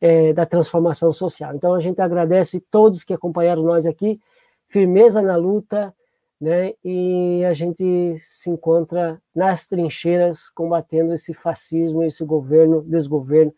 é, 0.01 0.33
da 0.33 0.45
transformação 0.45 1.13
social. 1.13 1.55
Então 1.55 1.73
a 1.73 1.79
gente 1.79 2.01
agradece 2.01 2.59
todos 2.71 3.03
que 3.03 3.13
acompanharam 3.13 3.63
nós 3.63 3.85
aqui, 3.85 4.19
firmeza 4.67 5.21
na 5.21 5.35
luta, 5.35 5.93
né? 6.39 6.73
E 6.83 7.43
a 7.45 7.53
gente 7.53 8.19
se 8.19 8.49
encontra 8.49 9.19
nas 9.33 9.65
trincheiras 9.65 10.49
combatendo 10.49 11.13
esse 11.13 11.33
fascismo, 11.33 12.03
esse 12.03 12.23
governo, 12.23 12.83
desgoverno 12.83 13.53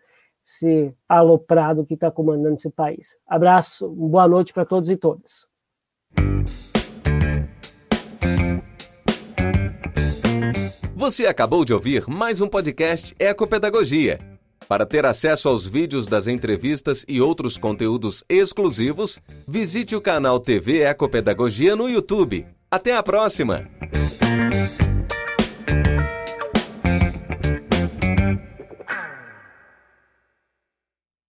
esse 0.50 0.94
aloprado 1.08 1.86
que 1.86 1.94
está 1.94 2.10
comandando 2.10 2.56
esse 2.56 2.70
país. 2.70 3.16
Abraço, 3.28 3.88
boa 3.90 4.28
noite 4.28 4.52
para 4.52 4.66
todos 4.66 4.90
e 4.90 4.98
todas. 4.98 5.48
Você 10.96 11.26
acabou 11.28 11.64
de 11.64 11.74
ouvir 11.74 12.08
mais 12.08 12.42
um 12.42 12.48
podcast 12.48 13.16
Ecopedagogia. 13.18 14.18
Para 14.68 14.86
ter 14.86 15.06
acesso 15.06 15.48
aos 15.48 15.66
vídeos 15.66 16.08
das 16.08 16.28
entrevistas 16.28 17.06
e 17.08 17.22
outros 17.22 17.58
conteúdos 17.58 18.24
exclusivos, 18.28 19.20
visite 19.48 19.96
o 19.96 20.02
canal 20.02 20.40
TV 20.40 20.82
Ecopedagogia 20.84 21.76
no 21.76 21.90
YouTube. 21.90 22.46
Até 22.70 22.96
a 22.96 23.02
próxima! 23.02 23.68